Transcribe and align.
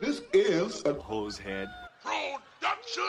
This 0.00 0.22
is 0.32 0.82
a 0.86 0.94
hose 0.94 1.36
head. 1.36 1.68
production. 2.02 3.02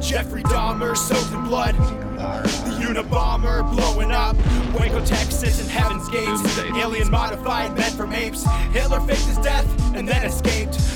Jeffrey 0.00 0.44
Dahmer 0.44 0.96
soaked 0.96 1.32
in 1.32 1.42
blood. 1.42 1.74
The 1.74 2.84
Unabomber 2.84 3.68
blowing 3.74 4.12
up. 4.12 4.36
Waco, 4.78 5.04
Texas, 5.04 5.60
and 5.60 5.68
Heaven's 5.68 6.08
Gates. 6.08 6.40
Doomsday. 6.40 6.80
Alien 6.80 7.10
modified, 7.10 7.76
men 7.76 7.90
from 7.96 8.12
apes. 8.12 8.46
Hitler 8.70 9.00
faked 9.00 9.22
his 9.22 9.38
death 9.38 9.66
and 9.96 10.08
then 10.08 10.24
escaped. 10.24 10.95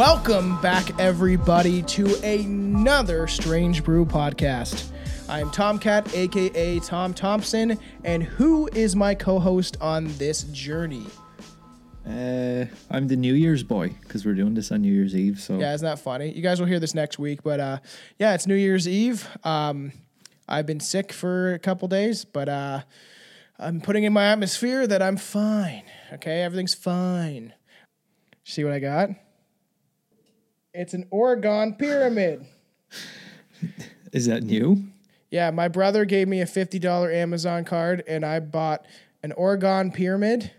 Welcome 0.00 0.58
back, 0.62 0.98
everybody, 0.98 1.82
to 1.82 2.14
another 2.24 3.26
Strange 3.26 3.84
Brew 3.84 4.06
podcast. 4.06 4.92
I 5.28 5.40
am 5.40 5.50
Tomcat, 5.50 6.16
aka 6.16 6.78
Tom 6.78 7.12
Thompson, 7.12 7.78
and 8.02 8.22
who 8.22 8.66
is 8.68 8.96
my 8.96 9.14
co 9.14 9.38
host 9.38 9.76
on 9.78 10.06
this 10.16 10.44
journey? 10.44 11.04
Uh, 12.08 12.64
I'm 12.90 13.08
the 13.08 13.16
New 13.16 13.34
Year's 13.34 13.62
boy 13.62 13.88
because 14.00 14.24
we're 14.24 14.36
doing 14.36 14.54
this 14.54 14.72
on 14.72 14.80
New 14.80 14.90
Year's 14.90 15.14
Eve. 15.14 15.38
So 15.38 15.58
Yeah, 15.58 15.74
isn't 15.74 15.84
that 15.84 15.98
funny? 15.98 16.32
You 16.32 16.40
guys 16.40 16.60
will 16.60 16.66
hear 16.66 16.80
this 16.80 16.94
next 16.94 17.18
week, 17.18 17.42
but 17.42 17.60
uh, 17.60 17.80
yeah, 18.18 18.32
it's 18.32 18.46
New 18.46 18.54
Year's 18.54 18.88
Eve. 18.88 19.28
Um, 19.44 19.92
I've 20.48 20.64
been 20.64 20.80
sick 20.80 21.12
for 21.12 21.52
a 21.52 21.58
couple 21.58 21.88
days, 21.88 22.24
but 22.24 22.48
uh, 22.48 22.80
I'm 23.58 23.82
putting 23.82 24.04
in 24.04 24.14
my 24.14 24.24
atmosphere 24.24 24.86
that 24.86 25.02
I'm 25.02 25.18
fine. 25.18 25.82
Okay, 26.14 26.40
everything's 26.40 26.74
fine. 26.74 27.52
See 28.44 28.64
what 28.64 28.72
I 28.72 28.78
got? 28.78 29.10
It's 30.72 30.94
an 30.94 31.06
orgone 31.12 31.78
pyramid. 31.78 32.46
is 34.12 34.26
that 34.26 34.42
new? 34.42 34.84
Yeah, 35.30 35.50
my 35.50 35.68
brother 35.68 36.04
gave 36.04 36.28
me 36.28 36.40
a 36.40 36.46
$50 36.46 37.14
Amazon 37.14 37.64
card 37.64 38.02
and 38.06 38.24
I 38.24 38.40
bought 38.40 38.86
an 39.22 39.32
orgone 39.36 39.92
pyramid 39.92 40.50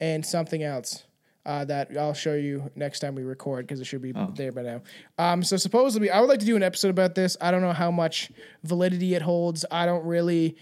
and 0.00 0.24
something 0.24 0.62
else. 0.62 1.04
Uh, 1.44 1.64
that 1.64 1.90
I'll 1.98 2.14
show 2.14 2.34
you 2.34 2.70
next 2.76 3.00
time 3.00 3.16
we 3.16 3.24
record 3.24 3.66
because 3.66 3.80
it 3.80 3.84
should 3.84 4.00
be 4.00 4.12
there 4.36 4.52
by 4.52 4.62
now. 4.62 4.82
Um, 5.18 5.42
so 5.42 5.56
supposedly, 5.56 6.08
I 6.08 6.20
would 6.20 6.28
like 6.28 6.38
to 6.38 6.46
do 6.46 6.54
an 6.54 6.62
episode 6.62 6.90
about 6.90 7.16
this. 7.16 7.36
I 7.40 7.50
don't 7.50 7.62
know 7.62 7.72
how 7.72 7.90
much 7.90 8.30
validity 8.62 9.14
it 9.16 9.22
holds. 9.22 9.64
I 9.68 9.84
don't 9.84 10.04
really, 10.04 10.56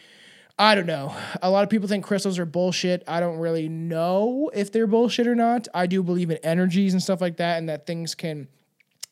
I 0.59 0.75
don't 0.75 0.87
know. 0.87 1.15
A 1.43 1.51
lot 1.51 1.65
of 1.65 1.69
people 1.69 1.87
think 1.87 2.06
crystals 2.06 2.39
are 2.39 2.47
bullshit. 2.47 3.05
I 3.06 3.21
don't 3.21 3.37
really 3.37 3.69
know 3.69 4.51
if 4.55 4.73
they're 4.73 4.87
bullshit 4.87 5.27
or 5.27 5.34
not. 5.34 5.69
I 5.75 5.87
do 5.87 6.03
believe 6.03 6.31
in 6.31 6.39
energies 6.39 6.95
and 6.95 7.03
stuff 7.03 7.21
like 7.21 7.37
that, 7.37 7.59
and 7.59 7.69
that 7.69 7.87
things 7.87 8.15
can 8.15 8.48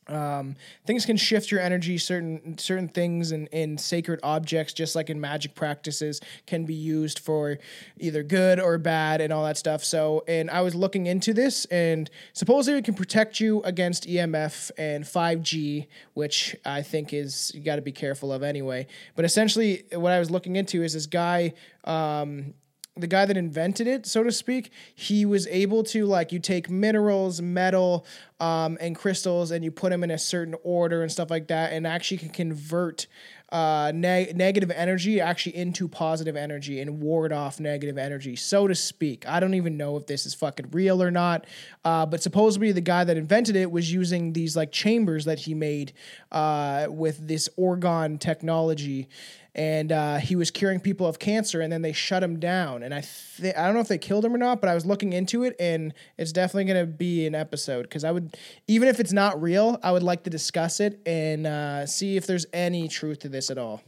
um, 0.08 0.56
things 0.86 1.04
can 1.04 1.16
shift 1.16 1.50
your 1.50 1.60
energy. 1.60 1.98
Certain 1.98 2.56
certain 2.58 2.88
things 2.88 3.32
and 3.32 3.48
in 3.48 3.78
sacred 3.78 4.20
objects 4.22 4.72
just 4.72 4.94
like 4.94 5.10
in 5.10 5.20
magic 5.20 5.54
practices 5.54 6.20
can 6.46 6.64
be 6.64 6.74
used 6.74 7.18
for 7.18 7.58
either 7.98 8.22
good 8.22 8.58
or 8.60 8.78
bad 8.78 9.20
and 9.20 9.32
all 9.32 9.44
that 9.44 9.56
stuff. 9.56 9.84
So 9.84 10.24
and 10.26 10.50
i 10.50 10.60
was 10.60 10.74
looking 10.74 11.06
into 11.06 11.32
this 11.32 11.64
and 11.66 12.10
supposedly 12.32 12.78
it 12.78 12.84
can 12.84 12.94
protect 12.94 13.40
you 13.40 13.62
against 13.62 14.06
emf 14.06 14.70
and 14.78 15.04
5g 15.04 15.86
which 16.14 16.56
i 16.64 16.82
think 16.82 17.12
is 17.12 17.52
you 17.54 17.60
got 17.60 17.76
to 17.76 17.82
be 17.82 17.92
careful 17.92 18.32
of 18.32 18.42
anyway. 18.42 18.86
But 19.16 19.24
essentially 19.24 19.84
what 19.92 20.12
i 20.12 20.18
was 20.18 20.30
looking 20.30 20.56
into 20.56 20.82
is 20.82 20.94
this 20.94 21.06
guy 21.06 21.54
um, 21.84 22.54
the 22.98 23.06
guy 23.06 23.24
that 23.24 23.36
invented 23.36 23.86
it, 23.86 24.06
so 24.06 24.22
to 24.22 24.32
speak, 24.32 24.70
he 24.94 25.24
was 25.24 25.46
able 25.48 25.82
to 25.84 26.04
like 26.06 26.32
you 26.32 26.38
take 26.38 26.68
minerals, 26.68 27.40
metal, 27.40 28.06
um, 28.40 28.78
and 28.80 28.94
crystals, 28.94 29.50
and 29.50 29.64
you 29.64 29.70
put 29.70 29.90
them 29.90 30.04
in 30.04 30.10
a 30.10 30.18
certain 30.18 30.54
order 30.62 31.02
and 31.02 31.10
stuff 31.10 31.30
like 31.30 31.48
that, 31.48 31.72
and 31.72 31.86
actually 31.86 32.18
can 32.18 32.30
convert 32.30 33.06
uh, 33.50 33.90
neg- 33.94 34.36
negative 34.36 34.70
energy 34.70 35.20
actually 35.20 35.56
into 35.56 35.88
positive 35.88 36.36
energy 36.36 36.80
and 36.80 37.00
ward 37.00 37.32
off 37.32 37.58
negative 37.58 37.96
energy, 37.96 38.36
so 38.36 38.66
to 38.66 38.74
speak. 38.74 39.26
I 39.26 39.40
don't 39.40 39.54
even 39.54 39.76
know 39.76 39.96
if 39.96 40.06
this 40.06 40.26
is 40.26 40.34
fucking 40.34 40.68
real 40.70 41.02
or 41.02 41.10
not, 41.10 41.46
uh, 41.84 42.04
but 42.04 42.22
supposedly 42.22 42.72
the 42.72 42.82
guy 42.82 43.04
that 43.04 43.16
invented 43.16 43.56
it 43.56 43.70
was 43.70 43.90
using 43.92 44.34
these 44.34 44.54
like 44.54 44.70
chambers 44.70 45.24
that 45.24 45.40
he 45.40 45.54
made 45.54 45.92
uh, 46.30 46.86
with 46.90 47.26
this 47.26 47.48
orgone 47.58 48.20
technology 48.20 49.08
and 49.58 49.92
uh, 49.92 50.16
he 50.16 50.36
was 50.36 50.50
curing 50.50 50.80
people 50.80 51.06
of 51.06 51.18
cancer, 51.18 51.60
and 51.60 51.70
then 51.70 51.82
they 51.82 51.92
shut 51.92 52.22
him 52.22 52.38
down. 52.38 52.82
And 52.82 52.94
I 52.94 53.02
th- 53.36 53.54
I 53.56 53.66
don't 53.66 53.74
know 53.74 53.80
if 53.80 53.88
they 53.88 53.98
killed 53.98 54.24
him 54.24 54.34
or 54.34 54.38
not, 54.38 54.60
but 54.62 54.70
I 54.70 54.74
was 54.74 54.86
looking 54.86 55.12
into 55.12 55.42
it, 55.42 55.54
and 55.60 55.92
it's 56.16 56.32
definitely 56.32 56.64
gonna 56.64 56.86
be 56.86 57.26
an 57.26 57.34
episode 57.34 57.82
because 57.82 58.04
I 58.04 58.12
would, 58.12 58.36
even 58.68 58.88
if 58.88 59.00
it's 59.00 59.12
not 59.12 59.42
real, 59.42 59.78
I 59.82 59.92
would 59.92 60.02
like 60.04 60.22
to 60.22 60.30
discuss 60.30 60.80
it 60.80 61.00
and 61.04 61.46
uh, 61.46 61.84
see 61.86 62.16
if 62.16 62.26
there's 62.26 62.46
any 62.52 62.88
truth 62.88 63.18
to 63.20 63.28
this 63.28 63.50
at 63.50 63.58
all. 63.58 63.82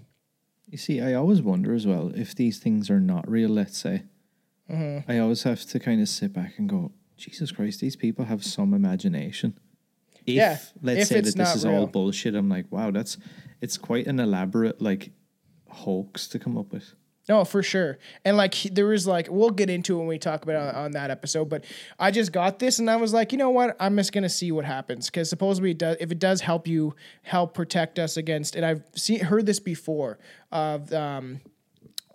You 0.68 0.76
see, 0.76 1.00
I 1.00 1.14
always 1.14 1.40
wonder 1.40 1.72
as 1.74 1.86
well 1.86 2.12
if 2.14 2.34
these 2.34 2.58
things 2.58 2.90
are 2.90 3.00
not 3.00 3.28
real. 3.30 3.48
Let's 3.50 3.78
say, 3.78 4.02
Mm-hmm. 4.70 5.10
I 5.10 5.18
always 5.18 5.42
have 5.42 5.64
to 5.66 5.80
kind 5.80 6.00
of 6.00 6.08
sit 6.08 6.32
back 6.32 6.58
and 6.58 6.68
go, 6.68 6.92
Jesus 7.16 7.50
Christ, 7.50 7.80
these 7.80 7.96
people 7.96 8.24
have 8.26 8.44
some 8.44 8.72
imagination. 8.72 9.58
If 10.26 10.34
Yeah, 10.34 10.58
let's 10.80 11.00
if 11.02 11.08
say 11.08 11.20
that 11.22 11.34
this 11.36 11.54
is 11.56 11.66
real. 11.66 11.74
all 11.74 11.86
bullshit, 11.88 12.34
I'm 12.36 12.48
like, 12.48 12.66
wow, 12.70 12.90
that's 12.92 13.18
it's 13.60 13.76
quite 13.76 14.06
an 14.06 14.20
elaborate 14.20 14.80
like 14.80 15.10
hoax 15.70 16.28
to 16.28 16.38
come 16.38 16.56
up 16.58 16.72
with. 16.72 16.94
No, 17.28 17.44
for 17.44 17.62
sure. 17.62 17.98
And 18.24 18.36
like 18.36 18.54
he- 18.54 18.70
there 18.70 18.86
was 18.86 19.06
like 19.06 19.28
we'll 19.30 19.50
get 19.50 19.70
into 19.70 19.96
when 19.98 20.08
we 20.08 20.18
talk 20.18 20.42
about 20.42 20.56
on, 20.56 20.84
on 20.86 20.90
that 20.92 21.10
episode. 21.12 21.48
But 21.48 21.64
I 21.98 22.10
just 22.10 22.32
got 22.32 22.58
this 22.58 22.80
and 22.80 22.90
I 22.90 22.96
was 22.96 23.12
like, 23.12 23.30
you 23.30 23.38
know 23.38 23.50
what? 23.50 23.76
I'm 23.78 23.96
just 23.96 24.12
gonna 24.12 24.28
see 24.28 24.50
what 24.50 24.64
happens 24.64 25.06
because 25.06 25.30
supposedly 25.30 25.70
it 25.70 25.78
does. 25.78 25.96
If 26.00 26.10
it 26.10 26.18
does 26.18 26.40
help 26.40 26.66
you 26.66 26.94
help 27.22 27.54
protect 27.54 27.98
us 28.00 28.16
against, 28.16 28.56
and 28.56 28.64
I've 28.66 28.82
seen 28.96 29.20
heard 29.20 29.46
this 29.46 29.60
before 29.60 30.18
of 30.50 30.92
um, 30.92 31.40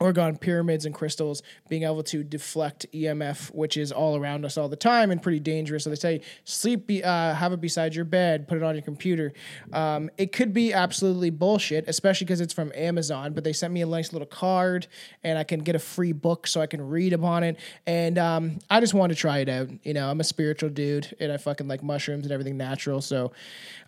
orgone 0.05 0.39
pyramids 0.39 0.85
and 0.85 0.93
crystals 0.93 1.41
being 1.69 1.83
able 1.83 2.03
to 2.03 2.23
deflect 2.23 2.85
EMF, 2.93 3.53
which 3.53 3.77
is 3.77 3.91
all 3.91 4.15
around 4.15 4.45
us 4.45 4.57
all 4.57 4.69
the 4.69 4.75
time 4.75 5.11
and 5.11 5.21
pretty 5.21 5.39
dangerous. 5.39 5.83
So 5.83 5.89
they 5.89 5.95
say 5.95 6.21
sleep, 6.43 6.87
be, 6.87 7.03
uh, 7.03 7.33
have 7.33 7.53
it 7.53 7.61
beside 7.61 7.95
your 7.95 8.05
bed, 8.05 8.47
put 8.47 8.57
it 8.57 8.63
on 8.63 8.75
your 8.75 8.83
computer. 8.83 9.33
Um, 9.73 10.09
it 10.17 10.31
could 10.31 10.53
be 10.53 10.73
absolutely 10.73 11.29
bullshit, 11.29 11.87
especially 11.87 12.25
because 12.25 12.41
it's 12.41 12.53
from 12.53 12.71
Amazon. 12.75 13.33
But 13.33 13.43
they 13.43 13.53
sent 13.53 13.73
me 13.73 13.81
a 13.81 13.85
nice 13.85 14.13
little 14.13 14.27
card, 14.27 14.87
and 15.23 15.37
I 15.37 15.43
can 15.43 15.61
get 15.61 15.75
a 15.75 15.79
free 15.79 16.11
book 16.11 16.47
so 16.47 16.61
I 16.61 16.67
can 16.67 16.87
read 16.87 17.13
upon 17.13 17.43
it. 17.43 17.57
And 17.85 18.17
um, 18.17 18.59
I 18.69 18.79
just 18.79 18.93
wanted 18.93 19.15
to 19.15 19.19
try 19.19 19.39
it 19.39 19.49
out. 19.49 19.69
You 19.83 19.93
know, 19.93 20.09
I'm 20.09 20.19
a 20.19 20.23
spiritual 20.23 20.69
dude, 20.69 21.15
and 21.19 21.31
I 21.31 21.37
fucking 21.37 21.67
like 21.67 21.83
mushrooms 21.83 22.25
and 22.25 22.31
everything 22.31 22.57
natural. 22.57 23.01
So 23.01 23.31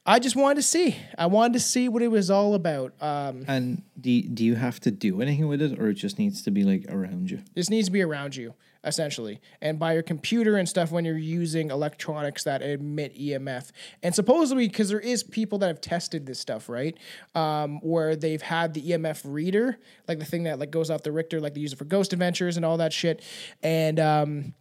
I 0.09 0.19
just 0.19 0.37
wanted 0.37 0.55
to 0.55 0.61
see. 0.61 0.95
I 1.17 1.25
wanted 1.25 1.53
to 1.53 1.59
see 1.59 1.89
what 1.89 2.01
it 2.01 2.07
was 2.07 2.31
all 2.31 2.55
about. 2.55 2.93
Um, 3.01 3.43
And 3.45 3.83
do 3.99 4.09
you, 4.09 4.29
do 4.29 4.45
you 4.45 4.55
have 4.55 4.79
to 4.81 4.91
do 4.91 5.21
anything 5.21 5.49
with 5.49 5.61
it, 5.61 5.77
or 5.77 5.89
it 5.89 5.95
just 5.95 6.17
needs 6.17 6.41
to 6.43 6.51
be 6.51 6.63
like 6.63 6.85
around 6.87 7.29
you? 7.29 7.41
This 7.55 7.69
needs 7.69 7.87
to 7.89 7.91
be 7.91 8.01
around 8.01 8.33
you, 8.33 8.53
essentially, 8.85 9.41
and 9.61 9.77
by 9.77 9.93
your 9.93 10.03
computer 10.03 10.55
and 10.55 10.69
stuff 10.69 10.93
when 10.93 11.03
you're 11.03 11.17
using 11.17 11.71
electronics 11.71 12.45
that 12.45 12.61
emit 12.61 13.19
EMF. 13.19 13.71
And 14.01 14.15
supposedly, 14.15 14.69
because 14.69 14.87
there 14.87 15.01
is 15.01 15.23
people 15.23 15.59
that 15.59 15.67
have 15.67 15.81
tested 15.81 16.25
this 16.25 16.39
stuff, 16.39 16.69
right? 16.69 16.97
Um, 17.35 17.81
where 17.81 18.15
they've 18.15 18.41
had 18.41 18.73
the 18.73 18.91
EMF 18.91 19.23
reader, 19.25 19.77
like 20.07 20.19
the 20.19 20.25
thing 20.25 20.43
that 20.43 20.57
like 20.57 20.71
goes 20.71 20.89
off 20.89 21.03
the 21.03 21.11
Richter, 21.11 21.41
like 21.41 21.53
they 21.53 21.59
use 21.59 21.73
it 21.73 21.79
for 21.79 21.85
Ghost 21.85 22.13
Adventures 22.13 22.55
and 22.55 22.65
all 22.65 22.77
that 22.77 22.93
shit, 22.93 23.21
and 23.61 23.99
um, 23.99 24.53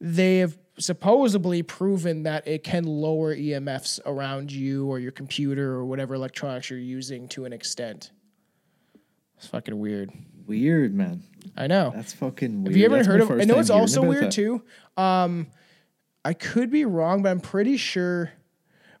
they 0.00 0.38
have 0.38 0.56
supposedly 0.78 1.62
proven 1.62 2.22
that 2.22 2.46
it 2.46 2.64
can 2.64 2.84
lower 2.84 3.34
EMFs 3.34 4.00
around 4.06 4.50
you 4.50 4.86
or 4.86 4.98
your 4.98 5.12
computer 5.12 5.72
or 5.72 5.84
whatever 5.84 6.14
electronics 6.14 6.70
you're 6.70 6.78
using 6.78 7.28
to 7.28 7.44
an 7.44 7.52
extent. 7.52 8.10
It's 9.36 9.46
fucking 9.46 9.78
weird. 9.78 10.10
Weird, 10.46 10.94
man. 10.94 11.22
I 11.56 11.66
know. 11.66 11.92
That's 11.94 12.12
fucking 12.14 12.64
weird. 12.64 12.68
Have 12.68 12.76
you 12.76 12.84
ever 12.86 12.96
That's 12.96 13.06
heard 13.08 13.20
of? 13.20 13.30
I 13.32 13.44
know 13.44 13.58
it's 13.58 13.70
also 13.70 14.02
weird 14.02 14.24
that. 14.24 14.32
too. 14.32 14.62
Um, 14.96 15.48
I 16.24 16.32
could 16.34 16.70
be 16.70 16.84
wrong, 16.84 17.22
but 17.22 17.30
I'm 17.30 17.40
pretty 17.40 17.76
sure, 17.76 18.32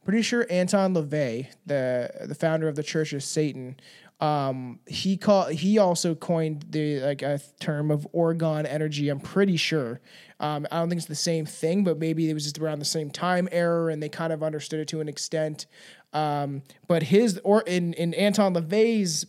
pretty 0.04 0.22
sure 0.22 0.46
Anton 0.50 0.94
LaVey, 0.94 1.46
the 1.66 2.10
the 2.26 2.34
founder 2.34 2.68
of 2.68 2.74
the 2.74 2.82
Church 2.82 3.12
of 3.12 3.22
Satan, 3.22 3.76
um, 4.22 4.78
he 4.86 5.16
call 5.16 5.46
he 5.46 5.78
also 5.78 6.14
coined 6.14 6.66
the 6.70 7.00
like 7.00 7.22
a 7.22 7.40
term 7.58 7.90
of 7.90 8.06
orgone 8.14 8.66
energy. 8.68 9.08
I'm 9.08 9.18
pretty 9.18 9.56
sure. 9.56 10.00
Um, 10.38 10.64
I 10.70 10.78
don't 10.78 10.88
think 10.88 11.00
it's 11.00 11.08
the 11.08 11.16
same 11.16 11.44
thing, 11.44 11.82
but 11.82 11.98
maybe 11.98 12.30
it 12.30 12.34
was 12.34 12.44
just 12.44 12.58
around 12.60 12.78
the 12.78 12.84
same 12.84 13.10
time 13.10 13.48
error, 13.50 13.90
and 13.90 14.00
they 14.00 14.08
kind 14.08 14.32
of 14.32 14.44
understood 14.44 14.78
it 14.78 14.86
to 14.88 15.00
an 15.00 15.08
extent. 15.08 15.66
Um, 16.12 16.62
but 16.86 17.02
his 17.02 17.40
or 17.42 17.62
in 17.62 17.94
in 17.94 18.14
Anton 18.14 18.54
LaVey's 18.54 19.26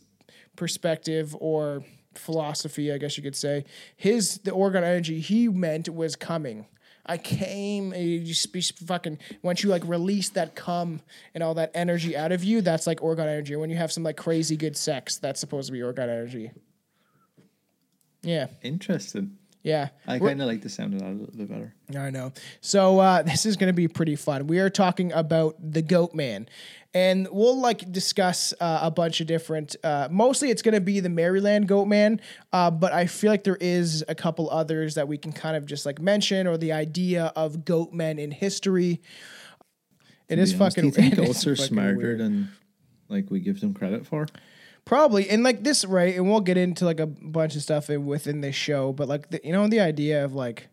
perspective 0.56 1.36
or 1.40 1.84
philosophy, 2.14 2.94
I 2.94 3.00
guess 3.00 3.18
you 3.18 3.24
could 3.24 3.36
say, 3.36 3.66
his 3.98 4.38
the 4.44 4.52
orgone 4.52 4.84
energy 4.84 5.20
he 5.20 5.48
meant 5.48 5.90
was 5.90 6.16
coming. 6.16 6.68
I 7.06 7.18
came, 7.18 7.92
and 7.92 8.04
you 8.04 8.22
just 8.22 8.54
be 8.54 8.62
fucking. 8.62 9.20
Once 9.42 9.62
you 9.64 9.70
like 9.70 9.84
release 9.86 10.30
that 10.30 10.56
cum 10.56 11.02
and 11.34 11.44
all 11.44 11.54
that 11.56 11.72
energy 11.74 12.16
out 12.16 12.32
of 12.32 12.44
you, 12.44 12.62
that's 12.62 12.88
like 12.88 13.00
orgone 13.02 13.22
energy. 13.28 13.56
When 13.58 13.70
you 13.70 13.76
have 13.76 13.92
some 13.92 14.04
like 14.04 14.16
crazy 14.16 14.56
good 14.56 14.78
sex, 14.78 15.18
that's 15.18 15.40
supposed 15.40 15.68
to 15.68 15.74
be 15.74 15.80
orgone 15.80 16.04
energy. 16.04 16.52
Yeah, 18.22 18.48
Interesting. 18.62 19.38
yeah. 19.64 19.90
I 20.08 20.18
kind 20.18 20.42
of 20.42 20.48
like 20.48 20.62
the 20.62 20.70
sound 20.70 20.94
of 20.94 21.02
that 21.02 21.10
a 21.10 21.12
little 21.12 21.36
bit 21.36 21.50
better. 21.50 21.74
I 22.00 22.10
know. 22.10 22.32
So 22.62 23.00
uh, 23.00 23.22
this 23.24 23.46
is 23.46 23.58
going 23.58 23.68
to 23.68 23.74
be 23.76 23.90
pretty 23.90 24.16
fun. 24.16 24.48
We 24.48 24.60
are 24.60 24.70
talking 24.70 25.12
about 25.12 25.56
the 25.60 25.82
Goat 25.82 26.14
Man, 26.16 26.48
and 26.94 27.28
we'll 27.32 27.60
like 27.60 27.92
discuss 27.92 28.54
uh, 28.60 28.80
a 28.84 28.92
bunch 28.92 29.20
of 29.20 29.28
different. 29.28 29.76
Uh, 29.84 30.08
mostly, 30.12 30.50
it's 30.50 30.62
going 30.62 30.76
to 30.76 30.82
be 30.82 31.00
the 31.00 31.10
Maryland 31.10 31.68
Goat 31.68 31.86
Man, 31.86 32.22
uh, 32.52 32.70
but 32.70 32.94
I 32.94 33.08
feel 33.08 33.32
like 33.32 33.44
there 33.44 33.58
is 33.60 34.04
a 34.08 34.16
couple 34.16 34.50
others 34.50 34.96
that 34.96 35.08
we 35.08 35.18
can 35.18 35.32
kind 35.32 35.58
of 35.58 35.66
just 35.66 35.86
like 35.86 36.00
mention, 36.00 36.46
or 36.46 36.58
the 36.58 36.72
idea 36.72 37.34
of 37.36 37.66
goat 37.66 37.94
men 37.94 38.20
in 38.20 38.32
history. 38.32 39.02
It 40.30 40.40
is 40.40 40.54
honest, 40.54 40.78
fucking. 40.78 40.92
Do 40.92 41.02
you 41.02 41.10
think 41.10 41.14
it 41.18 41.20
is 41.20 41.28
goats 41.28 41.48
are 41.48 41.56
smarter 41.56 41.98
weird. 41.98 42.20
than 42.20 42.52
like 43.10 43.32
we 43.32 43.40
give 43.40 43.60
them 43.60 43.74
credit 43.74 44.06
for? 44.06 44.28
Probably, 44.86 45.30
and 45.30 45.44
like 45.44 45.64
this, 45.64 45.86
right? 45.86 46.16
And 46.16 46.30
we'll 46.30 46.42
get 46.42 46.58
into 46.58 46.86
like 46.86 47.00
a 47.00 47.08
bunch 47.08 47.56
of 47.56 47.62
stuff 47.62 47.90
in, 47.90 48.06
within 48.06 48.42
this 48.42 48.56
show, 48.56 48.92
but 48.94 49.08
like 49.08 49.30
the, 49.30 49.40
you 49.44 49.52
know 49.52 49.68
the 49.68 49.80
idea 49.80 50.24
of 50.24 50.34
like 50.34 50.68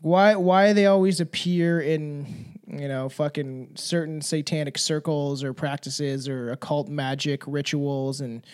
why 0.00 0.34
why 0.36 0.72
they 0.72 0.86
always 0.86 1.20
appear 1.20 1.80
in 1.80 2.51
you 2.72 2.88
know 2.88 3.08
fucking 3.08 3.72
certain 3.76 4.20
satanic 4.22 4.78
circles 4.78 5.44
or 5.44 5.52
practices 5.52 6.28
or 6.28 6.50
occult 6.50 6.88
magic 6.88 7.42
rituals 7.46 8.20
and 8.20 8.44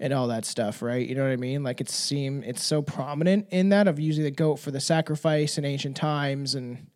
and 0.00 0.12
all 0.12 0.28
that 0.28 0.44
stuff, 0.44 0.82
right? 0.82 1.06
You 1.06 1.14
know 1.14 1.22
what 1.24 1.32
I 1.32 1.36
mean? 1.36 1.62
Like 1.62 1.80
it 1.80 1.88
seem 1.90 2.42
it's 2.42 2.62
so 2.62 2.82
prominent 2.82 3.46
in 3.50 3.68
that 3.70 3.86
of 3.88 4.00
using 4.00 4.24
the 4.24 4.30
goat 4.30 4.56
for 4.56 4.70
the 4.70 4.80
sacrifice 4.80 5.58
in 5.58 5.64
ancient 5.64 5.96
times 5.96 6.54
and 6.54 6.86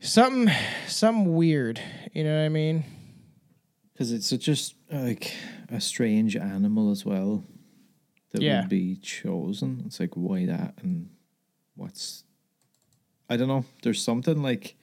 something 0.00 0.52
something 0.86 1.34
weird. 1.34 1.80
You 2.12 2.24
know 2.24 2.36
what 2.38 2.44
I 2.44 2.48
mean? 2.48 2.84
Because 3.92 4.12
it's 4.12 4.32
a 4.32 4.50
s- 4.50 4.74
like 4.90 5.34
a 5.68 5.80
strange 5.80 6.36
animal 6.36 6.90
as 6.90 7.04
well 7.04 7.44
that 8.32 8.42
Yeah. 8.42 8.60
would 8.62 8.68
be 8.68 8.96
chosen. 8.96 9.82
It's 9.86 10.00
like 10.00 10.14
why 10.16 10.46
that 10.46 10.74
and 10.82 11.10
what's 11.76 12.24
I 13.30 13.36
don't 13.38 13.48
know. 13.48 13.64
There's 13.82 14.02
something 14.02 14.42
like 14.42 14.76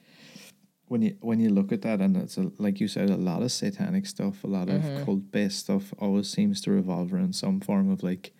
when 0.92 1.00
you 1.00 1.16
when 1.22 1.40
you 1.40 1.48
look 1.48 1.72
at 1.72 1.80
that 1.80 2.02
and 2.02 2.18
it's 2.18 2.36
a, 2.36 2.52
like 2.58 2.78
you 2.78 2.86
said, 2.86 3.08
a 3.08 3.16
lot 3.16 3.40
of 3.40 3.50
satanic 3.50 4.04
stuff, 4.04 4.44
a 4.44 4.46
lot 4.46 4.68
of 4.68 4.82
mm-hmm. 4.82 5.04
cult 5.04 5.30
based 5.30 5.60
stuff 5.60 5.94
always 5.98 6.28
seems 6.28 6.60
to 6.60 6.70
revolve 6.70 7.14
around 7.14 7.34
some 7.34 7.60
form 7.60 7.90
of 7.90 8.02
like 8.02 8.34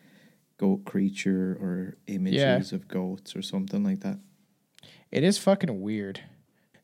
goat 0.59 0.85
creature 0.85 1.57
or 1.59 1.97
images 2.09 2.73
of 2.73 2.87
goats 2.89 3.35
or 3.35 3.41
something 3.41 3.83
like 3.83 4.01
that. 4.01 4.19
It 5.11 5.25
is 5.25 5.39
fucking 5.39 5.81
weird. 5.81 6.21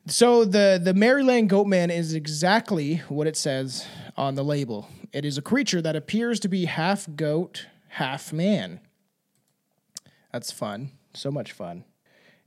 So 0.07 0.43
the 0.43 0.81
the 0.83 0.95
Maryland 0.95 1.51
Goatman 1.51 1.95
is 1.95 2.15
exactly 2.15 3.03
what 3.07 3.27
it 3.27 3.37
says 3.37 3.85
on 4.17 4.33
the 4.33 4.43
label. 4.43 4.89
It 5.13 5.23
is 5.23 5.37
a 5.37 5.43
creature 5.43 5.83
that 5.83 5.95
appears 5.95 6.39
to 6.39 6.47
be 6.47 6.65
half 6.65 7.07
goat, 7.15 7.67
half 7.89 8.33
man. 8.33 8.79
That's 10.33 10.51
fun. 10.51 10.93
So 11.13 11.29
much 11.29 11.51
fun. 11.51 11.85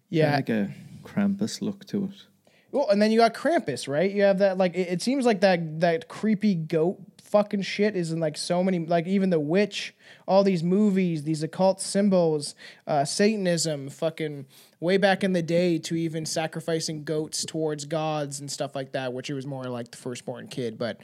Yeah. 0.09 0.35
Like 0.35 0.49
a 0.49 0.75
Krampus 1.05 1.63
look 1.63 1.87
to 1.87 2.07
it. 2.07 2.27
Well, 2.73 2.89
and 2.89 3.01
then 3.01 3.13
you 3.13 3.19
got 3.19 3.35
Krampus, 3.35 3.87
right? 3.87 4.11
You 4.11 4.23
have 4.23 4.39
that 4.39 4.57
like 4.57 4.75
it, 4.75 4.89
it 4.89 5.03
seems 5.03 5.27
like 5.27 5.43
that 5.43 5.81
that 5.81 6.09
creepy 6.09 6.55
goat 6.55 6.99
fucking 7.23 7.63
shit 7.63 7.95
is 7.95 8.13
in 8.13 8.19
like 8.21 8.37
so 8.37 8.65
many 8.65 8.79
like 8.81 9.07
even 9.07 9.29
the 9.29 9.39
witch, 9.39 9.95
all 10.27 10.43
these 10.43 10.63
movies, 10.63 11.23
these 11.23 11.43
occult 11.43 11.83
symbols, 11.83 12.55
uh, 12.87 13.05
Satanism, 13.05 13.91
fucking 13.91 14.47
way 14.81 14.97
back 14.97 15.23
in 15.23 15.35
the 15.35 15.43
day 15.43 15.79
to 15.79 15.95
even 15.95 16.25
sacrificing 16.25 17.05
goats 17.05 17.45
towards 17.45 17.85
gods 17.85 18.41
and 18.41 18.51
stuff 18.51 18.75
like 18.75 18.93
that, 18.93 19.13
which 19.13 19.29
it 19.29 19.35
was 19.35 19.47
more 19.47 19.65
like 19.65 19.91
the 19.91 19.99
firstborn 19.99 20.49
kid, 20.49 20.79
but 20.79 20.99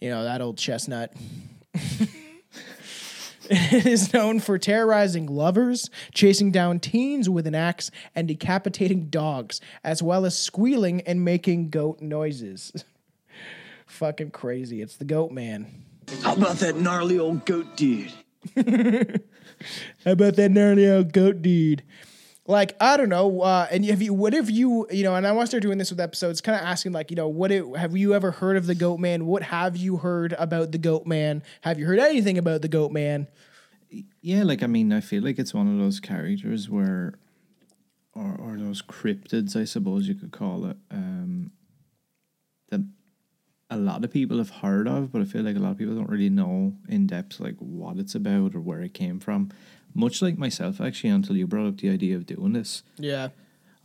you 0.00 0.10
know 0.10 0.24
that 0.24 0.42
old 0.42 0.58
chestnut. 0.58 1.14
It 3.52 3.84
is 3.84 4.12
known 4.12 4.38
for 4.38 4.58
terrorizing 4.58 5.26
lovers, 5.26 5.90
chasing 6.14 6.52
down 6.52 6.78
teens 6.78 7.28
with 7.28 7.48
an 7.48 7.54
axe, 7.56 7.90
and 8.14 8.28
decapitating 8.28 9.06
dogs, 9.06 9.60
as 9.82 10.00
well 10.00 10.24
as 10.24 10.38
squealing 10.38 11.00
and 11.00 11.24
making 11.24 11.70
goat 11.70 12.00
noises. 12.00 12.84
Fucking 13.86 14.30
crazy. 14.30 14.80
It's 14.80 14.96
the 14.96 15.04
goat 15.04 15.32
man. 15.32 15.66
How 16.22 16.34
about 16.34 16.58
that 16.58 16.76
gnarly 16.76 17.18
old 17.18 17.44
goat 17.44 17.76
dude? 17.76 18.12
How 18.54 20.12
about 20.12 20.36
that 20.36 20.50
gnarly 20.52 20.88
old 20.88 21.12
goat 21.12 21.42
dude? 21.42 21.82
Like 22.50 22.76
I 22.80 22.96
don't 22.96 23.08
know, 23.08 23.42
uh, 23.42 23.68
and 23.70 23.84
have 23.84 24.02
you? 24.02 24.12
What 24.12 24.34
if 24.34 24.50
you? 24.50 24.86
You 24.90 25.04
know, 25.04 25.14
and 25.14 25.24
I 25.24 25.30
want 25.30 25.46
to 25.46 25.50
start 25.50 25.62
doing 25.62 25.78
this 25.78 25.90
with 25.90 26.00
episodes, 26.00 26.40
kind 26.40 26.58
of 26.60 26.66
asking 26.66 26.90
like, 26.90 27.10
you 27.10 27.16
know, 27.16 27.28
what 27.28 27.52
it, 27.52 27.64
have 27.76 27.96
you 27.96 28.12
ever 28.12 28.32
heard 28.32 28.56
of 28.56 28.66
the 28.66 28.74
Goat 28.74 28.98
Man? 28.98 29.26
What 29.26 29.44
have 29.44 29.76
you 29.76 29.98
heard 29.98 30.32
about 30.32 30.72
the 30.72 30.78
Goat 30.78 31.06
Man? 31.06 31.44
Have 31.60 31.78
you 31.78 31.86
heard 31.86 32.00
anything 32.00 32.38
about 32.38 32.62
the 32.62 32.68
Goat 32.68 32.90
Man? 32.90 33.28
Yeah, 34.20 34.42
like 34.42 34.64
I 34.64 34.66
mean, 34.66 34.92
I 34.92 35.00
feel 35.00 35.22
like 35.22 35.38
it's 35.38 35.54
one 35.54 35.72
of 35.72 35.78
those 35.78 36.00
characters 36.00 36.68
where, 36.68 37.14
or 38.14 38.36
or 38.36 38.56
those 38.58 38.82
cryptids, 38.82 39.54
I 39.54 39.64
suppose 39.64 40.08
you 40.08 40.16
could 40.16 40.32
call 40.32 40.66
it, 40.66 40.76
um, 40.90 41.52
that 42.70 42.80
a 43.70 43.76
lot 43.76 44.04
of 44.04 44.12
people 44.12 44.38
have 44.38 44.50
heard 44.50 44.88
of, 44.88 45.12
but 45.12 45.22
I 45.22 45.24
feel 45.24 45.42
like 45.42 45.54
a 45.54 45.60
lot 45.60 45.70
of 45.70 45.78
people 45.78 45.94
don't 45.94 46.10
really 46.10 46.30
know 46.30 46.74
in 46.88 47.06
depth 47.06 47.38
like 47.38 47.56
what 47.58 47.98
it's 47.98 48.16
about 48.16 48.56
or 48.56 48.60
where 48.60 48.80
it 48.80 48.92
came 48.92 49.20
from. 49.20 49.50
Much 49.94 50.22
like 50.22 50.38
myself, 50.38 50.80
actually, 50.80 51.10
until 51.10 51.36
you 51.36 51.46
brought 51.46 51.66
up 51.68 51.78
the 51.78 51.90
idea 51.90 52.16
of 52.16 52.26
doing 52.26 52.52
this, 52.52 52.82
Yeah, 52.98 53.28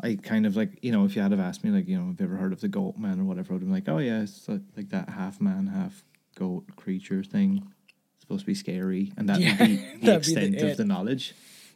I 0.02 0.16
kind 0.16 0.46
of 0.46 0.56
like 0.56 0.78
you 0.82 0.92
know 0.92 1.06
if 1.06 1.16
you 1.16 1.22
had 1.22 1.32
have 1.32 1.40
asked 1.40 1.64
me 1.64 1.72
like 1.72 1.88
you 1.88 1.98
know 1.98 2.08
have 2.08 2.20
you 2.20 2.26
ever 2.26 2.36
heard 2.38 2.54
of 2.54 2.62
the 2.62 2.68
goat 2.68 2.98
man 2.98 3.20
or 3.20 3.24
whatever, 3.24 3.54
I 3.54 3.54
would 3.54 3.62
have 3.62 3.68
been 3.70 3.74
like, 3.74 3.90
oh 3.90 4.00
yeah, 4.00 4.22
it's 4.22 4.48
like, 4.48 4.62
like 4.78 4.90
that 4.90 5.10
half 5.10 5.42
man, 5.42 5.68
half 5.68 6.04
goat 6.38 6.66
creature 6.76 7.24
thing. 7.24 7.64
It's 8.16 8.22
supposed 8.22 8.42
to 8.42 8.46
be 8.48 8.56
scary, 8.56 9.12
and 9.18 9.28
that 9.30 9.40
Yeah, 9.40 9.52
would 9.52 9.68
be 9.68 9.76
the 10.02 10.06
that'd 10.08 10.26
be 10.26 10.36
the 10.36 10.46
extent 10.46 10.72
of 10.72 10.78
the 10.78 10.86
knowledge. 10.86 11.34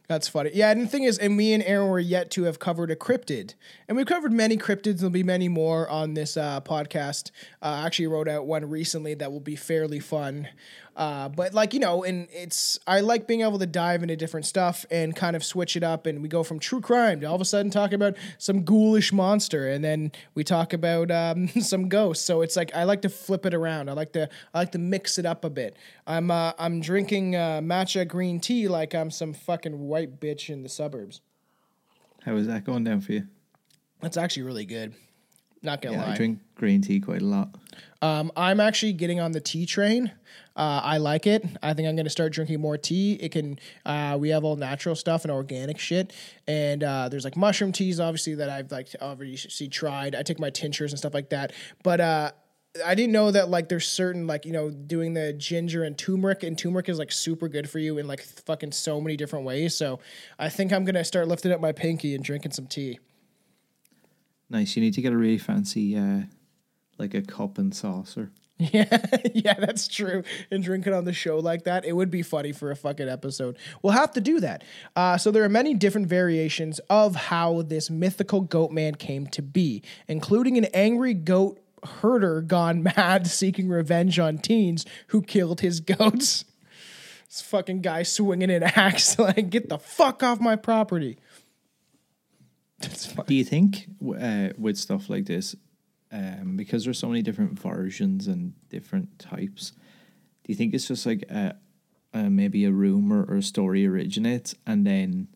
That's 0.08 0.26
funny. 0.26 0.50
Yeah, 0.54 0.72
and 0.72 0.82
the 0.82 0.88
thing 0.88 1.04
is, 1.04 1.18
and 1.18 1.36
me 1.36 1.52
and 1.54 1.62
Aaron 1.62 1.88
were 1.88 2.00
yet 2.00 2.32
to 2.32 2.42
have 2.42 2.58
covered 2.58 2.90
a 2.90 2.96
cryptid, 2.96 3.54
and 3.86 3.96
we've 3.96 4.06
covered 4.08 4.32
many 4.32 4.56
cryptids. 4.56 4.96
There'll 4.98 5.10
be 5.10 5.22
many 5.22 5.46
more 5.48 5.88
on 5.88 6.14
this 6.14 6.36
uh, 6.36 6.60
podcast. 6.62 7.30
Uh, 7.62 7.66
I 7.66 7.86
actually 7.86 8.08
wrote 8.08 8.26
out 8.26 8.44
one 8.44 8.68
recently 8.68 9.14
that 9.14 9.30
will 9.30 9.38
be 9.38 9.54
fairly 9.54 10.00
fun. 10.00 10.48
Uh, 11.00 11.30
but 11.30 11.54
like 11.54 11.72
you 11.72 11.80
know, 11.80 12.04
and 12.04 12.28
it's 12.30 12.78
I 12.86 13.00
like 13.00 13.26
being 13.26 13.40
able 13.40 13.58
to 13.58 13.66
dive 13.66 14.02
into 14.02 14.16
different 14.16 14.44
stuff 14.44 14.84
and 14.90 15.16
kind 15.16 15.34
of 15.34 15.42
switch 15.42 15.74
it 15.74 15.82
up, 15.82 16.04
and 16.04 16.20
we 16.20 16.28
go 16.28 16.42
from 16.42 16.58
true 16.58 16.82
crime 16.82 17.20
to 17.22 17.26
all 17.26 17.34
of 17.34 17.40
a 17.40 17.46
sudden 17.46 17.70
talk 17.70 17.94
about 17.94 18.18
some 18.36 18.64
ghoulish 18.64 19.10
monster, 19.10 19.66
and 19.66 19.82
then 19.82 20.12
we 20.34 20.44
talk 20.44 20.74
about 20.74 21.10
um, 21.10 21.48
some 21.60 21.88
ghosts. 21.88 22.22
So 22.22 22.42
it's 22.42 22.54
like 22.54 22.74
I 22.74 22.84
like 22.84 23.00
to 23.00 23.08
flip 23.08 23.46
it 23.46 23.54
around. 23.54 23.88
I 23.88 23.94
like 23.94 24.12
to 24.12 24.28
I 24.52 24.58
like 24.58 24.72
to 24.72 24.78
mix 24.78 25.16
it 25.16 25.24
up 25.24 25.42
a 25.42 25.48
bit. 25.48 25.74
I'm 26.06 26.30
uh, 26.30 26.52
I'm 26.58 26.82
drinking 26.82 27.34
uh, 27.34 27.60
matcha 27.62 28.06
green 28.06 28.38
tea 28.38 28.68
like 28.68 28.94
I'm 28.94 29.10
some 29.10 29.32
fucking 29.32 29.78
white 29.80 30.20
bitch 30.20 30.50
in 30.50 30.62
the 30.62 30.68
suburbs. 30.68 31.22
How 32.26 32.36
is 32.36 32.46
that 32.46 32.64
going 32.64 32.84
down 32.84 33.00
for 33.00 33.12
you? 33.12 33.26
That's 34.02 34.18
actually 34.18 34.42
really 34.42 34.66
good. 34.66 34.92
Not 35.62 35.80
gonna 35.80 35.96
Yeah, 35.96 36.04
lie. 36.04 36.12
I 36.12 36.16
drink 36.16 36.40
green 36.54 36.82
tea 36.82 37.00
quite 37.00 37.22
a 37.22 37.26
lot. 37.26 37.54
Um, 38.02 38.32
I'm 38.36 38.60
actually 38.60 38.94
getting 38.94 39.20
on 39.20 39.32
the 39.32 39.40
tea 39.40 39.66
train. 39.66 40.12
Uh, 40.60 40.78
I 40.84 40.98
like 40.98 41.26
it. 41.26 41.42
I 41.62 41.72
think 41.72 41.88
I'm 41.88 41.96
going 41.96 42.04
to 42.04 42.10
start 42.10 42.34
drinking 42.34 42.60
more 42.60 42.76
tea. 42.76 43.14
It 43.14 43.32
can. 43.32 43.58
Uh, 43.86 44.18
we 44.20 44.28
have 44.28 44.44
all 44.44 44.56
natural 44.56 44.94
stuff 44.94 45.24
and 45.24 45.32
organic 45.32 45.78
shit, 45.78 46.12
and 46.46 46.84
uh, 46.84 47.08
there's 47.08 47.24
like 47.24 47.34
mushroom 47.34 47.72
teas, 47.72 47.98
obviously 47.98 48.34
that 48.34 48.50
I've 48.50 48.70
like 48.70 48.88
already 49.00 49.38
see 49.38 49.68
tried. 49.68 50.14
I 50.14 50.22
take 50.22 50.38
my 50.38 50.50
tinctures 50.50 50.92
and 50.92 50.98
stuff 50.98 51.14
like 51.14 51.30
that, 51.30 51.52
but. 51.82 52.00
Uh, 52.00 52.30
I 52.86 52.94
didn't 52.94 53.10
know 53.10 53.32
that 53.32 53.50
like 53.50 53.68
there's 53.68 53.88
certain 53.88 54.28
like 54.28 54.46
you 54.46 54.52
know 54.52 54.70
doing 54.70 55.12
the 55.12 55.32
ginger 55.32 55.82
and 55.82 55.98
turmeric 55.98 56.44
and 56.44 56.56
turmeric 56.56 56.88
is 56.88 57.00
like 57.00 57.10
super 57.10 57.48
good 57.48 57.68
for 57.68 57.80
you 57.80 57.98
in 57.98 58.06
like 58.06 58.22
fucking 58.22 58.70
so 58.70 59.00
many 59.00 59.16
different 59.16 59.44
ways. 59.44 59.74
So 59.74 59.98
I 60.38 60.50
think 60.50 60.72
I'm 60.72 60.84
gonna 60.84 61.02
start 61.02 61.26
lifting 61.26 61.50
up 61.50 61.60
my 61.60 61.72
pinky 61.72 62.14
and 62.14 62.22
drinking 62.22 62.52
some 62.52 62.68
tea. 62.68 63.00
Nice. 64.48 64.76
You 64.76 64.82
need 64.82 64.94
to 64.94 65.02
get 65.02 65.12
a 65.12 65.16
really 65.16 65.36
fancy, 65.36 65.96
uh, 65.96 66.20
like 66.96 67.12
a 67.12 67.22
cup 67.22 67.58
and 67.58 67.74
saucer. 67.74 68.30
Yeah, 68.72 68.98
yeah, 69.34 69.54
that's 69.54 69.88
true. 69.88 70.22
And 70.50 70.62
drink 70.62 70.86
it 70.86 70.92
on 70.92 71.04
the 71.04 71.14
show 71.14 71.38
like 71.38 71.64
that, 71.64 71.86
it 71.86 71.96
would 71.96 72.10
be 72.10 72.22
funny 72.22 72.52
for 72.52 72.70
a 72.70 72.76
fucking 72.76 73.08
episode. 73.08 73.56
We'll 73.82 73.94
have 73.94 74.12
to 74.12 74.20
do 74.20 74.38
that. 74.40 74.64
Uh, 74.94 75.16
so 75.16 75.30
there 75.30 75.42
are 75.44 75.48
many 75.48 75.72
different 75.72 76.08
variations 76.08 76.78
of 76.90 77.16
how 77.16 77.62
this 77.62 77.88
mythical 77.88 78.42
goat 78.42 78.70
man 78.70 78.96
came 78.96 79.26
to 79.28 79.40
be, 79.40 79.82
including 80.08 80.58
an 80.58 80.66
angry 80.74 81.14
goat 81.14 81.58
herder 82.00 82.42
gone 82.42 82.82
mad 82.96 83.26
seeking 83.26 83.68
revenge 83.68 84.18
on 84.18 84.36
teens 84.36 84.84
who 85.08 85.22
killed 85.22 85.62
his 85.62 85.80
goats. 85.80 86.44
This 87.28 87.40
fucking 87.40 87.80
guy 87.80 88.02
swinging 88.02 88.50
an 88.50 88.62
axe 88.62 89.18
like, 89.18 89.48
get 89.48 89.70
the 89.70 89.78
fuck 89.78 90.22
off 90.22 90.38
my 90.38 90.56
property. 90.56 91.18
Do 93.26 93.34
you 93.34 93.44
think 93.44 93.86
uh, 94.20 94.50
with 94.58 94.76
stuff 94.76 95.08
like 95.08 95.26
this, 95.26 95.54
um, 96.12 96.56
because 96.56 96.84
there's 96.84 96.98
so 96.98 97.08
many 97.08 97.22
different 97.22 97.58
versions 97.58 98.26
and 98.26 98.52
different 98.68 99.18
types. 99.18 99.70
Do 99.70 100.52
you 100.52 100.54
think 100.54 100.74
it's 100.74 100.88
just 100.88 101.06
like 101.06 101.22
a, 101.30 101.56
a 102.12 102.30
maybe 102.30 102.64
a 102.64 102.72
rumor 102.72 103.24
or 103.24 103.36
a 103.36 103.42
story 103.42 103.86
originates, 103.86 104.54
and 104.66 104.86
then 104.86 105.28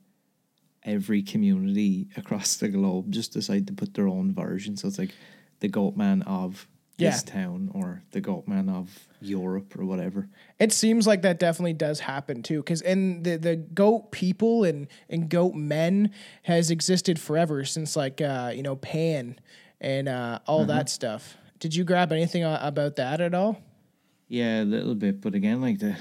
every 0.82 1.22
community 1.22 2.08
across 2.16 2.56
the 2.56 2.68
globe 2.68 3.10
just 3.10 3.32
decide 3.32 3.66
to 3.68 3.72
put 3.72 3.94
their 3.94 4.08
own 4.08 4.34
version? 4.34 4.76
So 4.76 4.88
it's 4.88 4.98
like 4.98 5.14
the 5.60 5.68
goat 5.68 5.96
man 5.96 6.22
of 6.22 6.66
this 6.96 7.22
town 7.22 7.70
or 7.74 8.02
the 8.12 8.20
goat 8.20 8.46
man 8.46 8.68
of 8.68 9.08
Europe 9.20 9.76
or 9.78 9.84
whatever. 9.84 10.28
It 10.58 10.72
seems 10.72 11.06
like 11.06 11.22
that 11.22 11.40
definitely 11.40 11.72
does 11.72 12.00
happen 12.00 12.42
too, 12.42 12.58
because 12.58 12.80
in 12.82 13.22
the 13.22 13.36
the 13.36 13.56
goat 13.56 14.12
people 14.12 14.64
and 14.64 14.86
and 15.08 15.28
goat 15.28 15.54
men 15.54 16.12
has 16.44 16.70
existed 16.70 17.18
forever 17.18 17.64
since 17.64 17.96
like 17.96 18.20
uh, 18.20 18.52
you 18.54 18.62
know 18.62 18.76
Pan 18.76 19.38
and 19.84 20.08
uh, 20.08 20.38
all 20.46 20.64
that 20.64 20.88
stuff. 20.88 21.36
Did 21.60 21.74
you 21.74 21.84
grab 21.84 22.10
anything 22.10 22.42
about 22.42 22.96
that 22.96 23.20
at 23.20 23.34
all? 23.34 23.60
Yeah, 24.28 24.62
a 24.62 24.64
little 24.64 24.94
bit, 24.94 25.20
but 25.20 25.34
again, 25.34 25.60
like 25.60 25.78
the, 25.78 25.96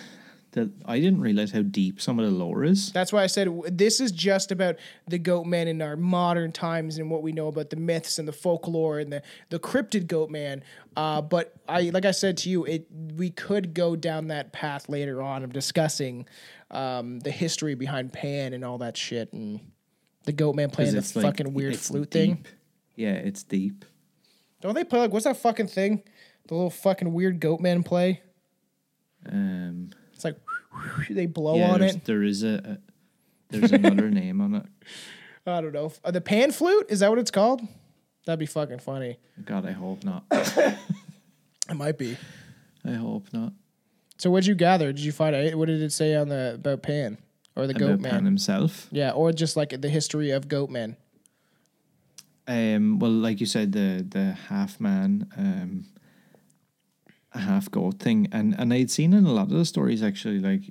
the 0.52 0.72
I 0.86 1.02
didn't 1.02 1.20
realize 1.20 1.52
how 1.52 1.63
deep 1.63 2.00
some 2.00 2.18
of 2.18 2.25
the 2.25 2.32
lore 2.32 2.63
is. 2.63 2.94
That's 2.94 3.12
why 3.12 3.24
I 3.24 3.28
said 3.28 3.50
this 3.70 4.00
is 4.00 4.13
just 4.13 4.54
about 4.54 4.78
the 5.10 5.20
goat 5.20 5.46
man 5.46 5.68
in 5.68 5.82
our 5.82 5.98
modern 5.98 6.54
times 6.54 6.98
and 6.98 7.12
what 7.12 7.24
we 7.24 7.34
know 7.34 7.50
about 7.50 7.72
the 7.72 7.75
myths 7.75 8.20
and 8.20 8.28
the 8.28 8.32
folklore 8.32 9.00
and 9.00 9.12
the 9.12 9.22
the 9.50 9.60
cryptid 9.60 10.08
goat 10.08 10.30
man. 10.30 10.63
Uh, 10.96 11.22
but 11.22 11.54
I, 11.68 11.90
like 11.90 12.06
I 12.06 12.12
said 12.12 12.38
to 12.38 12.50
you, 12.50 12.63
it 12.63 12.88
we 13.18 13.32
could 13.32 13.74
go 13.74 13.98
down 13.98 14.28
that 14.28 14.54
path 14.54 14.88
later 14.88 15.22
on 15.22 15.44
of 15.44 15.52
discussing 15.52 16.25
um, 16.72 17.20
the 17.20 17.32
history 17.32 17.75
behind 17.75 18.13
Pan 18.13 18.54
and 18.54 18.63
all 18.63 18.78
that 18.78 18.96
shit 18.96 19.34
and 19.34 19.60
the 20.24 20.32
goat 20.32 20.56
man 20.56 20.70
playing 20.70 20.94
the 20.94 21.12
like- 21.16 21.25
fucking 21.25 21.54
weird 21.54 21.75
flute 21.75 22.12
thing. 22.12 22.46
Yeah, 22.96 23.14
it's 23.14 23.44
deep. 23.44 23.86
Don't 24.62 24.76
they 24.76 24.84
play 24.84 25.00
like 25.00 25.12
what's 25.12 25.26
that 25.26 25.38
fucking 25.38 25.68
thing? 25.68 26.04
The 26.48 26.54
little 26.56 26.70
fucking 26.70 27.12
weird 27.14 27.40
goat 27.40 27.60
man 27.60 27.84
play. 27.84 28.22
Um, 29.30 29.90
It's 30.14 30.24
like 30.26 30.38
they 31.10 31.26
blow 31.26 31.58
yeah, 31.58 31.72
on 31.72 31.82
it. 31.82 32.06
there 32.06 32.24
is 32.24 32.44
a, 32.44 32.56
a 32.56 32.78
there's 33.50 33.72
another 33.72 34.10
name 34.22 34.42
on 34.42 34.56
it. 34.56 34.66
I 35.46 35.62
don't 35.62 35.74
know. 35.74 35.92
Uh, 36.04 36.12
the 36.12 36.22
pan 36.22 36.52
flute 36.52 36.88
is 36.90 37.00
that 37.02 37.10
what 37.10 37.20
it's 37.20 37.32
called? 37.32 37.62
That'd 38.26 38.40
be 38.40 38.46
fucking 38.46 38.80
funny. 38.80 39.18
God, 39.44 39.66
I 39.66 39.72
hope 39.72 40.04
not. 40.04 40.24
It 41.70 41.76
might 41.76 41.98
be. 41.98 42.18
I 42.86 42.92
hope 42.92 43.28
not. 43.32 43.54
So 44.18 44.30
what'd 44.30 44.46
you 44.48 44.54
gather? 44.56 44.92
Did 44.92 45.00
you 45.04 45.14
find 45.14 45.56
what 45.58 45.68
did 45.68 45.82
it 45.82 45.94
say 45.94 46.14
on 46.16 46.28
the 46.28 46.56
about 46.56 46.84
Pan 46.84 47.18
or 47.56 47.68
the 47.68 47.74
goat 47.74 47.86
About 47.92 48.00
man? 48.02 48.12
Pan 48.12 48.26
himself. 48.26 48.88
Yeah, 48.92 49.12
or 49.12 49.32
just 49.32 49.56
like 49.56 49.80
the 49.82 49.88
history 49.90 50.32
of 50.32 50.50
goat 50.50 50.70
men. 50.70 50.98
Um, 52.48 53.00
well, 53.00 53.12
like 53.12 53.40
you 53.40 53.46
said, 53.46 53.72
the 53.72 54.06
the 54.08 54.34
half 54.50 54.80
man, 54.80 55.28
um, 55.38 55.86
a 57.34 57.40
half 57.40 57.72
goat 57.72 58.00
thing, 58.00 58.28
and 58.32 58.54
and 58.60 58.74
I'd 58.74 58.92
seen 58.92 59.14
in 59.14 59.26
a 59.26 59.32
lot 59.32 59.44
of 59.44 59.58
the 59.58 59.66
stories 59.66 60.04
actually, 60.04 60.40
like 60.40 60.64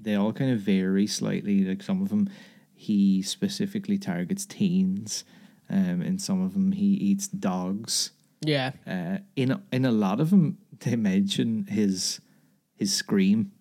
they 0.00 0.14
all 0.16 0.32
kind 0.32 0.50
of 0.50 0.60
vary 0.60 1.06
slightly. 1.06 1.64
Like 1.64 1.82
some 1.82 2.02
of 2.02 2.08
them, 2.08 2.28
he 2.74 3.22
specifically 3.22 3.98
targets 3.98 4.44
teens. 4.44 5.24
Um, 5.70 6.02
in 6.02 6.18
some 6.18 6.42
of 6.42 6.52
them, 6.52 6.72
he 6.72 6.86
eats 6.94 7.26
dogs. 7.28 8.10
Yeah, 8.42 8.72
Uh, 8.86 9.18
in 9.36 9.62
in 9.72 9.84
a 9.84 9.92
lot 9.92 10.20
of 10.20 10.30
them, 10.30 10.58
they 10.80 10.96
mention 10.96 11.66
his 11.66 12.20
his 12.74 12.92
scream. 12.92 13.52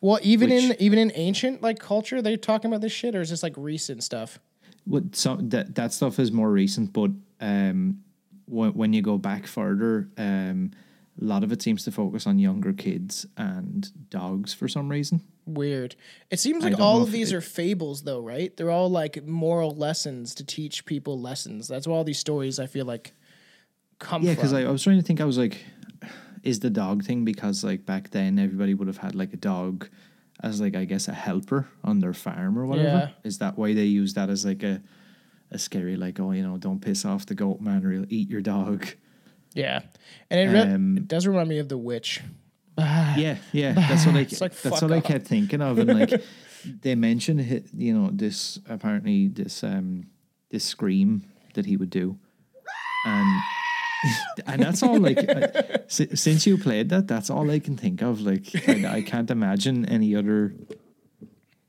well, 0.00 0.18
even 0.22 0.50
in 0.50 0.74
even 0.80 0.98
in 0.98 1.12
ancient 1.14 1.62
like 1.62 1.78
culture, 1.78 2.22
they're 2.22 2.36
talking 2.36 2.68
about 2.70 2.80
this 2.80 2.92
shit, 2.92 3.14
or 3.14 3.20
is 3.20 3.30
this 3.30 3.42
like 3.42 3.54
recent 3.56 4.02
stuff? 4.02 4.40
What 4.86 5.16
some 5.16 5.48
that 5.50 5.74
that 5.74 5.92
stuff 5.92 6.18
is 6.18 6.30
more 6.32 6.50
recent, 6.50 6.92
but 6.92 7.10
um, 7.40 8.02
when 8.46 8.72
when 8.74 8.92
you 8.92 9.02
go 9.02 9.18
back 9.18 9.46
further, 9.46 10.08
um, 10.16 10.70
a 11.20 11.24
lot 11.24 11.42
of 11.42 11.50
it 11.52 11.62
seems 11.62 11.84
to 11.84 11.90
focus 11.92 12.26
on 12.26 12.38
younger 12.38 12.72
kids 12.72 13.26
and 13.36 13.90
dogs 14.10 14.54
for 14.54 14.68
some 14.68 14.88
reason. 14.88 15.22
Weird. 15.46 15.94
It 16.30 16.40
seems 16.40 16.64
like 16.64 16.78
all 16.78 17.02
of 17.02 17.12
these 17.12 17.32
it- 17.32 17.36
are 17.36 17.40
fables, 17.40 18.02
though, 18.02 18.20
right? 18.20 18.56
They're 18.56 18.70
all 18.70 18.90
like 18.90 19.24
moral 19.24 19.70
lessons 19.74 20.34
to 20.36 20.44
teach 20.44 20.84
people 20.84 21.20
lessons. 21.20 21.68
That's 21.68 21.86
why 21.86 21.96
all 21.96 22.04
these 22.04 22.18
stories 22.18 22.58
I 22.58 22.66
feel 22.66 22.84
like 22.84 23.12
come 23.98 24.22
Yeah, 24.22 24.34
because 24.34 24.52
I, 24.52 24.62
I 24.62 24.70
was 24.70 24.82
trying 24.82 24.98
to 24.98 25.04
think. 25.04 25.20
I 25.20 25.24
was 25.24 25.38
like, 25.38 25.64
is 26.42 26.60
the 26.60 26.70
dog 26.70 27.04
thing 27.04 27.24
because 27.24 27.64
like 27.64 27.84
back 27.86 28.10
then 28.10 28.38
everybody 28.38 28.74
would 28.74 28.86
have 28.88 28.98
had 28.98 29.14
like 29.14 29.32
a 29.32 29.36
dog 29.36 29.88
as 30.42 30.60
like 30.60 30.76
I 30.76 30.84
guess 30.84 31.08
a 31.08 31.12
helper 31.14 31.68
on 31.84 32.00
their 32.00 32.14
farm 32.14 32.58
or 32.58 32.66
whatever. 32.66 32.88
Yeah. 32.88 33.08
Is 33.24 33.38
that 33.38 33.56
why 33.58 33.74
they 33.74 33.84
use 33.84 34.14
that 34.14 34.28
as 34.30 34.44
like 34.44 34.62
a 34.62 34.82
a 35.50 35.58
scary 35.58 35.96
like 35.96 36.18
oh 36.18 36.32
you 36.32 36.42
know 36.42 36.56
don't 36.58 36.80
piss 36.80 37.04
off 37.04 37.24
the 37.26 37.34
goat 37.34 37.60
man 37.60 37.84
or 37.84 37.92
he'll 37.92 38.06
eat 38.08 38.28
your 38.28 38.40
dog. 38.42 38.86
yeah, 39.54 39.80
and 40.30 40.40
it, 40.40 40.52
re- 40.52 40.72
Um, 40.74 40.96
it 40.98 41.08
does 41.08 41.26
remind 41.26 41.48
me 41.48 41.58
of 41.58 41.68
the 41.68 41.78
witch. 41.78 42.20
Yeah, 42.78 43.36
yeah, 43.52 43.72
that's 43.88 44.04
what 44.04 44.14
I 44.16 44.26
like, 44.40 44.60
that's 44.60 44.82
what 44.82 44.92
I 44.92 45.00
kept 45.00 45.26
thinking 45.26 45.62
of, 45.62 45.78
and 45.78 45.98
like 45.98 46.22
they 46.82 46.94
mentioned, 46.94 47.40
you 47.72 47.94
know, 47.96 48.10
this 48.12 48.58
apparently 48.68 49.28
this 49.28 49.64
um 49.64 50.08
this 50.50 50.64
scream 50.64 51.22
that 51.54 51.64
he 51.64 51.76
would 51.78 51.88
do, 51.90 52.18
and 53.06 53.40
and 54.46 54.62
that's 54.62 54.82
all 54.82 54.98
like 54.98 55.18
uh, 55.18 55.78
si- 55.88 56.14
since 56.14 56.46
you 56.46 56.58
played 56.58 56.88
that, 56.90 57.08
that's 57.08 57.30
all 57.30 57.50
I 57.50 57.58
can 57.58 57.76
think 57.76 58.02
of. 58.02 58.20
Like 58.20 58.46
I, 58.68 58.96
I 58.96 59.02
can't 59.02 59.30
imagine 59.30 59.84
any 59.86 60.14
other 60.14 60.54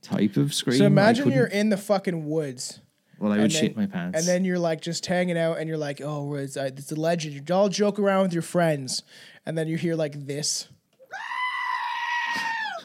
type 0.01 0.37
of 0.37 0.53
scream. 0.53 0.77
So 0.77 0.85
imagine 0.85 1.31
you're 1.31 1.47
in 1.47 1.69
the 1.69 1.77
fucking 1.77 2.27
woods. 2.27 2.79
well, 3.19 3.31
I 3.31 3.39
would 3.39 3.51
shit 3.51 3.75
my 3.75 3.85
pants, 3.87 4.17
And 4.17 4.27
then 4.27 4.45
you're 4.45 4.59
like 4.59 4.81
just 4.81 5.05
hanging 5.05 5.37
out, 5.37 5.57
and 5.57 5.67
you're 5.67 5.77
like, 5.77 6.01
"Oh, 6.01 6.35
it's, 6.35 6.57
uh, 6.57 6.69
it's 6.75 6.91
a 6.91 6.95
legend." 6.95 7.33
You 7.33 7.55
all 7.55 7.69
joke 7.69 7.99
around 7.99 8.23
with 8.23 8.33
your 8.33 8.41
friends, 8.43 9.03
and 9.45 9.57
then 9.57 9.67
you 9.67 9.77
hear 9.77 9.95
like 9.95 10.25
this. 10.27 10.67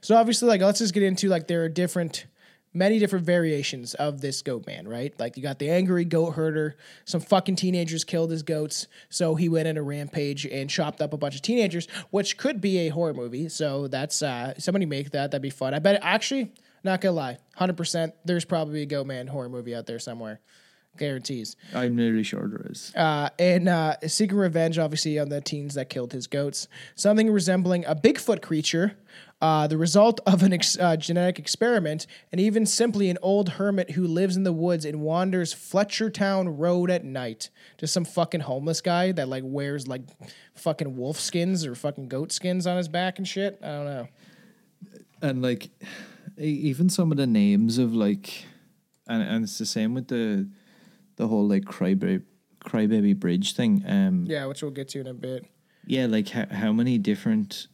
so 0.00 0.16
obviously, 0.16 0.48
like, 0.48 0.60
let's 0.60 0.78
just 0.80 0.94
get 0.94 1.02
into 1.02 1.28
like 1.28 1.46
there 1.48 1.62
are 1.64 1.68
different, 1.68 2.26
many 2.74 2.98
different 2.98 3.24
variations 3.24 3.94
of 3.94 4.20
this 4.20 4.42
goat 4.42 4.66
man, 4.66 4.88
right? 4.88 5.18
Like 5.18 5.36
you 5.36 5.42
got 5.42 5.58
the 5.58 5.70
angry 5.70 6.04
goat 6.04 6.32
herder. 6.32 6.76
Some 7.04 7.20
fucking 7.20 7.56
teenagers 7.56 8.04
killed 8.04 8.30
his 8.30 8.42
goats, 8.42 8.86
so 9.08 9.34
he 9.34 9.48
went 9.48 9.68
on 9.68 9.76
a 9.76 9.82
rampage 9.82 10.46
and 10.46 10.68
chopped 10.70 11.00
up 11.00 11.12
a 11.12 11.16
bunch 11.16 11.34
of 11.34 11.42
teenagers, 11.42 11.86
which 12.10 12.36
could 12.36 12.60
be 12.60 12.78
a 12.78 12.88
horror 12.88 13.14
movie. 13.14 13.48
So 13.48 13.88
that's 13.88 14.22
uh, 14.22 14.54
somebody 14.58 14.86
make 14.86 15.10
that. 15.10 15.30
That'd 15.30 15.42
be 15.42 15.50
fun. 15.50 15.74
I 15.74 15.78
bet. 15.78 16.00
Actually, 16.02 16.52
not 16.84 17.00
gonna 17.00 17.14
lie, 17.14 17.38
hundred 17.56 17.76
percent. 17.76 18.14
There's 18.24 18.44
probably 18.44 18.82
a 18.82 18.86
goat 18.86 19.06
man 19.06 19.26
horror 19.26 19.48
movie 19.48 19.74
out 19.74 19.86
there 19.86 19.98
somewhere. 19.98 20.40
Guarantees. 20.98 21.56
I'm 21.74 21.96
nearly 21.96 22.22
sure 22.22 22.46
there 22.46 22.66
is. 22.70 22.92
Uh, 22.94 23.30
and 23.38 23.66
uh, 23.66 23.96
seeking 24.06 24.36
revenge, 24.36 24.78
obviously, 24.78 25.18
on 25.18 25.30
the 25.30 25.40
teens 25.40 25.72
that 25.72 25.88
killed 25.88 26.12
his 26.12 26.26
goats. 26.26 26.68
Something 26.96 27.30
resembling 27.30 27.86
a 27.86 27.94
Bigfoot 27.94 28.42
creature, 28.42 28.98
uh, 29.42 29.66
the 29.66 29.76
result 29.76 30.20
of 30.24 30.42
an 30.42 30.52
ex- 30.54 30.78
uh, 30.78 30.96
genetic 30.96 31.38
experiment, 31.38 32.06
and 32.30 32.40
even 32.40 32.64
simply 32.64 33.10
an 33.10 33.18
old 33.20 33.48
hermit 33.50 33.90
who 33.90 34.06
lives 34.06 34.36
in 34.36 34.44
the 34.44 34.52
woods 34.52 34.84
and 34.84 35.00
wanders 35.00 35.52
Fletchertown 35.52 36.54
Road 36.58 36.90
at 36.90 37.04
night. 37.04 37.50
Just 37.76 37.92
some 37.92 38.04
fucking 38.04 38.40
homeless 38.42 38.80
guy 38.80 39.12
that 39.12 39.28
like 39.28 39.42
wears 39.44 39.88
like 39.88 40.02
fucking 40.54 40.96
wolf 40.96 41.18
skins 41.18 41.66
or 41.66 41.74
fucking 41.74 42.08
goat 42.08 42.30
skins 42.32 42.66
on 42.66 42.76
his 42.76 42.86
back 42.88 43.18
and 43.18 43.26
shit. 43.26 43.58
I 43.62 43.66
don't 43.66 43.84
know. 43.84 44.08
and 45.20 45.42
like 45.42 45.70
even 46.38 46.88
some 46.88 47.10
of 47.10 47.18
the 47.18 47.26
names 47.26 47.78
of 47.78 47.92
like 47.94 48.44
and, 49.08 49.22
and 49.22 49.44
it's 49.44 49.58
the 49.58 49.66
same 49.66 49.92
with 49.92 50.08
the 50.08 50.48
the 51.16 51.26
whole 51.28 51.46
like 51.48 51.64
crybaby 51.64 52.22
crybaby 52.64 53.18
bridge 53.18 53.54
thing 53.54 53.82
um 53.86 54.24
Yeah, 54.28 54.46
which 54.46 54.62
we'll 54.62 54.70
get 54.70 54.88
to 54.90 55.00
in 55.00 55.06
a 55.08 55.14
bit. 55.14 55.44
yeah 55.86 56.06
like 56.06 56.28
how, 56.28 56.46
how 56.50 56.72
many 56.72 56.96
different 56.96 57.66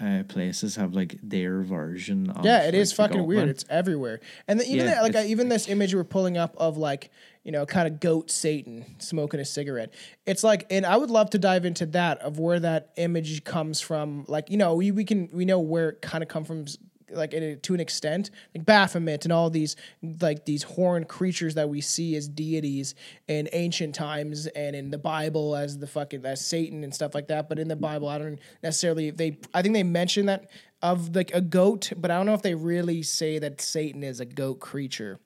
uh 0.00 0.22
places 0.28 0.76
have 0.76 0.94
like 0.94 1.18
their 1.22 1.62
version 1.62 2.30
of 2.30 2.44
Yeah, 2.44 2.68
it 2.68 2.74
is 2.74 2.96
like, 2.96 3.10
fucking 3.10 3.26
weird. 3.26 3.48
It's 3.48 3.64
everywhere, 3.68 4.20
and 4.46 4.60
the, 4.60 4.64
even 4.64 4.86
Yeah, 4.86 5.02
like 5.02 5.16
uh, 5.16 5.24
even 5.26 5.48
this 5.48 5.68
image 5.68 5.94
we're 5.94 6.04
pulling 6.04 6.36
up 6.36 6.54
of 6.56 6.76
like 6.76 7.10
you 7.44 7.52
know 7.52 7.66
kind 7.66 7.88
of 7.88 7.98
goat 8.00 8.30
Satan 8.30 8.84
smoking 8.98 9.40
a 9.40 9.44
cigarette. 9.44 9.92
It's 10.26 10.44
like, 10.44 10.66
and 10.70 10.86
I 10.86 10.96
would 10.96 11.10
love 11.10 11.30
to 11.30 11.38
dive 11.38 11.64
into 11.64 11.86
that 11.86 12.18
of 12.20 12.38
where 12.38 12.60
that 12.60 12.90
image 12.96 13.44
comes 13.44 13.80
from. 13.80 14.24
Like 14.28 14.50
you 14.50 14.56
know, 14.56 14.74
we 14.74 14.90
we 14.92 15.04
can 15.04 15.28
we 15.32 15.44
know 15.44 15.58
where 15.58 15.90
it 15.90 16.02
kind 16.02 16.22
of 16.22 16.28
come 16.28 16.44
from. 16.44 16.66
Like 17.10 17.32
a, 17.34 17.56
to 17.56 17.74
an 17.74 17.80
extent, 17.80 18.30
like 18.54 18.64
Baphomet 18.64 19.24
and 19.24 19.32
all 19.32 19.50
these 19.50 19.76
like 20.20 20.44
these 20.44 20.62
horned 20.62 21.08
creatures 21.08 21.54
that 21.54 21.68
we 21.68 21.80
see 21.80 22.16
as 22.16 22.28
deities 22.28 22.94
in 23.26 23.48
ancient 23.52 23.94
times 23.94 24.46
and 24.48 24.76
in 24.76 24.90
the 24.90 24.98
Bible 24.98 25.56
as 25.56 25.78
the 25.78 25.86
fucking 25.86 26.24
as 26.24 26.44
Satan 26.44 26.84
and 26.84 26.94
stuff 26.94 27.14
like 27.14 27.28
that. 27.28 27.48
But 27.48 27.58
in 27.58 27.68
the 27.68 27.76
Bible, 27.76 28.08
I 28.08 28.18
don't 28.18 28.38
necessarily 28.62 29.10
they. 29.10 29.38
I 29.54 29.62
think 29.62 29.74
they 29.74 29.82
mention 29.82 30.26
that 30.26 30.50
of 30.82 31.14
like 31.14 31.32
a 31.34 31.40
goat, 31.40 31.92
but 31.96 32.10
I 32.10 32.16
don't 32.16 32.26
know 32.26 32.34
if 32.34 32.42
they 32.42 32.54
really 32.54 33.02
say 33.02 33.38
that 33.38 33.60
Satan 33.60 34.02
is 34.02 34.20
a 34.20 34.24
goat 34.24 34.60
creature. 34.60 35.18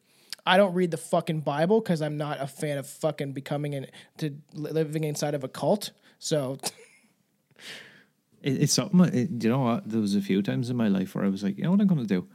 I 0.44 0.56
don't 0.56 0.74
read 0.74 0.90
the 0.90 0.96
fucking 0.96 1.40
Bible 1.40 1.80
because 1.80 2.02
I'm 2.02 2.16
not 2.16 2.40
a 2.40 2.46
fan 2.46 2.78
of 2.78 2.86
fucking 2.86 3.32
becoming 3.32 3.74
an 3.74 3.86
to 4.18 4.36
living 4.54 5.04
inside 5.04 5.34
of 5.34 5.44
a 5.44 5.48
cult. 5.48 5.92
So 6.18 6.58
It, 8.42 8.62
it's 8.62 8.72
something. 8.72 9.00
It, 9.14 9.42
you 9.42 9.48
know 9.48 9.60
what? 9.60 9.88
There 9.88 10.00
was 10.00 10.14
a 10.14 10.20
few 10.20 10.42
times 10.42 10.70
in 10.70 10.76
my 10.76 10.88
life 10.88 11.14
where 11.14 11.24
I 11.24 11.28
was 11.28 11.42
like, 11.42 11.56
you 11.56 11.64
know 11.64 11.70
what 11.70 11.80
I'm 11.80 11.86
going 11.86 12.00
to 12.00 12.06
do? 12.06 12.26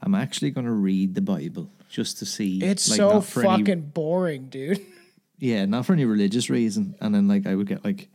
I'm 0.00 0.14
actually 0.14 0.50
going 0.50 0.66
to 0.66 0.72
read 0.72 1.14
the 1.14 1.20
Bible 1.20 1.70
just 1.88 2.18
to 2.18 2.26
see. 2.26 2.62
It's 2.62 2.88
like, 2.88 2.96
so 2.96 3.20
for 3.20 3.40
any- 3.40 3.64
fucking 3.64 3.90
boring, 3.90 4.48
dude. 4.48 4.84
yeah, 5.38 5.64
not 5.64 5.86
for 5.86 5.92
any 5.92 6.04
religious 6.04 6.48
reason. 6.48 6.94
And 7.00 7.14
then 7.14 7.28
like 7.28 7.46
I 7.46 7.54
would 7.54 7.66
get 7.66 7.84
like 7.84 8.08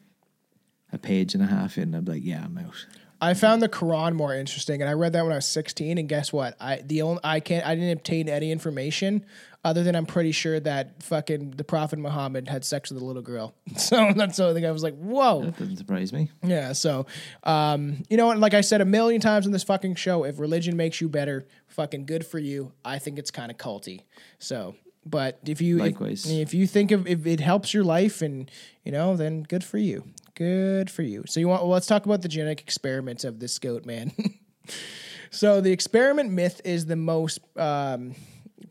a 0.92 0.98
page 0.98 1.34
and 1.34 1.44
a 1.44 1.48
half 1.48 1.78
in, 1.78 1.84
and 1.84 1.96
I'd 1.98 2.06
be 2.06 2.12
like, 2.14 2.24
yeah, 2.24 2.44
I'm 2.44 2.58
out. 2.58 2.86
I 3.20 3.34
found 3.34 3.62
the 3.62 3.70
Quran 3.70 4.16
more 4.16 4.36
interesting, 4.36 4.82
and 4.82 4.90
I 4.90 4.94
read 4.94 5.14
that 5.14 5.24
when 5.24 5.32
I 5.32 5.36
was 5.36 5.48
16. 5.48 5.98
And 5.98 6.10
guess 6.10 6.34
what? 6.34 6.58
I 6.60 6.82
the 6.86 7.02
only 7.04 7.22
I 7.24 7.40
can't 7.40 7.66
I 7.66 7.76
didn't 7.76 7.92
obtain 7.92 8.28
any 8.30 8.52
information 8.52 9.26
other 9.66 9.84
than 9.84 9.96
I'm 9.96 10.06
pretty 10.06 10.32
sure 10.34 10.60
that 10.60 11.02
fucking 11.04 11.52
the 11.52 11.64
Prophet 11.64 11.98
Muhammad 12.00 12.48
had 12.50 12.66
sex 12.66 12.92
with 12.92 13.02
a 13.02 13.06
little 13.06 13.22
girl. 13.22 13.54
So 13.78 14.12
that's 14.16 14.38
the 14.38 14.44
only 14.44 14.56
thing 14.62 14.66
I 14.68 14.72
was 14.72 14.84
like, 14.84 14.96
whoa. 14.98 15.44
That 15.46 15.58
doesn't 15.58 15.78
surprise 15.78 16.12
me. 16.14 16.30
Yeah, 16.44 16.74
so 16.74 17.06
um, 17.44 18.04
you 18.10 18.18
know 18.18 18.28
what? 18.28 18.38
Like 18.40 18.54
I 18.54 18.62
said 18.62 18.82
a 18.82 18.86
million 18.86 19.22
times 19.22 19.46
on 19.46 19.52
this 19.52 19.64
fucking 19.64 19.96
show, 19.96 20.24
if 20.26 20.40
religion 20.40 20.76
makes 20.78 21.00
you 21.02 21.10
better, 21.10 21.46
fucking 21.68 22.06
good 22.06 22.26
for 22.26 22.40
you. 22.40 22.72
I 22.84 23.00
think 23.00 23.18
it's 23.20 23.32
kind 23.32 23.52
of 23.52 23.58
culty. 23.58 24.02
So, 24.40 24.76
but 25.06 25.40
if 25.46 25.62
you 25.62 25.84
if- 25.84 26.26
if, 26.26 26.54
you 26.54 26.68
think 26.68 26.92
of 26.92 27.08
if 27.08 27.26
it 27.26 27.40
helps 27.40 27.74
your 27.74 27.84
life 27.84 28.22
and 28.22 28.50
you 28.84 28.92
know, 28.92 29.16
then 29.16 29.44
good 29.44 29.64
for 29.64 29.78
you. 29.78 30.04
Good 30.36 30.90
for 30.90 31.04
you. 31.04 31.24
So 31.28 31.40
you 31.40 31.48
want? 31.48 31.62
Well, 31.62 31.72
let's 31.72 31.88
talk 31.88 32.06
about 32.06 32.22
the 32.22 32.28
genetic 32.28 32.62
experiments 32.62 33.24
of 33.24 33.40
this 33.40 33.60
goat 33.60 33.86
man. 33.86 34.12
so 35.32 35.62
the 35.62 35.72
experiment 35.72 36.32
myth 36.32 36.62
is 36.66 36.86
the 36.86 36.96
most. 36.96 37.40
Um, 37.58 38.16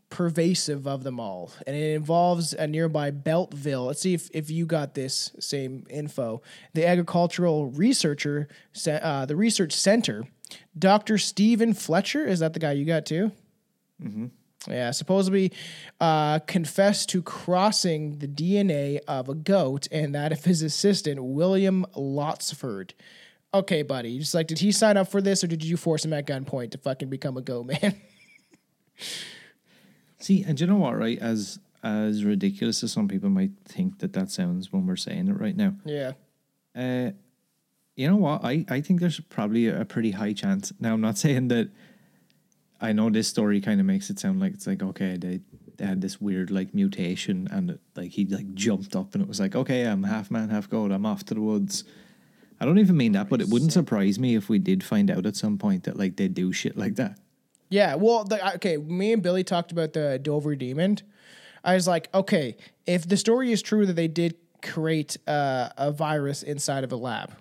pervasive 0.09 0.87
of 0.87 1.03
them 1.03 1.19
all, 1.19 1.51
and 1.65 1.75
it 1.75 1.93
involves 1.95 2.53
a 2.53 2.67
nearby 2.67 3.11
Beltsville. 3.11 3.87
Let's 3.87 4.01
see 4.01 4.13
if, 4.13 4.29
if 4.33 4.49
you 4.49 4.65
got 4.65 4.93
this 4.93 5.31
same 5.39 5.85
info. 5.89 6.41
The 6.73 6.85
agricultural 6.85 7.67
researcher, 7.67 8.47
uh, 8.87 9.25
the 9.25 9.35
research 9.35 9.73
center, 9.73 10.25
Dr. 10.77 11.17
Stephen 11.17 11.73
Fletcher, 11.73 12.25
is 12.25 12.39
that 12.39 12.53
the 12.53 12.59
guy 12.59 12.73
you 12.73 12.85
got 12.85 13.05
too? 13.05 13.31
Yeah, 14.67 14.91
supposedly 14.91 15.51
uh, 15.99 16.39
confessed 16.39 17.09
to 17.09 17.21
crossing 17.21 18.19
the 18.19 18.27
DNA 18.27 18.99
of 19.07 19.27
a 19.27 19.35
goat 19.35 19.87
and 19.91 20.15
that 20.15 20.31
of 20.31 20.45
his 20.45 20.61
assistant, 20.61 21.21
William 21.23 21.85
Lotsford. 21.95 22.91
Okay, 23.53 23.83
buddy. 23.83 24.17
Just 24.19 24.33
like, 24.33 24.47
did 24.47 24.59
he 24.59 24.71
sign 24.71 24.97
up 24.97 25.09
for 25.09 25.21
this 25.21 25.43
or 25.43 25.47
did 25.47 25.63
you 25.63 25.77
force 25.77 26.05
him 26.05 26.13
at 26.13 26.25
gunpoint 26.25 26.71
to 26.71 26.77
fucking 26.77 27.09
become 27.09 27.37
a 27.37 27.41
goat 27.41 27.65
man? 27.65 28.01
See, 30.23 30.41
and 30.47 30.57
you 30.57 30.67
know 30.67 30.77
what? 30.77 30.97
Right, 30.97 31.19
as 31.19 31.59
as 31.83 32.23
ridiculous 32.23 32.81
as 32.81 32.93
some 32.93 33.09
people 33.09 33.29
might 33.29 33.51
think 33.65 33.99
that 33.99 34.13
that 34.13 34.31
sounds 34.31 34.71
when 34.71 34.87
we're 34.87 34.95
saying 34.95 35.27
it 35.27 35.37
right 35.37 35.57
now, 35.57 35.73
yeah. 35.83 36.13
uh, 36.73 37.11
you 37.97 38.07
know 38.07 38.15
what? 38.15 38.41
I 38.41 38.63
I 38.69 38.79
think 38.79 39.01
there's 39.01 39.19
probably 39.19 39.67
a 39.67 39.83
pretty 39.83 40.11
high 40.11 40.31
chance. 40.31 40.71
Now, 40.79 40.93
I'm 40.93 41.01
not 41.01 41.17
saying 41.25 41.49
that. 41.49 41.71
I 42.79 42.93
know 42.93 43.09
this 43.09 43.27
story 43.27 43.59
kind 43.59 43.81
of 43.81 43.85
makes 43.85 44.09
it 44.09 44.17
sound 44.17 44.39
like 44.39 44.53
it's 44.53 44.65
like 44.65 44.81
okay, 44.81 45.17
they 45.17 45.41
they 45.75 45.85
had 45.85 45.99
this 45.99 46.21
weird 46.21 46.51
like 46.51 46.73
mutation 46.73 47.49
and 47.51 47.71
it, 47.71 47.81
like 47.97 48.11
he 48.11 48.25
like 48.25 48.53
jumped 48.53 48.95
up 48.95 49.15
and 49.15 49.21
it 49.21 49.27
was 49.27 49.41
like 49.41 49.57
okay, 49.57 49.83
I'm 49.83 50.03
half 50.03 50.31
man, 50.31 50.47
half 50.49 50.69
god. 50.69 50.93
I'm 50.93 51.05
off 51.05 51.25
to 51.25 51.33
the 51.33 51.41
woods. 51.41 51.83
I 52.61 52.65
don't 52.65 52.79
even 52.79 52.95
mean 52.95 53.11
that, 53.11 53.27
but 53.27 53.41
it 53.41 53.49
wouldn't 53.49 53.73
surprise 53.73 54.17
me 54.17 54.35
if 54.35 54.47
we 54.47 54.57
did 54.57 54.85
find 54.85 55.11
out 55.11 55.25
at 55.25 55.35
some 55.35 55.57
point 55.57 55.83
that 55.83 55.97
like 55.97 56.15
they 56.15 56.29
do 56.29 56.53
shit 56.53 56.77
like 56.77 56.95
that. 56.95 57.19
Yeah, 57.73 57.95
well, 57.95 58.23
the, 58.23 58.53
okay, 58.57 58.77
me 58.77 59.13
and 59.13 59.23
Billy 59.23 59.43
talked 59.43 59.71
about 59.71 59.93
the 59.93 60.19
Dover 60.19 60.55
Demon. 60.55 60.99
I 61.63 61.73
was 61.73 61.87
like, 61.87 62.07
okay, 62.13 62.55
if 62.85 63.09
the 63.09 63.17
story 63.17 63.51
is 63.51 63.63
true 63.63 63.87
that 63.87 63.93
they 63.93 64.07
did 64.07 64.35
create 64.61 65.17
uh, 65.25 65.69
a 65.75 65.91
virus 65.91 66.43
inside 66.43 66.83
of 66.83 66.91
a 66.91 66.95
lab, 66.95 67.33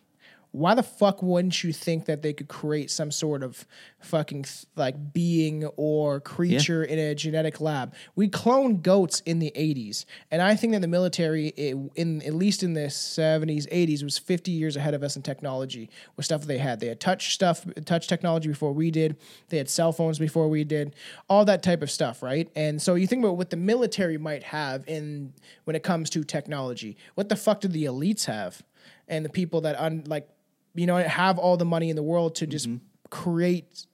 why 0.53 0.75
the 0.75 0.83
fuck 0.83 1.23
wouldn't 1.23 1.65
you 1.65 1.73
think 1.73 2.05
that 2.05 2.21
they 2.21 2.35
could 2.35 2.49
create 2.49 2.91
some 2.91 3.11
sort 3.11 3.43
of 3.43 3.67
fucking 4.01 4.45
like 4.77 5.13
being 5.15 5.65
or 5.77 6.21
creature 6.21 6.85
in 6.85 6.99
a 6.99 7.15
genetic 7.15 7.59
lab? 7.59 7.95
We 8.15 8.29
cloned 8.29 8.83
goats 8.83 9.21
in 9.21 9.39
the 9.39 9.51
80s, 9.57 10.05
and 10.31 10.43
I 10.43 10.55
think 10.55 10.75
that 10.75 10.81
the 10.81 10.89
military, 10.89 11.49
it, 11.49 11.77
in 11.95 12.21
at 12.23 12.35
least 12.35 12.63
in 12.63 12.75
the 12.75 12.89
70s, 12.89 13.67
80s, 13.73 14.05
was 14.05 14.19
50 14.19 14.51
years 14.51 14.77
ahead 14.77 14.93
of 14.93 15.03
us 15.03 15.17
in 15.17 15.23
technology 15.23 15.89
with 16.17 16.27
stuff 16.27 16.43
they 16.43 16.59
had. 16.59 16.81
They 16.81 16.89
had 16.89 17.01
touch 17.01 17.33
stuff, 17.33 17.67
touch 17.87 18.07
technology 18.07 18.49
before 18.49 18.75
we 18.75 18.91
did. 18.91 19.17
They 19.49 19.57
had 19.57 19.71
cell 19.71 19.91
phones 19.91 20.19
before 20.19 20.49
we 20.49 20.65
did. 20.65 20.95
All 21.31 21.47
that 21.47 21.63
type 21.63 21.81
of 21.81 21.91
stuff, 21.91 22.23
right? 22.23 22.51
And 22.55 22.81
so 22.81 22.95
you 22.95 23.07
think 23.07 23.25
about 23.25 23.39
what 23.39 23.49
the 23.49 23.57
military 23.57 24.19
might 24.19 24.43
have 24.43 24.85
in 24.87 25.33
when 25.65 25.77
it 25.77 25.83
comes 25.83 26.11
to 26.11 26.25
technology. 26.25 26.99
What 27.15 27.31
the 27.31 27.37
fuck 27.37 27.63
do 27.63 27.69
the 27.69 27.85
elites 27.85 28.27
have? 28.27 28.63
And 29.09 29.25
the 29.25 29.31
people 29.31 29.63
that 29.63 29.79
un, 29.79 30.05
like 30.07 30.29
you 30.75 30.87
know 30.87 30.97
have 30.97 31.39
all 31.39 31.57
the 31.57 31.65
money 31.65 31.91
in 31.91 31.97
the 31.97 32.03
world 32.03 32.35
to 32.37 32.47
just 32.47 32.69
mm-hmm. 32.69 32.85
create 33.11 33.87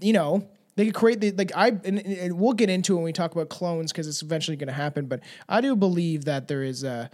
you 0.00 0.12
know 0.12 0.46
they 0.76 0.86
could 0.86 0.94
create 0.94 1.20
the 1.20 1.30
like 1.32 1.52
i 1.54 1.68
and, 1.68 2.00
and 2.00 2.38
we'll 2.38 2.52
get 2.52 2.70
into 2.70 2.94
it 2.94 2.96
when 2.96 3.04
we 3.04 3.12
talk 3.12 3.32
about 3.32 3.48
clones 3.48 3.92
because 3.92 4.08
it's 4.08 4.22
eventually 4.22 4.56
going 4.56 4.68
to 4.68 4.74
happen 4.74 5.06
but 5.06 5.20
i 5.48 5.60
do 5.60 5.76
believe 5.76 6.24
that 6.24 6.48
there 6.48 6.62
is 6.62 6.82
a 6.82 7.10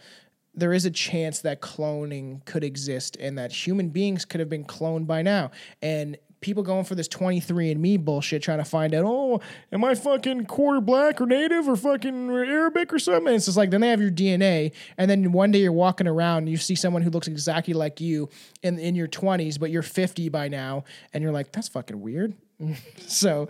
there 0.55 0.73
is 0.73 0.85
a 0.85 0.91
chance 0.91 1.41
that 1.41 1.61
cloning 1.61 2.45
could 2.45 2.65
exist 2.65 3.17
and 3.21 3.39
that 3.39 3.53
human 3.53 3.89
beings 3.89 4.25
could 4.25 4.41
have 4.41 4.49
been 4.49 4.65
cloned 4.65 5.07
by 5.07 5.23
now. 5.23 5.51
And 5.81 6.17
people 6.41 6.63
going 6.63 6.85
for 6.85 6.95
this 6.95 7.09
23 7.09 7.71
and 7.71 7.83
me 7.83 7.97
bullshit 7.97 8.43
trying 8.43 8.59
to 8.59 8.65
find 8.65 8.95
out 8.95 9.05
oh 9.07 9.41
am 9.73 9.85
i 9.85 9.95
fucking 9.95 10.47
quarter 10.47 10.81
black 10.81 11.21
or 11.21 11.27
native 11.27 11.69
or 11.69 11.77
fucking 11.77 12.31
arabic 12.31 12.93
or 12.93 12.99
something 12.99 13.29
and 13.29 13.37
it's 13.37 13.45
just 13.45 13.57
like 13.57 13.71
then 13.71 13.81
they 13.81 13.89
have 13.89 14.01
your 14.01 14.11
dna 14.11 14.73
and 14.97 15.11
then 15.11 15.33
one 15.33 15.51
day 15.51 15.61
you're 15.61 15.73
walking 15.73 16.07
around 16.07 16.39
and 16.39 16.49
you 16.49 16.57
see 16.57 16.75
someone 16.75 17.03
who 17.03 17.11
looks 17.11 17.29
exactly 17.29 17.75
like 17.75 18.01
you 18.01 18.29
in, 18.63 18.79
in 18.79 18.95
your 18.95 19.09
20s 19.09 19.59
but 19.59 19.71
you're 19.71 19.83
50 19.83 20.29
by 20.31 20.49
now 20.49 20.85
and 21.13 21.23
you're 21.23 21.33
like 21.33 21.53
that's 21.53 21.69
fucking 21.69 22.01
weird 22.01 22.35
so 22.99 23.49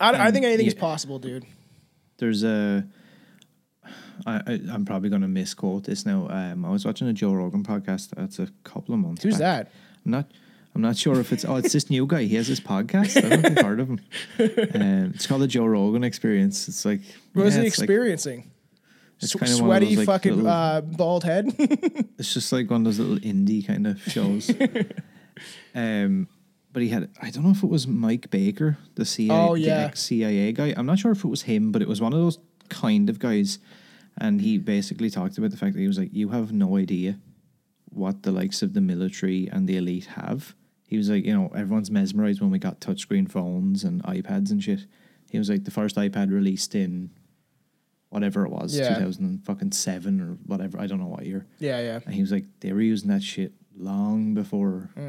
I, 0.00 0.28
I 0.28 0.30
think 0.30 0.44
anything 0.44 0.66
is 0.66 0.74
possible 0.74 1.18
dude 1.18 1.44
there's 2.18 2.42
a 2.42 2.86
I, 4.26 4.60
I'm 4.70 4.84
probably 4.84 5.08
gonna 5.08 5.26
misquote 5.26 5.84
this 5.84 6.06
now. 6.06 6.28
Um, 6.28 6.64
I 6.64 6.70
was 6.70 6.84
watching 6.84 7.08
a 7.08 7.12
Joe 7.12 7.32
Rogan 7.32 7.64
podcast. 7.64 8.10
That's 8.10 8.38
a 8.38 8.48
couple 8.62 8.94
of 8.94 9.00
months. 9.00 9.22
who's 9.22 9.38
back. 9.38 9.66
that 9.66 9.72
I'm 10.04 10.12
not. 10.12 10.30
I'm 10.74 10.80
not 10.80 10.96
sure 10.96 11.20
if 11.20 11.32
it's. 11.32 11.44
Oh, 11.44 11.56
it's 11.56 11.72
this 11.72 11.90
new 11.90 12.06
guy. 12.06 12.22
He 12.24 12.36
has 12.36 12.48
this 12.48 12.60
podcast. 12.60 13.16
I 13.22 13.28
don't 13.28 13.42
think 13.42 13.58
I've 13.58 13.64
heard 13.66 13.80
of 13.80 13.88
him. 13.88 14.00
Um, 14.74 15.12
it's 15.14 15.26
called 15.26 15.42
the 15.42 15.46
Joe 15.46 15.66
Rogan 15.66 16.02
Experience. 16.04 16.66
It's 16.68 16.84
like 16.84 17.00
what 17.34 17.46
is 17.46 17.54
yeah, 17.56 17.60
he 17.62 17.66
it's 17.68 17.78
like- 17.78 17.84
experiencing 17.88 18.50
it's 19.20 19.34
kinda 19.34 19.44
one 19.44 19.52
of 19.52 19.58
sweaty 19.58 19.86
those, 19.94 19.96
like, 19.98 20.06
fucking 20.06 20.32
little- 20.36 20.50
uh, 20.50 20.80
bald 20.80 21.22
head 21.22 21.46
It's 22.18 22.34
just 22.34 22.52
like 22.52 22.68
one 22.70 22.80
of 22.80 22.84
those 22.86 22.98
little 22.98 23.18
indie 23.18 23.64
kind 23.64 23.86
of 23.86 24.00
shows. 24.02 24.50
um, 25.74 26.26
but 26.72 26.82
he 26.82 26.88
had. 26.88 27.10
I 27.20 27.30
don't 27.30 27.44
know 27.44 27.50
if 27.50 27.62
it 27.62 27.68
was 27.68 27.86
Mike 27.86 28.30
Baker, 28.30 28.78
the 28.94 29.04
CIA, 29.04 29.30
Oh, 29.48 29.54
the 29.54 29.60
yeah. 29.60 29.84
ex 29.84 30.00
CIA 30.02 30.52
guy. 30.52 30.72
I'm 30.76 30.86
not 30.86 30.98
sure 30.98 31.12
if 31.12 31.22
it 31.24 31.28
was 31.28 31.42
him, 31.42 31.70
but 31.70 31.82
it 31.82 31.88
was 31.88 32.00
one 32.00 32.12
of 32.14 32.18
those 32.18 32.38
kind 32.70 33.10
of 33.10 33.18
guys. 33.18 33.58
And 34.18 34.40
he 34.40 34.58
basically 34.58 35.10
talked 35.10 35.38
about 35.38 35.50
the 35.50 35.56
fact 35.56 35.74
that 35.74 35.80
he 35.80 35.86
was 35.86 35.98
like, 35.98 36.10
"You 36.12 36.30
have 36.30 36.50
no 36.52 36.76
idea 36.78 37.18
what 37.90 38.22
the 38.22 38.32
likes 38.32 38.62
of 38.62 38.72
the 38.72 38.80
military 38.80 39.48
and 39.52 39.68
the 39.68 39.76
elite 39.76 40.06
have." 40.16 40.54
He 40.92 40.98
was 40.98 41.08
like, 41.08 41.24
you 41.24 41.32
know, 41.32 41.50
everyone's 41.56 41.90
mesmerized 41.90 42.42
when 42.42 42.50
we 42.50 42.58
got 42.58 42.78
touchscreen 42.80 43.26
phones 43.26 43.82
and 43.82 44.02
iPads 44.02 44.50
and 44.50 44.62
shit. 44.62 44.80
He 45.30 45.38
was 45.38 45.48
like, 45.48 45.64
the 45.64 45.70
first 45.70 45.96
iPad 45.96 46.30
released 46.30 46.74
in 46.74 47.08
whatever 48.10 48.44
it 48.44 48.50
was, 48.50 48.76
Yeah. 48.76 48.88
2007 48.98 50.20
or 50.20 50.36
whatever. 50.44 50.78
I 50.78 50.86
don't 50.86 51.00
know 51.00 51.06
what 51.06 51.24
year. 51.24 51.46
yeah 51.60 51.80
yeah 51.80 52.00
And 52.04 52.14
he 52.14 52.20
was 52.20 52.30
like, 52.30 52.44
they 52.60 52.74
were 52.74 52.82
using 52.82 53.08
that 53.08 53.22
shit 53.22 53.54
long 53.74 54.34
before 54.34 54.90
that 54.96 55.04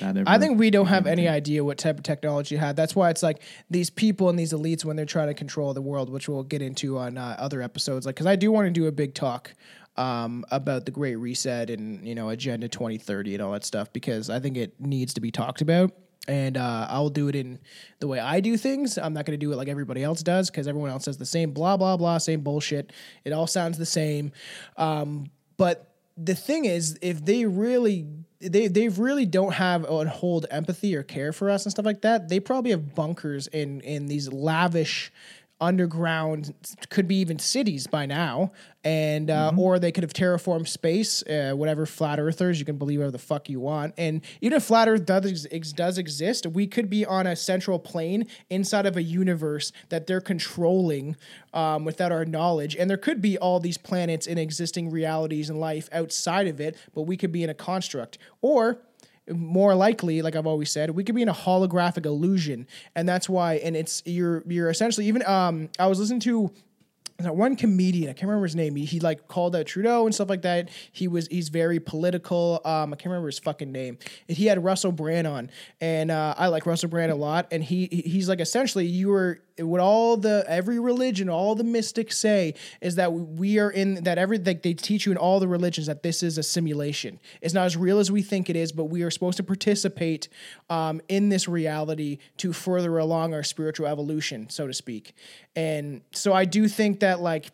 ever. 0.00 0.20
Mm-hmm. 0.20 0.28
I 0.28 0.38
think 0.38 0.60
we 0.60 0.70
don't 0.70 0.86
have 0.86 1.08
any 1.08 1.26
idea 1.26 1.64
what 1.64 1.78
type 1.78 1.96
of 1.98 2.04
technology 2.04 2.54
you 2.54 2.60
had. 2.60 2.76
That's 2.76 2.94
why 2.94 3.10
it's 3.10 3.22
like 3.24 3.42
these 3.68 3.90
people 3.90 4.28
and 4.28 4.38
these 4.38 4.52
elites 4.52 4.84
when 4.84 4.94
they're 4.94 5.06
trying 5.06 5.26
to 5.26 5.34
control 5.34 5.74
the 5.74 5.82
world, 5.82 6.08
which 6.08 6.28
we'll 6.28 6.44
get 6.44 6.62
into 6.62 6.98
on 6.98 7.18
uh, 7.18 7.34
other 7.36 7.62
episodes. 7.62 8.06
Like, 8.06 8.14
because 8.14 8.26
I 8.26 8.36
do 8.36 8.52
want 8.52 8.66
to 8.66 8.70
do 8.70 8.86
a 8.86 8.92
big 8.92 9.14
talk 9.14 9.54
um, 9.98 10.44
about 10.50 10.86
the 10.86 10.92
Great 10.92 11.16
Reset 11.16 11.68
and 11.68 12.06
you 12.06 12.14
know 12.14 12.30
Agenda 12.30 12.68
2030 12.68 13.34
and 13.34 13.42
all 13.42 13.52
that 13.52 13.64
stuff 13.64 13.92
because 13.92 14.30
I 14.30 14.40
think 14.40 14.56
it 14.56 14.80
needs 14.80 15.12
to 15.14 15.20
be 15.20 15.30
talked 15.30 15.60
about. 15.60 15.92
And 16.26 16.58
uh, 16.58 16.86
I'll 16.90 17.08
do 17.08 17.28
it 17.28 17.34
in 17.34 17.58
the 18.00 18.06
way 18.06 18.18
I 18.18 18.40
do 18.40 18.58
things. 18.58 18.98
I'm 18.98 19.14
not 19.14 19.24
going 19.24 19.38
to 19.38 19.44
do 19.44 19.50
it 19.50 19.56
like 19.56 19.68
everybody 19.68 20.04
else 20.04 20.22
does 20.22 20.50
because 20.50 20.68
everyone 20.68 20.90
else 20.90 21.06
does 21.06 21.16
the 21.16 21.26
same 21.26 21.52
blah 21.52 21.76
blah 21.76 21.96
blah, 21.96 22.18
same 22.18 22.42
bullshit. 22.42 22.92
It 23.24 23.32
all 23.32 23.46
sounds 23.46 23.76
the 23.76 23.86
same. 23.86 24.32
Um, 24.76 25.30
but 25.56 25.94
the 26.16 26.34
thing 26.34 26.64
is, 26.64 26.98
if 27.00 27.24
they 27.24 27.46
really 27.46 28.06
they 28.40 28.68
they 28.68 28.88
really 28.88 29.26
don't 29.26 29.54
have 29.54 29.84
or 29.88 30.06
hold 30.06 30.46
empathy 30.50 30.94
or 30.94 31.02
care 31.02 31.32
for 31.32 31.50
us 31.50 31.64
and 31.64 31.72
stuff 31.72 31.86
like 31.86 32.02
that, 32.02 32.28
they 32.28 32.40
probably 32.40 32.70
have 32.70 32.94
bunkers 32.94 33.46
in 33.48 33.80
in 33.80 34.06
these 34.06 34.30
lavish 34.30 35.10
underground 35.60 36.54
could 36.88 37.08
be 37.08 37.16
even 37.16 37.38
cities 37.38 37.86
by 37.86 38.06
now 38.06 38.52
and 38.84 39.28
uh, 39.28 39.52
or 39.56 39.78
they 39.78 39.90
could 39.90 40.04
have 40.04 40.12
terraformed 40.12 40.68
space 40.68 41.22
uh, 41.24 41.52
whatever 41.54 41.84
flat 41.84 42.20
earthers 42.20 42.60
you 42.60 42.64
can 42.64 42.76
believe 42.76 43.00
whatever 43.00 43.10
the 43.10 43.18
fuck 43.18 43.48
you 43.48 43.58
want. 43.58 43.92
And 43.98 44.22
even 44.40 44.56
if 44.56 44.64
flat 44.64 44.88
earth 44.88 45.04
does, 45.04 45.46
ex- 45.50 45.72
does 45.72 45.98
exist 45.98 46.46
we 46.46 46.66
could 46.66 46.88
be 46.88 47.04
on 47.04 47.26
a 47.26 47.34
central 47.34 47.78
plane 47.78 48.26
inside 48.50 48.86
of 48.86 48.96
a 48.96 49.02
universe 49.02 49.72
that 49.88 50.06
they're 50.06 50.20
controlling 50.20 51.16
um, 51.52 51.84
without 51.84 52.12
our 52.12 52.24
knowledge. 52.24 52.76
And 52.76 52.88
there 52.88 52.96
could 52.96 53.20
be 53.20 53.36
all 53.36 53.58
these 53.58 53.78
planets 53.78 54.26
in 54.26 54.38
existing 54.38 54.90
realities 54.90 55.50
and 55.50 55.58
life 55.58 55.88
outside 55.92 56.46
of 56.46 56.60
it 56.60 56.76
but 56.94 57.02
we 57.02 57.16
could 57.16 57.32
be 57.32 57.42
in 57.42 57.50
a 57.50 57.54
construct. 57.54 58.18
Or 58.40 58.80
more 59.34 59.74
likely, 59.74 60.22
like 60.22 60.36
I've 60.36 60.46
always 60.46 60.70
said, 60.70 60.90
we 60.90 61.04
could 61.04 61.14
be 61.14 61.22
in 61.22 61.28
a 61.28 61.34
holographic 61.34 62.06
illusion, 62.06 62.66
and 62.94 63.08
that's 63.08 63.28
why. 63.28 63.54
And 63.56 63.76
it's 63.76 64.02
you're 64.06 64.42
you're 64.46 64.70
essentially 64.70 65.06
even. 65.06 65.26
Um, 65.26 65.68
I 65.78 65.86
was 65.86 65.98
listening 65.98 66.20
to 66.20 66.50
that 67.20 67.34
one 67.34 67.56
comedian, 67.56 68.08
I 68.08 68.12
can't 68.12 68.28
remember 68.28 68.46
his 68.46 68.54
name. 68.54 68.76
He, 68.76 68.84
he 68.84 69.00
like 69.00 69.26
called 69.26 69.56
out 69.56 69.66
Trudeau 69.66 70.06
and 70.06 70.14
stuff 70.14 70.28
like 70.28 70.42
that. 70.42 70.68
He 70.92 71.08
was 71.08 71.26
he's 71.26 71.48
very 71.48 71.80
political. 71.80 72.60
Um, 72.64 72.92
I 72.92 72.96
can't 72.96 73.06
remember 73.06 73.26
his 73.26 73.40
fucking 73.40 73.72
name. 73.72 73.98
And 74.28 74.36
he 74.38 74.46
had 74.46 74.62
Russell 74.62 74.92
Brand 74.92 75.26
on, 75.26 75.50
and 75.80 76.12
uh, 76.12 76.34
I 76.38 76.46
like 76.46 76.64
Russell 76.64 76.88
Brand 76.90 77.10
a 77.10 77.16
lot. 77.16 77.48
And 77.50 77.64
he 77.64 77.88
he- 77.90 78.02
he's 78.02 78.28
like 78.28 78.40
essentially 78.40 78.86
you 78.86 79.08
were 79.08 79.40
what 79.58 79.80
all 79.80 80.16
the 80.16 80.44
every 80.46 80.78
religion, 80.78 81.28
all 81.28 81.54
the 81.54 81.64
mystics 81.64 82.18
say 82.18 82.54
is 82.80 82.96
that 82.96 83.12
we 83.12 83.58
are 83.58 83.70
in 83.70 84.04
that 84.04 84.18
every 84.18 84.38
like 84.38 84.62
they 84.62 84.74
teach 84.74 85.06
you 85.06 85.12
in 85.12 85.18
all 85.18 85.40
the 85.40 85.48
religions 85.48 85.86
that 85.86 86.02
this 86.02 86.22
is 86.22 86.38
a 86.38 86.42
simulation. 86.42 87.18
It's 87.40 87.54
not 87.54 87.66
as 87.66 87.76
real 87.76 87.98
as 87.98 88.10
we 88.10 88.22
think 88.22 88.48
it 88.48 88.56
is, 88.56 88.72
but 88.72 88.84
we 88.84 89.02
are 89.02 89.10
supposed 89.10 89.36
to 89.38 89.42
participate 89.42 90.28
um, 90.70 91.00
in 91.08 91.28
this 91.28 91.48
reality 91.48 92.18
to 92.38 92.52
further 92.52 92.98
along 92.98 93.34
our 93.34 93.42
spiritual 93.42 93.86
evolution, 93.86 94.48
so 94.50 94.66
to 94.66 94.74
speak. 94.74 95.14
And 95.56 96.02
so 96.12 96.32
I 96.32 96.44
do 96.44 96.68
think 96.68 97.00
that 97.00 97.20
like 97.20 97.50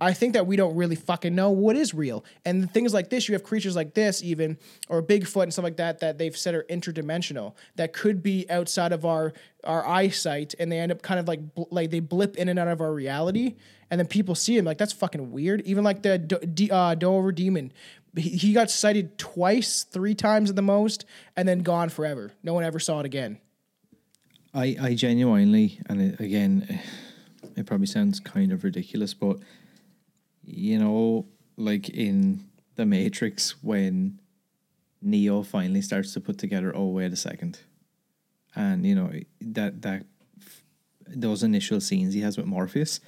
I 0.00 0.12
think 0.12 0.34
that 0.34 0.46
we 0.46 0.56
don't 0.56 0.76
really 0.76 0.96
fucking 0.96 1.34
know 1.34 1.50
what 1.50 1.76
is 1.76 1.94
real. 1.94 2.24
And 2.44 2.70
things 2.70 2.92
like 2.92 3.08
this, 3.08 3.28
you 3.28 3.34
have 3.34 3.42
creatures 3.42 3.74
like 3.74 3.94
this, 3.94 4.22
even 4.22 4.58
or 4.88 5.02
Bigfoot 5.02 5.44
and 5.44 5.52
stuff 5.52 5.64
like 5.64 5.78
that, 5.78 6.00
that 6.00 6.18
they've 6.18 6.36
said 6.36 6.54
are 6.54 6.64
interdimensional, 6.64 7.54
that 7.76 7.92
could 7.92 8.22
be 8.22 8.46
outside 8.50 8.92
of 8.92 9.04
our 9.04 9.32
our 9.64 9.86
eyesight, 9.86 10.54
and 10.60 10.70
they 10.70 10.78
end 10.78 10.92
up 10.92 11.02
kind 11.02 11.18
of 11.18 11.26
like 11.26 11.40
like 11.70 11.90
they 11.90 12.00
blip 12.00 12.36
in 12.36 12.48
and 12.48 12.58
out 12.58 12.68
of 12.68 12.80
our 12.80 12.92
reality, 12.92 13.56
and 13.90 13.98
then 13.98 14.06
people 14.06 14.34
see 14.34 14.56
them 14.56 14.64
like 14.64 14.78
that's 14.78 14.92
fucking 14.92 15.32
weird. 15.32 15.62
Even 15.62 15.82
like 15.82 16.02
the 16.02 16.18
D- 16.18 16.70
uh, 16.70 16.94
Dover 16.94 17.32
Demon, 17.32 17.72
he, 18.16 18.30
he 18.30 18.52
got 18.52 18.70
sighted 18.70 19.18
twice, 19.18 19.84
three 19.84 20.14
times 20.14 20.50
at 20.50 20.56
the 20.56 20.62
most, 20.62 21.04
and 21.36 21.48
then 21.48 21.60
gone 21.60 21.88
forever. 21.88 22.32
No 22.42 22.54
one 22.54 22.64
ever 22.64 22.78
saw 22.78 23.00
it 23.00 23.06
again. 23.06 23.38
I, 24.54 24.76
I 24.80 24.94
genuinely, 24.94 25.80
and 25.86 26.18
again, 26.18 26.80
it 27.56 27.66
probably 27.66 27.86
sounds 27.86 28.20
kind 28.20 28.52
of 28.52 28.64
ridiculous, 28.64 29.14
but 29.14 29.38
you 30.46 30.78
know, 30.78 31.26
like 31.56 31.88
in 31.90 32.44
the 32.76 32.86
Matrix, 32.86 33.62
when 33.62 34.18
Neo 35.02 35.42
finally 35.42 35.82
starts 35.82 36.12
to 36.14 36.20
put 36.20 36.38
together, 36.38 36.72
oh 36.74 36.86
wait 36.88 37.12
a 37.12 37.16
second, 37.16 37.60
and 38.54 38.86
you 38.86 38.94
know 38.94 39.10
that 39.40 39.82
that 39.82 40.06
those 41.08 41.42
initial 41.42 41.80
scenes 41.80 42.14
he 42.14 42.20
has 42.20 42.36
with 42.36 42.46
Morpheus, 42.46 43.00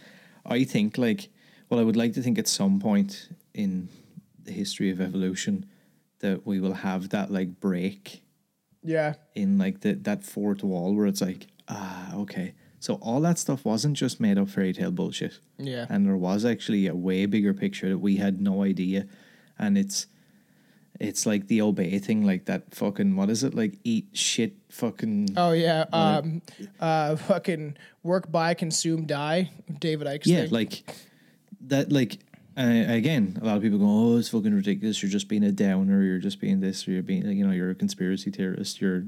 I 0.46 0.64
think 0.64 0.98
like, 0.98 1.28
well, 1.68 1.80
I 1.80 1.82
would 1.82 1.96
like 1.96 2.14
to 2.14 2.22
think 2.22 2.38
at 2.38 2.48
some 2.48 2.78
point 2.80 3.28
in 3.54 3.88
the 4.42 4.52
history 4.52 4.90
of 4.90 5.00
evolution 5.00 5.66
that 6.20 6.46
we 6.46 6.60
will 6.60 6.74
have 6.74 7.10
that 7.10 7.30
like 7.30 7.60
break 7.60 8.22
Yeah, 8.82 9.14
in 9.34 9.58
like 9.58 9.80
the 9.80 9.94
that 9.94 10.24
fourth 10.24 10.62
wall 10.64 10.94
where 10.94 11.06
it's 11.06 11.20
like 11.20 11.46
ah 11.68 12.14
okay 12.16 12.54
so 12.80 12.94
all 12.96 13.20
that 13.20 13.38
stuff 13.38 13.64
wasn't 13.64 13.96
just 13.96 14.20
made 14.20 14.38
up 14.38 14.48
fairy 14.48 14.72
tale 14.72 14.90
bullshit 14.90 15.38
Yeah. 15.58 15.86
and 15.88 16.06
there 16.06 16.16
was 16.16 16.44
actually 16.44 16.86
a 16.86 16.94
way 16.94 17.26
bigger 17.26 17.52
picture 17.54 17.88
that 17.88 17.98
we 17.98 18.16
had 18.16 18.40
no 18.40 18.62
idea 18.62 19.06
and 19.58 19.76
it's 19.78 20.06
it's 21.00 21.26
like 21.26 21.46
the 21.46 21.62
obey 21.62 21.98
thing 22.00 22.26
like 22.26 22.46
that 22.46 22.74
fucking 22.74 23.14
what 23.16 23.30
is 23.30 23.44
it 23.44 23.54
like 23.54 23.78
eat 23.84 24.08
shit 24.12 24.54
fucking 24.68 25.28
Oh 25.36 25.52
yeah, 25.52 25.84
um, 25.92 26.42
uh, 26.80 27.14
fucking 27.14 27.76
work, 28.02 28.30
buy, 28.32 28.54
consume, 28.54 29.06
die. 29.06 29.50
David 29.78 30.08
Icke. 30.08 30.26
yeah 30.26 30.42
thing. 30.42 30.50
like 30.50 30.82
that 31.60 31.92
like 31.92 32.18
uh, 32.56 32.84
again 32.88 33.38
a 33.40 33.44
lot 33.44 33.56
of 33.56 33.62
people 33.62 33.78
go 33.78 33.84
oh 33.86 34.16
it's 34.18 34.28
fucking 34.30 34.52
ridiculous 34.54 35.00
you're 35.02 35.10
just 35.10 35.28
being 35.28 35.44
a 35.44 35.52
downer 35.52 36.02
you're 36.02 36.18
just 36.18 36.40
being 36.40 36.58
this 36.60 36.88
or 36.88 36.90
you're 36.92 37.02
being 37.02 37.24
you 37.30 37.46
know 37.46 37.52
you're 37.52 37.70
a 37.70 37.74
conspiracy 37.74 38.30
theorist 38.32 38.80
you're 38.80 39.04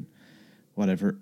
whatever 0.74 1.18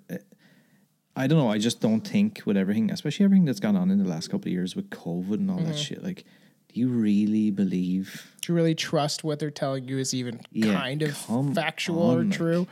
I 1.18 1.26
don't 1.26 1.38
know 1.38 1.50
I 1.50 1.59
just 1.59 1.81
don't 1.81 2.00
think 2.07 2.42
with 2.46 2.57
everything 2.57 2.90
especially 2.90 3.24
everything 3.24 3.44
that's 3.44 3.61
gone 3.61 3.76
on 3.76 3.90
in 3.90 3.98
the 3.98 4.09
last 4.09 4.28
couple 4.31 4.48
of 4.48 4.52
years 4.52 4.76
with 4.76 4.88
COVID 4.90 5.35
and 5.35 5.50
all 5.50 5.59
Mm-hmm. 5.59 5.68
that 5.68 5.78
shit 5.78 6.02
like 6.02 6.24
do 6.72 6.78
you 6.81 6.88
really 6.88 7.50
believe 7.50 8.35
Do 8.42 8.52
you 8.52 8.57
really 8.57 8.74
trust 8.74 9.24
what 9.24 9.38
they're 9.40 9.50
telling 9.50 9.88
you 9.88 9.98
is 9.98 10.14
even 10.14 10.40
Yeah, 10.52 10.74
kind 10.74 11.02
of 11.02 11.16
factual 11.54 12.02
on, 12.11 12.18
or 12.18 12.24
like- 12.24 12.33
true. 12.37 12.66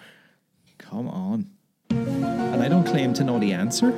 come 0.78 1.08
on 1.08 1.50
and 1.90 2.62
I 2.62 2.68
don't 2.68 2.84
claim 2.86 3.12
to 3.14 3.24
know 3.24 3.38
the 3.38 3.52
answer 3.52 3.88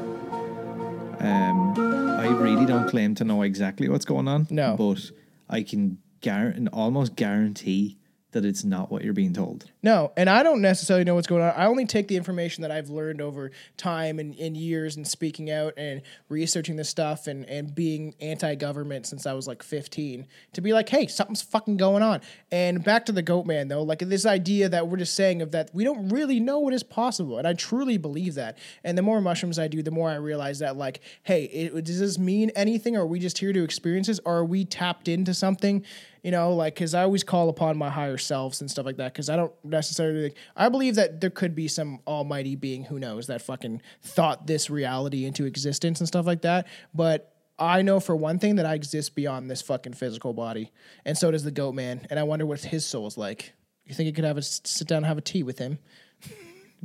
um 1.21 1.75
I 2.19 2.27
really 2.29 2.65
don't 2.67 2.89
claim 2.89 3.15
to 3.17 3.25
know 3.25 3.43
exactly 3.43 3.89
what's 3.89 4.05
going 4.05 4.29
on 4.29 4.47
No. 4.51 4.77
but 4.77 5.11
I 5.51 5.63
can 5.63 5.99
and 6.25 6.69
almost 6.71 7.17
guarantee 7.17 7.98
that 8.33 8.45
it's 8.45 8.63
not 8.63 8.91
what 8.91 9.03
you're 9.03 9.15
being 9.15 9.33
told 9.33 9.65
No, 9.83 10.13
and 10.17 10.29
I 10.29 10.43
don't 10.43 10.61
necessarily 10.61 11.05
know 11.05 11.15
what's 11.15 11.27
going 11.27 11.43
on. 11.43 11.55
I 11.57 11.67
only 11.67 11.87
take 11.87 12.09
the 12.09 12.17
information 12.17 12.63
that 12.63 12.71
I've 12.71 12.91
learned 12.91 13.21
over 13.21 13.51
time 13.77 14.19
and, 14.19 14.35
and 14.39 14.57
years 14.57 14.97
and 14.97 15.07
speaking 15.07 15.51
out 15.51 15.75
and 15.77 16.03
researching 16.29 16.77
this 16.77 16.89
stuff 16.89 17.27
and, 17.27 17.45
and 17.47 17.75
being 17.75 18.15
anti 18.21 18.55
government 18.55 19.07
since 19.07 19.27
I 19.27 19.33
was 19.33 19.47
like 19.47 19.63
15 19.63 20.27
to 20.53 20.61
be 20.61 20.73
like, 20.73 20.89
hey, 20.89 21.07
something's 21.07 21.43
fucking 21.43 21.79
going 21.79 22.03
on. 22.03 22.21
And 22.51 22.85
back 22.85 23.07
to 23.07 23.13
the 23.13 23.23
goat 23.23 23.47
man 23.47 23.69
though, 23.69 23.83
like 23.83 24.01
this 24.01 24.27
idea 24.27 24.69
that 24.69 24.89
we're 24.89 24.99
just 24.99 25.15
saying 25.15 25.41
of 25.41 25.53
that 25.53 25.71
we 25.73 25.85
don't 25.85 26.09
really 26.09 26.41
know 26.41 26.59
what 26.59 26.75
is 26.75 26.83
possible. 26.83 27.39
And 27.39 27.47
I 27.47 27.55
truly 27.55 27.97
believe 27.97 28.35
that. 28.35 28.59
And 28.85 28.99
the 28.99 29.03
more 29.03 29.21
mushrooms 29.21 29.59
I 29.59 29.69
do, 29.69 29.83
the 29.83 29.91
more 29.91 30.11
I 30.11 30.17
realize 30.17 30.59
that 30.59 30.77
like, 30.77 31.01
hey, 31.23 31.45
it, 31.45 31.85
does 31.85 32.01
this 32.01 32.19
mean 32.19 32.51
anything? 32.55 32.97
Are 32.97 33.07
we 33.07 33.19
just 33.19 33.39
here 33.39 33.53
to 33.53 33.63
experience 33.65 34.09
this? 34.09 34.21
Or 34.25 34.39
are 34.39 34.45
we 34.45 34.65
tapped 34.65 35.09
into 35.09 35.33
something? 35.33 35.85
You 36.23 36.31
know 36.31 36.53
like 36.55 36.75
because 36.75 36.95
i 36.95 37.03
always 37.03 37.25
call 37.25 37.49
upon 37.49 37.77
my 37.77 37.91
higher 37.91 38.19
selves 38.19 38.61
and 38.61 38.71
stuff 38.71 38.87
like 38.87 38.97
that 38.97 39.13
because 39.13 39.29
i 39.29 39.37
don't 39.37 39.53
necessarily 39.65 40.23
think 40.23 40.35
i 40.57 40.69
believe 40.69 40.95
that 40.95 41.21
there 41.21 41.31
could 41.31 41.55
be 41.55 41.69
some 41.69 42.01
almighty 42.07 42.57
being 42.57 42.85
who 42.85 42.99
knows 42.99 43.27
that 43.27 43.43
fucking 43.43 43.81
thought 44.03 44.47
this 44.47 44.71
reality 44.71 45.25
into 45.25 45.45
existence 45.45 46.01
and 46.01 46.09
stuff 46.09 46.27
like 46.27 46.43
that 46.43 46.67
but 46.95 47.35
i 47.59 47.83
know 47.83 48.01
for 48.01 48.17
one 48.17 48.39
thing 48.39 48.57
that 48.57 48.67
i 48.67 48.75
exist 48.75 49.15
beyond 49.15 49.51
this 49.51 49.63
fucking 49.63 49.93
physical 49.93 50.33
body 50.33 50.71
and 51.05 51.17
so 51.17 51.31
does 51.31 51.45
the 51.45 51.51
goat 51.51 51.75
man 51.75 52.07
and 52.11 52.19
i 52.19 52.23
wonder 52.23 52.47
what 52.47 52.61
his 52.61 52.85
soul's 52.87 53.17
like. 53.17 53.53
You 53.85 53.95
think 53.95 54.07
you 54.07 54.13
could 54.13 54.25
have 54.25 54.37
a 54.37 54.43
sit 54.43 54.87
down 54.87 54.99
and 54.99 55.07
have 55.07 55.17
a 55.17 55.23
tea 55.23 55.43
with 55.43 55.59
him? 55.59 55.79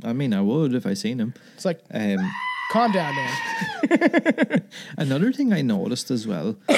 I 0.02 0.14
mean 0.14 0.32
I 0.32 0.40
would 0.40 0.74
if 0.74 0.86
I 0.86 0.94
seen 0.94 1.20
him. 1.20 1.34
It's 1.54 1.66
like 1.66 1.80
um 1.92 2.18
calm 2.74 2.90
down 2.92 3.14
man 3.14 4.62
Another 4.98 5.32
thing 5.32 5.52
I 5.52 5.62
noticed 5.62 6.10
as 6.10 6.26
well, 6.26 6.56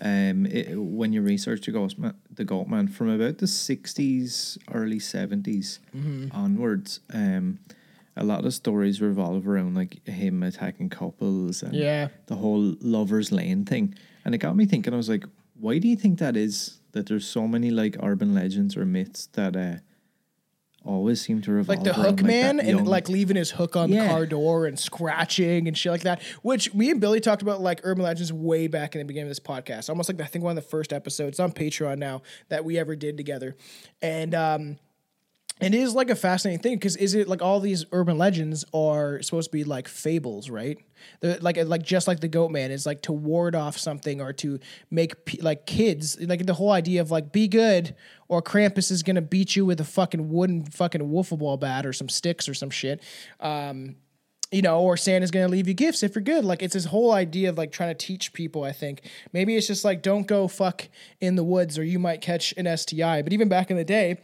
um, 0.00 0.46
it, 0.46 0.76
when 0.76 1.12
you 1.14 1.22
research 1.22 1.64
the 1.66 1.72
ghost 1.72 1.98
man, 1.98 2.14
the 2.30 2.44
goat 2.44 2.68
man 2.68 2.88
from 2.88 3.08
about 3.08 3.38
the 3.38 3.46
sixties, 3.46 4.58
early 4.72 4.98
70s 4.98 5.78
Mm-hmm. 5.96 6.28
onwards, 6.32 7.00
um, 7.12 7.58
a 8.16 8.24
lot 8.24 8.44
of 8.44 8.52
stories 8.54 9.00
revolve 9.00 9.46
around 9.48 9.74
like 9.74 10.06
him 10.06 10.42
attacking 10.42 10.90
couples 10.90 11.62
and 11.62 11.74
Yeah. 11.74 12.08
the 12.26 12.36
whole 12.36 12.74
lovers 12.80 13.30
lane 13.32 13.64
thing, 13.64 13.94
and 14.24 14.34
it 14.34 14.38
got 14.38 14.56
me 14.56 14.66
thinking. 14.66 14.92
I 14.92 14.96
was 14.96 15.08
like, 15.08 15.24
why 15.58 15.78
do 15.78 15.88
you 15.88 15.96
think 15.96 16.18
that 16.18 16.36
is? 16.36 16.80
That 16.92 17.06
there's 17.08 17.26
so 17.26 17.46
many 17.46 17.70
like 17.70 17.96
urban 18.02 18.34
legends 18.34 18.76
or 18.76 18.84
myths 18.86 19.26
that 19.34 19.54
uh, 19.54 19.76
always 20.86 21.20
seem 21.20 21.40
to 21.42 21.52
revolve 21.52 21.78
like 21.78 21.84
the 21.84 21.92
hook 21.92 22.22
man 22.22 22.60
and 22.60 22.86
like 22.86 23.08
leaving 23.08 23.36
his 23.36 23.50
hook 23.50 23.76
on 23.76 23.90
the 23.90 23.98
car 23.98 24.26
door 24.26 24.66
and 24.66 24.78
scratching 24.78 25.68
and 25.68 25.76
shit 25.76 25.92
like 25.92 26.02
that. 26.02 26.22
Which 26.42 26.72
me 26.74 26.90
and 26.90 27.00
Billy 27.00 27.20
talked 27.20 27.42
about 27.42 27.60
like 27.60 27.80
urban 27.84 28.04
legends 28.04 28.32
way 28.32 28.66
back 28.66 28.94
in 28.94 29.00
the 29.00 29.04
beginning 29.04 29.26
of 29.26 29.30
this 29.30 29.40
podcast. 29.40 29.88
Almost 29.88 30.08
like 30.08 30.20
I 30.20 30.24
think 30.24 30.44
one 30.44 30.56
of 30.56 30.62
the 30.62 30.68
first 30.68 30.92
episodes 30.92 31.40
on 31.40 31.52
Patreon 31.52 31.98
now 31.98 32.22
that 32.48 32.64
we 32.64 32.78
ever 32.78 32.96
did 32.96 33.16
together. 33.16 33.56
And 34.00 34.34
um 34.34 34.78
it 35.58 35.74
is 35.74 35.94
like 35.94 36.10
a 36.10 36.14
fascinating 36.14 36.62
thing 36.62 36.74
because 36.74 36.96
is 36.96 37.14
it 37.14 37.28
like 37.28 37.40
all 37.40 37.60
these 37.60 37.86
urban 37.90 38.18
legends 38.18 38.64
are 38.74 39.22
supposed 39.22 39.50
to 39.50 39.52
be 39.52 39.64
like 39.64 39.88
fables, 39.88 40.50
right? 40.50 40.78
They're 41.20 41.38
like 41.38 41.56
like 41.64 41.82
just 41.82 42.06
like 42.06 42.20
the 42.20 42.28
goat 42.28 42.50
man 42.50 42.70
is 42.70 42.84
like 42.84 43.00
to 43.02 43.12
ward 43.12 43.54
off 43.54 43.78
something 43.78 44.20
or 44.20 44.34
to 44.34 44.58
make 44.90 45.24
pe- 45.24 45.40
like 45.40 45.64
kids 45.64 46.20
like 46.20 46.44
the 46.44 46.54
whole 46.54 46.72
idea 46.72 47.00
of 47.00 47.10
like 47.10 47.32
be 47.32 47.48
good 47.48 47.94
or 48.28 48.42
Krampus 48.42 48.90
is 48.90 49.02
gonna 49.02 49.22
beat 49.22 49.56
you 49.56 49.64
with 49.64 49.80
a 49.80 49.84
fucking 49.84 50.28
wooden 50.28 50.66
fucking 50.66 51.00
wiffle 51.00 51.38
ball 51.38 51.56
bat 51.56 51.86
or 51.86 51.94
some 51.94 52.10
sticks 52.10 52.50
or 52.50 52.54
some 52.54 52.70
shit. 52.70 53.02
Um, 53.40 53.96
you 54.52 54.62
know, 54.62 54.80
or 54.80 54.98
Santa's 54.98 55.30
gonna 55.30 55.48
leave 55.48 55.68
you 55.68 55.74
gifts 55.74 56.02
if 56.02 56.14
you're 56.14 56.22
good. 56.22 56.44
Like 56.44 56.62
it's 56.62 56.74
this 56.74 56.84
whole 56.84 57.12
idea 57.12 57.48
of 57.48 57.56
like 57.56 57.72
trying 57.72 57.96
to 57.96 58.06
teach 58.06 58.34
people. 58.34 58.62
I 58.62 58.72
think 58.72 59.00
maybe 59.32 59.56
it's 59.56 59.66
just 59.66 59.86
like 59.86 60.02
don't 60.02 60.26
go 60.26 60.48
fuck 60.48 60.86
in 61.18 61.34
the 61.34 61.44
woods 61.44 61.78
or 61.78 61.84
you 61.84 61.98
might 61.98 62.20
catch 62.20 62.52
an 62.58 62.76
STI. 62.76 63.22
But 63.22 63.32
even 63.32 63.48
back 63.48 63.70
in 63.70 63.78
the 63.78 63.84
day, 63.84 64.18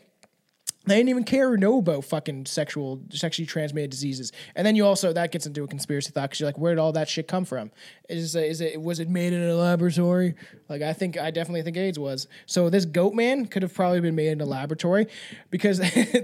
they 0.86 0.96
didn't 0.96 1.10
even 1.10 1.24
care 1.24 1.50
or 1.50 1.56
know 1.56 1.78
about 1.78 2.04
fucking 2.04 2.46
sexual, 2.46 3.00
sexually 3.10 3.46
transmitted 3.46 3.90
diseases. 3.90 4.32
And 4.56 4.66
then 4.66 4.74
you 4.74 4.84
also 4.84 5.12
that 5.12 5.30
gets 5.30 5.46
into 5.46 5.62
a 5.62 5.68
conspiracy 5.68 6.10
thought 6.10 6.30
because 6.30 6.40
you're 6.40 6.48
like, 6.48 6.58
where 6.58 6.74
did 6.74 6.80
all 6.80 6.92
that 6.92 7.08
shit 7.08 7.28
come 7.28 7.44
from? 7.44 7.70
Is 8.08 8.34
is 8.34 8.60
it 8.60 8.80
was 8.80 8.98
it 8.98 9.08
made 9.08 9.32
in 9.32 9.42
a 9.42 9.54
laboratory? 9.54 10.34
Like 10.68 10.82
I 10.82 10.92
think 10.92 11.16
I 11.16 11.30
definitely 11.30 11.62
think 11.62 11.76
AIDS 11.76 11.98
was. 11.98 12.26
So 12.46 12.68
this 12.68 12.84
goat 12.84 13.14
man 13.14 13.46
could 13.46 13.62
have 13.62 13.74
probably 13.74 14.00
been 14.00 14.16
made 14.16 14.32
in 14.32 14.40
a 14.40 14.46
laboratory 14.46 15.06
because 15.50 15.80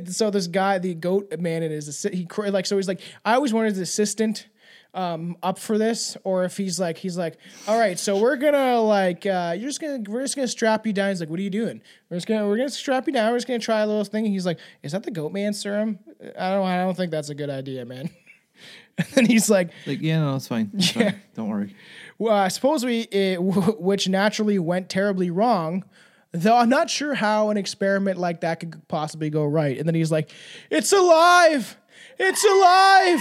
so 0.16 0.30
this 0.30 0.48
guy, 0.48 0.78
the 0.78 0.94
goat 0.94 1.32
man, 1.38 1.62
and 1.62 1.72
his 1.72 2.02
he 2.12 2.26
like 2.48 2.66
so 2.66 2.76
he's 2.76 2.88
like 2.88 3.00
I 3.24 3.34
always 3.34 3.52
wanted 3.52 3.70
his 3.70 3.80
assistant 3.80 4.48
um, 4.94 5.36
up 5.42 5.58
for 5.58 5.78
this, 5.78 6.16
or 6.24 6.44
if 6.44 6.56
he's 6.56 6.80
like 6.80 6.96
he's 6.98 7.16
like, 7.18 7.36
all 7.66 7.78
right, 7.78 7.98
so 7.98 8.18
we're 8.18 8.36
gonna 8.36 8.80
like 8.80 9.26
uh, 9.26 9.54
you're 9.56 9.68
just 9.68 9.80
gonna 9.80 10.02
we're 10.08 10.22
just 10.22 10.34
gonna 10.36 10.48
strap 10.48 10.86
you 10.86 10.92
down. 10.92 11.10
He's 11.10 11.20
like, 11.20 11.28
what 11.30 11.38
are 11.38 11.42
you 11.42 11.50
doing? 11.50 11.80
We're 12.10 12.16
just 12.16 12.26
gonna 12.26 12.46
we're 12.48 12.56
gonna 12.56 12.68
strap 12.70 13.06
you 13.06 13.12
down. 13.12 13.30
We're 13.30 13.36
just 13.38 13.46
gonna 13.46 13.58
try 13.58 13.80
a 13.80 13.86
little 13.86 14.04
thing. 14.04 14.24
And 14.24 14.32
he's 14.32 14.46
like, 14.46 14.58
is 14.82 14.92
that 14.92 15.02
the 15.04 15.10
goat 15.10 15.32
man 15.32 15.52
serum? 15.52 15.98
I 16.38 16.50
don't 16.50 16.66
I 16.66 16.78
don't 16.78 16.96
think 16.96 17.10
that's 17.10 17.28
a 17.28 17.34
good 17.34 17.50
idea, 17.50 17.84
man. 17.84 18.10
and 19.16 19.26
he's 19.28 19.48
like, 19.48 19.70
Like, 19.86 20.00
yeah, 20.00 20.20
no, 20.20 20.36
it's 20.36 20.48
fine. 20.48 20.70
It's 20.74 20.94
Yeah. 20.96 21.10
fine. 21.12 21.20
Don't 21.34 21.48
worry. 21.48 21.76
well, 22.18 22.34
I 22.34 22.48
suppose 22.48 22.84
we, 22.84 23.02
it, 23.02 23.40
which 23.42 24.08
naturally 24.08 24.58
went 24.58 24.88
terribly 24.88 25.30
wrong. 25.30 25.84
Though 26.32 26.56
I'm 26.56 26.68
not 26.68 26.90
sure 26.90 27.14
how 27.14 27.50
an 27.50 27.56
experiment 27.56 28.18
like 28.18 28.40
that 28.42 28.60
could 28.60 28.86
possibly 28.88 29.30
go 29.30 29.44
right. 29.46 29.78
And 29.78 29.86
then 29.88 29.94
he's 29.94 30.10
like, 30.12 30.30
"It's 30.70 30.92
alive! 30.92 31.78
It's 32.18 32.44
alive! 32.44 33.20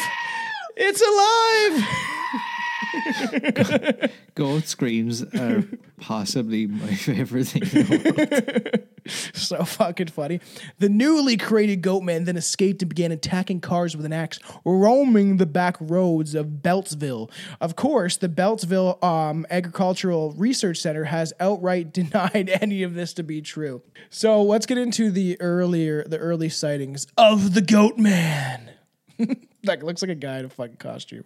It's 0.79 1.01
alive!" 1.01 2.11
Goat 4.35 4.67
screams 4.67 5.23
are 5.23 5.63
possibly 5.99 6.67
my 6.67 6.93
favorite 6.93 7.47
thing. 7.47 7.63
in 7.63 7.69
the 7.69 8.73
world. 8.75 8.87
so 9.33 9.63
fucking 9.63 10.07
funny. 10.07 10.39
The 10.79 10.89
newly 10.89 11.37
created 11.37 11.81
Goatman 11.81 12.25
then 12.25 12.37
escaped 12.37 12.81
and 12.81 12.89
began 12.89 13.11
attacking 13.11 13.61
cars 13.61 13.95
with 13.95 14.05
an 14.05 14.13
axe, 14.13 14.39
roaming 14.65 15.37
the 15.37 15.45
back 15.45 15.77
roads 15.79 16.35
of 16.35 16.61
Beltsville. 16.61 17.31
Of 17.61 17.75
course, 17.75 18.17
the 18.17 18.29
Beltsville 18.29 19.03
um, 19.03 19.45
Agricultural 19.49 20.33
Research 20.33 20.77
Center 20.77 21.05
has 21.05 21.33
outright 21.39 21.93
denied 21.97 22.49
any 22.61 22.83
of 22.83 22.93
this 22.93 23.13
to 23.13 23.23
be 23.23 23.41
true. 23.41 23.81
So 24.09 24.41
let's 24.41 24.65
get 24.65 24.77
into 24.77 25.11
the 25.11 25.39
earlier, 25.41 26.03
the 26.03 26.17
early 26.17 26.49
sightings 26.49 27.07
of 27.17 27.53
the 27.53 27.61
Goatman. 27.61 28.69
Like 29.67 29.83
looks 29.83 30.01
like 30.01 30.11
a 30.11 30.15
guy 30.15 30.39
in 30.39 30.45
a 30.45 30.49
fucking 30.49 30.77
costume. 30.77 31.25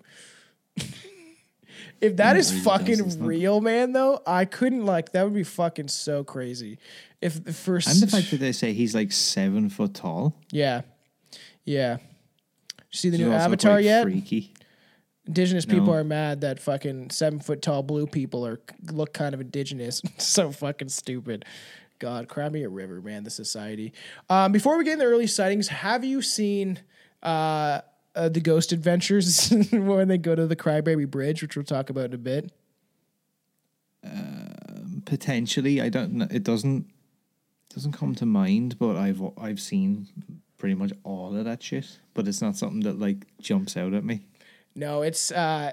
if 2.01 2.17
that 2.17 2.37
is 2.37 2.63
fucking 2.63 3.23
real, 3.23 3.61
man, 3.61 3.93
though, 3.93 4.21
I 4.25 4.45
couldn't 4.45 4.85
like 4.85 5.11
that 5.11 5.23
would 5.23 5.33
be 5.33 5.43
fucking 5.43 5.87
so 5.87 6.23
crazy. 6.23 6.79
If 7.21 7.43
the 7.43 7.53
first 7.53 7.87
and 7.87 8.01
the 8.01 8.07
fact 8.07 8.31
that 8.31 8.39
they 8.39 8.51
say 8.51 8.73
he's 8.73 8.95
like 8.95 9.11
seven 9.11 9.69
foot 9.69 9.93
tall. 9.93 10.35
yeah, 10.51 10.81
yeah. 11.65 11.97
You 12.91 12.97
see 12.97 13.09
the 13.09 13.17
new 13.19 13.31
also 13.31 13.45
Avatar 13.45 13.75
quite 13.75 13.85
yet? 13.85 14.03
Freaky. 14.03 14.53
Indigenous 15.27 15.65
people 15.65 15.93
are 15.93 16.03
mad 16.03 16.41
that 16.41 16.59
fucking 16.59 17.11
seven 17.11 17.39
foot 17.39 17.61
tall 17.61 17.83
blue 17.83 18.07
people 18.07 18.45
are 18.45 18.59
look 18.91 19.13
kind 19.13 19.33
of 19.33 19.39
indigenous. 19.39 20.01
so 20.17 20.51
fucking 20.51 20.89
stupid. 20.89 21.45
God, 21.99 22.27
cry 22.27 22.49
me 22.49 22.63
a 22.63 22.69
river, 22.69 22.99
man. 22.99 23.23
The 23.23 23.29
society. 23.29 23.93
Um, 24.29 24.51
before 24.51 24.77
we 24.77 24.83
get 24.83 24.93
into 24.93 25.05
early 25.05 25.27
sightings, 25.27 25.67
have 25.67 26.03
you 26.03 26.23
seen 26.23 26.79
uh, 27.21 27.81
uh, 28.15 28.29
the 28.29 28.41
Ghost 28.41 28.71
Adventures 28.71 29.49
when 29.71 30.07
they 30.07 30.17
go 30.17 30.35
to 30.35 30.47
the 30.47 30.55
Crybaby 30.55 31.09
Bridge, 31.09 31.41
which 31.41 31.55
we'll 31.55 31.65
talk 31.65 31.89
about 31.89 32.05
in 32.05 32.13
a 32.13 32.17
bit? 32.17 32.51
Potentially, 35.05 35.81
I 35.81 35.89
don't. 35.89 36.13
know. 36.13 36.27
It 36.31 36.43
doesn't 36.43 36.85
doesn't 37.73 37.93
come 37.93 38.15
to 38.15 38.25
mind, 38.25 38.77
but 38.79 38.95
I've 38.95 39.21
I've 39.37 39.59
seen 39.59 40.07
pretty 40.57 40.75
much 40.75 40.93
all 41.03 41.35
of 41.35 41.45
that 41.45 41.61
shit. 41.63 41.99
But 42.13 42.27
it's 42.27 42.41
not 42.41 42.55
something 42.55 42.81
that 42.81 42.99
like 42.99 43.25
jumps 43.39 43.75
out 43.75 43.93
at 43.93 44.03
me. 44.03 44.21
No, 44.75 45.01
it's 45.01 45.31
uh 45.31 45.71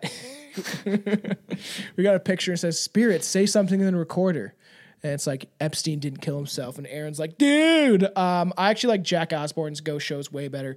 we 0.84 2.02
got 2.02 2.16
a 2.16 2.20
picture 2.20 2.50
and 2.50 2.58
says 2.58 2.80
spirits 2.80 3.26
say 3.26 3.46
something 3.46 3.80
in 3.80 3.92
the 3.92 3.98
recorder. 3.98 4.54
And 5.02 5.12
it's 5.12 5.28
like 5.28 5.48
Epstein 5.60 6.00
didn't 6.00 6.20
kill 6.22 6.36
himself, 6.36 6.76
and 6.76 6.86
Aaron's 6.88 7.20
like, 7.20 7.38
dude. 7.38 8.04
Um, 8.18 8.52
I 8.58 8.70
actually 8.70 8.94
like 8.94 9.02
Jack 9.02 9.32
Osbourne's 9.32 9.80
Ghost 9.80 10.04
shows 10.04 10.32
way 10.32 10.48
better. 10.48 10.76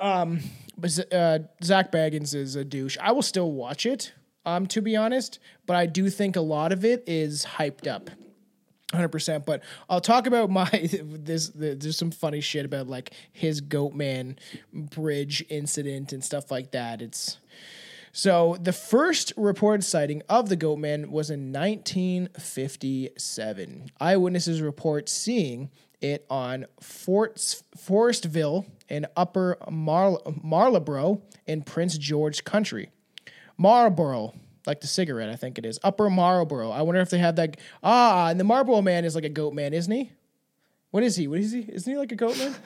Um, 0.00 0.40
but 0.78 1.12
uh, 1.12 1.40
Zak 1.62 1.92
Bagans 1.92 2.34
is 2.34 2.56
a 2.56 2.64
douche. 2.64 2.96
I 3.00 3.12
will 3.12 3.22
still 3.22 3.52
watch 3.52 3.86
it, 3.86 4.12
um, 4.46 4.66
to 4.68 4.80
be 4.80 4.96
honest, 4.96 5.38
but 5.66 5.76
I 5.76 5.86
do 5.86 6.08
think 6.08 6.36
a 6.36 6.40
lot 6.40 6.72
of 6.72 6.84
it 6.84 7.04
is 7.06 7.44
hyped 7.44 7.86
up. 7.86 8.10
Hundred 8.92 9.10
percent, 9.10 9.46
but 9.46 9.62
I'll 9.88 10.00
talk 10.00 10.26
about 10.26 10.50
my 10.50 10.68
this. 11.02 11.52
There's 11.54 11.96
some 11.96 12.10
funny 12.10 12.40
shit 12.40 12.64
about 12.64 12.88
like 12.88 13.12
his 13.32 13.60
Goatman 13.60 14.38
bridge 14.72 15.44
incident 15.48 16.12
and 16.12 16.24
stuff 16.24 16.50
like 16.50 16.72
that. 16.72 17.00
It's 17.00 17.38
so 18.12 18.56
the 18.60 18.72
first 18.72 19.32
reported 19.36 19.84
sighting 19.84 20.22
of 20.28 20.48
the 20.48 20.56
Goatman 20.56 21.10
was 21.10 21.30
in 21.30 21.52
1957. 21.52 23.92
Eyewitnesses 24.00 24.60
report 24.60 25.08
seeing 25.08 25.70
it 26.00 26.26
on 26.30 26.66
Forts, 26.80 27.62
Forestville 27.76 28.66
in 28.88 29.06
Upper 29.16 29.58
Mar- 29.70 30.20
Marlboro 30.42 31.22
in 31.46 31.62
Prince 31.62 31.98
George 31.98 32.44
Country. 32.44 32.90
Marlboro, 33.56 34.34
like 34.66 34.80
the 34.80 34.86
cigarette, 34.86 35.28
I 35.28 35.36
think 35.36 35.58
it 35.58 35.66
is. 35.66 35.78
Upper 35.82 36.08
Marlboro. 36.08 36.70
I 36.70 36.82
wonder 36.82 37.00
if 37.00 37.10
they 37.10 37.18
have 37.18 37.36
that. 37.36 37.58
Ah, 37.82 38.28
and 38.28 38.40
the 38.40 38.44
Marlboro 38.44 38.80
man 38.80 39.04
is 39.04 39.14
like 39.14 39.24
a 39.24 39.28
goat 39.28 39.52
man, 39.52 39.74
isn't 39.74 39.92
he? 39.92 40.10
What 40.90 41.02
is 41.02 41.16
he? 41.16 41.28
What 41.28 41.38
is 41.40 41.52
he? 41.52 41.60
Isn't 41.60 41.92
he 41.92 41.98
like 41.98 42.12
a 42.12 42.16
goat 42.16 42.38
man? 42.38 42.54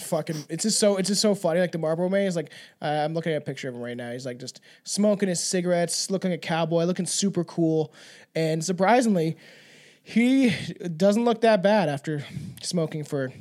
Fucking, 0.00 0.46
it's 0.48 0.64
just 0.64 0.80
so 0.80 0.96
it's 0.96 1.08
just 1.08 1.22
so 1.22 1.34
funny. 1.34 1.60
Like 1.60 1.70
the 1.70 1.78
Marlboro 1.78 2.08
man 2.08 2.26
is 2.26 2.34
like, 2.34 2.50
uh, 2.82 2.86
I'm 2.86 3.14
looking 3.14 3.32
at 3.32 3.38
a 3.38 3.44
picture 3.44 3.68
of 3.68 3.74
him 3.74 3.82
right 3.82 3.96
now. 3.96 4.10
He's 4.10 4.26
like 4.26 4.38
just 4.38 4.60
smoking 4.82 5.28
his 5.28 5.42
cigarettes, 5.42 6.10
looking 6.10 6.32
a 6.32 6.38
cowboy, 6.38 6.84
looking 6.84 7.06
super 7.06 7.44
cool, 7.44 7.94
and 8.34 8.64
surprisingly, 8.64 9.36
he 10.08 10.50
doesn't 10.96 11.24
look 11.24 11.40
that 11.40 11.64
bad 11.64 11.88
after 11.88 12.24
smoking 12.62 13.02
for 13.02 13.32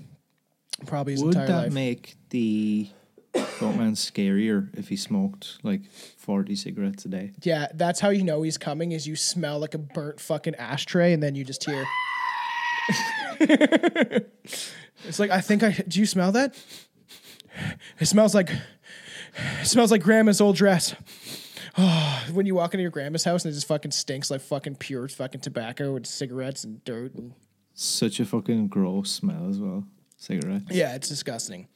probably 0.87 1.13
his 1.13 1.23
Would 1.23 1.35
entire 1.35 1.47
that 1.47 1.63
life. 1.65 1.73
make 1.73 2.15
the 2.31 2.89
Goatman 3.35 3.91
scarier 3.91 4.75
if 4.75 4.89
he 4.89 4.95
smoked 4.95 5.59
like 5.61 5.81
forty 5.91 6.55
cigarettes 6.55 7.05
a 7.05 7.09
day? 7.09 7.33
Yeah, 7.43 7.67
that's 7.75 7.99
how 7.99 8.09
you 8.09 8.23
know 8.23 8.41
he's 8.41 8.57
coming. 8.57 8.93
Is 8.93 9.05
you 9.05 9.15
smell 9.15 9.59
like 9.59 9.75
a 9.75 9.77
burnt 9.77 10.19
fucking 10.19 10.55
ashtray, 10.55 11.13
and 11.13 11.21
then 11.21 11.35
you 11.35 11.43
just 11.43 11.63
hear. 11.65 11.85
it's 13.39 15.19
like 15.19 15.29
I 15.29 15.41
think 15.41 15.61
I. 15.61 15.69
Do 15.87 15.99
you 15.99 16.07
smell 16.07 16.31
that? 16.31 16.55
It 17.99 18.07
smells 18.07 18.33
like. 18.33 18.49
It 19.61 19.67
smells 19.67 19.91
like 19.91 20.01
grandma's 20.01 20.41
old 20.41 20.55
dress. 20.55 20.95
Oh, 21.77 22.25
when 22.33 22.45
you 22.45 22.55
walk 22.55 22.73
into 22.73 22.81
your 22.81 22.91
grandma's 22.91 23.23
house 23.23 23.45
and 23.45 23.51
it 23.51 23.55
just 23.55 23.67
fucking 23.67 23.91
stinks 23.91 24.31
like 24.31 24.41
fucking 24.41 24.75
pure 24.75 25.07
fucking 25.07 25.41
tobacco 25.41 25.95
and 25.95 26.05
cigarettes 26.05 26.63
and 26.63 26.83
dirt 26.83 27.13
and 27.15 27.33
Such 27.73 28.19
a 28.19 28.25
fucking 28.25 28.67
gross 28.67 29.11
smell 29.11 29.49
as 29.49 29.59
well. 29.59 29.85
Cigarette. 30.17 30.63
Yeah, 30.71 30.95
it's 30.95 31.09
disgusting. 31.09 31.67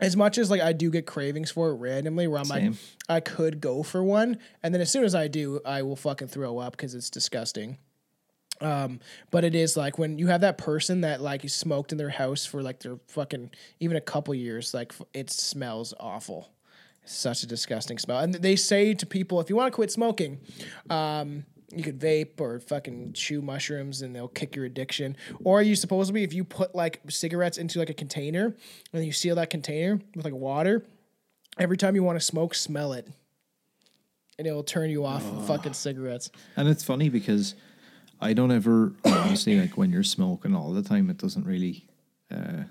As 0.00 0.16
much 0.16 0.38
as 0.38 0.50
like 0.50 0.60
I 0.60 0.72
do 0.72 0.90
get 0.90 1.06
cravings 1.06 1.50
for 1.50 1.70
it 1.70 1.74
randomly, 1.74 2.26
where 2.26 2.38
I'm 2.38 2.44
Same. 2.46 2.72
like, 2.72 2.80
I 3.08 3.20
could 3.20 3.60
go 3.60 3.82
for 3.82 4.02
one, 4.02 4.38
and 4.62 4.72
then 4.72 4.80
as 4.80 4.90
soon 4.90 5.04
as 5.04 5.14
I 5.14 5.28
do, 5.28 5.60
I 5.64 5.82
will 5.82 5.96
fucking 5.96 6.28
throw 6.28 6.58
up 6.58 6.72
because 6.72 6.94
it's 6.94 7.10
disgusting. 7.10 7.78
Um, 8.62 9.00
but 9.30 9.44
it 9.44 9.54
is 9.54 9.76
like 9.76 9.98
when 9.98 10.18
you 10.18 10.26
have 10.26 10.42
that 10.42 10.58
person 10.58 11.00
that 11.00 11.20
like 11.20 11.48
smoked 11.48 11.92
in 11.92 11.98
their 11.98 12.10
house 12.10 12.44
for 12.44 12.62
like 12.62 12.80
their 12.80 12.98
fucking 13.08 13.50
even 13.80 13.96
a 13.96 14.00
couple 14.00 14.34
years, 14.34 14.74
like 14.74 14.92
it 15.14 15.30
smells 15.30 15.94
awful. 15.98 16.50
Such 17.04 17.42
a 17.42 17.46
disgusting 17.46 17.98
smell. 17.98 18.20
And 18.20 18.34
they 18.34 18.56
say 18.56 18.94
to 18.94 19.06
people, 19.06 19.40
if 19.40 19.50
you 19.50 19.56
want 19.56 19.72
to 19.72 19.74
quit 19.74 19.90
smoking, 19.90 20.40
um, 20.88 21.44
you 21.74 21.82
could 21.82 21.98
vape 21.98 22.40
or 22.40 22.58
fucking 22.60 23.12
chew 23.12 23.40
mushrooms 23.42 24.02
and 24.02 24.14
they'll 24.14 24.28
kick 24.28 24.56
your 24.56 24.64
addiction. 24.64 25.16
Or 25.44 25.62
you 25.62 25.76
supposedly, 25.76 26.24
if 26.24 26.32
you 26.32 26.44
put 26.44 26.74
like 26.74 27.00
cigarettes 27.08 27.58
into 27.58 27.78
like 27.78 27.90
a 27.90 27.94
container 27.94 28.54
and 28.92 29.04
you 29.04 29.12
seal 29.12 29.36
that 29.36 29.50
container 29.50 30.00
with 30.14 30.24
like 30.24 30.34
water, 30.34 30.84
every 31.58 31.76
time 31.76 31.94
you 31.94 32.02
want 32.02 32.18
to 32.18 32.24
smoke, 32.24 32.54
smell 32.54 32.92
it. 32.92 33.08
And 34.38 34.46
it'll 34.46 34.64
turn 34.64 34.90
you 34.90 35.04
off 35.04 35.24
of 35.24 35.46
fucking 35.46 35.74
cigarettes. 35.74 36.30
And 36.56 36.68
it's 36.68 36.82
funny 36.82 37.08
because 37.08 37.54
I 38.20 38.32
don't 38.32 38.50
ever 38.50 38.92
honestly 39.04 39.60
like 39.60 39.76
when 39.76 39.90
you're 39.90 40.02
smoking 40.02 40.54
all 40.54 40.72
the 40.72 40.82
time. 40.82 41.10
It 41.10 41.18
doesn't 41.18 41.44
really, 41.44 41.86
uh, 42.30 42.64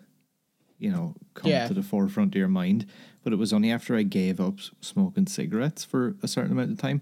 you 0.80 0.90
know, 0.92 1.16
come 1.34 1.52
Yeah. 1.52 1.68
to 1.68 1.74
the 1.74 1.84
forefront 1.84 2.34
of 2.36 2.40
your 2.40 2.48
mind. 2.48 2.86
But 3.24 3.34
it 3.34 3.36
was 3.36 3.52
only 3.54 3.70
after 3.72 3.96
I 3.96 4.04
gave 4.04 4.40
up 4.40 4.60
smoking 4.82 5.28
cigarettes 5.28 5.84
for 5.84 6.16
a 6.24 6.28
certain 6.28 6.54
amount 6.54 6.72
of 6.72 6.78
time, 6.80 7.02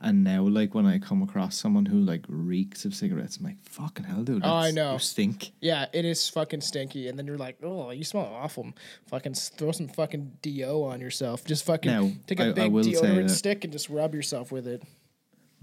and 0.00 0.22
now 0.24 0.42
like 0.42 0.74
when 0.74 0.84
I 0.84 0.98
come 0.98 1.22
across 1.22 1.56
someone 1.56 1.86
who 1.86 1.98
like 2.00 2.24
reeks 2.28 2.84
of 2.84 2.94
cigarettes, 2.94 3.36
I'm 3.38 3.44
like, 3.44 3.62
fucking 3.64 4.04
hell, 4.04 4.22
dude. 4.24 4.42
Oh, 4.44 4.52
I 4.52 4.72
know. 4.72 4.94
You 4.94 4.98
stink. 4.98 5.52
Yeah, 5.60 5.86
it 5.92 6.04
is 6.04 6.28
fucking 6.28 6.60
stinky. 6.60 7.08
And 7.08 7.16
then 7.18 7.26
you're 7.26 7.38
like, 7.38 7.56
oh, 7.62 7.90
you 7.92 8.02
smell 8.04 8.24
awful. 8.26 8.72
Fucking 9.06 9.34
throw 9.34 9.70
some 9.72 9.88
fucking 9.88 10.32
DO 10.42 10.82
on 10.84 11.00
yourself. 11.00 11.44
Just 11.44 11.64
fucking 11.64 11.90
Now, 11.90 12.10
take 12.26 12.40
a 12.40 12.46
I- 12.46 12.48
I 12.48 12.52
big 12.52 12.72
will 12.72 12.84
deodorant 12.84 13.30
stick 13.30 13.62
and 13.64 13.72
just 13.72 13.88
rub 13.88 14.12
yourself 14.14 14.50
with 14.52 14.66
it. 14.66 14.82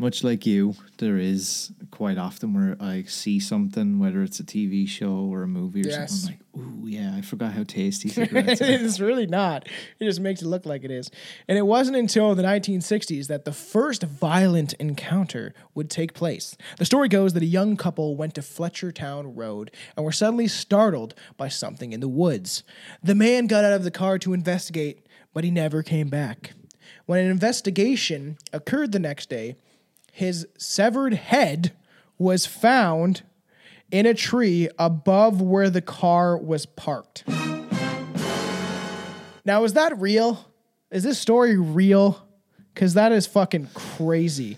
Much 0.01 0.23
like 0.23 0.47
you, 0.47 0.73
there 0.97 1.17
is 1.17 1.71
quite 1.91 2.17
often 2.17 2.55
where 2.55 2.75
I 2.79 3.03
see 3.03 3.39
something, 3.39 3.99
whether 3.99 4.23
it's 4.23 4.39
a 4.39 4.43
TV 4.43 4.87
show 4.87 5.11
or 5.31 5.43
a 5.43 5.47
movie 5.47 5.83
or 5.85 5.89
Yes. 5.89 6.21
something, 6.21 6.39
I'm 6.55 6.61
like, 6.63 6.67
ooh, 6.83 6.87
yeah, 6.87 7.13
I 7.15 7.21
forgot 7.21 7.53
how 7.53 7.63
tasty 7.63 8.09
cigarettes 8.09 8.59
are. 8.63 8.65
it's 8.65 8.99
really 8.99 9.27
not. 9.27 9.67
It 9.99 10.05
just 10.05 10.19
makes 10.19 10.41
it 10.41 10.47
look 10.47 10.65
like 10.65 10.83
it 10.83 10.89
is. 10.89 11.11
And 11.47 11.55
it 11.55 11.67
wasn't 11.67 11.97
until 11.97 12.33
the 12.33 12.41
1960s 12.41 13.27
that 13.27 13.45
the 13.45 13.51
first 13.51 14.01
violent 14.01 14.73
encounter 14.79 15.53
would 15.75 15.91
take 15.91 16.15
place. 16.15 16.57
The 16.79 16.85
story 16.85 17.07
goes 17.07 17.33
that 17.33 17.43
a 17.43 17.45
young 17.45 17.77
couple 17.77 18.15
went 18.15 18.33
to 18.35 18.41
Fletchertown 18.41 19.33
Road 19.37 19.69
and 19.95 20.03
were 20.03 20.11
suddenly 20.11 20.47
startled 20.47 21.13
by 21.37 21.47
something 21.47 21.93
in 21.93 21.99
the 21.99 22.07
woods. 22.09 22.63
The 23.03 23.13
man 23.13 23.45
got 23.45 23.63
out 23.65 23.73
of 23.73 23.83
the 23.83 23.91
car 23.91 24.17
to 24.17 24.33
investigate, 24.33 25.05
but 25.31 25.43
he 25.43 25.51
never 25.51 25.83
came 25.83 26.09
back. 26.09 26.53
When 27.05 27.19
an 27.23 27.29
investigation 27.29 28.39
occurred 28.51 28.93
the 28.93 28.99
next 28.99 29.29
day, 29.29 29.57
his 30.11 30.47
severed 30.57 31.13
head 31.13 31.71
was 32.17 32.45
found 32.45 33.23
in 33.89 34.05
a 34.05 34.13
tree 34.13 34.69
above 34.77 35.41
where 35.41 35.69
the 35.69 35.81
car 35.81 36.37
was 36.37 36.65
parked. 36.65 37.23
Now, 39.43 39.63
is 39.63 39.73
that 39.73 39.97
real? 39.99 40.45
Is 40.91 41.03
this 41.03 41.17
story 41.19 41.57
real? 41.57 42.25
Because 42.73 42.93
that 42.93 43.11
is 43.11 43.25
fucking 43.25 43.69
crazy. 43.73 44.57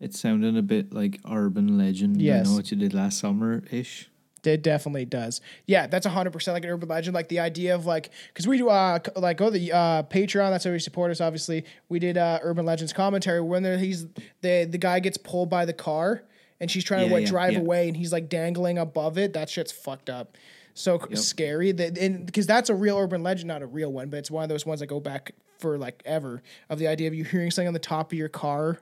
It 0.00 0.14
sounded 0.14 0.56
a 0.56 0.62
bit 0.62 0.92
like 0.94 1.20
urban 1.30 1.76
legend. 1.76 2.22
Yes. 2.22 2.46
I 2.46 2.50
know 2.50 2.56
what 2.56 2.70
you 2.70 2.76
did 2.76 2.94
last 2.94 3.18
summer 3.18 3.62
ish. 3.70 4.09
It 4.44 4.62
definitely 4.62 5.04
does. 5.04 5.40
Yeah, 5.66 5.86
that's 5.86 6.06
hundred 6.06 6.32
percent 6.32 6.54
like 6.54 6.64
an 6.64 6.70
urban 6.70 6.88
legend. 6.88 7.14
Like 7.14 7.28
the 7.28 7.40
idea 7.40 7.74
of 7.74 7.86
like 7.86 8.10
because 8.28 8.46
we 8.46 8.56
do 8.58 8.68
uh 8.68 8.98
like 9.16 9.36
go 9.36 9.46
to 9.46 9.58
the 9.58 9.72
uh 9.72 10.02
Patreon. 10.04 10.50
That's 10.50 10.64
how 10.64 10.70
we 10.70 10.78
support 10.78 11.10
us. 11.10 11.20
Obviously, 11.20 11.64
we 11.88 11.98
did 11.98 12.16
uh 12.16 12.38
urban 12.42 12.64
legends 12.64 12.92
commentary 12.92 13.40
when 13.40 13.62
there, 13.62 13.78
he's 13.78 14.06
the 14.40 14.66
the 14.68 14.78
guy 14.78 15.00
gets 15.00 15.16
pulled 15.18 15.50
by 15.50 15.64
the 15.64 15.72
car 15.72 16.22
and 16.60 16.70
she's 16.70 16.84
trying 16.84 17.00
to 17.00 17.06
Yeah, 17.08 17.12
like 17.14 17.24
yeah, 17.24 17.30
drive 17.30 17.52
yeah. 17.52 17.58
away 17.60 17.88
and 17.88 17.96
he's 17.96 18.12
like 18.12 18.28
dangling 18.28 18.78
above 18.78 19.18
it. 19.18 19.32
That 19.34 19.50
shit's 19.50 19.72
fucked 19.72 20.08
up. 20.08 20.36
So 20.72 20.98
c- 20.98 21.16
scary 21.16 21.72
that 21.72 21.98
and 21.98 22.24
because 22.24 22.46
that's 22.46 22.70
a 22.70 22.74
real 22.74 22.96
urban 22.96 23.22
legend, 23.22 23.48
not 23.48 23.60
a 23.62 23.66
real 23.66 23.92
one, 23.92 24.08
but 24.08 24.18
it's 24.18 24.30
one 24.30 24.42
of 24.42 24.48
those 24.48 24.64
ones 24.64 24.80
that 24.80 24.86
go 24.86 25.00
back 25.00 25.32
for 25.58 25.76
like 25.76 26.02
ever 26.06 26.42
of 26.70 26.78
the 26.78 26.86
idea 26.88 27.08
of 27.08 27.12
you 27.14 27.24
hearing 27.24 27.50
something 27.50 27.68
on 27.68 27.74
the 27.74 27.78
top 27.78 28.12
of 28.12 28.18
your 28.18 28.28
car. 28.30 28.78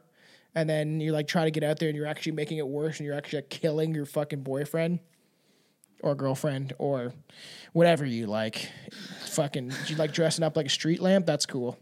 And 0.54 0.68
then 0.68 1.00
you're 1.00 1.12
like 1.12 1.28
trying 1.28 1.46
to 1.46 1.50
get 1.50 1.62
out 1.62 1.78
there 1.78 1.88
and 1.88 1.96
you're 1.96 2.06
actually 2.06 2.32
making 2.32 2.58
it 2.58 2.66
worse 2.66 2.98
and 2.98 3.06
you're 3.06 3.14
actually 3.16 3.38
like, 3.38 3.48
killing 3.50 3.94
your 3.94 4.06
fucking 4.06 4.42
boyfriend 4.42 5.00
or 6.02 6.14
girlfriend 6.14 6.72
or 6.78 7.12
whatever 7.72 8.04
you 8.04 8.26
like. 8.26 8.70
Fucking, 9.26 9.72
you 9.86 9.96
like 9.96 10.12
dressing 10.12 10.44
up 10.44 10.56
like 10.56 10.66
a 10.66 10.70
street 10.70 11.00
lamp? 11.00 11.26
That's 11.26 11.46
cool. 11.46 11.78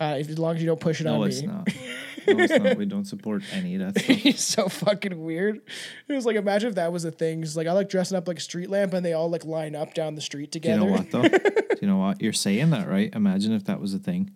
Uh, 0.00 0.16
if, 0.18 0.28
as 0.28 0.38
long 0.38 0.56
as 0.56 0.62
you 0.62 0.66
don't 0.66 0.80
push 0.80 1.00
it 1.00 1.04
No, 1.04 1.22
on 1.22 1.28
it's 1.28 1.40
me. 1.42 1.46
not. 1.48 1.68
No, 2.24 2.38
it's 2.38 2.56
not. 2.56 2.76
We 2.76 2.86
don't 2.86 3.04
support 3.04 3.42
any 3.52 3.74
of 3.74 3.80
that 3.94 4.00
stuff. 4.00 4.16
He's 4.16 4.40
so 4.40 4.68
fucking 4.68 5.20
weird. 5.24 5.60
It 6.06 6.12
was 6.12 6.24
like 6.24 6.36
imagine 6.36 6.68
if 6.68 6.76
that 6.76 6.92
was 6.92 7.04
a 7.04 7.10
thing. 7.10 7.42
It's 7.42 7.56
like 7.56 7.66
I 7.66 7.72
like 7.72 7.88
dressing 7.88 8.16
up 8.16 8.28
like 8.28 8.36
a 8.38 8.40
street 8.40 8.70
lamp, 8.70 8.94
and 8.94 9.04
they 9.04 9.12
all 9.12 9.28
like 9.28 9.44
line 9.44 9.74
up 9.74 9.92
down 9.92 10.14
the 10.14 10.20
street 10.20 10.52
Do 10.52 10.60
together. 10.60 10.82
you 10.82 10.86
know 10.86 10.92
what 10.92 11.10
though? 11.10 11.22
Do 11.22 11.38
you 11.82 11.88
know 11.88 11.96
what? 11.96 12.22
You're 12.22 12.32
saying 12.32 12.70
that 12.70 12.88
right? 12.88 13.12
Imagine 13.12 13.52
if 13.52 13.64
that 13.64 13.80
was 13.80 13.92
a 13.92 13.98
thing. 13.98 14.30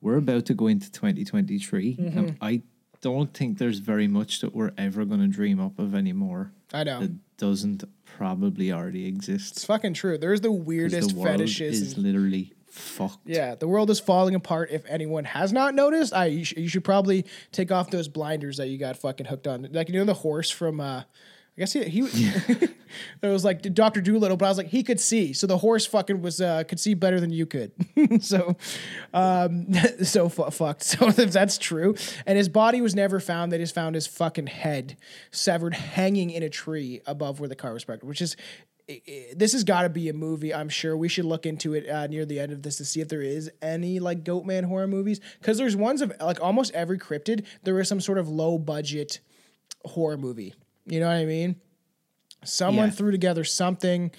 We're 0.00 0.16
about 0.16 0.46
to 0.46 0.54
go 0.54 0.66
into 0.66 0.90
2023, 0.90 1.96
Mm-hmm. 1.96 2.18
and 2.18 2.36
I 2.40 2.62
don't 3.00 3.32
think 3.32 3.58
there's 3.58 3.78
very 3.78 4.08
much 4.08 4.40
that 4.40 4.52
we're 4.52 4.72
ever 4.76 5.04
going 5.04 5.20
to 5.20 5.28
dream 5.28 5.60
up 5.60 5.78
of 5.78 5.94
anymore 5.94 6.50
I 6.74 6.82
know 6.82 6.98
that 7.00 7.12
doesn't 7.38 7.84
probably 8.04 8.72
already 8.72 9.06
exist. 9.06 9.52
it's 9.56 9.64
fucking 9.64 9.94
true. 9.94 10.18
There's 10.18 10.40
the 10.40 10.52
weirdest 10.52 11.10
the 11.10 11.14
world 11.16 11.28
fetishes. 11.38 11.80
is 11.80 11.96
literally 11.98 12.52
fucked. 12.70 13.26
yeah, 13.26 13.54
the 13.54 13.66
world 13.68 13.90
is 13.90 14.00
falling 14.00 14.34
apart. 14.34 14.70
If 14.70 14.84
anyone 14.86 15.24
has 15.24 15.52
not 15.52 15.74
noticed, 15.74 16.12
I 16.12 16.26
you, 16.26 16.44
sh- 16.44 16.54
you 16.56 16.68
should 16.68 16.84
probably 16.84 17.24
take 17.52 17.72
off 17.72 17.90
those 17.90 18.08
blinders 18.08 18.56
that 18.58 18.68
you 18.68 18.78
got 18.78 18.96
fucking 18.96 19.26
hooked 19.26 19.46
on. 19.46 19.68
Like 19.72 19.88
you 19.88 19.94
know 19.98 20.04
the 20.04 20.14
horse 20.14 20.50
from. 20.50 20.80
uh 20.80 21.02
I 21.58 21.62
guess 21.62 21.72
he 21.72 21.82
he 21.88 22.02
it 22.04 22.76
was 23.22 23.44
like 23.44 23.62
Doctor 23.74 24.00
Doolittle, 24.00 24.36
but 24.36 24.46
I 24.46 24.48
was 24.48 24.58
like 24.58 24.68
he 24.68 24.84
could 24.84 25.00
see, 25.00 25.32
so 25.32 25.48
the 25.48 25.58
horse 25.58 25.84
fucking 25.86 26.22
was 26.22 26.40
uh, 26.40 26.62
could 26.62 26.78
see 26.78 26.94
better 26.94 27.18
than 27.18 27.30
you 27.30 27.46
could. 27.46 27.72
so, 28.20 28.56
um, 29.12 29.66
so 30.04 30.28
fu- 30.28 30.48
fucked. 30.52 30.84
So 30.84 31.08
if 31.08 31.32
that's 31.32 31.58
true, 31.58 31.96
and 32.26 32.38
his 32.38 32.48
body 32.48 32.80
was 32.80 32.94
never 32.94 33.18
found, 33.18 33.50
they 33.50 33.58
just 33.58 33.74
found 33.74 33.96
his 33.96 34.06
fucking 34.06 34.46
head 34.46 34.96
severed, 35.32 35.74
hanging 35.74 36.30
in 36.30 36.44
a 36.44 36.48
tree 36.48 37.00
above 37.06 37.40
where 37.40 37.48
the 37.48 37.56
car 37.56 37.72
was 37.72 37.84
parked, 37.84 38.04
which 38.04 38.22
is. 38.22 38.36
This 39.36 39.52
has 39.52 39.64
got 39.64 39.82
to 39.82 39.90
be 39.90 40.08
a 40.08 40.14
movie. 40.14 40.54
I'm 40.54 40.70
sure 40.70 40.96
we 40.96 41.10
should 41.10 41.26
look 41.26 41.44
into 41.44 41.74
it 41.74 41.86
uh, 41.86 42.06
near 42.06 42.24
the 42.24 42.40
end 42.40 42.52
of 42.52 42.62
this 42.62 42.78
to 42.78 42.86
see 42.86 43.02
if 43.02 43.08
there 43.10 43.20
is 43.20 43.50
any 43.60 44.00
like 44.00 44.24
Goatman 44.24 44.64
horror 44.64 44.86
movies. 44.86 45.20
Because 45.38 45.58
there's 45.58 45.76
ones 45.76 46.00
of 46.00 46.10
like 46.22 46.40
almost 46.40 46.72
every 46.72 46.98
cryptid. 46.98 47.44
There 47.64 47.78
is 47.80 47.86
some 47.86 48.00
sort 48.00 48.16
of 48.16 48.30
low 48.30 48.56
budget 48.56 49.20
horror 49.84 50.16
movie. 50.16 50.54
You 50.88 51.00
know 51.00 51.06
what 51.06 51.16
I 51.16 51.24
mean? 51.24 51.56
Someone 52.44 52.88
Yeah. 52.88 52.94
threw 52.94 53.10
together 53.10 53.44
something. 53.44 54.10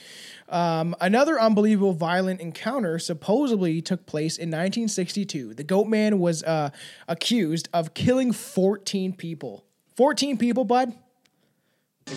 Um, 0.49 0.95
another 0.99 1.39
unbelievable 1.39 1.93
violent 1.93 2.41
encounter 2.41 2.99
supposedly 2.99 3.81
took 3.81 4.05
place 4.05 4.37
in 4.37 4.49
1962. 4.49 5.53
The 5.53 5.63
Goat 5.63 5.87
Man 5.87 6.19
was 6.19 6.43
uh, 6.43 6.69
accused 7.07 7.69
of 7.73 7.93
killing 7.93 8.33
14 8.33 9.13
people. 9.13 9.63
14 9.95 10.37
people, 10.37 10.65
bud? 10.65 10.93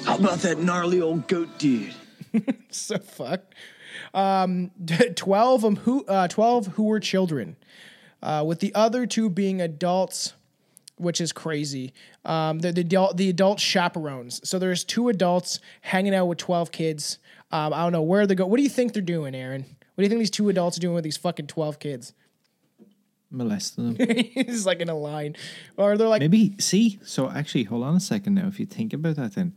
How 0.05 0.17
about 0.17 0.39
that 0.41 0.59
gnarly 0.59 1.01
old 1.01 1.29
goat 1.29 1.59
dude? 1.59 1.95
so 2.71 2.99
fucked. 2.99 3.55
Um, 4.15 4.71
12 5.15 5.65
of 5.65 5.79
who 5.79 6.05
uh, 6.07 6.27
12 6.29 6.69
who 6.69 6.85
were 6.85 7.01
children, 7.01 7.57
uh, 8.23 8.43
with 8.47 8.61
the 8.61 8.75
other 8.75 9.07
two 9.07 9.29
being 9.29 9.61
adults, 9.61 10.33
which 10.97 11.21
is 11.21 11.33
crazy. 11.33 11.93
Um, 12.25 12.61
the 12.61 12.73
the 12.73 12.83
adult 12.83 13.17
the 13.17 13.29
adult 13.29 13.61
chaperones. 13.61 14.47
So 14.49 14.59
there's 14.59 14.85
two 14.85 15.09
adults 15.09 15.61
hanging 15.81 16.15
out 16.15 16.27
with 16.27 16.39
12 16.39 16.71
kids. 16.71 17.19
Um, 17.51 17.73
I 17.73 17.83
don't 17.83 17.93
know 17.93 18.03
where 18.03 18.27
they 18.27 18.35
go. 18.35 18.47
What 18.47 18.57
do 18.57 18.63
you 18.63 18.69
think 18.69 18.93
they're 18.93 19.03
doing, 19.03 19.35
Aaron? 19.35 19.63
What 19.63 19.97
do 19.97 20.03
you 20.05 20.09
think 20.09 20.21
these 20.21 20.31
two 20.31 20.49
adults 20.49 20.79
are 20.79 20.81
doing 20.81 20.95
with 20.95 21.05
these 21.05 21.17
fucking 21.19 21.49
12 21.49 21.79
kids? 21.79 22.15
Molesting 23.31 23.95
them. 23.95 24.09
He's 24.35 24.67
like 24.67 24.81
in 24.81 24.89
a 24.89 24.97
line, 24.97 25.37
or 25.77 25.97
they're 25.97 26.09
like 26.09 26.21
Maybe 26.21 26.55
see. 26.59 26.99
So 27.05 27.31
actually, 27.31 27.65
hold 27.65 27.85
on 27.85 27.97
a 27.97 28.01
second 28.01 28.35
now. 28.35 28.47
If 28.47 28.61
you 28.61 28.67
think 28.67 28.93
about 28.93 29.17
that, 29.17 29.35
then 29.35 29.55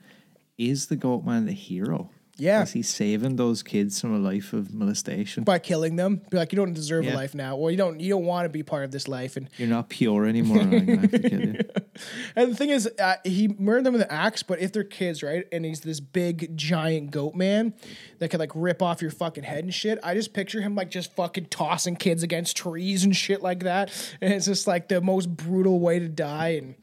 is 0.58 0.88
the 0.88 0.96
goat 0.96 1.26
man 1.26 1.46
the 1.46 1.52
hero? 1.52 2.10
Yeah. 2.38 2.64
Is 2.64 2.74
he 2.74 2.82
saving 2.82 3.38
those 3.38 3.64
kids 3.64 4.02
from 4.02 4.14
a 4.14 4.20
life 4.20 4.52
of 4.52 4.74
molestation? 4.74 5.44
by 5.46 5.58
killing 5.60 5.96
them. 5.96 6.22
Be 6.30 6.38
like, 6.38 6.52
you 6.52 6.58
don't 6.58 6.74
deserve 6.74 7.08
a 7.08 7.14
life 7.14 7.34
now, 7.34 7.56
or 7.56 7.72
you 7.72 7.78
don't 7.78 8.00
you 8.00 8.10
don't 8.10 8.26
want 8.26 8.46
to 8.46 8.50
be 8.50 8.62
part 8.64 8.84
of 8.84 8.92
this 8.92 9.08
life, 9.08 9.38
and 9.38 9.50
You're 9.58 9.70
not 9.70 9.88
pure 9.90 10.26
anymore. 10.26 10.60
and 10.60 10.74
I'm 10.74 10.86
gonna 10.86 11.02
have 11.02 11.12
to 11.12 11.30
kill 11.30 11.42
you. 11.42 11.60
And 12.36 12.52
the 12.52 12.56
thing 12.58 12.72
is, 12.72 12.90
uh, 13.00 13.16
he 13.24 13.48
murdered 13.48 13.86
them 13.86 13.94
with 13.94 14.02
an 14.02 14.10
axe, 14.12 14.44
but 14.44 14.60
if 14.60 14.74
they're 14.74 14.84
kids, 14.84 15.24
right, 15.24 15.48
and 15.54 15.64
he's 15.64 15.80
this 15.80 16.02
big 16.02 16.58
giant 16.58 17.12
goat 17.12 17.36
man 17.36 17.74
that 18.20 18.28
could 18.30 18.42
like 18.42 18.52
rip 18.54 18.82
off 18.82 19.02
your 19.02 19.12
fucking 19.12 19.46
head 19.46 19.64
and 19.64 19.74
shit, 19.74 19.98
I 20.04 20.14
just 20.14 20.34
picture 20.34 20.60
him 20.60 20.76
like 20.76 20.92
just 20.92 21.14
fucking 21.16 21.46
tossing 21.46 21.96
kids 21.96 22.22
against 22.22 22.58
trees 22.58 23.06
and 23.06 23.16
shit 23.16 23.42
like 23.42 23.64
that. 23.64 23.92
And 24.20 24.34
it's 24.34 24.46
just 24.46 24.68
like 24.68 24.90
the 24.90 25.00
most 25.00 25.28
brutal 25.38 25.80
way 25.80 26.00
to 26.00 26.10
die 26.10 26.50
and 26.62 26.76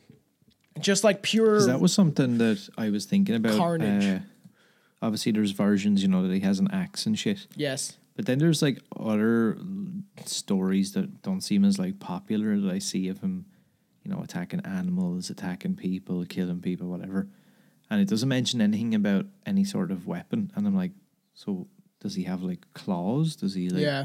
just 0.80 1.04
like 1.04 1.20
pure 1.20 1.60
that 1.66 1.80
was 1.80 1.92
something 1.92 2.38
that 2.38 2.66
I 2.78 2.88
was 2.88 3.04
thinking 3.04 3.34
about. 3.34 3.58
Carnage. 3.58 4.22
Uh, 4.22 4.24
obviously, 5.02 5.32
there's 5.32 5.50
versions, 5.50 6.02
you 6.02 6.08
know, 6.08 6.26
that 6.26 6.32
he 6.32 6.40
has 6.40 6.58
an 6.58 6.70
axe 6.72 7.04
and 7.04 7.18
shit. 7.18 7.46
yes. 7.56 7.98
But 8.14 8.26
then 8.26 8.38
there's 8.38 8.60
like 8.60 8.78
other 8.98 9.56
stories 10.26 10.92
that 10.92 11.22
don't 11.22 11.40
seem 11.40 11.64
as 11.64 11.78
like 11.78 11.98
popular 11.98 12.58
that 12.60 12.70
I 12.70 12.78
see 12.78 13.08
of 13.08 13.20
him, 13.20 13.46
you 14.04 14.10
know, 14.10 14.22
attacking 14.22 14.60
animals, 14.60 15.30
attacking 15.30 15.76
people, 15.76 16.24
killing 16.26 16.60
people, 16.60 16.88
whatever. 16.88 17.28
And 17.90 18.00
it 18.00 18.08
doesn't 18.08 18.28
mention 18.28 18.60
anything 18.60 18.94
about 18.94 19.26
any 19.46 19.64
sort 19.64 19.90
of 19.90 20.06
weapon. 20.06 20.52
And 20.54 20.66
I'm 20.66 20.76
like, 20.76 20.92
so 21.32 21.68
does 22.00 22.14
he 22.14 22.24
have 22.24 22.42
like 22.42 22.66
claws? 22.74 23.36
Does 23.36 23.54
he 23.54 23.70
like 23.70 23.82
yeah. 23.82 24.04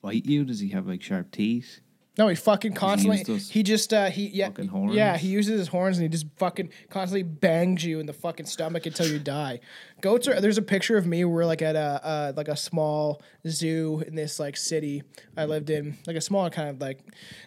bite 0.00 0.24
you? 0.24 0.44
Does 0.44 0.60
he 0.60 0.70
have 0.70 0.86
like 0.86 1.02
sharp 1.02 1.30
teeth? 1.30 1.80
No, 2.18 2.28
he 2.28 2.34
fucking 2.34 2.72
constantly. 2.72 3.18
He 3.50 3.62
just 3.62 3.92
uh 3.92 4.10
he 4.10 4.28
yeah 4.28 4.48
yeah 4.94 5.16
he 5.18 5.28
uses 5.28 5.58
his 5.58 5.68
horns 5.68 5.98
and 5.98 6.04
he 6.04 6.08
just 6.08 6.26
fucking 6.36 6.70
constantly 6.88 7.22
bangs 7.22 7.84
you 7.84 8.00
in 8.00 8.06
the 8.06 8.12
fucking 8.14 8.46
stomach 8.46 8.86
until 8.86 9.06
you 9.06 9.18
die. 9.18 9.60
Goats 10.00 10.26
are. 10.26 10.40
There's 10.40 10.58
a 10.58 10.62
picture 10.62 10.96
of 10.96 11.06
me. 11.06 11.24
We're 11.24 11.44
like 11.44 11.60
at 11.62 11.76
a 11.76 12.00
uh, 12.02 12.32
like 12.34 12.48
a 12.48 12.56
small 12.56 13.22
zoo 13.46 14.02
in 14.06 14.14
this 14.14 14.40
like 14.40 14.56
city 14.56 15.02
I 15.36 15.44
lived 15.44 15.68
in, 15.68 15.98
like 16.06 16.16
a 16.16 16.20
small 16.22 16.48
kind 16.48 16.70
of 16.70 16.80
like 16.80 17.00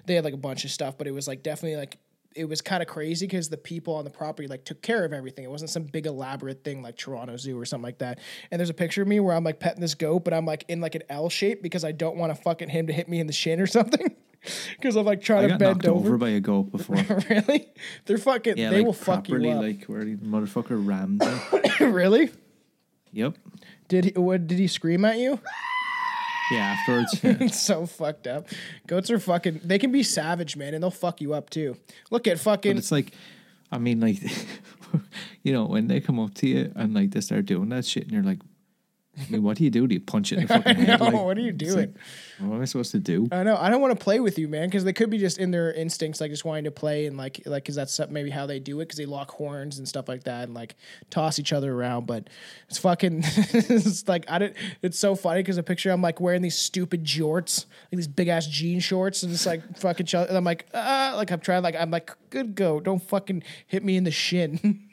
they 0.06 0.16
had 0.16 0.24
like 0.24 0.36
a 0.36 0.38
bunch 0.38 0.66
of 0.66 0.72
stuff, 0.72 0.98
but 0.98 1.08
it 1.08 1.12
was 1.12 1.28
like 1.28 1.42
definitely 1.42 1.78
like 1.78 1.98
it 2.36 2.46
was 2.46 2.62
kind 2.62 2.84
of 2.84 2.88
crazy 2.88 3.26
because 3.26 3.50
the 3.50 3.58
people 3.58 3.96
on 3.96 4.04
the 4.04 4.10
property 4.10 4.48
like 4.48 4.64
took 4.66 4.82
care 4.84 5.04
of 5.04 5.14
everything. 5.14 5.44
It 5.44 5.50
wasn't 5.50 5.72
some 5.72 5.84
big 5.84 6.06
elaborate 6.06 6.64
thing 6.64 6.84
like 6.84 6.96
Toronto 6.96 7.38
Zoo 7.38 7.60
or 7.60 7.66
something 7.66 7.84
like 7.84 7.98
that. 8.00 8.20
And 8.52 8.60
there's 8.60 8.70
a 8.70 8.76
picture 8.76 9.02
of 9.02 9.08
me 9.08 9.20
where 9.20 9.36
I'm 9.36 9.44
like 9.44 9.60
petting 9.60 9.82
this 9.82 9.96
goat, 9.96 10.24
but 10.24 10.34
I'm 10.34 10.46
like 10.46 10.64
in 10.68 10.80
like 10.80 10.94
an 10.94 11.04
L 11.10 11.30
shape 11.30 11.64
because 11.64 11.84
I 11.84 11.92
don't 11.92 12.18
want 12.18 12.36
to 12.36 12.42
fucking 12.42 12.70
him 12.70 12.86
to 12.88 12.94
hit 12.94 13.10
me 13.10 13.20
in 13.20 13.26
the 13.26 13.34
shin 13.34 13.60
or 13.60 13.68
something. 13.80 14.16
Because 14.78 14.96
I'm 14.96 15.06
like 15.06 15.22
trying 15.22 15.46
I 15.46 15.48
to 15.50 15.58
bend 15.58 15.86
over. 15.86 16.08
over. 16.10 16.18
by 16.18 16.30
a 16.30 16.40
goat 16.40 16.64
before. 16.72 16.96
really? 17.30 17.68
They're 18.06 18.18
fucking. 18.18 18.58
Yeah, 18.58 18.70
they 18.70 18.78
like 18.78 18.86
will 18.86 18.94
fuck 18.94 19.28
you 19.28 19.36
properly, 19.36 19.52
up. 19.52 19.62
like 19.62 19.86
where 19.86 20.06
the 20.06 20.16
motherfucker 20.16 20.86
rammed 20.86 21.20
me. 21.22 21.86
really? 21.88 22.30
Yep. 23.12 23.36
Did 23.90 24.06
he? 24.06 24.12
What 24.12 24.48
did 24.48 24.58
he 24.60 24.68
scream 24.68 25.04
at 25.04 25.18
you? 25.18 25.40
Yeah, 26.52 26.58
afterwards. 26.80 27.20
yeah. 27.24 27.38
It's 27.42 27.62
so 27.62 27.86
fucked 27.86 28.28
up. 28.28 28.48
Goats 28.88 29.12
are 29.12 29.20
fucking. 29.20 29.62
They 29.64 29.78
can 29.78 29.92
be 29.92 30.04
savage, 30.04 30.56
man, 30.56 30.74
and 30.74 30.82
they'll 30.82 30.90
fuck 30.92 31.20
you 31.22 31.34
up 31.34 31.50
too. 31.50 31.76
Look 32.10 32.26
at 32.28 32.36
But 32.38 32.42
fucking. 32.44 32.78
it's 32.78 32.92
like, 32.92 33.12
I 33.72 33.78
mean, 33.78 34.00
like, 34.00 34.20
you 35.44 35.52
know, 35.54 35.66
when 35.66 35.88
they 35.88 36.00
come 36.00 36.20
up 36.20 36.34
to 36.36 36.48
you 36.48 36.72
and 36.76 36.94
like 36.94 37.12
they 37.12 37.22
start 37.22 37.46
doing 37.46 37.70
that 37.70 37.86
shit, 37.86 38.04
and 38.04 38.12
you're 38.14 38.24
like, 38.24 38.40
I 39.20 39.32
mean, 39.32 39.44
what 39.44 39.58
do 39.58 39.64
you 39.64 39.70
do? 39.70 39.88
Do 39.88 39.94
you 39.94 40.00
punch 40.00 40.32
it 40.32 40.40
in 40.40 40.48
the 40.48 40.54
I 40.56 40.58
fucking 40.62 40.76
head? 40.78 41.00
know. 41.00 41.06
Like, 41.06 41.14
what 41.26 41.38
are 41.38 41.42
you 41.42 41.50
it's 41.50 41.58
doing? 41.58 41.76
like, 41.78 41.94
what 42.40 42.56
am 42.56 42.62
I 42.62 42.66
supposed 42.66 42.92
to 42.92 43.00
do? 43.00 43.28
I 43.32 43.44
know. 43.44 43.58
I 43.58 43.70
don't 43.70 43.82
want 43.82 43.98
to 43.98 44.04
play 44.04 44.20
with 44.20 44.40
you, 44.40 44.48
man, 44.48 44.68
because 44.68 44.84
they 44.84 44.94
could 44.94 45.10
be 45.10 45.18
just 45.18 45.38
in 45.38 45.52
their 45.52 45.74
instincts, 45.74 46.22
like 46.22 46.32
just 46.32 46.46
wanting 46.46 46.64
to 46.64 46.72
play 46.72 47.06
and 47.06 47.18
like, 47.18 47.42
like, 47.46 47.64
because 47.64 47.76
that's 47.76 48.00
maybe 48.10 48.30
how 48.30 48.46
they 48.46 48.60
do 48.60 48.80
it, 48.80 48.86
because 48.86 48.98
they 48.98 49.06
lock 49.06 49.32
horns 49.32 49.78
and 49.78 49.88
stuff 49.88 50.08
like 50.08 50.24
that, 50.24 50.44
and 50.46 50.54
like 50.54 50.76
toss 51.10 51.38
each 51.40 51.52
other 51.54 51.74
around. 51.74 52.06
But 52.08 52.30
it's 52.70 52.78
fucking, 52.80 53.22
it's 53.26 54.08
like 54.08 54.26
I 54.30 54.40
didn't. 54.40 54.56
It's 54.82 54.98
so 54.98 55.16
funny 55.16 55.42
because 55.42 55.58
a 55.58 55.64
picture 55.64 55.92
I'm 55.92 56.02
like 56.02 56.20
wearing 56.22 56.42
these 56.42 56.58
stupid 56.58 57.04
jorts, 57.04 57.66
like 57.92 57.98
these 57.98 58.08
big 58.08 58.28
ass 58.30 58.48
jean 58.48 58.80
shorts, 58.80 59.24
and 59.24 59.32
it's 59.34 59.46
like 59.46 59.78
fucking. 59.80 60.06
ch- 60.06 60.14
And 60.16 60.38
I'm 60.38 60.44
like, 60.46 60.66
ah, 60.74 61.14
like 61.16 61.32
I'm 61.32 61.40
trying, 61.40 61.64
like 61.64 61.76
I'm 61.76 61.92
like, 61.92 62.12
good 62.30 62.56
go, 62.56 62.80
don't 62.80 63.02
fucking 63.04 63.44
hit 63.68 63.84
me 63.84 63.98
in 63.98 64.04
the 64.06 64.12
shin. 64.12 64.88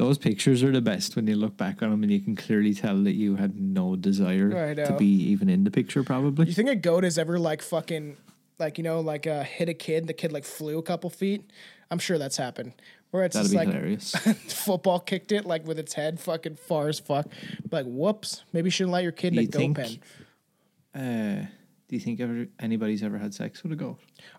Those 0.00 0.16
pictures 0.16 0.62
are 0.62 0.72
the 0.72 0.80
best 0.80 1.14
when 1.14 1.26
you 1.26 1.36
look 1.36 1.58
back 1.58 1.82
on 1.82 1.90
them 1.90 2.02
and 2.02 2.10
you 2.10 2.20
can 2.20 2.34
clearly 2.34 2.72
tell 2.72 2.96
that 3.02 3.16
you 3.16 3.36
had 3.36 3.60
no 3.60 3.96
desire 3.96 4.74
to 4.74 4.96
be 4.96 5.04
even 5.04 5.50
in 5.50 5.64
the 5.64 5.70
picture, 5.70 6.02
probably. 6.02 6.46
You 6.46 6.54
think 6.54 6.70
a 6.70 6.74
goat 6.74 7.04
has 7.04 7.18
ever 7.18 7.38
like 7.38 7.60
fucking 7.60 8.16
like 8.58 8.78
you 8.78 8.84
know 8.84 9.00
like 9.00 9.26
uh, 9.26 9.42
hit 9.42 9.68
a 9.68 9.74
kid? 9.74 10.06
The 10.06 10.14
kid 10.14 10.32
like 10.32 10.46
flew 10.46 10.78
a 10.78 10.82
couple 10.82 11.10
feet. 11.10 11.50
I'm 11.90 11.98
sure 11.98 12.16
that's 12.16 12.38
happened. 12.38 12.72
Where 13.10 13.24
it's 13.24 13.34
That'd 13.34 13.50
just 13.50 13.54
like 13.54 13.68
hilarious. 13.68 14.12
football 14.48 15.00
kicked 15.00 15.32
it 15.32 15.44
like 15.44 15.66
with 15.66 15.78
its 15.78 15.92
head 15.92 16.18
fucking 16.18 16.56
far 16.56 16.88
as 16.88 16.98
fuck. 16.98 17.26
Like 17.70 17.84
whoops, 17.84 18.42
maybe 18.54 18.68
you 18.68 18.70
shouldn't 18.70 18.94
let 18.94 19.02
your 19.02 19.12
kid 19.12 19.34
in 19.34 19.40
a 19.40 19.46
goat 19.46 19.74
pen. 19.74 19.98
Uh, 20.94 21.46
do 21.88 21.96
you 21.96 22.00
think 22.00 22.20
ever 22.20 22.46
anybody's 22.58 23.02
ever 23.02 23.18
had 23.18 23.34
sex 23.34 23.62
with 23.62 23.72
a 23.72 23.76
goat? 23.76 23.98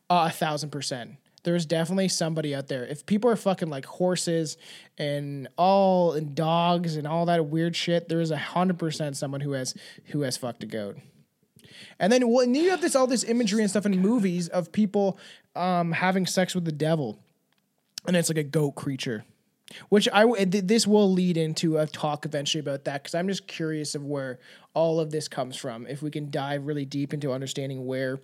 Uh, 0.10 0.26
a 0.28 0.32
thousand 0.32 0.72
percent. 0.72 1.18
There's 1.44 1.66
definitely 1.66 2.08
somebody 2.08 2.54
out 2.54 2.68
there. 2.68 2.86
If 2.86 3.06
people 3.06 3.30
are 3.30 3.36
fucking 3.36 3.70
like 3.70 3.86
horses 3.86 4.58
and 4.98 5.48
all 5.58 6.14
and 6.14 6.36
dogs 6.36 6.96
and 6.96 7.08
all 7.08 7.26
that 7.26 7.48
weird 7.48 7.76
shit, 7.76 8.10
there 8.10 8.22
is 8.22 8.32
a 8.32 8.38
hundred 8.38 8.78
percent 8.78 9.18
someone 9.18 9.42
who 9.42 9.54
has 9.54 9.74
who 10.08 10.22
has 10.22 10.38
fucked 10.38 10.64
a 10.64 10.68
goat. 10.68 10.98
And 12.00 12.12
then 12.12 12.28
well, 12.28 12.42
and 12.42 12.56
you 12.56 12.70
have 12.70 12.82
this 12.82 12.96
all 12.96 13.08
this 13.08 13.24
imagery 13.24 13.62
and 13.62 13.70
stuff 13.70 13.86
in 13.86 14.00
movies 14.00 14.48
of 14.50 14.72
people 14.72 15.18
um, 15.56 15.92
having 15.92 16.26
sex 16.26 16.54
with 16.54 16.66
the 16.66 16.72
devil, 16.72 17.20
and 18.06 18.16
it's 18.16 18.30
like 18.30 18.38
a 18.38 18.44
goat 18.44 18.72
creature. 18.72 19.26
Which 19.88 20.10
I 20.12 20.26
this 20.46 20.86
will 20.86 21.12
lead 21.12 21.38
into 21.38 21.78
a 21.78 21.88
talk 21.88 22.26
eventually 22.26 22.60
about 22.60 22.84
that 22.86 23.04
because 23.04 23.16
I'm 23.16 23.30
just 23.30 23.48
curious 23.48 23.96
of 23.96 24.04
where 24.04 24.40
all 24.74 25.00
of 25.00 25.12
this 25.12 25.30
comes 25.30 25.56
from. 25.56 25.88
If 25.88 26.02
we 26.02 26.12
can 26.12 26.30
dive 26.30 26.66
really 26.66 26.86
deep 26.86 27.14
into 27.14 27.32
understanding 27.32 27.86
where 27.86 28.20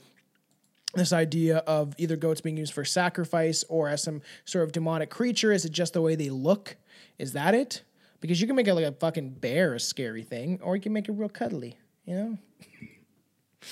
this 0.98 1.14
idea 1.14 1.58
of 1.60 1.93
either 1.98 2.16
goats 2.16 2.41
being 2.41 2.58
used 2.58 2.74
for 2.74 2.84
sacrifice 2.86 3.64
or 3.70 3.88
as 3.89 4.04
some 4.04 4.22
sort 4.45 4.64
of 4.66 4.72
demonic 4.72 5.10
creature? 5.10 5.52
Is 5.52 5.66
it 5.66 5.72
just 5.72 5.93
the 5.93 6.02
way 6.02 6.16
they 6.16 6.30
look? 6.30 6.76
Is 7.18 7.34
that 7.34 7.56
it? 7.56 7.84
Because 8.20 8.41
you 8.41 8.48
can 8.48 8.56
make 8.56 8.68
it 8.68 8.74
like 8.74 8.86
a 8.86 8.91
fucking 8.91 9.30
bear 9.32 9.74
a 9.76 9.80
scary 9.80 10.24
thing, 10.24 10.60
or 10.62 10.76
you 10.76 10.82
can 10.82 10.93
make 10.93 11.08
it 11.08 11.12
real 11.14 11.30
cuddly. 11.30 11.78
You 12.06 12.16
know? 12.16 12.38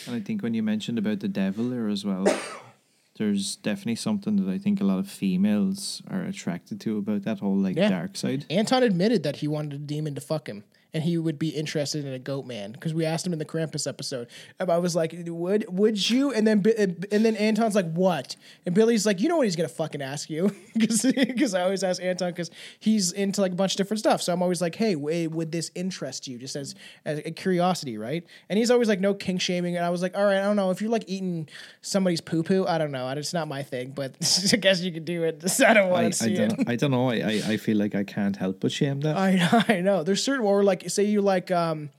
And 0.08 0.16
I 0.16 0.20
think 0.20 0.42
when 0.44 0.54
you 0.54 0.62
mentioned 0.64 0.98
about 0.98 1.20
the 1.20 1.28
devil 1.28 1.70
there 1.70 1.88
as 1.88 2.04
well, 2.06 2.26
there's 3.18 3.56
definitely 3.56 3.96
something 3.96 4.36
that 4.38 4.52
I 4.52 4.58
think 4.58 4.82
a 4.82 4.84
lot 4.84 5.00
of 5.00 5.08
females 5.08 6.02
are 6.12 6.24
attracted 6.24 6.82
to 6.82 6.98
about 6.98 7.24
that 7.24 7.40
whole 7.40 7.56
like 7.58 7.76
Yeah. 7.78 7.90
dark 7.90 8.18
side. 8.18 8.46
Anton 8.50 8.84
admitted 8.84 9.24
that 9.24 9.38
he 9.38 9.48
wanted 9.48 9.74
a 9.74 9.78
demon 9.78 10.16
to 10.16 10.22
fuck 10.22 10.48
him. 10.48 10.64
And 10.96 11.04
he 11.04 11.18
would 11.18 11.38
be 11.38 11.50
interested 11.50 12.06
in 12.06 12.14
a 12.14 12.20
goat 12.20 12.46
man 12.46 12.72
because 12.72 12.94
we 12.94 13.04
asked 13.06 13.28
him 13.28 13.34
in 13.34 13.40
the 13.40 13.46
Krampus 13.46 13.86
episode. 13.86 14.30
And 14.60 14.72
I 14.72 14.78
was 14.78 14.96
like, 14.96 15.14
"Would 15.28 15.66
would 15.68 16.10
you?" 16.10 16.32
And 16.32 16.48
then 16.48 16.64
and 17.12 17.26
then 17.26 17.36
Anton's 17.36 17.76
like, 17.76 17.92
"What?" 17.92 18.38
And 18.66 18.74
Billy's 18.74 19.06
like, 19.06 19.20
"You 19.20 19.28
know 19.28 19.36
what 19.36 19.46
he's 19.46 19.58
gonna 19.58 19.68
fucking 19.68 20.02
ask 20.02 20.30
you?" 20.30 20.56
Because 20.76 21.54
I 21.54 21.62
always 21.62 21.84
ask 21.84 22.02
Anton 22.02 22.32
because 22.32 22.50
he's 22.80 23.12
into 23.12 23.42
like 23.42 23.52
a 23.52 23.56
bunch 23.56 23.74
of 23.74 23.78
different 23.78 24.00
stuff. 24.00 24.22
So 24.22 24.32
I'm 24.32 24.42
always 24.42 24.62
like, 24.62 24.76
"Hey, 24.76 24.94
w- 24.94 25.26
eh, 25.26 25.28
would 25.28 25.52
this 25.52 25.70
interest 25.76 26.28
you?" 26.28 26.38
Just 26.38 26.56
as, 26.56 26.76
as 27.04 27.20
a 27.20 27.32
curiosity, 27.32 27.98
right? 27.98 28.26
And 28.50 28.58
he's 28.58 28.72
always 28.72 28.88
like, 28.88 29.00
"No 29.02 29.14
kink 29.14 29.42
shaming." 29.42 29.76
And 29.76 29.86
I 29.86 29.90
was 29.90 30.02
like, 30.02 30.16
"All 30.18 30.24
right, 30.24 30.38
I 30.38 30.44
don't 30.44 30.56
know 30.56 30.72
if 30.72 30.82
you're 30.82 30.90
like 30.90 31.04
eating 31.08 31.50
somebody's 31.82 32.22
poo 32.22 32.44
poo. 32.44 32.66
I 32.68 32.78
don't 32.78 32.92
know. 32.92 33.10
It's 33.10 33.34
not 33.34 33.48
my 33.48 33.64
thing, 33.64 33.92
but 33.92 34.16
I 34.54 34.58
guess 34.58 34.82
you 34.82 34.92
could 34.92 35.06
do 35.06 35.24
it. 35.24 35.44
I 35.68 35.74
don't 35.74 35.90
want 35.90 36.14
to 36.14 36.18
see 36.18 36.34
it." 36.36 36.50
don't 36.50 36.70
I 36.70 36.76
don't 36.76 36.92
know. 36.92 37.10
I, 37.10 37.16
I, 37.16 37.42
I 37.54 37.58
feel 37.58 37.78
like 37.78 37.96
I 37.96 38.04
can't 38.04 38.38
help 38.38 38.60
but 38.62 38.72
shame 38.72 39.02
that. 39.02 39.18
I 39.18 39.36
know, 39.36 39.64
I 39.68 39.82
know. 39.82 40.04
There's 40.04 40.24
certain 40.24 40.46
or 40.46 40.64
like 40.64 40.85
say 40.90 41.04
you 41.04 41.22
like 41.22 41.52
um 41.52 41.90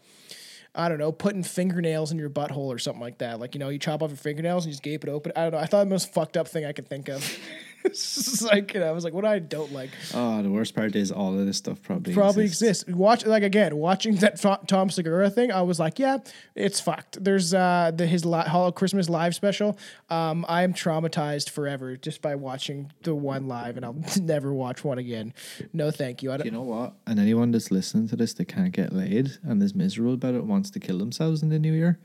I 0.77 0.91
don't 0.91 0.99
know, 0.99 1.11
putting 1.11 1.43
fingernails 1.43 2.13
in 2.13 2.19
your 2.19 2.29
butthole 2.29 2.67
or 2.67 2.79
something 2.79 3.01
like 3.01 3.19
that. 3.19 3.41
Like, 3.41 3.55
you 3.55 3.59
know, 3.59 3.71
you 3.71 3.79
chop 3.79 4.03
off 4.03 4.11
your 4.11 4.19
fingernails 4.19 4.65
and 4.67 4.71
you 4.71 4.75
just 4.75 4.83
gape 4.83 5.05
it 5.05 5.09
open. 5.09 5.33
I 5.35 5.45
don't 5.45 5.53
know. 5.53 5.59
I 5.59 5.65
thought 5.65 5.85
the 5.85 5.91
most 5.91 6.13
fucked 6.13 6.37
up 6.37 6.49
thing 6.49 6.67
I 6.67 6.73
could 6.73 6.87
think 6.87 7.09
of. 7.09 7.39
it's 7.91 8.43
like, 8.43 8.75
you 8.75 8.81
know, 8.81 8.87
I 8.89 8.93
was 8.93 9.05
like, 9.05 9.13
what 9.15 9.25
I 9.25 9.39
don't 9.39 9.73
like 9.73 9.91
oh, 10.15 10.43
the 10.43 10.51
worst 10.51 10.75
part 10.75 10.95
is 10.97 11.11
all 11.13 11.39
of 11.39 11.47
this 11.47 11.57
stuff 11.57 11.83
probably 11.83 12.13
probably 12.15 12.45
exists. 12.45 12.83
exists. 12.83 12.99
Watch 12.99 13.25
like 13.27 13.43
again, 13.43 13.77
watching 13.77 14.17
that 14.17 14.41
Tom 14.67 14.91
Segura 14.91 15.31
thing, 15.31 15.51
I 15.53 15.63
was 15.63 15.79
like, 15.79 15.99
yeah, 15.99 16.19
it's 16.55 16.81
fucked. 16.81 17.23
There's 17.23 17.55
uh 17.55 17.93
the 17.95 18.07
his 18.07 18.25
li- 18.25 18.43
Hollow 18.47 18.73
Christmas 18.73 19.09
live 19.09 19.35
special. 19.35 19.79
Um, 20.11 20.45
I 20.49 20.63
am 20.63 20.75
traumatized 20.75 21.51
forever 21.51 21.97
just 21.97 22.23
by 22.23 22.35
watching 22.35 22.93
the 23.03 23.15
one 23.15 23.49
live, 23.49 23.77
and 23.77 23.85
I'll 23.85 23.97
never 24.21 24.53
watch 24.53 24.85
one 24.85 24.99
again. 24.99 25.33
No, 25.73 25.91
thank 25.91 26.23
you. 26.23 26.33
I 26.33 26.37
don't, 26.39 26.47
You 26.47 26.53
know 26.53 26.63
what? 26.63 26.95
And 27.07 27.19
anyone 27.19 27.51
that's 27.53 27.71
listening 27.71 28.09
to 28.09 28.17
this 28.17 28.35
that 28.35 28.47
can't 28.47 28.73
get 28.73 28.93
laid 28.93 29.39
and 29.43 29.63
is 29.63 29.75
miserable 29.75 30.15
about 30.15 30.35
it 30.35 30.45
wants 30.45 30.71
to 30.71 30.81
kill 30.81 30.99
themselves 30.99 31.43
in 31.43 31.49
the 31.49 31.59
new 31.59 31.73
year. 31.73 31.99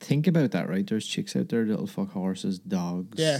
Think 0.00 0.26
about 0.26 0.50
that, 0.50 0.68
right? 0.68 0.86
There's 0.86 1.06
chicks 1.06 1.36
out 1.36 1.48
there 1.48 1.64
that'll 1.64 1.86
fuck 1.86 2.10
horses, 2.10 2.58
dogs, 2.58 3.20
Yeah. 3.20 3.38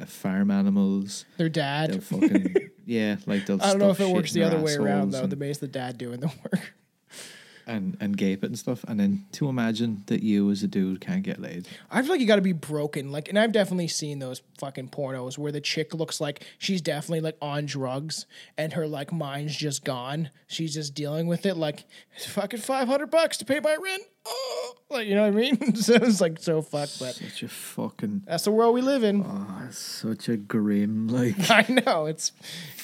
Uh, 0.00 0.04
farm 0.06 0.50
animals. 0.50 1.24
their 1.36 1.48
dad. 1.48 1.90
They'll 1.92 2.00
fucking 2.00 2.70
yeah, 2.86 3.16
like 3.26 3.46
they'll. 3.46 3.62
I 3.62 3.70
don't 3.70 3.78
know 3.78 3.90
if 3.90 4.00
it 4.00 4.08
works 4.12 4.32
the 4.32 4.42
other 4.42 4.60
way 4.60 4.74
around 4.74 5.10
though. 5.12 5.22
and- 5.22 5.32
The 5.32 5.36
base 5.36 5.58
the 5.58 5.68
dad 5.68 5.98
doing 5.98 6.20
the 6.20 6.28
work. 6.28 6.74
and 7.66 7.96
and 7.98 8.14
gape 8.16 8.44
it 8.44 8.48
and 8.48 8.58
stuff. 8.58 8.84
And 8.86 9.00
then 9.00 9.24
to 9.32 9.48
imagine 9.48 10.02
that 10.06 10.22
you 10.22 10.50
as 10.50 10.62
a 10.62 10.68
dude 10.68 11.00
can't 11.00 11.22
get 11.22 11.40
laid. 11.40 11.66
I 11.90 12.02
feel 12.02 12.10
like 12.10 12.20
you 12.20 12.26
got 12.26 12.36
to 12.36 12.42
be 12.42 12.52
broken. 12.52 13.10
Like, 13.10 13.28
and 13.30 13.38
I've 13.38 13.52
definitely 13.52 13.88
seen 13.88 14.18
those 14.18 14.42
fucking 14.58 14.88
pornos 14.90 15.38
where 15.38 15.50
the 15.52 15.62
chick 15.62 15.94
looks 15.94 16.20
like 16.20 16.44
she's 16.58 16.82
definitely 16.82 17.20
like 17.22 17.38
on 17.40 17.64
drugs 17.64 18.26
and 18.58 18.74
her 18.74 18.86
like 18.86 19.12
mind's 19.12 19.56
just 19.56 19.82
gone. 19.84 20.28
She's 20.46 20.74
just 20.74 20.94
dealing 20.94 21.26
with 21.26 21.46
it. 21.46 21.56
Like, 21.56 21.84
it's 22.16 22.26
fucking 22.26 22.60
five 22.60 22.86
hundred 22.88 23.10
bucks 23.10 23.38
to 23.38 23.44
pay 23.46 23.60
my 23.60 23.76
rent. 23.82 24.02
Oh, 24.26 24.74
like 24.90 25.06
you 25.06 25.14
know 25.14 25.22
what 25.22 25.28
I 25.28 25.30
mean? 25.36 25.74
so 25.76 25.94
it's 25.94 26.20
like 26.20 26.38
so 26.40 26.62
fucked, 26.62 26.98
but 26.98 27.14
Such 27.14 27.42
a 27.42 27.48
fucking 27.48 28.22
that's 28.26 28.44
the 28.44 28.50
world 28.50 28.74
we 28.74 28.80
live 28.80 29.04
in. 29.04 29.22
oh, 29.26 29.68
such 29.70 30.28
a 30.28 30.36
grim 30.36 31.08
like. 31.08 31.34
I 31.50 31.66
know 31.68 32.06
it's 32.06 32.32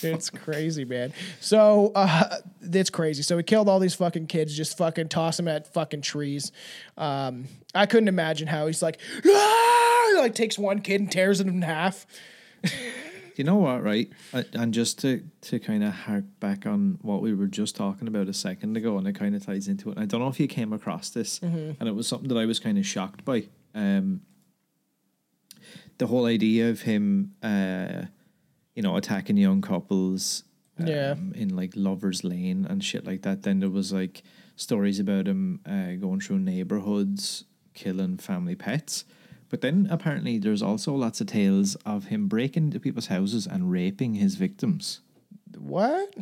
it's 0.03 0.29
crazy, 0.31 0.85
man. 0.85 1.13
So 1.41 1.93
uh, 1.95 2.39
it's 2.61 2.91
crazy. 2.91 3.23
So 3.23 3.37
he 3.37 3.43
killed 3.43 3.69
all 3.69 3.79
these 3.79 3.95
fucking 3.95 4.27
kids, 4.27 4.57
just 4.57 4.77
fucking 4.77 5.09
toss 5.09 5.37
them 5.37 5.49
at 5.49 5.73
fucking 5.73 6.03
trees. 6.03 6.53
Um, 6.99 7.47
I 7.75 7.87
couldn't 7.87 8.09
imagine 8.09 8.49
how 8.49 8.67
he's 8.67 8.83
like, 8.83 9.01
"Ah!" 9.27 10.13
like 10.19 10.35
takes 10.35 10.59
one 10.59 10.81
kid 10.81 11.01
and 11.01 11.11
tears 11.11 11.41
it 11.41 11.47
in 11.47 11.63
half. 11.63 12.07
You 13.41 13.45
know 13.45 13.57
what, 13.57 13.83
right? 13.83 14.11
And 14.53 14.75
just 14.75 14.99
to 14.99 15.23
to 15.49 15.59
kind 15.59 15.83
of 15.83 15.95
hark 15.95 16.25
back 16.41 16.67
on 16.67 16.99
what 17.01 17.23
we 17.23 17.33
were 17.33 17.47
just 17.47 17.75
talking 17.75 18.07
about 18.07 18.29
a 18.29 18.35
second 18.35 18.77
ago, 18.77 18.99
and 18.99 19.07
it 19.09 19.15
kind 19.15 19.35
of 19.35 19.43
ties 19.47 19.67
into 19.67 19.89
it. 19.89 19.97
And 19.97 20.03
I 20.03 20.07
don't 20.07 20.21
know 20.21 20.29
if 20.29 20.39
you 20.39 20.47
came 20.47 20.75
across 20.75 21.09
this, 21.09 21.41
and 21.41 21.89
it 21.89 21.95
was 21.95 22.07
something 22.07 22.29
that 22.29 22.37
I 22.37 22.45
was 22.45 22.59
kind 22.59 22.77
of 22.77 22.85
shocked 22.85 23.25
by. 23.25 23.45
Um, 23.75 24.21
the 25.97 26.07
whole 26.07 26.27
idea 26.27 26.69
of 26.69 26.83
him, 26.83 27.33
uh, 27.43 28.03
you 28.75 28.83
know, 28.83 28.95
attacking 28.97 29.39
young 29.39 29.63
couples, 29.63 30.45
um, 30.79 30.87
Yeah. 30.87 31.15
in 31.35 31.57
like 31.57 31.73
lovers' 31.75 32.23
lane 32.23 32.67
and 32.69 32.85
shit 32.85 33.07
like 33.07 33.23
that. 33.23 33.41
Then 33.43 33.61
there 33.61 33.71
was 33.71 33.91
like 33.91 34.23
stories 34.55 34.99
about 35.01 35.27
him 35.27 35.61
uh, 35.65 35.95
going 35.95 36.21
through 36.21 36.41
neighborhoods, 36.41 37.45
killing 37.73 38.19
family 38.19 38.55
pets. 38.55 39.07
But 39.51 39.61
then 39.61 39.89
apparently 39.91 40.39
there's 40.39 40.63
also 40.63 40.95
lots 40.95 41.21
of 41.21 41.27
tales 41.27 41.75
of 41.85 42.05
him 42.07 42.29
breaking 42.29 42.65
into 42.67 42.81
people's 42.81 43.09
houses 43.09 43.47
and 43.47 43.71
raping 43.71 44.15
his 44.15 44.37
victims. 44.37 45.01
What? 45.59 46.15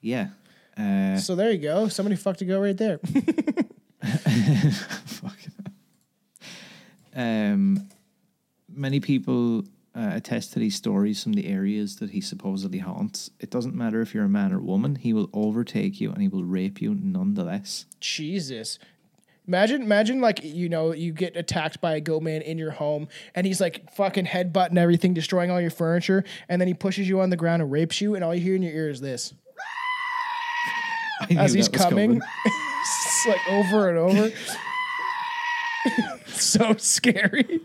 Yeah. 0.00 0.28
Uh, 0.76 1.16
So 1.18 1.34
there 1.34 1.50
you 1.50 1.58
go. 1.58 1.88
Somebody 1.88 2.14
fucked 2.16 2.40
a 2.40 2.44
girl 2.44 2.60
right 2.60 2.76
there. 2.76 2.98
Fuck. 5.04 5.36
Um, 7.14 7.88
many 8.68 9.00
people 9.00 9.64
uh, 9.96 10.10
attest 10.14 10.52
to 10.52 10.60
these 10.60 10.76
stories 10.76 11.20
from 11.22 11.32
the 11.32 11.48
areas 11.48 11.96
that 11.96 12.10
he 12.10 12.20
supposedly 12.20 12.78
haunts. 12.78 13.30
It 13.40 13.50
doesn't 13.50 13.74
matter 13.74 14.00
if 14.00 14.14
you're 14.14 14.24
a 14.24 14.28
man 14.28 14.52
or 14.52 14.60
woman, 14.60 14.94
he 14.94 15.12
will 15.12 15.28
overtake 15.32 16.00
you 16.00 16.12
and 16.12 16.22
he 16.22 16.28
will 16.28 16.44
rape 16.44 16.80
you 16.80 16.94
nonetheless. 16.94 17.86
Jesus. 17.98 18.78
Imagine, 19.48 19.80
imagine, 19.80 20.20
like 20.20 20.44
you 20.44 20.68
know, 20.68 20.92
you 20.92 21.10
get 21.10 21.34
attacked 21.34 21.80
by 21.80 21.94
a 21.94 22.00
goat 22.02 22.22
man 22.22 22.42
in 22.42 22.58
your 22.58 22.70
home, 22.70 23.08
and 23.34 23.46
he's 23.46 23.62
like 23.62 23.90
fucking 23.94 24.26
headbutting 24.26 24.76
everything, 24.76 25.14
destroying 25.14 25.50
all 25.50 25.58
your 25.58 25.70
furniture, 25.70 26.22
and 26.50 26.60
then 26.60 26.68
he 26.68 26.74
pushes 26.74 27.08
you 27.08 27.22
on 27.22 27.30
the 27.30 27.36
ground 27.36 27.62
and 27.62 27.72
rapes 27.72 27.98
you, 28.02 28.14
and 28.14 28.22
all 28.22 28.34
you 28.34 28.42
hear 28.42 28.54
in 28.54 28.62
your 28.62 28.74
ear 28.74 28.90
is 28.90 29.00
this 29.00 29.32
as 31.30 31.54
he's 31.54 31.68
coming, 31.68 32.20
it's 32.44 33.26
like 33.26 33.48
over 33.48 33.88
and 33.88 33.98
over. 33.98 34.30
so 36.26 36.74
scary. 36.76 37.60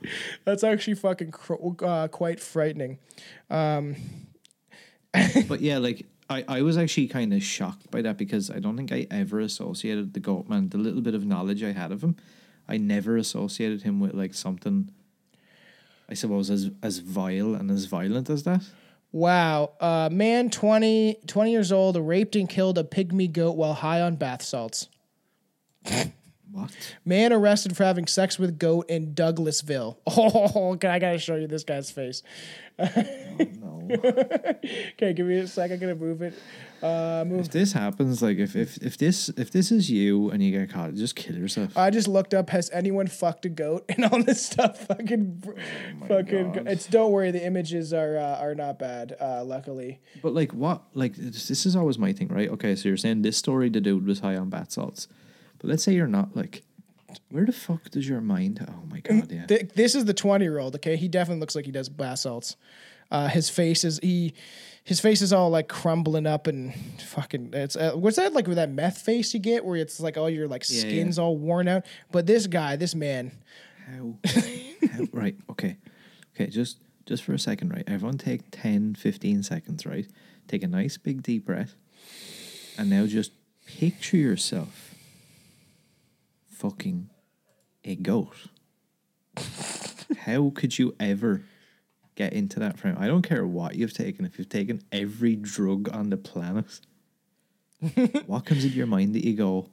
That's 0.45 0.63
actually 0.63 0.95
fucking 0.95 1.31
cr- 1.31 1.84
uh, 1.84 2.07
quite 2.07 2.39
frightening. 2.39 2.99
Um, 3.49 3.97
but 5.49 5.59
yeah, 5.59 5.79
like 5.79 6.05
I, 6.34 6.43
I 6.47 6.61
was 6.61 6.77
actually 6.77 7.07
kind 7.07 7.34
of 7.34 7.43
shocked 7.43 7.89
by 7.91 8.01
that 8.01 8.17
because 8.17 8.49
I 8.49 8.59
don't 8.59 8.75
think 8.75 8.91
I 8.91 9.07
ever 9.11 9.39
associated 9.39 10.13
the 10.13 10.19
goat 10.19 10.49
man, 10.49 10.69
the 10.69 10.77
little 10.77 11.01
bit 11.01 11.15
of 11.15 11.25
knowledge 11.25 11.63
I 11.63 11.71
had 11.71 11.91
of 11.91 12.03
him, 12.03 12.15
I 12.67 12.77
never 12.77 13.17
associated 13.17 13.84
him 13.84 13.99
with 13.99 14.13
like 14.13 14.34
something 14.34 14.89
I 16.09 16.13
suppose 16.15 16.49
as 16.49 16.71
as 16.81 16.99
vile 16.99 17.55
and 17.55 17.71
as 17.71 17.86
violent 17.86 18.29
as 18.29 18.43
that. 18.43 18.61
Wow. 19.11 19.73
Uh, 19.79 20.09
man, 20.11 20.49
20, 20.49 21.19
20 21.27 21.51
years 21.51 21.71
old, 21.71 21.97
raped 21.97 22.36
and 22.36 22.49
killed 22.49 22.79
a 22.79 22.84
pygmy 22.84 23.31
goat 23.31 23.55
while 23.55 23.75
high 23.75 24.01
on 24.01 24.15
bath 24.15 24.41
salts. 24.41 24.88
What? 26.54 26.95
Man 27.04 27.34
arrested 27.34 27.76
for 27.76 27.84
having 27.84 28.06
sex 28.06 28.38
with 28.38 28.60
goat 28.60 28.88
in 28.89 29.14
Douglasville. 29.16 29.97
Oh, 30.08 30.74
okay, 30.74 30.88
I 30.88 30.99
gotta 30.99 31.18
show 31.18 31.36
you 31.36 31.47
this 31.47 31.64
guy's 31.64 31.89
face. 31.91 32.22
No. 32.80 33.82
Okay, 34.93 35.12
give 35.14 35.28
me 35.28 35.39
a 35.39 35.47
sec. 35.47 35.72
I'm 35.72 35.80
gonna 35.80 35.93
move 35.95 36.22
it. 36.22 36.34
Uh, 36.82 37.26
move. 37.28 37.41
if 37.41 37.51
this 37.51 37.74
happens, 37.74 38.22
like 38.22 38.38
if, 38.38 38.56
if 38.56 38.78
if 38.78 38.97
this 38.97 39.28
if 39.30 39.51
this 39.51 39.72
is 39.72 39.89
you 39.91 40.30
and 40.32 40.41
you 40.41 40.51
get 40.58 40.70
caught, 40.70 40.93
just 40.93 41.16
kill 41.18 41.36
yourself. 41.36 41.78
I 41.78 41.89
just 41.89 42.08
looked 42.08 42.34
up. 42.34 42.49
Has 42.51 42.70
anyone 42.72 43.08
fucked 43.08 43.45
a 43.45 43.49
goat? 43.49 43.84
And 43.95 44.06
all 44.06 44.24
this 44.24 44.45
stuff, 44.45 44.88
fucking, 44.88 45.43
fucking. 46.08 46.51
God. 46.54 46.68
It's 46.68 46.88
don't 46.88 47.12
worry. 47.12 47.32
The 47.32 47.45
images 47.45 47.93
are 47.93 48.18
uh, 48.18 48.38
are 48.39 48.56
not 48.56 48.80
bad. 48.80 49.16
Uh, 49.20 49.43
luckily, 49.43 49.99
But 50.22 50.34
like 50.34 50.54
what? 50.54 50.84
Like 50.93 51.16
this, 51.16 51.47
this 51.49 51.66
is 51.66 51.76
always 51.76 51.97
my 51.99 52.14
thing, 52.14 52.30
right? 52.30 52.49
Okay, 52.49 52.76
so 52.76 52.88
you're 52.88 52.97
saying 52.97 53.22
this 53.22 53.38
story, 53.38 53.70
the 53.70 53.82
dude 53.82 54.06
was 54.06 54.20
high 54.20 54.38
on 54.38 54.49
bath 54.49 54.72
salts, 54.72 55.08
but 55.64 55.70
let's 55.70 55.84
say 55.84 55.93
you're 55.93 56.07
not. 56.07 56.36
Like, 56.36 56.61
where 57.30 57.45
the 57.45 57.53
fuck 57.53 57.89
does 57.89 58.07
your 58.07 58.20
mind? 58.20 58.64
Oh 58.70 58.84
my 58.91 58.99
god, 58.99 59.32
yeah. 59.32 59.45
Th- 59.45 59.70
this 59.74 59.95
is 59.95 60.03
the 60.03 60.14
20 60.14 60.43
year 60.43 60.59
old. 60.59 60.76
Okay, 60.76 60.97
he 60.97 61.07
definitely 61.07 61.39
looks 61.39 61.55
like 61.55 61.66
he 61.66 61.72
does 61.72 61.88
bath 61.88 62.20
salts. 62.20 62.57
Uh, 63.09 63.28
his 63.30 63.49
face 63.49 63.84
is 63.86 63.99
he, 64.03 64.34
his 64.84 64.99
face 64.99 65.22
is 65.22 65.32
all 65.32 65.49
like 65.49 65.70
crumbling 65.70 66.28
up 66.28 66.47
and 66.47 66.74
fucking. 67.01 67.51
It's 67.53 67.78
uh, 67.78 67.93
what's 67.93 68.18
that 68.18 68.34
like 68.34 68.47
with 68.47 68.57
that 68.57 68.70
meth 68.72 68.97
face 68.97 69.34
you 69.34 69.39
get 69.39 69.64
where 69.64 69.78
it's 69.78 69.99
like 70.01 70.18
all 70.18 70.30
your 70.30 70.47
like 70.49 70.68
Yeah, 70.70 70.82
skin's 70.82 71.18
yeah. 71.18 71.24
all 71.24 71.38
worn 71.38 71.70
out. 71.70 71.86
But 72.11 72.26
this 72.26 72.45
guy, 72.47 72.76
this 72.76 72.93
man, 72.93 73.32
How? 73.88 74.18
how? 74.26 75.03
Right. 75.14 75.36
Okay. 75.49 75.78
Okay. 76.36 76.47
Just 76.49 76.80
just 77.05 77.24
for 77.24 77.34
a 77.34 77.39
second, 77.39 77.70
right? 77.70 77.84
Everyone 77.88 78.18
take 78.18 78.41
10, 78.51 78.95
15 78.95 79.43
seconds, 79.43 79.86
right? 79.86 80.07
Take 80.47 80.64
a 80.64 80.68
nice 80.68 80.97
big 80.97 81.22
deep 81.24 81.45
breath, 81.45 81.76
and 82.78 82.89
now 82.89 83.05
just 83.05 83.32
picture 83.66 84.18
yourself 84.18 84.82
fucking 86.54 87.10
a 87.84 87.95
goat. 87.95 88.36
how 90.20 90.51
could 90.56 90.78
you 90.78 90.95
ever 90.99 91.43
get 92.16 92.34
into 92.34 92.60
that 92.60 92.78
frame? 92.78 92.95
I 92.97 93.08
don't 93.08 93.24
care 93.24 93.45
what 93.45 93.76
you've 93.76 93.93
taken. 93.93 94.26
If 94.26 94.38
you've 94.38 94.49
taken 94.49 94.82
every 94.91 95.36
drug 95.36 95.89
on 95.91 96.10
the 96.10 96.18
planet, 96.18 96.80
what 98.28 98.45
comes 98.45 98.64
into 98.64 98.78
your 98.78 98.88
mind 98.88 99.16
that 99.16 99.26
you 99.26 99.34
go, 99.36 99.70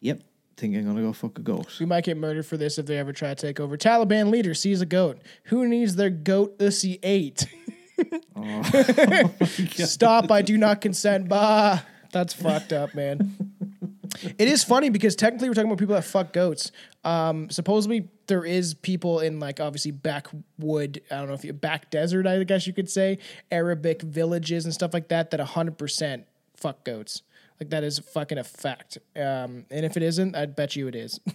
"Yep, 0.00 0.22
think 0.56 0.76
I'm 0.76 0.84
gonna 0.84 1.02
go 1.02 1.12
fuck 1.12 1.38
a 1.38 1.42
goat." 1.42 1.78
we 1.80 1.86
might 1.86 2.04
get 2.04 2.16
murdered 2.16 2.46
for 2.46 2.56
this 2.56 2.78
if 2.78 2.86
they 2.86 2.98
ever 2.98 3.12
try 3.12 3.30
to 3.30 3.34
take 3.34 3.58
over. 3.58 3.76
Taliban 3.76 4.30
leader 4.30 4.54
sees 4.54 4.80
a 4.80 4.86
goat. 4.86 5.18
Who 5.44 5.66
needs 5.66 5.96
their 5.96 6.10
goat 6.10 6.58
ussy 6.58 6.98
eight? 7.02 7.46
Oh, 8.36 9.30
Stop! 9.70 10.32
I 10.32 10.42
do 10.42 10.58
not 10.58 10.80
consent. 10.80 11.28
Bah, 11.28 11.78
that's 12.10 12.34
fucked 12.34 12.72
up, 12.72 12.92
man. 12.92 13.53
It 14.22 14.48
is 14.48 14.64
funny 14.64 14.90
because 14.90 15.16
technically 15.16 15.48
we're 15.48 15.54
talking 15.54 15.70
about 15.70 15.78
people 15.78 15.94
that 15.94 16.04
fuck 16.04 16.32
goats. 16.32 16.72
Um, 17.04 17.50
supposedly 17.50 18.08
there 18.26 18.44
is 18.44 18.74
people 18.74 19.20
in 19.20 19.40
like 19.40 19.60
obviously 19.60 19.90
backwood. 19.90 21.02
I 21.10 21.16
don't 21.16 21.28
know 21.28 21.34
if 21.34 21.44
you 21.44 21.52
back 21.52 21.90
desert. 21.90 22.26
I 22.26 22.42
guess 22.44 22.66
you 22.66 22.72
could 22.72 22.90
say 22.90 23.18
Arabic 23.50 24.02
villages 24.02 24.64
and 24.64 24.72
stuff 24.72 24.94
like 24.94 25.08
that 25.08 25.30
that 25.30 25.40
hundred 25.40 25.78
percent 25.78 26.26
fuck 26.56 26.84
goats. 26.84 27.22
Like 27.60 27.70
that 27.70 27.84
is 27.84 27.98
fucking 27.98 28.38
a 28.38 28.44
fact. 28.44 28.98
Um, 29.16 29.66
and 29.70 29.84
if 29.84 29.96
it 29.96 30.02
isn't, 30.02 30.34
I'd 30.34 30.56
bet 30.56 30.76
you 30.76 30.88
it 30.88 30.94
is. 30.94 31.20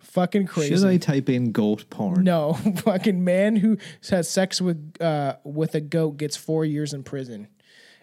fucking 0.00 0.46
crazy. 0.46 0.74
Should 0.74 0.86
I 0.86 0.96
type 0.96 1.28
in 1.28 1.52
goat 1.52 1.88
porn? 1.90 2.24
No, 2.24 2.54
fucking 2.84 3.22
man 3.22 3.56
who 3.56 3.76
has 4.10 4.28
sex 4.28 4.60
with 4.60 4.96
uh 5.00 5.36
with 5.44 5.74
a 5.74 5.80
goat 5.80 6.16
gets 6.16 6.36
four 6.36 6.64
years 6.64 6.92
in 6.92 7.02
prison. 7.02 7.48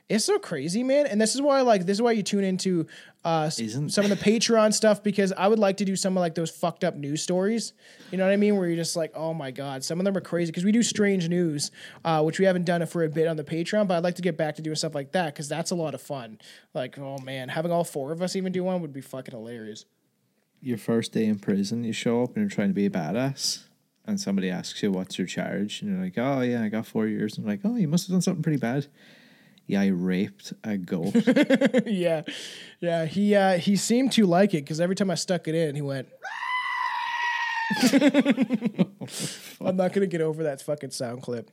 It's 0.10 0.26
so 0.26 0.38
crazy, 0.38 0.84
man. 0.84 1.08
And 1.08 1.20
this 1.20 1.34
is 1.34 1.42
why, 1.42 1.62
like, 1.62 1.86
this 1.86 1.98
is 1.98 2.02
why 2.02 2.12
you 2.12 2.24
tune 2.24 2.44
into 2.44 2.86
uh 3.24 3.50
Isn't- 3.58 3.90
some 3.90 4.04
of 4.04 4.10
the 4.10 4.18
Patreon 4.18 4.74
stuff 4.74 5.02
because 5.02 5.32
I 5.32 5.48
would 5.48 5.60
like 5.60 5.78
to 5.78 5.86
do 5.86 5.96
some 5.96 6.18
of 6.18 6.22
like 6.22 6.36
those 6.36 6.52
fucked 6.52 6.84
up 6.84 6.96
news 6.96 7.22
stories. 7.22 7.72
You 8.12 8.18
know 8.18 8.26
what 8.26 8.34
I 8.34 8.36
mean? 8.36 8.58
Where 8.58 8.68
you're 8.68 8.76
just 8.76 8.98
like, 8.98 9.12
oh 9.16 9.34
my 9.34 9.50
god, 9.52 9.84
some 9.84 10.00
of 10.00 10.06
them 10.06 10.16
are 10.18 10.22
crazy 10.22 10.52
because 10.52 10.66
we 10.66 10.74
do 10.74 10.84
strange 10.84 11.30
news, 11.30 11.72
uh, 12.04 12.22
which 12.22 12.38
we 12.38 12.44
haven't 12.46 12.66
done 12.66 12.82
it 12.82 12.88
for 12.90 13.04
a 13.06 13.10
bit 13.10 13.28
on 13.28 13.38
the 13.38 13.46
Patreon. 13.46 13.88
But 13.88 13.96
I'd 13.96 14.04
like 14.04 14.16
to 14.16 14.22
get 14.22 14.36
back 14.38 14.56
to 14.56 14.62
doing 14.62 14.76
stuff 14.76 14.94
like 14.94 15.14
that 15.14 15.34
because 15.34 15.48
that's 15.48 15.72
a 15.72 15.76
lot 15.76 15.94
of 15.96 16.02
fun. 16.02 16.38
Like, 16.74 17.00
oh 17.00 17.18
man, 17.20 17.48
having 17.50 17.72
all 17.72 17.86
four 17.86 18.12
of 18.12 18.22
us 18.22 18.36
even 18.36 18.52
do 18.52 18.64
one 18.66 18.82
would 18.82 18.94
be 18.94 19.02
fucking 19.02 19.34
hilarious. 19.34 19.86
Your 20.62 20.78
first 20.78 21.14
day 21.14 21.26
in 21.26 21.40
prison, 21.40 21.86
you 21.86 21.94
show 21.94 22.24
up 22.24 22.36
and 22.36 22.44
you're 22.44 22.50
trying 22.50 22.70
to 22.70 22.74
be 22.74 22.86
a 22.86 22.90
badass, 22.90 23.64
and 24.06 24.20
somebody 24.20 24.50
asks 24.50 24.84
you 24.84 24.92
what's 24.92 25.18
your 25.18 25.28
charge, 25.28 25.82
and 25.82 25.92
you're 25.92 26.04
like, 26.04 26.18
"Oh 26.18 26.42
yeah, 26.42 26.62
I 26.62 26.68
got 26.68 26.86
four 26.86 27.08
years." 27.08 27.38
And 27.38 27.48
like, 27.48 27.62
"Oh, 27.64 27.78
you 27.78 27.88
must 27.88 28.08
have 28.08 28.14
done 28.14 28.22
something 28.22 28.44
pretty 28.44 28.60
bad." 28.60 28.88
Yeah, 29.66 29.82
I 29.82 29.88
raped 29.88 30.54
a 30.64 30.78
goat. 30.78 31.16
yeah, 31.86 32.24
yeah. 32.80 33.06
He 33.06 33.34
uh, 33.36 33.58
he 33.58 33.76
seemed 33.76 34.12
to 34.14 34.26
like 34.26 34.54
it 34.54 34.64
because 34.66 34.82
every 34.82 34.96
time 34.96 35.10
I 35.10 35.16
stuck 35.16 35.48
it 35.48 35.56
in, 35.56 35.76
he 35.76 35.82
went. 35.82 36.10
I'm 39.62 39.76
not 39.78 39.94
gonna 39.94 40.08
get 40.08 40.22
over 40.22 40.44
that 40.44 40.62
fucking 40.62 40.92
sound 40.92 41.22
clip. 41.22 41.50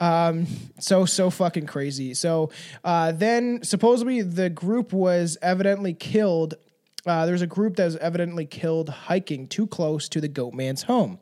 Um, 0.00 0.46
so 0.78 1.04
so 1.04 1.30
fucking 1.30 1.66
crazy. 1.66 2.14
So 2.14 2.50
uh, 2.84 3.12
then 3.12 3.60
supposedly 3.62 4.22
the 4.22 4.50
group 4.50 4.92
was 4.92 5.38
evidently 5.40 5.94
killed. 5.94 6.54
Uh, 7.06 7.26
there's 7.26 7.42
a 7.42 7.46
group 7.46 7.76
that 7.76 7.84
was 7.84 7.96
evidently 7.96 8.44
killed 8.44 8.88
hiking 8.88 9.46
too 9.46 9.68
close 9.68 10.08
to 10.08 10.20
the 10.20 10.28
goat 10.28 10.54
man's 10.54 10.82
home. 10.82 11.20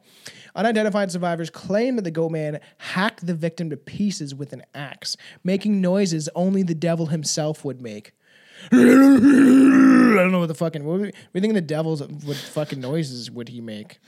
Unidentified 0.56 1.10
survivors 1.10 1.50
claim 1.50 1.96
that 1.96 2.02
the 2.02 2.10
goat 2.10 2.30
man 2.30 2.60
hacked 2.78 3.26
the 3.26 3.34
victim 3.34 3.70
to 3.70 3.76
pieces 3.76 4.34
with 4.34 4.52
an 4.52 4.62
axe, 4.74 5.16
making 5.42 5.80
noises 5.80 6.28
only 6.34 6.62
the 6.62 6.74
devil 6.76 7.06
himself 7.06 7.64
would 7.64 7.80
make. 7.80 8.12
I 8.72 8.76
don't 8.76 10.32
know 10.32 10.38
what 10.38 10.46
the 10.46 10.54
fucking. 10.54 10.84
What 10.84 11.12
you 11.34 11.40
think 11.40 11.54
the 11.54 11.60
devil's 11.60 12.02
what 12.02 12.36
fucking 12.36 12.80
noises 12.80 13.30
would 13.30 13.48
he 13.48 13.60
make? 13.60 13.98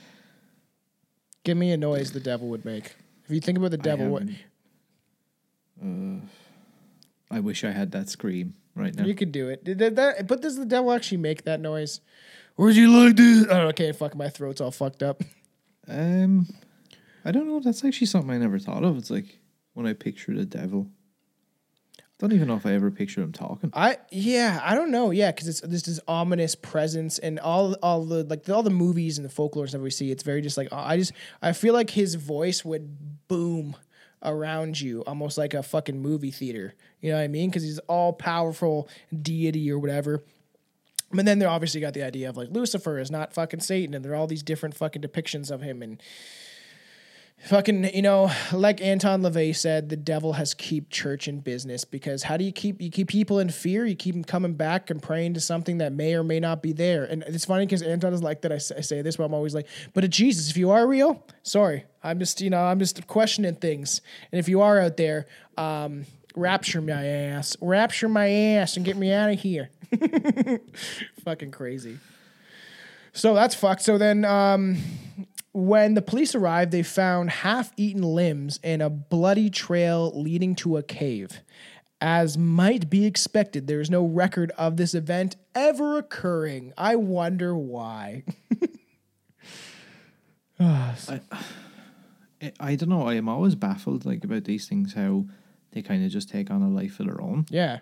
Give 1.43 1.57
me 1.57 1.71
a 1.71 1.77
noise 1.77 2.11
the 2.13 2.19
devil 2.19 2.47
would 2.49 2.65
make. 2.65 2.95
If 3.25 3.31
you 3.31 3.41
think 3.41 3.57
about 3.57 3.71
the 3.71 3.77
devil, 3.77 4.07
what, 4.07 4.23
haven't- 4.23 4.37
uh, 5.83 6.25
I 7.35 7.39
wish 7.41 7.63
I 7.63 7.71
had 7.71 7.91
that 7.91 8.09
scream 8.09 8.55
right 8.73 8.95
now. 8.95 9.05
you 9.05 9.15
could 9.15 9.31
do 9.33 9.49
it. 9.49 9.63
Did 9.63 9.97
that, 9.97 10.27
but 10.27 10.41
does 10.41 10.55
the 10.55 10.65
devil 10.65 10.91
actually 10.93 11.17
make 11.17 11.43
that 11.43 11.59
noise? 11.59 11.99
Or 12.55 12.69
is 12.69 12.77
he 12.77 12.87
like 12.87 13.17
this? 13.17 13.43
I 13.45 13.49
don't 13.49 13.57
know. 13.63 13.67
Okay, 13.69 13.91
fuck, 13.91 14.15
my 14.15 14.29
throat's 14.29 14.61
all 14.61 14.71
fucked 14.71 15.03
up. 15.03 15.21
Um, 15.87 16.47
I 17.23 17.31
don't 17.31 17.47
know. 17.47 17.59
That's 17.59 17.83
actually 17.83 18.07
something 18.07 18.31
I 18.31 18.37
never 18.37 18.59
thought 18.59 18.83
of. 18.83 18.97
It's 18.97 19.09
like 19.09 19.39
when 19.73 19.85
I 19.85 19.93
picture 19.93 20.33
the 20.33 20.45
devil. 20.45 20.87
I 21.99 22.01
don't 22.25 22.33
even 22.33 22.47
know 22.47 22.55
if 22.55 22.65
I 22.65 22.73
ever 22.73 22.89
pictured 22.89 23.21
him 23.21 23.31
talking. 23.31 23.69
I 23.75 23.97
yeah, 24.11 24.59
I 24.63 24.73
don't 24.73 24.89
know. 24.89 25.11
Yeah, 25.11 25.31
because 25.31 25.47
it's 25.47 25.61
this 25.61 25.83
this 25.83 25.99
ominous 26.07 26.55
presence 26.55 27.19
and 27.19 27.39
all 27.39 27.73
all 27.83 28.05
the 28.05 28.23
like 28.23 28.49
all 28.49 28.63
the 28.63 28.71
movies 28.71 29.19
and 29.19 29.25
the 29.25 29.29
folklore 29.29 29.65
and 29.65 29.69
stuff 29.69 29.81
we 29.81 29.91
see. 29.91 30.09
It's 30.09 30.23
very 30.23 30.41
just 30.41 30.57
like 30.57 30.69
I 30.71 30.97
just 30.97 31.11
I 31.43 31.53
feel 31.53 31.75
like 31.75 31.91
his 31.91 32.15
voice 32.15 32.65
would 32.65 33.27
boom 33.27 33.75
around 34.23 34.81
you, 34.81 35.01
almost 35.01 35.37
like 35.37 35.53
a 35.53 35.61
fucking 35.61 36.01
movie 36.01 36.31
theater. 36.31 36.73
You 37.01 37.11
know 37.11 37.17
what 37.17 37.23
I 37.23 37.27
mean? 37.27 37.49
Because 37.51 37.61
he's 37.61 37.79
all 37.79 38.13
powerful 38.13 38.89
deity 39.21 39.71
or 39.71 39.77
whatever. 39.77 40.23
But 41.11 41.25
then 41.25 41.39
they 41.39 41.45
obviously 41.45 41.79
got 41.81 41.93
the 41.93 42.03
idea 42.03 42.29
of 42.29 42.37
like 42.37 42.49
Lucifer 42.51 42.99
is 42.99 43.09
not 43.09 43.33
fucking 43.33 43.61
Satan, 43.61 43.93
and 43.93 44.03
there 44.03 44.11
are 44.11 44.15
all 44.15 44.27
these 44.27 44.43
different 44.43 44.75
fucking 44.75 45.01
depictions 45.01 45.51
of 45.51 45.61
him 45.61 45.81
and. 45.81 46.01
Fucking, 47.45 47.93
you 47.93 48.01
know, 48.01 48.31
like 48.51 48.81
Anton 48.81 49.21
LaVey 49.21 49.55
said, 49.55 49.89
the 49.89 49.95
devil 49.95 50.33
has 50.33 50.55
keep 50.55 50.89
church 50.89 51.27
in 51.27 51.39
business 51.39 51.85
because 51.85 52.23
how 52.23 52.35
do 52.35 52.43
you 52.43 52.51
keep 52.51 52.81
you 52.81 52.89
keep 52.89 53.09
people 53.09 53.37
in 53.37 53.49
fear? 53.49 53.85
You 53.85 53.95
keep 53.95 54.15
them 54.15 54.23
coming 54.23 54.55
back 54.55 54.89
and 54.89 54.99
praying 55.01 55.35
to 55.35 55.39
something 55.39 55.77
that 55.77 55.93
may 55.93 56.15
or 56.15 56.23
may 56.23 56.39
not 56.39 56.63
be 56.63 56.73
there. 56.73 57.03
And 57.03 57.21
it's 57.27 57.45
funny 57.45 57.67
because 57.67 57.83
Anton 57.83 58.11
is 58.11 58.23
like 58.23 58.41
that. 58.41 58.51
I 58.51 58.57
say, 58.57 58.77
I 58.77 58.81
say 58.81 59.01
this, 59.03 59.17
but 59.17 59.25
I'm 59.25 59.35
always 59.35 59.53
like, 59.53 59.67
but 59.93 60.09
Jesus, 60.09 60.49
if 60.49 60.57
you 60.57 60.71
are 60.71 60.87
real, 60.87 61.23
sorry, 61.43 61.85
I'm 62.03 62.17
just 62.17 62.41
you 62.41 62.49
know 62.49 62.59
I'm 62.59 62.79
just 62.79 63.05
questioning 63.05 63.53
things. 63.53 64.01
And 64.31 64.39
if 64.39 64.49
you 64.49 64.61
are 64.61 64.79
out 64.79 64.97
there, 64.97 65.27
um, 65.59 66.07
rapture 66.37 66.81
my 66.81 67.05
ass, 67.05 67.57
rapture 67.61 68.07
my 68.07 68.29
ass, 68.29 68.77
and 68.77 68.85
get 68.85 68.95
me 68.95 69.11
out 69.11 69.31
of 69.31 69.39
here. 69.39 69.69
Fucking 71.23 71.51
crazy. 71.51 71.97
So 73.13 73.33
that's 73.33 73.55
fucked. 73.55 73.81
So 73.81 73.97
then, 73.97 74.23
um, 74.25 74.77
when 75.51 75.95
the 75.95 76.03
police 76.03 76.35
arrived, 76.35 76.71
they 76.71 76.83
found 76.83 77.31
half 77.31 77.71
eaten 77.77 78.03
limbs 78.03 78.59
and 78.63 78.81
a 78.81 78.91
bloody 78.91 79.49
trail 79.49 80.11
leading 80.13 80.55
to 80.57 80.77
a 80.77 80.83
cave. 80.83 81.41
As 81.99 82.37
might 82.37 82.91
be 82.91 83.07
expected, 83.07 83.65
there 83.65 83.81
is 83.81 83.89
no 83.89 84.05
record 84.05 84.51
of 84.55 84.77
this 84.77 84.93
event 84.93 85.35
ever 85.55 85.97
occurring. 85.97 86.73
I 86.77 86.95
wonder 86.95 87.57
why. 87.57 88.23
I, 90.59 90.95
I 92.59 92.75
don't 92.75 92.89
know. 92.89 93.07
I 93.07 93.15
am 93.15 93.27
always 93.27 93.55
baffled 93.55 94.05
like 94.05 94.23
about 94.23 94.43
these 94.43 94.67
things. 94.67 94.93
How 94.93 95.25
they 95.71 95.81
kind 95.81 96.03
of 96.05 96.11
just 96.11 96.29
take 96.29 96.49
on 96.51 96.61
a 96.61 96.69
life 96.69 96.99
of 96.99 97.07
their 97.07 97.21
own, 97.21 97.45
Yeah. 97.49 97.79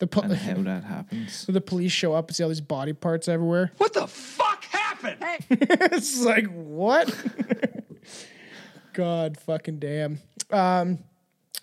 The 0.00 0.08
po- 0.08 0.22
and 0.22 0.32
how 0.34 0.54
that 0.62 0.82
happens. 0.84 1.32
So 1.32 1.52
the 1.52 1.60
police 1.60 1.92
show 1.92 2.14
up 2.14 2.28
and 2.28 2.36
see 2.36 2.42
all 2.42 2.48
these 2.48 2.60
body 2.60 2.92
parts 2.92 3.28
everywhere. 3.28 3.70
What 3.78 3.92
the 3.92 4.06
fuck 4.08 4.64
happened? 4.64 5.18
it's 5.50 6.20
like 6.24 6.46
what? 6.52 7.14
God 8.92 9.38
fucking 9.38 9.78
damn. 9.78 10.20
Um, 10.50 10.98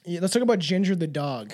yeah, 0.05 0.19
let's 0.21 0.33
talk 0.33 0.43
about 0.43 0.59
Ginger 0.59 0.95
the 0.95 1.07
dog. 1.07 1.53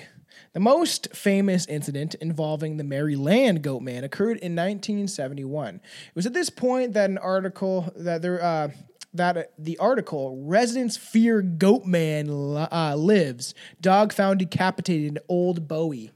The 0.54 0.60
most 0.60 1.08
famous 1.14 1.66
incident 1.66 2.14
involving 2.14 2.78
the 2.78 2.84
Maryland 2.84 3.62
goat 3.62 3.80
man 3.82 4.02
occurred 4.02 4.38
in 4.38 4.56
1971. 4.56 5.74
It 5.76 5.80
was 6.14 6.26
at 6.26 6.32
this 6.32 6.48
point 6.50 6.94
that 6.94 7.10
an 7.10 7.18
article 7.18 7.92
that 7.96 8.22
there 8.22 8.42
uh, 8.42 8.68
that 9.14 9.52
the 9.58 9.78
article 9.78 10.42
residents 10.44 10.96
fear 10.96 11.40
goat 11.42 11.84
man 11.84 12.28
uh, 12.30 12.94
lives 12.96 13.54
dog 13.80 14.12
found 14.12 14.38
decapitated 14.38 15.08
in 15.08 15.18
Old 15.28 15.66
Bowie. 15.66 16.12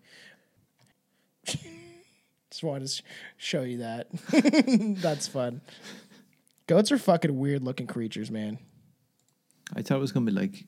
Just 1.47 2.63
wanted 2.63 2.89
to 2.89 3.03
show 3.37 3.63
you 3.63 3.79
that. 3.79 4.09
That's 5.01 5.27
fun. 5.27 5.63
Goats 6.67 6.93
are 6.93 6.99
fucking 6.99 7.37
weird 7.37 7.63
looking 7.63 7.87
creatures, 7.87 8.31
man. 8.31 8.59
I 9.75 9.83
thought 9.83 9.97
it 9.97 10.01
was 10.01 10.13
gonna 10.13 10.27
be 10.27 10.33
like 10.33 10.65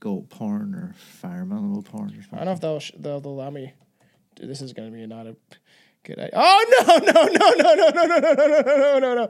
goat 0.00 0.28
porn 0.30 0.74
or 0.74 0.94
farm 0.96 1.52
animal 1.52 1.82
porn 1.82 2.10
or 2.10 2.36
I 2.36 2.44
don't 2.44 2.46
know 2.46 2.52
if 2.52 2.60
they'll 2.60 2.80
sh- 2.80 2.92
they'll, 2.98 3.20
they'll 3.20 3.32
allow 3.32 3.50
me. 3.50 3.72
This 4.40 4.62
is 4.62 4.72
gonna 4.72 4.90
be 4.90 5.06
not 5.06 5.26
a 5.26 5.36
good 6.04 6.18
idea. 6.18 6.30
Oh 6.34 6.84
no 6.86 7.12
no 7.12 7.24
no 7.24 7.52
no 7.54 7.74
no 7.74 7.88
no 7.88 8.06
no 8.06 8.18
no 8.18 8.28
no 8.28 8.60
no 8.60 8.76
no 8.76 8.98
no 8.98 9.14
no! 9.14 9.28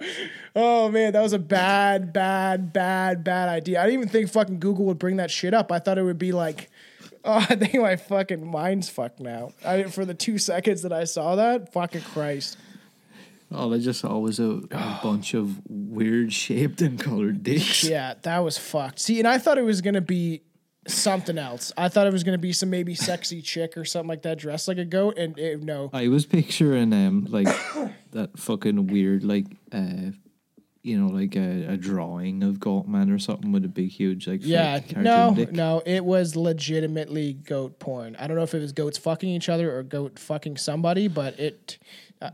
Oh 0.56 0.88
man, 0.90 1.12
that 1.12 1.22
was 1.22 1.32
a 1.32 1.38
bad 1.38 2.12
bad 2.12 2.72
bad 2.72 3.24
bad 3.24 3.48
idea. 3.48 3.80
I 3.80 3.86
didn't 3.86 4.00
even 4.00 4.08
think 4.08 4.30
fucking 4.30 4.60
Google 4.60 4.84
would 4.86 4.98
bring 4.98 5.16
that 5.16 5.30
shit 5.30 5.54
up. 5.54 5.70
I 5.72 5.78
thought 5.78 5.98
it 5.98 6.02
would 6.02 6.18
be 6.18 6.32
like. 6.32 6.70
Oh, 7.22 7.34
I 7.50 7.54
think 7.54 7.74
my 7.74 7.96
fucking 7.96 8.46
mind's 8.50 8.88
fucked 8.88 9.20
now. 9.20 9.52
I 9.62 9.82
for 9.84 10.06
the 10.06 10.14
two 10.14 10.38
seconds 10.38 10.80
that 10.82 10.92
I 10.92 11.04
saw 11.04 11.36
that, 11.36 11.70
fucking 11.70 12.00
Christ. 12.00 12.56
All 13.54 13.74
I 13.74 13.78
just 13.78 14.00
saw 14.00 14.16
was 14.16 14.38
a, 14.40 14.62
a 14.70 15.00
bunch 15.02 15.34
of 15.34 15.60
weird 15.68 16.32
shaped 16.32 16.80
and 16.80 16.98
colored 16.98 17.42
dicks. 17.42 17.84
Yeah, 17.84 18.14
that 18.22 18.38
was 18.38 18.56
fucked. 18.56 19.00
See, 19.00 19.18
and 19.18 19.28
I 19.28 19.36
thought 19.36 19.58
it 19.58 19.64
was 19.64 19.82
gonna 19.82 20.00
be 20.00 20.42
something 20.92 21.38
else. 21.38 21.72
I 21.76 21.88
thought 21.88 22.06
it 22.06 22.12
was 22.12 22.24
gonna 22.24 22.38
be 22.38 22.52
some 22.52 22.70
maybe 22.70 22.94
sexy 22.94 23.42
chick 23.42 23.76
or 23.76 23.84
something 23.84 24.08
like 24.08 24.22
that 24.22 24.38
dressed 24.38 24.68
like 24.68 24.78
a 24.78 24.84
goat, 24.84 25.18
and 25.18 25.38
it, 25.38 25.62
no. 25.62 25.90
I 25.92 26.08
was 26.08 26.26
picturing 26.26 26.92
um 26.92 27.26
like 27.30 27.46
that 28.12 28.38
fucking 28.38 28.86
weird 28.88 29.24
like 29.24 29.46
uh 29.72 30.10
you 30.82 30.98
know 30.98 31.08
like 31.12 31.36
a, 31.36 31.72
a 31.72 31.76
drawing 31.76 32.42
of 32.42 32.56
Goatman 32.56 33.14
or 33.14 33.18
something 33.18 33.52
with 33.52 33.64
a 33.66 33.68
big 33.68 33.90
huge 33.90 34.26
like 34.26 34.40
Yeah, 34.42 34.80
no, 34.96 35.34
dick. 35.34 35.52
no, 35.52 35.82
it 35.84 36.04
was 36.04 36.36
legitimately 36.36 37.34
goat 37.34 37.78
porn. 37.78 38.16
I 38.18 38.26
don't 38.26 38.36
know 38.36 38.42
if 38.44 38.54
it 38.54 38.60
was 38.60 38.72
goats 38.72 38.96
fucking 38.96 39.28
each 39.28 39.48
other 39.50 39.76
or 39.76 39.82
goat 39.82 40.18
fucking 40.18 40.56
somebody, 40.56 41.06
but 41.06 41.38
it 41.38 41.76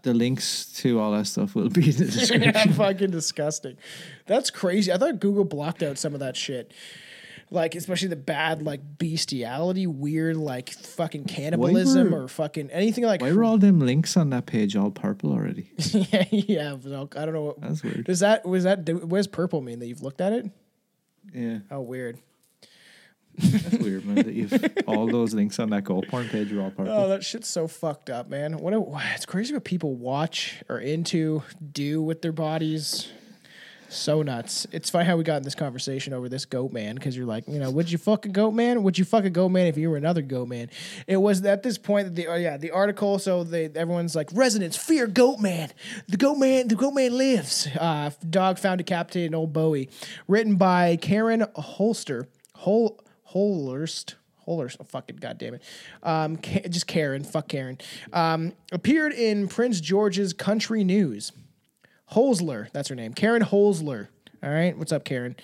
The 0.05 0.15
links 0.15 0.67
to 0.83 1.01
all 1.01 1.11
that 1.13 1.27
stuff 1.27 1.57
will 1.57 1.71
be 1.71 1.91
in 1.91 1.97
the 1.97 2.05
description. 2.11 2.43
yeah, 2.43 2.67
fucking 2.73 3.11
disgusting. 3.11 3.79
That's 4.27 4.51
crazy. 4.51 4.93
I 4.93 4.99
thought 4.99 5.19
Google 5.19 5.45
blocked 5.45 5.83
out 5.83 5.99
some 5.99 6.15
of 6.15 6.21
that 6.21 6.37
shit. 6.37 6.73
Like 7.51 7.77
especially 7.77 8.09
the 8.09 8.17
bad 8.17 8.63
like 8.63 8.81
bestiality, 8.99 9.87
weird 9.87 10.37
like 10.37 10.71
fucking 10.71 11.25
cannibalism 11.27 12.11
were- 12.11 12.25
or 12.25 12.29
fucking 12.29 12.71
anything 12.71 13.05
like 13.05 13.21
Why 13.21 13.31
were 13.33 13.45
all 13.45 13.57
them 13.57 13.79
links 13.79 14.17
on 14.17 14.31
that 14.31 14.47
page 14.47 14.75
all 14.75 14.91
purple 14.91 15.33
already? 15.33 15.71
yeah, 15.77 16.25
yeah, 16.31 16.73
I 16.73 16.75
don't 17.25 17.33
know 17.33 17.43
what 17.43 17.61
That's 17.61 17.85
weird. 17.85 18.05
Does 18.05 18.21
that 18.21 18.45
was 18.45 18.65
that 18.65 18.89
what 18.89 19.19
does 19.19 19.29
purple 19.29 19.61
mean 19.61 19.79
that 19.79 19.87
you've 19.87 20.03
looked 20.03 20.21
at 20.21 20.33
it? 20.33 20.51
Yeah, 21.33 21.59
Oh 21.71 21.83
weird. 21.83 22.19
that's 23.39 23.79
weird, 23.79 24.05
man. 24.07 24.17
That 24.17 24.35
you've 24.35 24.53
all 24.89 25.07
those 25.07 25.35
links 25.35 25.59
on 25.59 25.71
that 25.71 25.85
gold 25.85 26.09
porn 26.09 26.29
page 26.29 26.53
are 26.53 26.63
all 26.63 26.71
purple. 26.71 26.93
Oh, 26.93 27.09
that 27.09 27.23
shit's 27.23 27.49
so 27.49 27.69
fucked 27.69 28.11
up, 28.11 28.29
man. 28.29 28.59
What 28.59 28.73
a, 28.73 28.83
it's 29.15 29.27
crazy 29.27 29.53
what 29.55 29.65
people 29.65 29.95
watch 29.95 30.63
or 30.69 30.79
into, 30.81 31.43
do 31.73 32.03
with 32.03 32.23
their 32.23 32.33
bodies. 32.33 33.09
So 33.89 34.23
nuts. 34.23 34.67
It's 34.73 34.91
funny 34.91 35.05
how 35.05 35.17
we 35.17 35.25
got 35.25 35.37
in 35.37 35.43
this 35.43 35.55
conversation 35.55 36.13
over 36.13 36.29
this 36.29 36.45
goat 36.45 36.73
man 36.73 36.97
because 36.97 37.17
you're 37.17 37.27
like, 37.27 37.47
you 37.47 37.59
know, 37.59 37.71
would 37.71 37.91
you 37.91 37.99
fuck 37.99 38.27
a 38.27 38.29
goat 38.29 38.53
man? 38.53 38.83
Would 38.83 38.99
you 38.99 39.05
fuck 39.05 39.25
a 39.25 39.31
goat 39.31 39.51
man 39.51 39.67
if 39.67 39.77
you 39.77 39.91
were 39.91 39.97
another 39.97 40.23
goat 40.23 40.49
man? 40.49 40.71
It 41.07 41.19
was 41.19 41.45
at 41.45 41.63
this 41.63 41.79
point 41.79 42.07
that 42.09 42.15
the 42.15 42.27
oh 42.27 42.35
yeah 42.35 42.57
the 42.57 42.73
article. 42.73 43.19
So 43.19 43.45
they 43.45 43.67
everyone's 43.67 44.17
like, 44.17 44.31
residents 44.33 44.77
fear 44.77 45.07
goat 45.07 45.39
man. 45.39 45.73
The 46.09 46.17
goat 46.17 46.37
man, 46.37 46.69
the 46.69 46.75
goat 46.75 46.93
man 46.93 47.17
lives. 47.17 47.69
Uh, 47.79 48.11
dog 48.29 48.59
found 48.59 48.79
decapitated 48.79 49.29
in 49.29 49.35
Old 49.35 49.53
Bowie, 49.53 49.89
written 50.27 50.57
by 50.57 50.97
Karen 50.97 51.47
Holster. 51.55 52.29
Hol 52.55 53.01
Hollerst. 53.33 54.15
Holers, 54.39 54.77
oh, 54.79 54.85
fucking 54.85 55.17
goddamn 55.17 55.55
it. 55.55 55.63
Um, 56.05 56.39
just 56.41 56.87
Karen, 56.87 57.25
fuck 57.25 57.49
Karen. 57.49 57.79
Um, 58.13 58.53
appeared 58.71 59.13
in 59.13 59.49
Prince 59.49 59.81
George's 59.81 60.33
Country 60.33 60.85
News. 60.85 61.33
Holzler, 62.13 62.71
that's 62.73 62.89
her 62.89 62.95
name. 62.95 63.15
Karen 63.15 63.43
Holzler. 63.43 64.09
All 64.43 64.51
right, 64.51 64.77
what's 64.77 64.93
up, 64.93 65.05
Karen? 65.05 65.35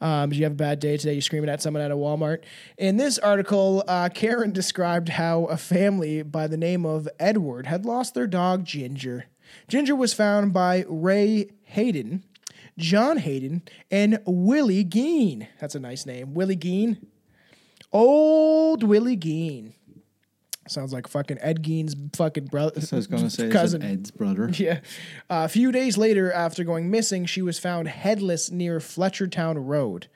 Um, 0.00 0.30
did 0.30 0.36
you 0.38 0.44
have 0.44 0.52
a 0.52 0.56
bad 0.56 0.80
day 0.80 0.96
today? 0.96 1.12
You're 1.12 1.22
screaming 1.22 1.48
at 1.48 1.62
someone 1.62 1.82
at 1.82 1.90
a 1.90 1.96
Walmart? 1.96 2.42
In 2.76 2.96
this 2.96 3.18
article, 3.18 3.84
uh, 3.86 4.08
Karen 4.14 4.52
described 4.52 5.08
how 5.10 5.44
a 5.44 5.56
family 5.56 6.22
by 6.22 6.46
the 6.46 6.56
name 6.56 6.84
of 6.84 7.08
Edward 7.18 7.66
had 7.66 7.86
lost 7.86 8.14
their 8.14 8.26
dog 8.26 8.64
Ginger. 8.64 9.26
Ginger 9.68 9.96
was 9.96 10.12
found 10.12 10.52
by 10.52 10.84
Ray 10.88 11.50
Hayden, 11.62 12.24
John 12.76 13.18
Hayden, 13.18 13.62
and 13.90 14.18
Willie 14.26 14.84
Geen. 14.84 15.48
That's 15.60 15.74
a 15.74 15.80
nice 15.80 16.04
name, 16.04 16.34
Willie 16.34 16.56
Geen. 16.56 16.98
Old 17.92 18.82
Willie 18.82 19.16
Geen. 19.16 19.74
Sounds 20.70 20.92
like 20.92 21.08
fucking 21.08 21.38
Ed 21.40 21.62
Gein's 21.62 21.94
fucking 22.14 22.46
brother. 22.46 22.80
So 22.80 22.96
I 22.96 22.98
was 22.98 23.06
gonna 23.06 23.28
say 23.28 23.48
cousin. 23.50 23.82
Ed's 23.82 24.10
brother. 24.10 24.48
Yeah. 24.58 24.80
Uh, 25.28 25.44
a 25.44 25.48
few 25.48 25.72
days 25.72 25.98
later, 25.98 26.30
after 26.32 26.62
going 26.64 26.90
missing, 26.90 27.26
she 27.26 27.42
was 27.42 27.58
found 27.58 27.88
headless 27.88 28.50
near 28.50 28.78
Fletchertown 28.78 29.56
Road. 29.66 30.06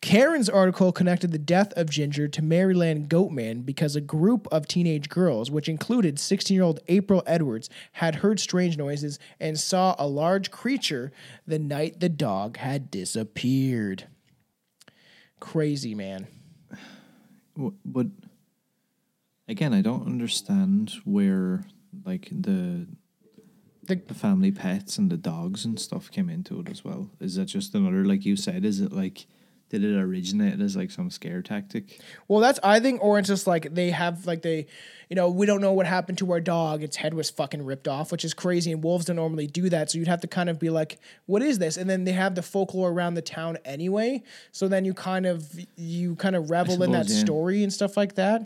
Karen's 0.00 0.48
article 0.48 0.92
connected 0.92 1.30
the 1.30 1.38
death 1.38 1.72
of 1.74 1.88
Ginger 1.90 2.26
to 2.28 2.42
Maryland 2.42 3.08
Goatman 3.08 3.64
because 3.64 3.94
a 3.94 4.00
group 4.00 4.48
of 4.50 4.66
teenage 4.66 5.08
girls, 5.08 5.50
which 5.50 5.68
included 5.68 6.18
16 6.18 6.54
year 6.54 6.64
old 6.64 6.80
April 6.88 7.22
Edwards, 7.26 7.70
had 7.92 8.16
heard 8.16 8.40
strange 8.40 8.76
noises 8.76 9.18
and 9.38 9.58
saw 9.60 9.94
a 9.98 10.06
large 10.06 10.50
creature 10.50 11.12
the 11.46 11.58
night 11.58 12.00
the 12.00 12.08
dog 12.08 12.56
had 12.56 12.90
disappeared. 12.90 14.04
Crazy, 15.40 15.94
man. 15.94 16.26
W- 17.56 17.74
But 17.84 18.06
again, 19.52 19.72
I 19.72 19.82
don't 19.82 20.06
understand 20.06 20.94
where 21.04 21.64
like 22.04 22.28
the 22.30 22.86
The- 23.86 24.06
the 24.12 24.14
family 24.14 24.52
pets 24.52 24.96
and 24.98 25.10
the 25.10 25.16
dogs 25.16 25.64
and 25.66 25.78
stuff 25.78 26.10
came 26.10 26.30
into 26.30 26.60
it 26.60 26.68
as 26.70 26.84
well. 26.84 27.10
Is 27.20 27.34
that 27.36 27.46
just 27.46 27.74
another 27.74 28.04
like 28.04 28.24
you 28.24 28.36
said? 28.36 28.64
Is 28.64 28.80
it 28.80 28.92
like 28.92 29.26
did 29.70 29.82
it 29.84 29.96
originate 29.96 30.60
as 30.60 30.76
like 30.76 30.90
some 30.90 31.10
scare 31.10 31.40
tactic? 31.40 31.98
Well, 32.28 32.40
that's 32.40 32.60
I 32.62 32.78
think, 32.78 33.02
or 33.02 33.18
it's 33.18 33.28
just 33.28 33.46
like 33.46 33.74
they 33.74 33.90
have 33.90 34.26
like 34.26 34.42
they, 34.42 34.66
you 35.08 35.16
know, 35.16 35.30
we 35.30 35.46
don't 35.46 35.62
know 35.62 35.72
what 35.72 35.86
happened 35.86 36.18
to 36.18 36.30
our 36.32 36.40
dog. 36.40 36.82
Its 36.82 36.96
head 36.96 37.14
was 37.14 37.30
fucking 37.30 37.64
ripped 37.64 37.88
off, 37.88 38.12
which 38.12 38.22
is 38.22 38.34
crazy. 38.34 38.70
And 38.70 38.84
wolves 38.84 39.06
don't 39.06 39.16
normally 39.16 39.46
do 39.46 39.70
that, 39.70 39.90
so 39.90 39.98
you'd 39.98 40.08
have 40.08 40.20
to 40.20 40.28
kind 40.28 40.50
of 40.50 40.58
be 40.58 40.68
like, 40.68 40.98
what 41.24 41.40
is 41.42 41.58
this? 41.58 41.78
And 41.78 41.88
then 41.88 42.04
they 42.04 42.12
have 42.12 42.34
the 42.34 42.42
folklore 42.42 42.90
around 42.90 43.14
the 43.14 43.22
town 43.22 43.56
anyway, 43.64 44.22
so 44.52 44.68
then 44.68 44.84
you 44.84 44.92
kind 44.94 45.24
of 45.24 45.50
you 45.76 46.16
kind 46.16 46.36
of 46.36 46.50
revel 46.50 46.82
in 46.82 46.92
that 46.92 47.08
yeah. 47.08 47.24
story 47.24 47.62
and 47.62 47.72
stuff 47.72 47.96
like 47.96 48.14
that. 48.16 48.40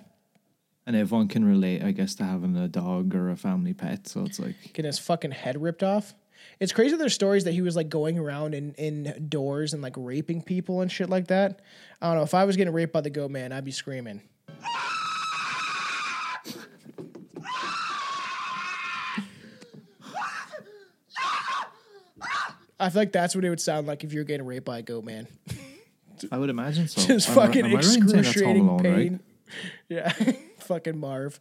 And 0.87 0.95
everyone 0.95 1.27
can 1.29 1.45
relate, 1.45 1.83
I 1.83 1.91
guess, 1.91 2.15
to 2.17 2.25
having 2.25 2.57
a 2.57 2.69
dog 2.69 3.15
or 3.15 3.31
a 3.31 3.37
family 3.37 3.75
pet. 3.75 4.07
So 4.07 4.23
it's 4.25 4.39
like 4.39 4.55
Getting 4.73 4.85
his 4.87 4.99
fucking 5.01 5.33
head 5.33 5.61
ripped 5.61 5.83
off. 5.83 6.15
It's 6.61 6.71
crazy. 6.73 6.97
There's 6.97 7.13
stories 7.15 7.43
that 7.45 7.53
he 7.53 7.61
was 7.61 7.75
like 7.75 7.89
going 7.89 8.19
around 8.19 8.55
in 8.55 8.73
in 8.75 9.27
doors 9.29 9.73
and 9.75 9.83
like 9.83 9.95
raping 9.97 10.43
people 10.43 10.81
and 10.83 10.91
shit 10.93 11.11
like 11.11 11.27
that. 11.27 11.61
I 12.01 12.07
don't 12.09 12.17
know. 12.19 12.23
If 12.23 12.35
I 12.35 12.45
was 12.45 12.57
getting 12.57 12.73
raped 12.73 12.93
by 12.93 13.01
the 13.01 13.11
goat 13.11 13.31
man, 13.33 13.51
I'd 13.53 13.65
be 13.65 13.73
screaming. 13.73 14.23
I 22.79 22.91
feel 22.91 23.03
like 23.03 23.13
that's 23.13 23.35
what 23.35 23.45
it 23.45 23.51
would 23.51 23.61
sound 23.61 23.87
like 23.87 24.05
if 24.05 24.13
you 24.13 24.21
were 24.21 24.25
getting 24.25 24.47
raped 24.47 24.67
by 24.67 24.79
a 24.79 24.83
goat 24.83 25.05
man. 25.05 25.27
I 26.31 26.39
would 26.39 26.51
imagine 26.51 26.89
so. 26.89 27.01
Just 27.07 27.29
Am 27.31 27.39
I- 27.39 27.47
fucking 27.47 27.65
am 27.67 27.71
I 27.73 27.75
right 27.77 27.85
in 27.85 27.91
saying 27.91 28.01
that's 28.07 28.13
Home 28.13 28.19
excruciating 28.21 28.79
pain. 28.81 28.93
right? 28.93 29.21
Yeah, 29.89 30.13
fucking 30.67 30.99
Marv. 30.99 31.39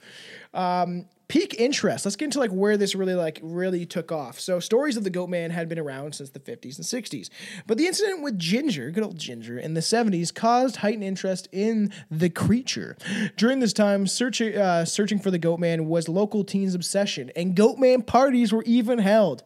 Um, 0.53 1.05
peak 1.27 1.55
interest. 1.59 2.05
Let's 2.05 2.15
get 2.15 2.25
into 2.25 2.39
like 2.39 2.51
where 2.51 2.77
this 2.77 2.95
really 2.95 3.15
like 3.15 3.39
really 3.41 3.85
took 3.85 4.11
off. 4.11 4.39
So 4.39 4.59
stories 4.59 4.97
of 4.97 5.03
the 5.03 5.09
Goat 5.09 5.29
Man 5.29 5.51
had 5.51 5.67
been 5.67 5.79
around 5.79 6.13
since 6.15 6.29
the 6.29 6.39
50s 6.39 6.77
and 6.77 6.85
60s, 6.85 7.29
but 7.65 7.77
the 7.77 7.87
incident 7.87 8.21
with 8.21 8.37
Ginger, 8.37 8.91
good 8.91 9.03
old 9.03 9.17
Ginger, 9.17 9.57
in 9.57 9.73
the 9.73 9.81
70s 9.81 10.33
caused 10.33 10.77
heightened 10.77 11.03
interest 11.03 11.47
in 11.51 11.91
the 12.11 12.29
creature. 12.29 12.95
During 13.37 13.59
this 13.59 13.73
time, 13.73 14.03
uh, 14.03 14.85
searching 14.85 15.19
for 15.19 15.31
the 15.31 15.39
Goat 15.39 15.59
Man 15.59 15.87
was 15.87 16.07
local 16.07 16.43
teens' 16.43 16.75
obsession, 16.75 17.31
and 17.35 17.55
Goat 17.55 17.77
Man 17.77 18.01
parties 18.01 18.53
were 18.53 18.63
even 18.63 18.99
held. 18.99 19.43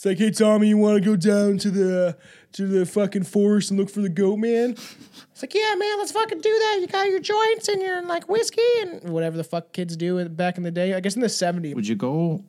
It's 0.00 0.06
like, 0.06 0.16
hey 0.16 0.30
Tommy, 0.30 0.68
you 0.68 0.78
want 0.78 0.96
to 0.96 1.10
go 1.10 1.14
down 1.14 1.58
to 1.58 1.70
the 1.70 2.16
to 2.52 2.66
the 2.66 2.86
fucking 2.86 3.24
forest 3.24 3.70
and 3.70 3.78
look 3.78 3.90
for 3.90 4.00
the 4.00 4.08
goat 4.08 4.38
man? 4.38 4.70
It's 4.70 5.42
like, 5.42 5.52
yeah, 5.52 5.74
man, 5.74 5.98
let's 5.98 6.10
fucking 6.10 6.40
do 6.40 6.48
that. 6.48 6.78
You 6.80 6.86
got 6.86 7.06
your 7.08 7.20
joints 7.20 7.68
and 7.68 7.82
your 7.82 8.00
like 8.06 8.26
whiskey 8.26 8.62
and 8.80 9.10
whatever 9.10 9.36
the 9.36 9.44
fuck 9.44 9.74
kids 9.74 9.98
do 9.98 10.26
back 10.30 10.56
in 10.56 10.62
the 10.62 10.70
day. 10.70 10.94
I 10.94 11.00
guess 11.00 11.16
in 11.16 11.20
the 11.20 11.26
'70s. 11.26 11.74
Would 11.74 11.86
you 11.86 11.96
go? 11.96 12.42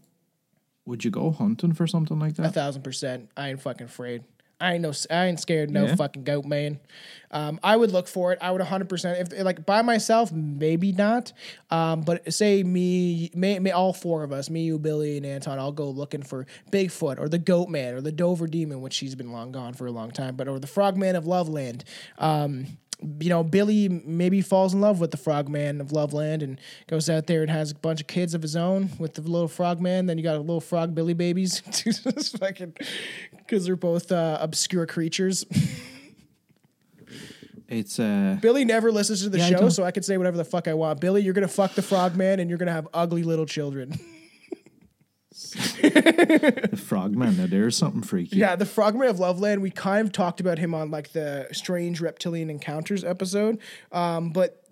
Would 0.85 1.03
you 1.03 1.11
go 1.11 1.29
hunting 1.29 1.73
for 1.73 1.85
something 1.87 2.19
like 2.19 2.35
that? 2.35 2.45
A 2.45 2.49
thousand 2.51 2.83
percent. 2.83 3.29
I 3.35 3.49
ain't 3.49 3.61
fucking 3.61 3.87
afraid. 3.87 4.23
I 4.61 4.73
ain't 4.73 4.81
no. 4.81 4.93
I 5.09 5.25
ain't 5.25 5.39
scared. 5.39 5.69
No 5.71 5.85
Yeah? 5.85 5.95
fucking 5.95 6.23
goat 6.23 6.45
man. 6.45 6.79
Um, 7.31 7.59
I 7.63 7.75
would 7.77 7.91
look 7.91 8.07
for 8.07 8.33
it. 8.33 8.39
I 8.41 8.51
would 8.51 8.61
hundred 8.61 8.89
percent. 8.89 9.31
If 9.33 9.43
like 9.43 9.65
by 9.65 9.81
myself, 9.81 10.31
maybe 10.31 10.91
not. 10.91 11.31
Um, 11.69 12.01
but 12.01 12.31
say 12.33 12.61
me, 12.63 13.31
may, 13.33 13.59
may 13.59 13.71
all 13.71 13.93
four 13.93 14.23
of 14.23 14.31
us, 14.31 14.49
me, 14.49 14.63
you, 14.63 14.77
Billy, 14.77 15.17
and 15.17 15.25
Anton, 15.25 15.57
I'll 15.57 15.71
go 15.71 15.89
looking 15.89 16.23
for 16.23 16.45
Bigfoot 16.71 17.19
or 17.19 17.29
the 17.29 17.39
Goat 17.39 17.69
Man 17.69 17.93
or 17.93 18.01
the 18.01 18.11
Dover 18.11 18.47
Demon, 18.47 18.81
which 18.81 18.93
she's 18.93 19.15
been 19.15 19.31
long 19.31 19.51
gone 19.51 19.73
for 19.73 19.87
a 19.87 19.91
long 19.91 20.11
time, 20.11 20.35
but 20.35 20.47
or 20.47 20.59
the 20.59 20.67
Frogman 20.67 21.15
of 21.15 21.25
Loveland. 21.25 21.83
Um, 22.17 22.65
you 23.19 23.29
know, 23.29 23.43
Billy 23.43 23.89
maybe 23.89 24.41
falls 24.41 24.73
in 24.73 24.81
love 24.81 24.99
with 24.99 25.11
the 25.11 25.17
Frogman 25.17 25.81
of 25.81 25.91
Loveland 25.91 26.43
and 26.43 26.59
goes 26.87 27.09
out 27.09 27.25
there 27.27 27.41
and 27.41 27.49
has 27.49 27.71
a 27.71 27.75
bunch 27.75 28.01
of 28.01 28.07
kids 28.07 28.33
of 28.33 28.41
his 28.41 28.55
own 28.55 28.89
with 28.99 29.15
the 29.15 29.21
little 29.21 29.47
Frogman. 29.47 30.05
Then 30.05 30.17
you 30.17 30.23
got 30.23 30.35
a 30.35 30.39
little 30.39 30.61
Frog 30.61 30.93
Billy 30.93 31.13
babies, 31.13 31.59
fucking, 32.39 32.75
because 33.37 33.65
they're 33.65 33.75
both 33.75 34.11
uh, 34.11 34.37
obscure 34.39 34.85
creatures. 34.85 35.45
It's 37.67 37.99
uh, 37.99 38.37
Billy 38.41 38.65
never 38.65 38.91
listens 38.91 39.23
to 39.23 39.29
the 39.29 39.37
Yeah, 39.37 39.49
show, 39.49 39.57
don't- 39.61 39.71
so 39.71 39.83
I 39.83 39.91
can 39.91 40.03
say 40.03 40.17
whatever 40.17 40.35
the 40.37 40.43
fuck 40.45 40.67
I 40.67 40.73
want. 40.73 40.99
Billy, 40.99 41.21
you're 41.21 41.33
gonna 41.33 41.47
fuck 41.47 41.73
the 41.73 41.81
Frogman 41.81 42.39
and 42.41 42.49
you're 42.49 42.59
gonna 42.59 42.73
have 42.73 42.87
ugly 42.93 43.23
little 43.23 43.45
children. 43.45 43.97
the 45.81 46.81
frogman. 46.81 47.37
Now 47.37 47.47
there's 47.47 47.75
something 47.75 48.03
freaky. 48.03 48.37
Yeah, 48.37 48.55
the 48.55 48.65
Frogman 48.65 49.09
of 49.09 49.19
Loveland. 49.19 49.61
We 49.61 49.71
kind 49.71 50.05
of 50.07 50.13
talked 50.13 50.39
about 50.39 50.59
him 50.59 50.73
on 50.73 50.91
like 50.91 51.11
the 51.11 51.47
strange 51.51 52.01
reptilian 52.01 52.49
encounters 52.49 53.03
episode, 53.03 53.59
um, 53.91 54.29
but 54.29 54.63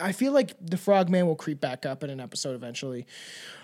I 0.00 0.12
feel 0.12 0.32
like 0.32 0.54
the 0.60 0.76
Frogman 0.76 1.26
will 1.26 1.36
creep 1.36 1.60
back 1.60 1.86
up 1.86 2.04
in 2.04 2.10
an 2.10 2.20
episode 2.20 2.54
eventually. 2.54 3.06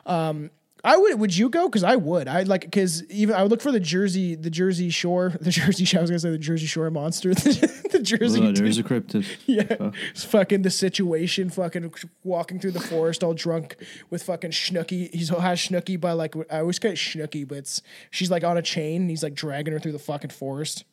Um, 0.07 0.51
I 0.85 0.97
would. 0.97 1.21
Would 1.21 1.37
you 1.37 1.49
go? 1.49 1.69
Because 1.69 1.85
I 1.85 1.95
would. 1.95 2.27
I 2.27 2.43
like 2.43 2.63
because 2.63 3.05
even 3.09 3.37
I 3.37 3.43
would 3.43 3.51
look 3.53 3.61
for 3.61 3.71
the 3.71 3.79
Jersey, 3.79 4.35
the 4.35 4.51
Jersey 4.51 4.91
Shore, 4.91 5.33
the 5.41 5.51
Jersey. 5.51 5.85
Shore. 5.85 6.01
I 6.01 6.03
was 6.03 6.11
gonna 6.11 6.19
say 6.19 6.31
the 6.31 6.39
Jersey 6.39 6.67
Shore 6.67 6.91
monster, 6.91 7.35
the, 7.35 7.89
the 7.93 8.01
Jersey. 8.01 8.45
Oh, 8.45 8.53
there's 8.53 8.79
a 8.79 8.83
cryptid. 8.83 9.27
Yeah, 9.47 9.63
Fuck. 9.65 9.95
it's 10.11 10.25
fucking 10.25 10.63
the 10.63 10.71
situation. 10.71 11.51
Fucking 11.51 11.93
walking 12.25 12.59
through 12.59 12.73
the 12.73 12.81
forest, 12.81 13.23
all 13.23 13.35
drunk 13.35 13.77
with 14.11 14.23
fucking 14.25 14.51
Schnooky. 14.51 15.13
He's 15.15 15.29
has 15.29 15.61
Schnooky 15.61 16.01
by 16.01 16.13
like 16.13 16.35
I 16.51 16.61
always 16.61 16.79
get 16.79 16.95
Schnooky, 16.95 17.47
but 17.47 17.59
it's 17.59 17.83
she's 18.11 18.31
like 18.31 18.43
on 18.43 18.57
a 18.57 18.63
chain. 18.63 19.03
And 19.03 19.11
he's 19.11 19.23
like 19.23 19.35
dragging 19.35 19.73
her 19.73 19.79
through 19.79 19.93
the 19.93 19.99
fucking 20.01 20.31
forest, 20.31 20.85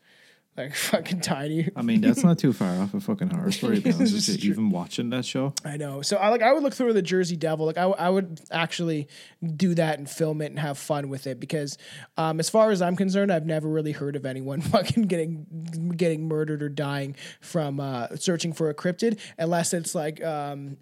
like 0.57 0.75
fucking 0.75 1.21
tiny. 1.21 1.69
I 1.75 1.81
mean, 1.81 2.01
that's 2.01 2.23
not 2.23 2.37
too 2.37 2.51
far 2.51 2.81
off 2.81 2.93
a 2.93 2.99
fucking 2.99 3.29
horror 3.29 3.51
story. 3.51 3.75
To 3.77 3.81
be 3.81 3.91
honest 3.93 4.13
This 4.13 4.27
with 4.27 4.37
is 4.37 4.43
you. 4.43 4.53
true. 4.53 4.61
Even 4.63 4.69
watching 4.71 5.09
that 5.11 5.23
show, 5.25 5.53
I 5.63 5.77
know. 5.77 6.01
So 6.01 6.17
I 6.17 6.29
like 6.29 6.41
I 6.41 6.51
would 6.51 6.63
look 6.63 6.73
through 6.73 6.93
the 6.93 7.01
Jersey 7.01 7.37
Devil. 7.37 7.65
Like 7.65 7.77
I, 7.77 7.81
w- 7.83 7.95
I 7.97 8.09
would 8.09 8.41
actually 8.51 9.07
do 9.55 9.73
that 9.75 9.99
and 9.99 10.09
film 10.09 10.41
it 10.41 10.47
and 10.47 10.59
have 10.59 10.77
fun 10.77 11.07
with 11.09 11.27
it 11.27 11.39
because 11.39 11.77
um, 12.17 12.39
as 12.39 12.49
far 12.49 12.71
as 12.71 12.81
I'm 12.81 12.95
concerned, 12.95 13.31
I've 13.31 13.45
never 13.45 13.69
really 13.69 13.93
heard 13.93 14.15
of 14.15 14.25
anyone 14.25 14.59
fucking 14.61 15.03
getting 15.03 15.93
getting 15.95 16.27
murdered 16.27 16.61
or 16.61 16.69
dying 16.69 17.15
from 17.39 17.79
uh, 17.79 18.07
searching 18.15 18.51
for 18.53 18.69
a 18.69 18.73
cryptid 18.73 19.19
unless 19.37 19.73
it's 19.73 19.95
like 19.95 20.21
um, 20.23 20.77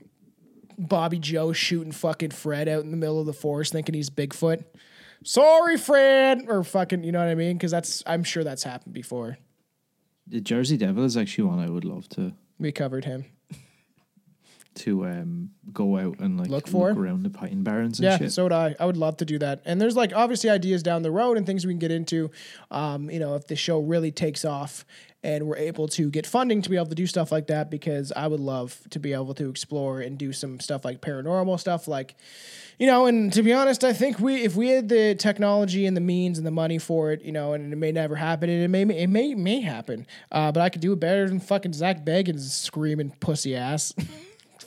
Bobby 0.79 1.19
Joe 1.19 1.53
shooting 1.53 1.91
fucking 1.91 2.31
Fred 2.31 2.67
out 2.67 2.83
in 2.83 2.91
the 2.91 2.97
middle 2.97 3.19
of 3.19 3.25
the 3.25 3.33
forest 3.33 3.73
thinking 3.73 3.93
he's 3.95 4.09
Bigfoot. 4.09 4.63
Sorry, 5.23 5.77
Fred, 5.77 6.45
or 6.47 6.63
fucking, 6.63 7.03
you 7.03 7.11
know 7.11 7.19
what 7.19 7.27
I 7.27 7.35
mean? 7.35 7.57
Because 7.57 7.71
that's 7.71 8.03
I'm 8.05 8.23
sure 8.23 8.43
that's 8.43 8.63
happened 8.63 8.93
before. 8.93 9.37
The 10.29 10.41
Jersey 10.41 10.77
Devil 10.77 11.03
is 11.05 11.15
actually 11.17 11.45
one 11.45 11.59
I 11.59 11.69
would 11.69 11.85
love 11.85 12.07
to 12.09 12.33
We 12.59 12.71
covered 12.71 13.05
him. 13.05 13.25
to 14.75 15.05
um 15.07 15.49
go 15.73 15.97
out 15.97 16.19
and 16.19 16.37
like 16.39 16.49
Look 16.49 16.67
for? 16.67 16.91
around 16.91 17.23
the 17.23 17.31
pine 17.31 17.63
barrens 17.63 17.97
and 17.99 18.03
Yeah, 18.05 18.17
shit. 18.19 18.31
so 18.31 18.43
would 18.43 18.51
I. 18.53 18.75
I 18.79 18.85
would 18.85 18.97
love 18.97 19.17
to 19.17 19.25
do 19.25 19.39
that. 19.39 19.61
And 19.65 19.81
there's 19.81 19.95
like 19.95 20.13
obviously 20.15 20.51
ideas 20.51 20.83
down 20.83 21.01
the 21.01 21.09
road 21.11 21.35
and 21.37 21.45
things 21.47 21.65
we 21.65 21.73
can 21.73 21.79
get 21.79 21.89
into. 21.91 22.29
Um, 22.69 23.09
you 23.09 23.17
know, 23.19 23.33
if 23.35 23.47
the 23.47 23.55
show 23.55 23.79
really 23.79 24.11
takes 24.11 24.45
off 24.45 24.85
and 25.23 25.47
we're 25.47 25.57
able 25.57 25.87
to 25.89 26.09
get 26.09 26.25
funding 26.27 26.61
to 26.61 26.69
be 26.69 26.75
able 26.75 26.85
to 26.87 26.95
do 26.95 27.07
stuff 27.07 27.31
like 27.31 27.47
that, 27.47 27.69
because 27.71 28.11
I 28.15 28.27
would 28.27 28.39
love 28.39 28.79
to 28.91 28.99
be 28.99 29.13
able 29.13 29.33
to 29.35 29.49
explore 29.49 29.99
and 30.01 30.17
do 30.17 30.31
some 30.33 30.59
stuff 30.59 30.85
like 30.85 31.01
paranormal 31.01 31.59
stuff, 31.59 31.87
like 31.87 32.15
you 32.79 32.85
know. 32.87 33.05
And 33.07 33.33
to 33.33 33.41
be 33.43 33.51
honest, 33.53 33.83
I 33.83 33.93
think 33.93 34.19
we 34.19 34.43
if 34.43 34.55
we 34.55 34.69
had 34.69 34.89
the 34.89 35.15
technology 35.15 35.85
and 35.85 35.97
the 35.97 36.01
means 36.01 36.37
and 36.37 36.45
the 36.45 36.51
money 36.51 36.77
for 36.77 37.11
it, 37.11 37.23
you 37.23 37.31
know, 37.31 37.53
and 37.53 37.73
it 37.73 37.75
may 37.77 37.91
never 37.91 38.15
happen, 38.15 38.49
and 38.49 38.63
it 38.63 38.67
may 38.67 38.83
it 38.95 39.07
may 39.09 39.33
may 39.35 39.61
happen. 39.61 40.05
Uh, 40.31 40.51
but 40.51 40.61
I 40.61 40.69
could 40.69 40.81
do 40.81 40.93
it 40.93 40.99
better 40.99 41.27
than 41.27 41.39
fucking 41.39 41.73
Zak 41.73 42.05
Bagans 42.05 42.41
screaming 42.49 43.11
pussy 43.19 43.55
ass. 43.55 43.93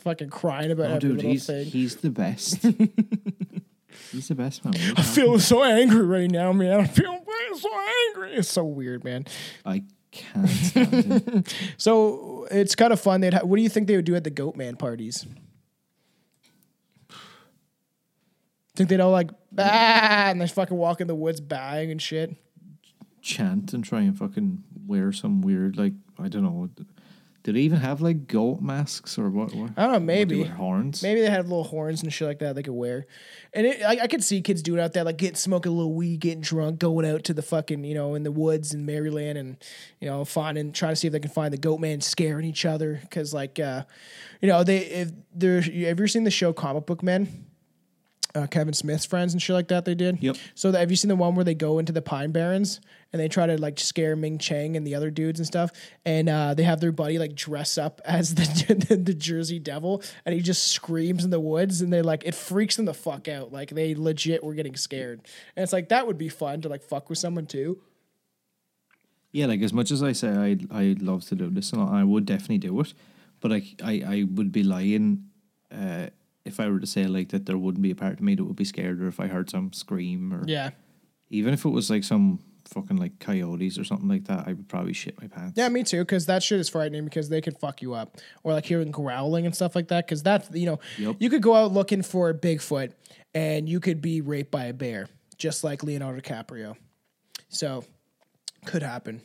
Fucking 0.00 0.30
crying 0.30 0.70
about 0.70 0.86
Oh, 0.92 0.94
every 0.94 1.00
dude, 1.10 1.16
little 1.16 1.30
he's 1.32 1.46
thing. 1.46 1.66
he's 1.66 1.96
the 1.96 2.08
best. 2.08 2.62
he's 4.12 4.28
the 4.28 4.34
best 4.34 4.64
man. 4.64 4.72
I'm 4.96 5.04
feeling 5.04 5.40
so 5.40 5.62
angry 5.62 6.02
right 6.06 6.30
now, 6.30 6.52
man. 6.54 6.80
I'm 6.80 6.86
feeling 6.86 7.20
so 7.54 7.68
angry. 8.08 8.34
It's 8.34 8.50
so 8.50 8.64
weird, 8.64 9.04
man. 9.04 9.26
I 9.66 9.82
can't. 10.10 11.54
So 11.78 12.46
it's 12.50 12.74
kind 12.74 12.92
of 12.92 13.00
fun. 13.00 13.20
They'd 13.20 13.34
ha- 13.34 13.44
what 13.44 13.56
do 13.56 13.62
you 13.62 13.68
think 13.68 13.86
they 13.86 13.96
would 13.96 14.04
do 14.04 14.14
at 14.16 14.24
the 14.24 14.30
Goat 14.30 14.56
Man 14.56 14.76
parties? 14.76 15.26
Think 18.76 18.88
they'd 18.88 19.00
all 19.00 19.10
like 19.10 19.30
bah, 19.52 19.62
and 20.30 20.40
they 20.40 20.46
fucking 20.46 20.76
walk 20.76 21.00
in 21.00 21.06
the 21.06 21.14
woods 21.14 21.40
bang 21.40 21.90
and 21.90 22.00
shit. 22.00 22.34
chant 23.20 23.72
and 23.74 23.84
try 23.84 24.00
and 24.00 24.16
fucking 24.16 24.62
wear 24.86 25.12
some 25.12 25.42
weird 25.42 25.76
like 25.76 25.92
I 26.18 26.28
don't 26.28 26.42
know. 26.44 26.70
Did 27.42 27.54
they 27.54 27.60
even 27.60 27.78
have 27.78 28.02
like 28.02 28.26
goat 28.26 28.60
masks 28.60 29.18
or 29.18 29.30
what? 29.30 29.54
what 29.54 29.70
I 29.76 29.84
don't 29.84 29.92
know, 29.92 30.00
maybe. 30.00 30.44
horns. 30.44 31.02
Maybe 31.02 31.22
they 31.22 31.30
had 31.30 31.48
little 31.48 31.64
horns 31.64 32.02
and 32.02 32.12
shit 32.12 32.28
like 32.28 32.38
that 32.40 32.54
they 32.54 32.62
could 32.62 32.74
wear. 32.74 33.06
And 33.54 33.66
it, 33.66 33.82
I, 33.82 34.00
I 34.02 34.06
could 34.08 34.22
see 34.22 34.42
kids 34.42 34.62
doing 34.62 34.78
out 34.78 34.92
there, 34.92 35.04
like 35.04 35.16
getting 35.16 35.36
smoking 35.36 35.72
a 35.72 35.74
little 35.74 35.94
weed, 35.94 36.20
getting 36.20 36.42
drunk, 36.42 36.78
going 36.78 37.06
out 37.06 37.24
to 37.24 37.34
the 37.34 37.40
fucking, 37.40 37.82
you 37.84 37.94
know, 37.94 38.14
in 38.14 38.24
the 38.24 38.30
woods 38.32 38.74
in 38.74 38.84
Maryland 38.84 39.38
and, 39.38 39.56
you 40.00 40.08
know, 40.08 40.24
finding, 40.26 40.72
trying 40.72 40.92
to 40.92 40.96
see 40.96 41.06
if 41.06 41.12
they 41.12 41.20
can 41.20 41.30
find 41.30 41.52
the 41.52 41.58
goat 41.58 41.80
man 41.80 42.02
scaring 42.02 42.44
each 42.44 42.66
other. 42.66 43.00
Cause 43.10 43.32
like, 43.32 43.58
uh, 43.58 43.84
you 44.42 44.48
know, 44.48 44.62
they, 44.62 44.78
if 44.78 45.10
there's, 45.34 45.64
have 45.64 45.74
you 45.74 45.86
ever 45.86 46.06
seen 46.08 46.24
the 46.24 46.30
show 46.30 46.52
Comic 46.52 46.84
Book 46.84 47.02
Men? 47.02 47.46
Uh, 48.34 48.46
Kevin 48.46 48.72
Smith's 48.72 49.04
friends 49.04 49.32
and 49.32 49.42
shit 49.42 49.54
like 49.54 49.68
that 49.68 49.84
they 49.84 49.94
did. 49.94 50.22
Yep. 50.22 50.36
So 50.54 50.70
the, 50.70 50.78
have 50.78 50.90
you 50.90 50.96
seen 50.96 51.08
the 51.08 51.16
one 51.16 51.34
where 51.34 51.44
they 51.44 51.54
go 51.54 51.80
into 51.80 51.92
the 51.92 52.02
Pine 52.02 52.30
Barrens 52.30 52.80
and 53.12 53.20
they 53.20 53.26
try 53.26 53.46
to 53.46 53.60
like 53.60 53.80
scare 53.80 54.14
Ming 54.14 54.38
Chen 54.38 54.76
and 54.76 54.86
the 54.86 54.94
other 54.94 55.10
dudes 55.10 55.40
and 55.40 55.46
stuff, 55.46 55.72
and 56.04 56.28
uh, 56.28 56.54
they 56.54 56.62
have 56.62 56.80
their 56.80 56.92
buddy 56.92 57.18
like 57.18 57.34
dress 57.34 57.76
up 57.76 58.00
as 58.04 58.34
the, 58.36 58.74
the 58.88 58.96
the 58.96 59.14
Jersey 59.14 59.58
Devil, 59.58 60.02
and 60.24 60.34
he 60.34 60.40
just 60.40 60.68
screams 60.68 61.24
in 61.24 61.30
the 61.30 61.40
woods, 61.40 61.80
and 61.80 61.92
they 61.92 62.02
like 62.02 62.22
it 62.24 62.34
freaks 62.34 62.76
them 62.76 62.84
the 62.84 62.94
fuck 62.94 63.26
out. 63.26 63.52
Like 63.52 63.70
they 63.70 63.94
legit 63.94 64.44
were 64.44 64.54
getting 64.54 64.76
scared, 64.76 65.20
and 65.56 65.62
it's 65.64 65.72
like 65.72 65.88
that 65.88 66.06
would 66.06 66.18
be 66.18 66.28
fun 66.28 66.60
to 66.62 66.68
like 66.68 66.82
fuck 66.82 67.08
with 67.08 67.18
someone 67.18 67.46
too. 67.46 67.80
Yeah, 69.32 69.46
like 69.46 69.60
as 69.62 69.72
much 69.72 69.90
as 69.90 70.02
I 70.02 70.12
say 70.12 70.28
I 70.28 70.58
I 70.70 70.96
love 71.00 71.24
to 71.26 71.34
do 71.34 71.50
this, 71.50 71.72
and 71.72 71.82
I 71.82 72.04
would 72.04 72.26
definitely 72.26 72.58
do 72.58 72.78
it, 72.80 72.94
but 73.40 73.52
I 73.52 73.62
I, 73.82 74.02
I 74.06 74.26
would 74.32 74.52
be 74.52 74.62
lying 74.62 75.30
uh, 75.72 76.06
if 76.52 76.60
I 76.60 76.68
were 76.68 76.80
to 76.80 76.86
say 76.86 77.06
like 77.06 77.30
that 77.30 77.46
there 77.46 77.58
wouldn't 77.58 77.82
be 77.82 77.90
a 77.90 77.94
part 77.96 78.14
of 78.14 78.20
me 78.20 78.34
that 78.34 78.44
would 78.44 78.56
be 78.56 78.64
scared, 78.64 79.00
or 79.02 79.08
if 79.08 79.18
I 79.20 79.26
heard 79.28 79.48
some 79.50 79.72
scream, 79.72 80.32
or 80.34 80.44
Yeah. 80.46 80.70
even 81.30 81.54
if 81.54 81.64
it 81.64 81.70
was 81.70 81.88
like 81.90 82.04
some 82.04 82.40
fucking 82.66 82.98
like 82.98 83.18
coyotes 83.18 83.78
or 83.78 83.84
something 83.84 84.08
like 84.08 84.24
that, 84.26 84.46
I 84.46 84.52
would 84.52 84.68
probably 84.68 84.92
shit 84.92 85.20
my 85.20 85.26
pants. 85.28 85.54
Yeah, 85.56 85.68
me 85.70 85.82
too. 85.82 86.00
Because 86.02 86.26
that 86.26 86.42
shit 86.42 86.60
is 86.60 86.68
frightening 86.68 87.04
because 87.04 87.28
they 87.28 87.40
could 87.40 87.58
fuck 87.58 87.82
you 87.82 87.94
up, 87.94 88.18
or 88.44 88.52
like 88.52 88.66
hearing 88.66 88.90
growling 88.90 89.46
and 89.46 89.54
stuff 89.54 89.74
like 89.74 89.88
that. 89.88 90.06
Because 90.06 90.22
that's 90.22 90.50
you 90.54 90.66
know, 90.66 90.78
Yep. 90.98 91.16
you 91.20 91.30
could 91.30 91.42
go 91.42 91.54
out 91.54 91.72
looking 91.72 92.02
for 92.02 92.32
Bigfoot, 92.34 92.92
and 93.34 93.68
you 93.68 93.80
could 93.80 94.00
be 94.02 94.20
raped 94.20 94.50
by 94.50 94.64
a 94.66 94.72
bear, 94.72 95.08
just 95.38 95.64
like 95.64 95.82
Leonardo 95.82 96.20
DiCaprio. 96.20 96.76
So, 97.48 97.84
could 98.66 98.82
happen. 98.82 99.22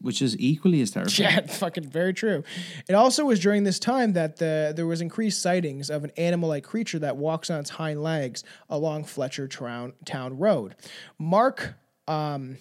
Which 0.00 0.22
is 0.22 0.38
equally 0.38 0.80
as 0.80 0.90
terrifying. 0.90 1.30
Yeah, 1.30 1.46
fucking 1.46 1.88
very 1.88 2.14
true. 2.14 2.44
It 2.88 2.94
also 2.94 3.24
was 3.24 3.40
during 3.40 3.64
this 3.64 3.78
time 3.78 4.12
that 4.14 4.36
the 4.36 4.72
there 4.74 4.86
was 4.86 5.00
increased 5.00 5.42
sightings 5.42 5.90
of 5.90 6.04
an 6.04 6.12
animal-like 6.16 6.64
creature 6.64 6.98
that 7.00 7.16
walks 7.16 7.50
on 7.50 7.60
its 7.60 7.70
hind 7.70 8.02
legs 8.02 8.44
along 8.68 9.04
Fletcher 9.04 9.48
Town, 9.48 9.92
Town 10.04 10.38
Road. 10.38 10.74
Mark 11.18 11.74
um, 12.06 12.58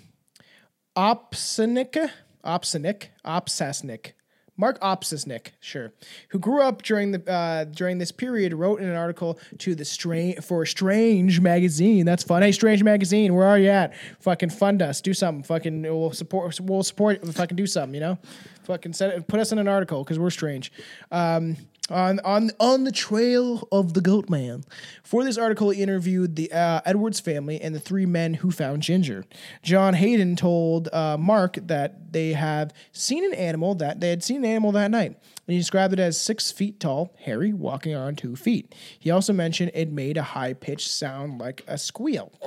Opsenick, 0.95 2.09
Opsenick, 2.43 3.07
Opsasnick, 3.25 4.13
Mark 4.57 4.79
Opsasnick, 4.81 5.49
sure, 5.59 5.93
who 6.29 6.39
grew 6.39 6.61
up 6.61 6.81
during 6.81 7.11
the 7.11 7.31
uh, 7.31 7.65
during 7.65 7.99
this 7.99 8.11
period, 8.11 8.53
wrote 8.53 8.81
in 8.81 8.89
an 8.89 8.95
article 8.95 9.39
to 9.59 9.75
the 9.75 9.85
strange 9.85 10.43
for 10.43 10.65
Strange 10.65 11.39
magazine. 11.39 12.05
That's 12.05 12.23
fun. 12.23 12.41
Hey, 12.41 12.51
Strange 12.51 12.83
magazine, 12.83 13.35
where 13.35 13.47
are 13.47 13.59
you 13.59 13.69
at? 13.69 13.93
Fucking 14.19 14.49
fund 14.49 14.81
us, 14.81 14.99
do 14.99 15.13
something. 15.13 15.43
Fucking 15.43 15.83
we'll 15.83 16.11
support. 16.11 16.59
We'll 16.59 16.83
support. 16.83 17.23
Fucking 17.35 17.55
do 17.55 17.67
something. 17.67 17.93
You 17.93 18.01
know, 18.01 18.17
fucking 18.63 18.93
send 18.93 19.13
it, 19.13 19.27
put 19.27 19.39
us 19.39 19.51
in 19.51 19.59
an 19.59 19.67
article 19.67 20.03
because 20.03 20.17
we're 20.17 20.31
strange. 20.31 20.71
Um, 21.11 21.55
on 21.89 22.19
on 22.21 22.51
on 22.59 22.83
the 22.83 22.91
trail 22.91 23.67
of 23.71 23.93
the 23.93 24.01
goat 24.01 24.29
man. 24.29 24.63
For 25.03 25.23
this 25.23 25.37
article, 25.37 25.69
he 25.69 25.81
interviewed 25.81 26.35
the 26.35 26.51
uh, 26.51 26.81
Edwards 26.85 27.19
family 27.19 27.61
and 27.61 27.73
the 27.73 27.79
three 27.79 28.05
men 28.05 28.35
who 28.35 28.51
found 28.51 28.81
Ginger. 28.83 29.25
John 29.63 29.93
Hayden 29.93 30.35
told 30.35 30.89
uh, 30.93 31.17
Mark 31.17 31.57
that 31.63 32.11
they 32.13 32.33
have 32.33 32.73
seen 32.91 33.23
an 33.25 33.33
animal 33.33 33.75
that 33.75 33.99
they 33.99 34.09
had 34.09 34.23
seen 34.23 34.37
an 34.37 34.45
animal 34.45 34.71
that 34.73 34.91
night. 34.91 35.11
And 35.11 35.53
he 35.53 35.57
described 35.57 35.93
it 35.93 35.99
as 35.99 36.19
six 36.19 36.51
feet 36.51 36.79
tall, 36.79 37.15
hairy, 37.19 37.53
walking 37.53 37.95
on 37.95 38.15
two 38.15 38.35
feet. 38.35 38.75
He 38.99 39.11
also 39.11 39.31
mentioned 39.31 39.71
it 39.73 39.91
made 39.91 40.17
a 40.17 40.23
high 40.23 40.53
pitched 40.53 40.89
sound 40.89 41.39
like 41.39 41.63
a 41.67 41.77
squeal. 41.77 42.31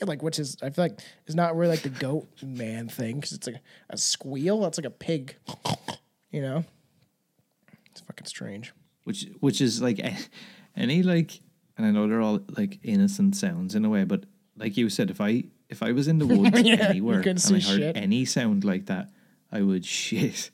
Like 0.00 0.22
which 0.22 0.38
is 0.38 0.56
I 0.62 0.70
feel 0.70 0.84
like 0.84 1.00
is 1.26 1.34
not 1.34 1.56
really 1.56 1.72
like 1.72 1.82
the 1.82 1.88
goat 1.88 2.28
man 2.40 2.88
thing 2.88 3.16
because 3.16 3.32
it's 3.32 3.48
like 3.48 3.56
a 3.90 3.98
squeal. 3.98 4.60
That's 4.60 4.78
like 4.78 4.84
a 4.84 4.90
pig, 4.90 5.34
you 6.30 6.40
know. 6.40 6.64
Fucking 8.08 8.26
strange. 8.26 8.72
which 9.04 9.26
which 9.40 9.60
is 9.60 9.80
like 9.80 10.00
any 10.76 11.02
like 11.04 11.40
and 11.76 11.86
I 11.86 11.90
know 11.92 12.08
they're 12.08 12.20
all 12.20 12.40
like 12.56 12.80
innocent 12.82 13.36
sounds 13.36 13.74
in 13.76 13.84
a 13.84 13.88
way, 13.88 14.02
but 14.04 14.24
like 14.56 14.76
you 14.76 14.88
said, 14.90 15.10
if 15.10 15.20
I 15.20 15.44
if 15.68 15.82
I 15.82 15.92
was 15.92 16.08
in 16.08 16.18
the 16.18 16.26
woods 16.36 16.60
Yeah, 16.60 16.88
anywhere 16.88 17.20
and 17.20 17.38
I 17.38 17.52
heard 17.52 17.62
shit. 17.62 17.96
any 17.96 18.24
sound 18.24 18.64
like 18.64 18.86
that, 18.86 19.10
I 19.52 19.62
would 19.62 19.84
shit. 19.84 20.50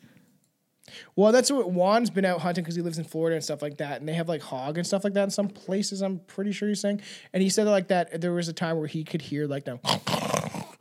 Well, 1.16 1.32
that's 1.32 1.50
what 1.50 1.66
Juan's 1.70 2.10
been 2.10 2.24
out 2.26 2.40
hunting 2.40 2.62
because 2.62 2.76
he 2.76 2.82
lives 2.82 2.98
in 2.98 3.04
Florida 3.04 3.34
and 3.34 3.42
stuff 3.42 3.62
like 3.62 3.78
that, 3.78 3.98
and 4.00 4.08
they 4.08 4.12
have 4.12 4.28
like 4.28 4.42
hog 4.42 4.76
and 4.78 4.86
stuff 4.86 5.02
like 5.02 5.14
that 5.14 5.24
in 5.24 5.30
some 5.30 5.48
places. 5.48 6.02
I'm 6.02 6.18
pretty 6.20 6.52
sure 6.52 6.68
he's 6.68 6.80
saying, 6.80 7.00
and 7.32 7.42
he 7.42 7.48
said 7.48 7.66
like 7.66 7.88
that 7.88 8.20
there 8.20 8.32
was 8.32 8.48
a 8.48 8.52
time 8.52 8.76
where 8.78 8.86
he 8.86 9.02
could 9.02 9.22
hear 9.22 9.46
like 9.46 9.64
them, 9.64 9.80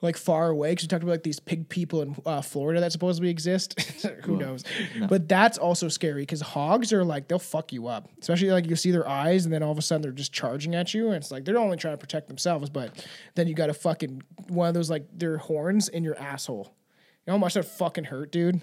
like 0.03 0.17
far 0.17 0.49
away 0.49 0.71
because 0.71 0.83
he 0.83 0.87
talked 0.87 1.01
about 1.01 1.13
like 1.13 1.23
these 1.23 1.39
pig 1.39 1.67
people 1.69 2.01
in 2.01 2.15
uh, 2.25 2.41
Florida 2.41 2.79
that 2.81 2.91
supposedly 2.91 3.29
exist. 3.29 3.79
Who 4.25 4.37
knows? 4.37 4.63
But 5.09 5.27
that's 5.27 5.57
also 5.57 5.87
scary 5.87 6.21
because 6.23 6.41
hogs 6.41 6.93
are 6.93 7.03
like 7.03 7.27
they'll 7.29 7.39
fuck 7.39 7.73
you 7.73 7.87
up, 7.87 8.09
especially 8.21 8.51
like 8.51 8.67
you 8.69 8.75
see 8.75 8.91
their 8.91 9.07
eyes 9.07 9.45
and 9.45 9.53
then 9.53 9.63
all 9.63 9.71
of 9.71 9.77
a 9.77 9.81
sudden 9.81 10.01
they're 10.03 10.11
just 10.11 10.33
charging 10.33 10.75
at 10.75 10.93
you, 10.93 11.07
and 11.07 11.15
it's 11.15 11.31
like 11.31 11.45
they're 11.45 11.57
only 11.57 11.77
trying 11.77 11.93
to 11.93 11.97
protect 11.97 12.27
themselves, 12.27 12.69
but 12.69 13.03
then 13.35 13.47
you 13.47 13.55
got 13.55 13.69
a 13.69 13.73
fucking 13.73 14.21
one 14.49 14.67
of 14.67 14.73
those 14.75 14.89
like 14.89 15.07
their 15.17 15.37
horns 15.37 15.87
in 15.87 16.03
your 16.03 16.17
asshole. 16.19 16.75
You 17.25 17.31
know 17.31 17.33
how 17.33 17.37
much 17.39 17.53
that 17.55 17.63
fucking 17.65 18.03
hurt, 18.03 18.31
dude. 18.31 18.61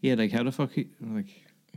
Yeah, 0.00 0.14
like 0.14 0.30
how 0.32 0.44
the 0.44 0.52
fuck 0.52 0.76
you, 0.76 0.88
like 1.00 1.26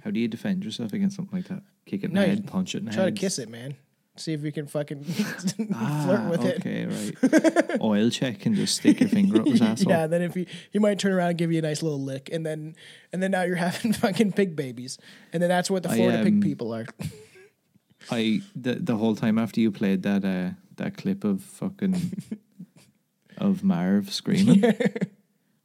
how 0.03 0.11
do 0.11 0.19
you 0.19 0.27
defend 0.27 0.63
yourself 0.63 0.93
against 0.93 1.15
something 1.15 1.35
like 1.39 1.47
that? 1.47 1.63
Kick 1.87 2.03
it 2.03 2.07
in 2.07 2.13
No, 2.13 2.21
the 2.21 2.27
head, 2.27 2.47
punch 2.47 2.75
it 2.75 2.79
in 2.79 2.85
the 2.85 2.91
Try 2.91 3.03
head. 3.05 3.15
to 3.15 3.19
kiss 3.19 3.39
it, 3.39 3.49
man. 3.49 3.75
See 4.17 4.33
if 4.33 4.43
you 4.43 4.51
can 4.51 4.67
fucking 4.67 5.05
Ah, 5.73 6.03
flirt 6.05 6.29
with 6.29 6.45
it. 6.45 6.59
okay, 6.59 6.85
right. 6.85 7.81
Oil 7.81 8.09
check 8.09 8.45
and 8.45 8.55
just 8.55 8.75
stick 8.75 8.99
your 8.99 9.07
finger 9.09 9.39
up 9.41 9.47
his 9.47 9.61
asshole. 9.61 9.91
Yeah, 9.91 10.07
then 10.07 10.21
if 10.21 10.33
he 10.33 10.47
he 10.71 10.79
might 10.79 10.99
turn 10.99 11.13
around 11.13 11.29
and 11.29 11.37
give 11.37 11.51
you 11.51 11.59
a 11.59 11.61
nice 11.61 11.81
little 11.81 12.01
lick, 12.03 12.29
and 12.31 12.45
then 12.45 12.75
and 13.13 13.23
then 13.23 13.31
now 13.31 13.43
you're 13.43 13.55
having 13.55 13.93
fucking 13.93 14.33
pig 14.33 14.55
babies, 14.55 14.97
and 15.31 15.41
then 15.41 15.49
that's 15.49 15.71
what 15.71 15.83
the 15.83 15.89
I, 15.89 15.95
Florida 15.95 16.17
um, 16.19 16.23
pig 16.25 16.41
people 16.41 16.73
are. 16.75 16.85
I 18.09 18.41
the 18.55 18.75
the 18.75 18.97
whole 18.97 19.15
time 19.15 19.37
after 19.39 19.61
you 19.61 19.71
played 19.71 20.03
that 20.03 20.25
uh 20.25 20.55
that 20.75 20.97
clip 20.97 21.23
of 21.23 21.41
fucking 21.41 22.11
of 23.37 23.63
Marv 23.63 24.11
screaming, 24.11 24.63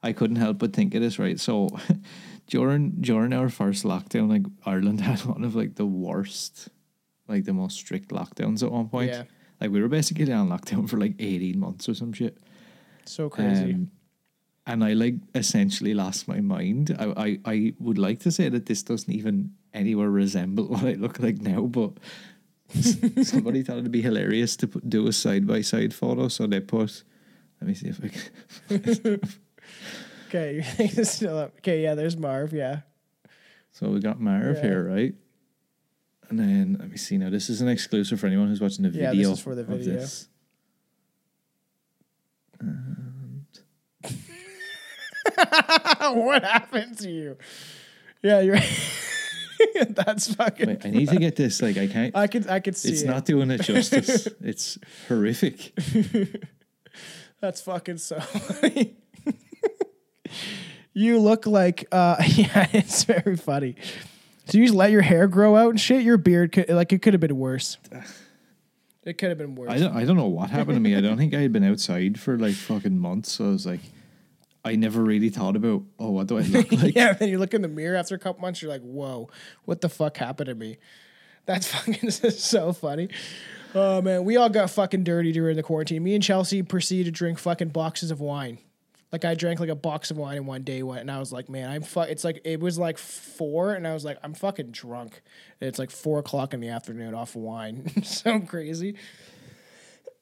I 0.02 0.12
couldn't 0.12 0.36
help 0.36 0.58
but 0.58 0.72
think 0.72 0.94
of 0.94 1.00
this. 1.02 1.18
Right, 1.18 1.40
so 1.40 1.68
during 2.46 2.92
during 3.00 3.32
our 3.32 3.48
first 3.48 3.84
lockdown, 3.84 4.28
like 4.28 4.42
Ireland 4.64 5.00
had 5.00 5.24
one 5.24 5.42
of 5.44 5.56
like 5.56 5.74
the 5.74 5.86
worst, 5.86 6.68
like 7.28 7.44
the 7.44 7.52
most 7.52 7.76
strict 7.76 8.10
lockdowns 8.10 8.62
at 8.62 8.70
one 8.72 8.88
point. 8.88 9.10
Yeah. 9.10 9.24
Like 9.60 9.70
we 9.70 9.80
were 9.80 9.88
basically 9.88 10.30
on 10.32 10.48
lockdown 10.48 10.88
for 10.88 10.98
like 10.98 11.14
eighteen 11.18 11.58
months 11.58 11.88
or 11.88 11.94
some 11.94 12.12
shit. 12.12 12.38
So 13.04 13.28
crazy. 13.30 13.74
Um, 13.74 13.90
and 14.68 14.82
I 14.82 14.94
like 14.94 15.14
essentially 15.34 15.94
lost 15.94 16.26
my 16.28 16.40
mind. 16.40 16.94
I, 16.98 17.04
I 17.16 17.38
I 17.44 17.74
would 17.78 17.98
like 17.98 18.20
to 18.20 18.30
say 18.30 18.48
that 18.48 18.66
this 18.66 18.82
doesn't 18.82 19.12
even 19.12 19.52
anywhere 19.72 20.10
resemble 20.10 20.66
what 20.68 20.84
I 20.84 20.94
look 20.94 21.18
like 21.20 21.40
now, 21.40 21.62
but 21.62 21.92
somebody 23.22 23.62
thought 23.62 23.78
it'd 23.78 23.92
be 23.92 24.02
hilarious 24.02 24.56
to 24.56 24.66
put, 24.66 24.88
do 24.90 25.06
a 25.06 25.12
side 25.12 25.46
by 25.46 25.60
side 25.62 25.94
photo, 25.94 26.28
so 26.28 26.46
they 26.46 26.60
put. 26.60 27.04
Let 27.60 27.68
me 27.68 27.74
see 27.74 27.88
if 27.88 28.00
I 28.04 28.08
can. 28.08 29.20
okay, 30.28 30.54
your 30.56 30.64
thing 30.64 30.90
is 30.90 31.10
still 31.10 31.38
up. 31.38 31.54
Okay, 31.58 31.82
yeah, 31.82 31.94
there's 31.94 32.16
Marv. 32.16 32.52
Yeah, 32.52 32.80
So 33.70 33.88
we 33.88 34.00
got 34.00 34.20
Marv 34.20 34.56
Yeah. 34.56 34.62
here, 34.62 34.84
right? 34.88 35.14
And 36.28 36.38
then 36.38 36.76
let 36.80 36.90
me 36.90 36.96
see. 36.96 37.18
Now 37.18 37.30
this 37.30 37.48
is 37.48 37.60
an 37.60 37.68
exclusive 37.68 38.18
for 38.20 38.26
anyone 38.26 38.48
who's 38.48 38.60
watching 38.60 38.82
the 38.82 38.90
Yeah, 38.96 39.10
video. 39.10 39.30
this 39.30 39.38
is 39.38 39.44
for 39.44 39.54
the 39.54 39.62
of 39.62 39.68
video. 39.68 39.94
this. 39.94 40.28
what 46.00 46.44
happened 46.44 46.98
to 46.98 47.10
you? 47.10 47.36
Yeah, 48.22 48.40
you're. 48.40 48.58
that's 49.90 50.34
fucking. 50.34 50.68
Wait, 50.68 50.86
I 50.86 50.90
need 50.90 51.08
to 51.08 51.18
get 51.18 51.36
this. 51.36 51.60
Like 51.62 51.76
I 51.76 51.86
can't. 51.86 52.16
I 52.16 52.26
could 52.26 52.48
I 52.48 52.60
could 52.60 52.76
see 52.76 52.90
it's 52.90 53.02
it. 53.02 53.06
not 53.06 53.24
doing 53.24 53.50
it 53.50 53.62
justice. 53.62 54.28
it's 54.40 54.78
horrific. 55.08 55.72
That's 57.40 57.60
fucking 57.60 57.98
so 57.98 58.18
funny. 58.20 58.96
you 60.94 61.18
look 61.18 61.46
like 61.46 61.86
uh 61.92 62.16
yeah, 62.26 62.68
it's 62.72 63.04
very 63.04 63.36
funny. 63.36 63.76
So 64.46 64.58
you 64.58 64.64
just 64.64 64.76
let 64.76 64.90
your 64.92 65.02
hair 65.02 65.26
grow 65.26 65.56
out 65.56 65.70
and 65.70 65.80
shit. 65.80 66.02
Your 66.02 66.18
beard 66.18 66.52
could 66.52 66.68
like 66.68 66.92
it 66.92 67.02
could 67.02 67.14
have 67.14 67.20
been 67.20 67.36
worse. 67.36 67.78
It 69.04 69.18
could 69.18 69.28
have 69.28 69.38
been 69.38 69.54
worse. 69.54 69.70
I 69.70 69.78
don't 69.78 69.96
I 69.96 70.04
don't 70.04 70.16
know 70.16 70.26
what 70.26 70.50
happened 70.50 70.76
to 70.76 70.80
me. 70.80 70.96
I 70.96 71.00
don't 71.00 71.16
think 71.16 71.34
I 71.34 71.40
had 71.40 71.52
been 71.52 71.64
outside 71.64 72.18
for 72.18 72.38
like 72.38 72.54
fucking 72.54 72.98
months. 72.98 73.32
So 73.32 73.46
I 73.46 73.48
was 73.50 73.66
like, 73.66 73.80
I 74.64 74.76
never 74.76 75.02
really 75.02 75.28
thought 75.30 75.56
about 75.56 75.82
oh 75.98 76.10
what 76.10 76.28
do 76.28 76.38
I 76.38 76.42
look 76.42 76.70
like? 76.82 76.94
yeah, 76.94 77.12
then 77.12 77.28
you 77.28 77.38
look 77.38 77.54
in 77.54 77.62
the 77.62 77.68
mirror 77.68 77.96
after 77.96 78.14
a 78.14 78.18
couple 78.18 78.40
months, 78.40 78.62
you're 78.62 78.70
like, 78.70 78.82
whoa, 78.82 79.28
what 79.64 79.80
the 79.80 79.88
fuck 79.88 80.16
happened 80.16 80.46
to 80.48 80.54
me? 80.54 80.78
That's 81.44 81.66
fucking 81.72 82.10
so 82.10 82.72
funny. 82.72 83.08
Oh 83.74 84.00
man, 84.00 84.24
we 84.24 84.36
all 84.36 84.48
got 84.48 84.70
fucking 84.70 85.04
dirty 85.04 85.32
during 85.32 85.56
the 85.56 85.62
quarantine. 85.62 86.02
Me 86.04 86.14
and 86.14 86.22
Chelsea 86.22 86.62
proceeded 86.62 87.06
to 87.06 87.10
drink 87.10 87.38
fucking 87.38 87.68
boxes 87.68 88.10
of 88.10 88.20
wine. 88.20 88.58
Like 89.12 89.24
I 89.24 89.34
drank 89.34 89.60
like 89.60 89.68
a 89.68 89.74
box 89.76 90.10
of 90.10 90.16
wine 90.18 90.36
in 90.36 90.46
one 90.46 90.62
day, 90.62 90.80
and 90.80 91.10
I 91.10 91.18
was 91.20 91.32
like, 91.32 91.48
man, 91.48 91.70
I'm 91.70 91.82
fu-. 91.82 92.00
It's 92.00 92.24
like 92.24 92.40
it 92.44 92.60
was 92.60 92.78
like 92.78 92.98
four, 92.98 93.72
and 93.74 93.86
I 93.86 93.94
was 93.94 94.04
like, 94.04 94.18
I'm 94.22 94.34
fucking 94.34 94.72
drunk. 94.72 95.22
And 95.60 95.68
it's 95.68 95.78
like 95.78 95.90
four 95.90 96.18
o'clock 96.18 96.52
in 96.52 96.60
the 96.60 96.68
afternoon 96.68 97.14
off 97.14 97.36
of 97.36 97.42
wine. 97.42 97.90
so 98.04 98.40
crazy. 98.40 98.96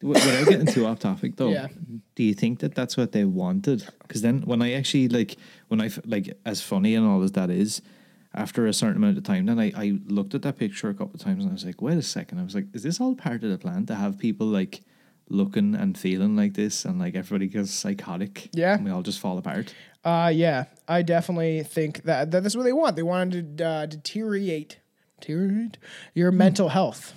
Without 0.02 0.46
getting 0.48 0.66
too 0.66 0.84
off 0.84 0.98
topic 0.98 1.36
though, 1.36 1.48
Yeah. 1.48 1.68
do 2.14 2.22
you 2.24 2.34
think 2.34 2.58
that 2.58 2.74
that's 2.74 2.94
what 2.96 3.12
they 3.12 3.24
wanted? 3.24 3.86
Because 4.02 4.20
then 4.20 4.42
when 4.42 4.60
I 4.60 4.72
actually 4.72 5.08
like 5.08 5.36
when 5.68 5.80
I 5.80 5.88
like 6.04 6.36
as 6.44 6.60
funny 6.60 6.94
and 6.94 7.06
all 7.06 7.22
as 7.22 7.32
that 7.32 7.48
is, 7.48 7.80
after 8.34 8.66
a 8.66 8.74
certain 8.74 8.96
amount 8.96 9.16
of 9.16 9.24
time, 9.24 9.46
then 9.46 9.58
I 9.58 9.72
I 9.74 9.98
looked 10.06 10.34
at 10.34 10.42
that 10.42 10.58
picture 10.58 10.90
a 10.90 10.94
couple 10.94 11.14
of 11.14 11.20
times 11.20 11.44
and 11.44 11.50
I 11.52 11.54
was 11.54 11.64
like, 11.64 11.80
wait 11.80 11.96
a 11.96 12.02
second, 12.02 12.38
I 12.38 12.42
was 12.44 12.54
like, 12.54 12.66
is 12.74 12.82
this 12.82 13.00
all 13.00 13.14
part 13.14 13.44
of 13.44 13.50
the 13.50 13.56
plan 13.56 13.86
to 13.86 13.94
have 13.94 14.18
people 14.18 14.46
like 14.46 14.82
looking 15.28 15.74
and 15.74 15.96
feeling 15.96 16.36
like 16.36 16.54
this 16.54 16.84
and 16.84 16.98
like 16.98 17.14
everybody 17.14 17.48
goes 17.48 17.70
psychotic? 17.70 18.50
Yeah. 18.52 18.74
and 18.74 18.84
we 18.84 18.90
all 18.90 19.02
just 19.02 19.20
fall 19.20 19.38
apart. 19.38 19.74
Uh, 20.04 20.30
yeah, 20.34 20.64
I 20.86 21.02
definitely 21.02 21.62
think 21.62 22.02
that, 22.02 22.30
that 22.30 22.42
that's 22.42 22.54
what 22.54 22.64
they 22.64 22.72
want. 22.72 22.96
They 22.96 23.02
want 23.02 23.32
to 23.32 23.64
uh, 23.64 23.86
deteriorate, 23.86 24.78
deteriorate 25.20 25.78
your 26.14 26.30
mental 26.30 26.68
health. 26.68 27.14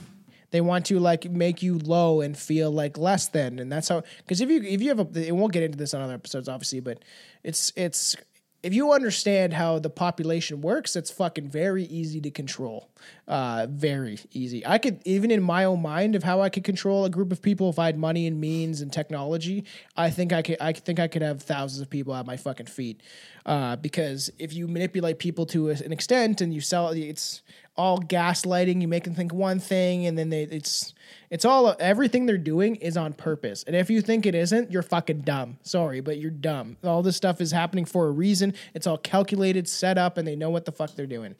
They 0.51 0.61
want 0.61 0.85
to 0.85 0.99
like 0.99 1.29
make 1.29 1.61
you 1.61 1.77
low 1.77 2.21
and 2.21 2.37
feel 2.37 2.71
like 2.71 2.97
less 2.97 3.27
than, 3.27 3.59
and 3.59 3.69
that's 3.69 3.89
how. 3.89 4.03
Because 4.19 4.39
if 4.39 4.49
you 4.49 4.61
if 4.63 4.81
you 4.81 4.87
have 4.87 4.99
a, 4.99 5.27
it 5.27 5.35
won't 5.35 5.51
get 5.51 5.63
into 5.63 5.77
this 5.77 5.93
on 5.93 6.01
other 6.01 6.13
episodes, 6.13 6.47
obviously, 6.47 6.79
but 6.79 7.03
it's 7.43 7.73
it's 7.75 8.15
if 8.63 8.73
you 8.73 8.91
understand 8.91 9.53
how 9.53 9.77
the 9.77 9.89
population 9.89 10.61
works, 10.61 10.95
it's 10.95 11.11
fucking 11.11 11.47
very 11.47 11.83
easy 11.85 12.19
to 12.21 12.31
control. 12.31 12.89
Uh, 13.27 13.67
very 13.69 14.19
easy. 14.31 14.65
I 14.65 14.79
could 14.79 14.99
even 15.05 15.29
in 15.29 15.43
my 15.43 15.63
own 15.63 15.81
mind 15.81 16.15
of 16.15 16.23
how 16.23 16.41
I 16.41 16.49
could 16.49 16.63
control 16.63 17.05
a 17.05 17.09
group 17.09 17.31
of 17.31 17.41
people 17.41 17.69
if 17.69 17.77
I 17.77 17.85
had 17.85 17.97
money 17.97 18.25
and 18.25 18.41
means 18.41 18.81
and 18.81 18.91
technology. 18.91 19.63
I 19.95 20.09
think 20.09 20.33
I 20.33 20.41
could. 20.41 20.57
I 20.59 20.73
think 20.73 20.99
I 20.99 21.07
could 21.07 21.21
have 21.21 21.43
thousands 21.43 21.81
of 21.81 21.89
people 21.89 22.15
at 22.15 22.25
my 22.25 22.35
fucking 22.35 22.65
feet. 22.65 23.01
Uh, 23.45 23.75
because 23.75 24.31
if 24.39 24.53
you 24.53 24.67
manipulate 24.67 25.19
people 25.19 25.45
to 25.47 25.69
an 25.69 25.91
extent 25.91 26.41
and 26.41 26.53
you 26.53 26.59
sell, 26.59 26.89
it's 26.89 27.43
all 27.77 27.99
gaslighting. 27.99 28.81
You 28.81 28.87
make 28.87 29.03
them 29.03 29.13
think 29.13 29.33
one 29.33 29.59
thing, 29.59 30.07
and 30.07 30.17
then 30.17 30.29
they 30.29 30.43
it's 30.43 30.93
it's 31.29 31.45
all 31.45 31.75
everything 31.79 32.25
they're 32.25 32.37
doing 32.37 32.75
is 32.77 32.95
on 32.97 33.13
purpose. 33.13 33.63
And 33.67 33.75
if 33.75 33.89
you 33.89 34.01
think 34.01 34.25
it 34.25 34.35
isn't, 34.35 34.71
you're 34.71 34.81
fucking 34.83 35.21
dumb. 35.21 35.57
Sorry, 35.61 35.99
but 35.99 36.17
you're 36.19 36.31
dumb. 36.31 36.77
All 36.83 37.03
this 37.03 37.17
stuff 37.17 37.41
is 37.41 37.51
happening 37.51 37.85
for 37.85 38.07
a 38.07 38.11
reason. 38.11 38.53
It's 38.73 38.87
all 38.87 38.97
calculated, 38.97 39.67
set 39.67 39.97
up, 39.97 40.17
and 40.17 40.27
they 40.27 40.35
know 40.35 40.49
what 40.49 40.65
the 40.65 40.71
fuck 40.71 40.95
they're 40.95 41.05
doing. 41.05 41.35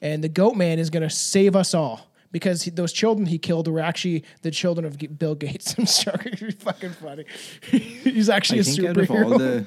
And 0.00 0.24
the 0.24 0.28
goat 0.28 0.54
man 0.54 0.78
is 0.78 0.90
gonna 0.90 1.10
save 1.10 1.54
us 1.56 1.74
all. 1.74 2.06
Because 2.32 2.62
he, 2.62 2.70
those 2.70 2.92
children 2.92 3.26
he 3.26 3.38
killed 3.38 3.66
were 3.66 3.80
actually 3.80 4.22
the 4.42 4.52
children 4.52 4.84
of 4.86 4.96
G- 4.96 5.08
Bill 5.08 5.34
Gates. 5.34 5.74
I'm 5.78 5.84
sorry, 5.86 6.32
you're 6.40 6.52
fucking 6.52 6.90
funny. 6.90 7.24
He's 7.72 8.28
actually 8.28 8.58
I 8.58 8.60
a 8.60 8.64
think 8.64 8.88
out 8.88 8.96
of 8.98 9.10
all 9.10 9.16
superhero. 9.16 9.38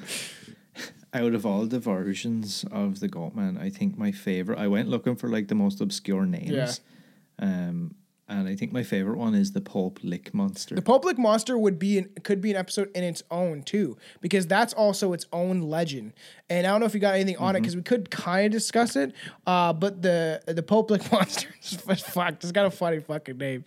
out 1.18 1.34
of 1.34 1.44
all 1.44 1.66
the 1.66 1.78
versions 1.78 2.64
of 2.72 3.00
the 3.00 3.08
Goatman, 3.10 3.60
I 3.60 3.68
think 3.68 3.98
my 3.98 4.12
favorite. 4.12 4.58
I 4.58 4.66
went 4.68 4.88
looking 4.88 5.14
for 5.14 5.28
like 5.28 5.48
the 5.48 5.54
most 5.54 5.82
obscure 5.82 6.24
names. 6.24 6.50
Yeah. 6.50 6.72
Um, 7.38 7.96
and 8.28 8.48
I 8.48 8.56
think 8.56 8.72
my 8.72 8.82
favorite 8.82 9.18
one 9.18 9.34
is 9.34 9.52
the 9.52 9.60
Pope 9.60 10.00
Lick 10.02 10.32
Monster. 10.32 10.74
The 10.74 10.82
Pope 10.82 11.04
Lick 11.04 11.18
Monster 11.18 11.58
would 11.58 11.78
be 11.78 11.98
an, 11.98 12.10
could 12.22 12.40
be 12.40 12.50
an 12.50 12.56
episode 12.56 12.90
in 12.94 13.04
its 13.04 13.22
own 13.30 13.62
too, 13.62 13.98
because 14.20 14.46
that's 14.46 14.72
also 14.72 15.12
its 15.12 15.26
own 15.32 15.60
legend. 15.60 16.14
And 16.48 16.66
I 16.66 16.70
don't 16.70 16.80
know 16.80 16.86
if 16.86 16.94
you 16.94 17.00
got 17.00 17.14
anything 17.14 17.36
on 17.36 17.54
it 17.54 17.60
because 17.60 17.76
we 17.76 17.82
could 17.82 18.10
kind 18.10 18.46
of 18.46 18.52
discuss 18.52 18.96
it. 18.96 19.12
Uh, 19.46 19.72
but 19.74 20.00
the 20.00 20.42
the 20.46 20.62
Pope 20.62 20.90
Lick 20.90 21.10
Monster 21.12 21.48
is 21.62 21.74
fuck. 22.02 22.34
It's 22.34 22.52
got 22.52 22.66
a 22.66 22.70
funny 22.70 23.00
fucking 23.00 23.36
name. 23.36 23.64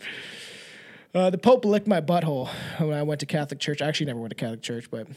Uh, 1.13 1.29
the 1.29 1.37
Pope 1.37 1.63
licked 1.63 1.87
my 1.87 2.01
butthole 2.01 2.49
when 2.79 2.93
I 2.93 3.03
went 3.03 3.19
to 3.21 3.25
Catholic 3.25 3.59
church. 3.59 3.81
I 3.81 3.87
actually 3.87 4.07
never 4.07 4.19
went 4.19 4.31
to 4.31 4.35
Catholic 4.35 4.61
church, 4.61 4.89
but 4.89 5.07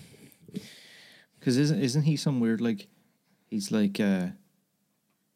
Because 1.39 1.57
isn't 1.57 1.81
isn't 1.81 2.03
he 2.03 2.17
some 2.17 2.41
weird 2.41 2.61
like 2.61 2.89
he's 3.49 3.73
like 3.73 3.99
uh 4.01 4.29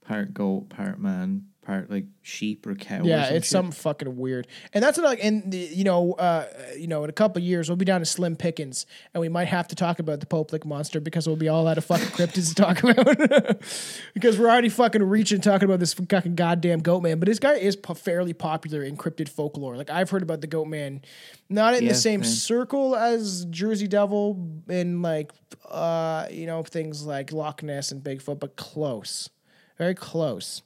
part 0.04 0.34
goat, 0.34 0.68
part 0.68 1.00
man, 1.00 1.46
part 1.64 1.90
like 1.90 2.04
sheep 2.22 2.66
or 2.66 2.74
cow? 2.74 3.00
or 3.00 3.04
Yeah, 3.04 3.26
some 3.26 3.36
it's 3.36 3.48
something 3.48 3.72
fucking 3.72 4.16
weird, 4.16 4.46
and 4.72 4.82
that's 4.82 4.98
like, 4.98 5.18
in 5.18 5.50
the, 5.50 5.56
you 5.58 5.84
know, 5.84 6.12
uh, 6.12 6.46
you 6.76 6.86
know, 6.86 7.04
in 7.04 7.10
a 7.10 7.12
couple 7.12 7.40
of 7.40 7.44
years 7.44 7.68
we'll 7.68 7.76
be 7.76 7.84
down 7.84 8.00
to 8.00 8.06
Slim 8.06 8.36
Pickens, 8.36 8.86
and 9.12 9.20
we 9.20 9.28
might 9.28 9.48
have 9.48 9.68
to 9.68 9.74
talk 9.74 9.98
about 9.98 10.20
the 10.20 10.26
Pope 10.26 10.52
like 10.52 10.64
monster 10.64 11.00
because 11.00 11.26
we'll 11.26 11.36
be 11.36 11.48
all 11.48 11.66
out 11.66 11.78
of 11.78 11.84
fucking 11.84 12.08
cryptids 12.08 12.48
to 12.48 12.54
talk 12.54 12.82
about, 12.84 13.60
because 14.14 14.38
we're 14.38 14.48
already 14.48 14.68
fucking 14.68 15.02
reaching 15.02 15.40
talking 15.40 15.66
about 15.66 15.80
this 15.80 15.94
fucking 15.94 16.34
goddamn 16.34 16.80
goat 16.80 17.02
man. 17.02 17.18
But 17.18 17.28
this 17.28 17.38
guy 17.38 17.54
is 17.54 17.76
po- 17.76 17.94
fairly 17.94 18.32
popular 18.32 18.82
in 18.82 18.96
cryptid 18.96 19.28
folklore. 19.28 19.76
Like 19.76 19.90
I've 19.90 20.10
heard 20.10 20.22
about 20.22 20.40
the 20.40 20.46
goat 20.46 20.66
man, 20.66 21.02
not 21.48 21.74
in 21.74 21.86
the 21.86 21.94
same 21.94 22.20
man. 22.20 22.28
circle 22.28 22.96
as 22.96 23.46
Jersey 23.46 23.88
Devil 23.88 24.62
and 24.68 25.02
like, 25.02 25.32
uh, 25.68 26.26
you 26.30 26.46
know, 26.46 26.62
things 26.62 27.04
like 27.04 27.32
Loch 27.32 27.62
Ness 27.62 27.92
and 27.92 28.02
Bigfoot, 28.02 28.38
but 28.38 28.56
close, 28.56 29.30
very 29.78 29.94
close. 29.94 30.62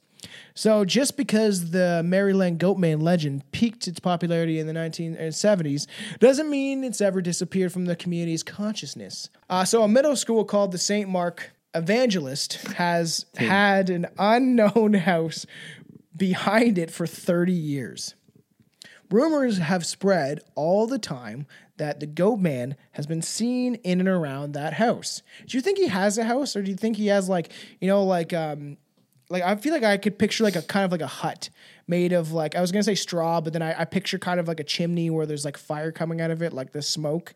So 0.53 0.83
just 0.85 1.15
because 1.15 1.71
the 1.71 2.01
Maryland 2.03 2.59
Goatman 2.59 3.01
legend 3.01 3.49
peaked 3.51 3.87
its 3.87 3.99
popularity 3.99 4.59
in 4.59 4.67
the 4.67 4.73
1970s 4.73 5.87
doesn't 6.19 6.49
mean 6.49 6.83
it's 6.83 7.01
ever 7.01 7.21
disappeared 7.21 7.71
from 7.71 7.85
the 7.85 7.95
community's 7.95 8.43
consciousness. 8.43 9.29
Uh, 9.49 9.63
so 9.63 9.83
a 9.83 9.87
middle 9.87 10.15
school 10.15 10.43
called 10.43 10.71
the 10.71 10.77
St. 10.77 11.09
Mark 11.09 11.51
Evangelist 11.73 12.53
has 12.73 13.25
had 13.37 13.89
an 13.89 14.07
unknown 14.17 14.93
house 15.05 15.45
behind 16.15 16.77
it 16.77 16.91
for 16.91 17.07
30 17.07 17.53
years. 17.53 18.15
Rumors 19.11 19.57
have 19.57 19.85
spread 19.85 20.39
all 20.55 20.85
the 20.85 20.99
time 20.99 21.47
that 21.77 21.99
the 21.99 22.05
goat 22.05 22.39
man 22.39 22.75
has 22.91 23.07
been 23.07 23.21
seen 23.21 23.75
in 23.75 23.99
and 23.99 24.09
around 24.09 24.53
that 24.53 24.73
house. 24.73 25.23
Do 25.47 25.57
you 25.57 25.61
think 25.61 25.77
he 25.79 25.87
has 25.87 26.17
a 26.17 26.25
house 26.25 26.55
or 26.55 26.61
do 26.61 26.69
you 26.69 26.77
think 26.77 26.97
he 26.97 27.07
has 27.07 27.27
like, 27.29 27.51
you 27.79 27.87
know, 27.87 28.03
like 28.03 28.33
um 28.33 28.77
like 29.29 29.43
I 29.43 29.55
feel 29.55 29.73
like 29.73 29.83
I 29.83 29.97
could 29.97 30.17
picture 30.17 30.43
like 30.43 30.55
a 30.55 30.61
kind 30.61 30.85
of 30.85 30.91
like 30.91 31.01
a 31.01 31.07
hut 31.07 31.49
made 31.87 32.13
of 32.13 32.31
like 32.31 32.55
I 32.55 32.61
was 32.61 32.71
gonna 32.71 32.83
say 32.83 32.95
straw, 32.95 33.41
but 33.41 33.53
then 33.53 33.61
I, 33.61 33.81
I 33.81 33.85
picture 33.85 34.17
kind 34.19 34.39
of 34.39 34.47
like 34.47 34.59
a 34.59 34.63
chimney 34.63 35.09
where 35.09 35.25
there's 35.25 35.45
like 35.45 35.57
fire 35.57 35.91
coming 35.91 36.19
out 36.21 36.31
of 36.31 36.41
it, 36.41 36.51
like 36.53 36.71
the 36.71 36.81
smoke, 36.81 37.33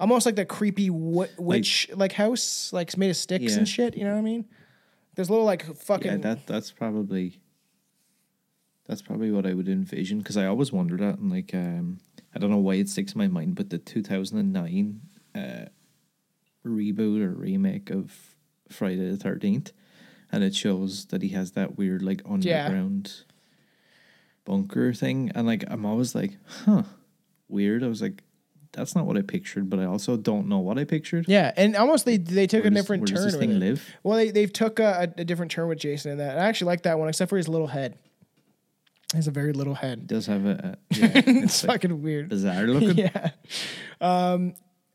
almost 0.00 0.24
like 0.26 0.36
the 0.36 0.44
creepy 0.46 0.88
w- 0.88 1.28
witch 1.38 1.88
like, 1.94 2.12
house, 2.12 2.72
like 2.72 2.96
made 2.96 3.10
of 3.10 3.16
sticks 3.16 3.52
Yeah. 3.52 3.58
and 3.58 3.68
shit. 3.68 3.96
You 3.96 4.04
know 4.04 4.12
what 4.12 4.18
I 4.18 4.22
mean? 4.22 4.46
There's 5.14 5.30
little 5.30 5.44
like 5.44 5.64
fucking 5.76 6.10
Yeah, 6.10 6.16
that 6.18 6.46
that's 6.46 6.70
probably 6.72 7.40
that's 8.86 9.02
probably 9.02 9.30
what 9.30 9.46
I 9.46 9.54
would 9.54 9.68
envision 9.68 10.18
because 10.18 10.36
I 10.36 10.46
always 10.46 10.72
wondered 10.72 11.00
that 11.00 11.18
and 11.18 11.30
like 11.30 11.54
um 11.54 11.98
I 12.34 12.38
don't 12.38 12.50
know 12.50 12.58
why 12.58 12.74
it 12.74 12.88
sticks 12.88 13.12
in 13.12 13.18
my 13.18 13.28
mind, 13.28 13.54
but 13.54 13.70
the 13.70 13.78
two 13.78 14.02
thousand 14.02 14.38
and 14.38 14.52
nine 14.52 15.00
uh 15.34 15.66
reboot 16.66 17.22
or 17.22 17.30
remake 17.30 17.90
of 17.90 18.34
Friday 18.68 19.10
the 19.10 19.16
thirteenth, 19.16 19.72
and 20.34 20.44
it 20.44 20.54
shows 20.54 21.06
that 21.06 21.22
he 21.22 21.28
has 21.30 21.52
that 21.52 21.76
weird 21.78 22.02
like 22.02 22.20
underground 22.28 23.24
bunker 24.44 24.92
thing, 24.92 25.30
and 25.34 25.46
like 25.46 25.64
I'm 25.68 25.86
always 25.86 26.14
like, 26.14 26.36
huh, 26.64 26.82
weird. 27.48 27.82
I 27.82 27.88
was 27.88 28.02
like, 28.02 28.22
that's 28.72 28.94
not 28.94 29.06
what 29.06 29.16
I 29.16 29.22
pictured, 29.22 29.70
but 29.70 29.78
I 29.78 29.84
also 29.84 30.16
don't 30.16 30.48
know 30.48 30.58
what 30.58 30.78
I 30.78 30.84
pictured. 30.84 31.26
Yeah, 31.28 31.52
and 31.56 31.76
almost 31.76 32.04
they 32.04 32.16
they 32.16 32.46
took 32.46 32.62
Where 32.64 32.68
a 32.68 32.70
does- 32.74 32.82
different 32.82 33.00
where 33.02 33.06
does 33.14 33.20
turn. 33.20 33.26
this 33.32 33.36
thing 33.40 33.58
live? 33.60 33.96
Well, 34.02 34.16
they 34.18 34.30
they've 34.30 34.52
took 34.52 34.78
a, 34.80 35.12
a 35.16 35.24
different 35.24 35.52
turn 35.52 35.68
with 35.68 35.78
Jason 35.78 36.12
in 36.12 36.18
that. 36.18 36.38
I 36.38 36.44
actually 36.46 36.66
like 36.66 36.82
that 36.82 36.98
one, 36.98 37.08
except 37.08 37.30
for 37.30 37.36
his 37.36 37.48
little 37.48 37.68
head. 37.68 37.96
He 39.12 39.18
has 39.18 39.28
a 39.28 39.30
very 39.30 39.52
little 39.52 39.74
It 39.74 39.78
head. 39.78 40.06
does 40.08 40.26
have 40.26 40.44
a, 40.44 40.76
a 40.92 40.96
yeah, 40.98 41.12
It's 41.14 41.28
it's 41.28 41.64
like 41.64 41.82
fucking 41.82 42.02
weird. 42.02 42.28
bizarre 42.28 42.64
looking. 42.66 42.98
Yeah. 42.98 43.30
Um. 44.00 44.54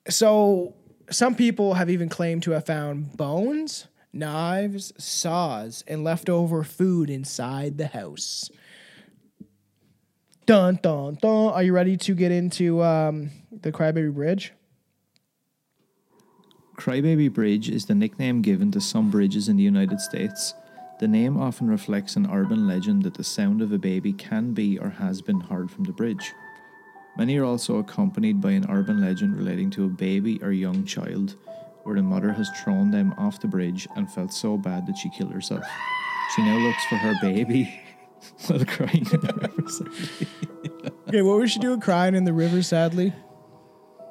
So 0.09 0.75
some 1.09 1.35
people 1.35 1.73
have 1.75 1.89
even 1.89 2.09
claimed 2.09 2.43
to 2.43 2.51
have 2.51 2.65
found 2.65 3.15
bones, 3.17 3.87
knives, 4.11 4.91
saws, 4.97 5.83
and 5.87 6.03
leftover 6.03 6.63
food 6.63 7.09
inside 7.09 7.77
the 7.77 7.87
house. 7.87 8.49
Dun 10.45 10.79
dun 10.81 11.15
dun. 11.21 11.53
Are 11.53 11.63
you 11.63 11.73
ready 11.73 11.95
to 11.97 12.15
get 12.15 12.31
into 12.31 12.81
um, 12.81 13.29
the 13.51 13.71
Crybaby 13.71 14.13
Bridge? 14.13 14.53
Crybaby 16.75 17.31
Bridge 17.31 17.69
is 17.69 17.85
the 17.85 17.93
nickname 17.93 18.41
given 18.41 18.71
to 18.71 18.81
some 18.81 19.11
bridges 19.11 19.49
in 19.49 19.57
the 19.57 19.63
United 19.63 19.99
States. 19.99 20.53
The 20.99 21.07
name 21.07 21.37
often 21.37 21.69
reflects 21.69 22.15
an 22.15 22.29
urban 22.31 22.67
legend 22.67 23.03
that 23.03 23.13
the 23.13 23.23
sound 23.23 23.61
of 23.61 23.71
a 23.71 23.77
baby 23.77 24.11
can 24.11 24.53
be 24.53 24.79
or 24.79 24.89
has 24.89 25.21
been 25.21 25.39
heard 25.39 25.69
from 25.69 25.83
the 25.83 25.93
bridge. 25.93 26.33
Many 27.17 27.37
are 27.37 27.43
also 27.43 27.77
accompanied 27.77 28.41
by 28.41 28.51
an 28.51 28.65
urban 28.69 29.01
legend 29.01 29.35
relating 29.37 29.69
to 29.71 29.85
a 29.85 29.89
baby 29.89 30.41
or 30.41 30.51
young 30.51 30.85
child, 30.85 31.35
where 31.83 31.95
the 31.95 32.03
mother 32.03 32.31
has 32.33 32.49
thrown 32.63 32.91
them 32.91 33.13
off 33.17 33.39
the 33.39 33.47
bridge 33.47 33.87
and 33.95 34.11
felt 34.11 34.33
so 34.33 34.57
bad 34.57 34.85
that 34.87 34.97
she 34.97 35.09
killed 35.09 35.31
herself. 35.31 35.63
She 36.35 36.43
now 36.43 36.57
looks 36.57 36.85
for 36.85 36.95
her 36.95 37.15
baby 37.21 37.81
while 38.47 38.63
crying 38.65 39.07
in 39.11 39.19
the 39.21 39.33
riverside. 39.41 40.97
Okay, 41.07 41.21
what 41.21 41.39
was 41.39 41.51
she 41.51 41.59
doing 41.59 41.79
crying 41.79 42.15
in 42.15 42.23
the 42.23 42.33
river, 42.33 42.61
sadly? 42.61 43.13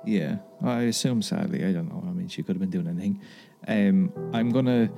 Yeah, 0.04 0.38
I 0.64 0.82
assume 0.82 1.22
sadly. 1.22 1.64
I 1.64 1.72
don't 1.72 1.88
know. 1.88 2.02
I 2.06 2.12
mean, 2.12 2.28
she 2.28 2.42
could 2.42 2.56
have 2.56 2.60
been 2.60 2.70
doing 2.70 2.88
anything. 2.88 3.20
Um, 3.66 4.12
I'm 4.32 4.50
gonna, 4.50 4.90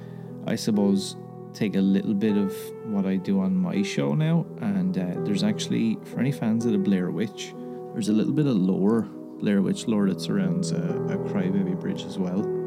I 0.46 0.56
suppose, 0.56 1.16
take 1.52 1.76
a 1.76 1.80
little 1.80 2.14
bit 2.14 2.36
of 2.36 2.54
what 2.84 3.06
I 3.06 3.16
do 3.16 3.40
on 3.40 3.56
my 3.56 3.82
show 3.82 4.14
now, 4.14 4.46
and 4.60 4.96
uh, 4.96 5.14
there's 5.24 5.42
actually 5.42 5.98
for 6.04 6.20
any 6.20 6.32
fans 6.32 6.64
of 6.64 6.72
the 6.72 6.78
Blair 6.78 7.10
Witch, 7.10 7.54
there's 7.92 8.08
a 8.08 8.12
little 8.12 8.32
bit 8.32 8.46
of 8.46 8.54
lore, 8.54 9.02
Blair 9.40 9.62
Witch 9.62 9.86
lore 9.86 10.08
that 10.08 10.20
surrounds 10.20 10.70
a, 10.70 10.76
a 10.76 11.16
Crybaby 11.28 11.78
Bridge 11.78 12.04
as 12.04 12.18
well. 12.18 12.59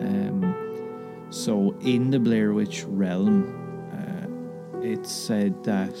Um, 0.00 1.26
so 1.30 1.74
in 1.80 2.10
the 2.10 2.18
Blair 2.18 2.52
Witch 2.52 2.84
realm, 2.84 3.56
uh, 3.92 4.80
it's 4.82 5.12
said 5.12 5.62
that 5.64 5.94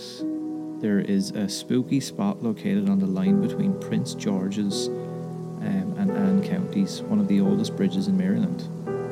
there 0.80 1.00
is 1.00 1.30
a 1.32 1.48
spooky 1.48 2.00
spot 2.00 2.42
located 2.42 2.88
on 2.88 2.98
the 2.98 3.06
line 3.06 3.40
between 3.40 3.78
Prince 3.80 4.14
George's 4.14 4.88
um, 4.88 5.94
and 5.98 6.10
Anne 6.10 6.42
counties, 6.42 7.02
one 7.02 7.20
of 7.20 7.28
the 7.28 7.40
oldest 7.40 7.76
bridges 7.76 8.08
in 8.08 8.16
Maryland. 8.16 8.68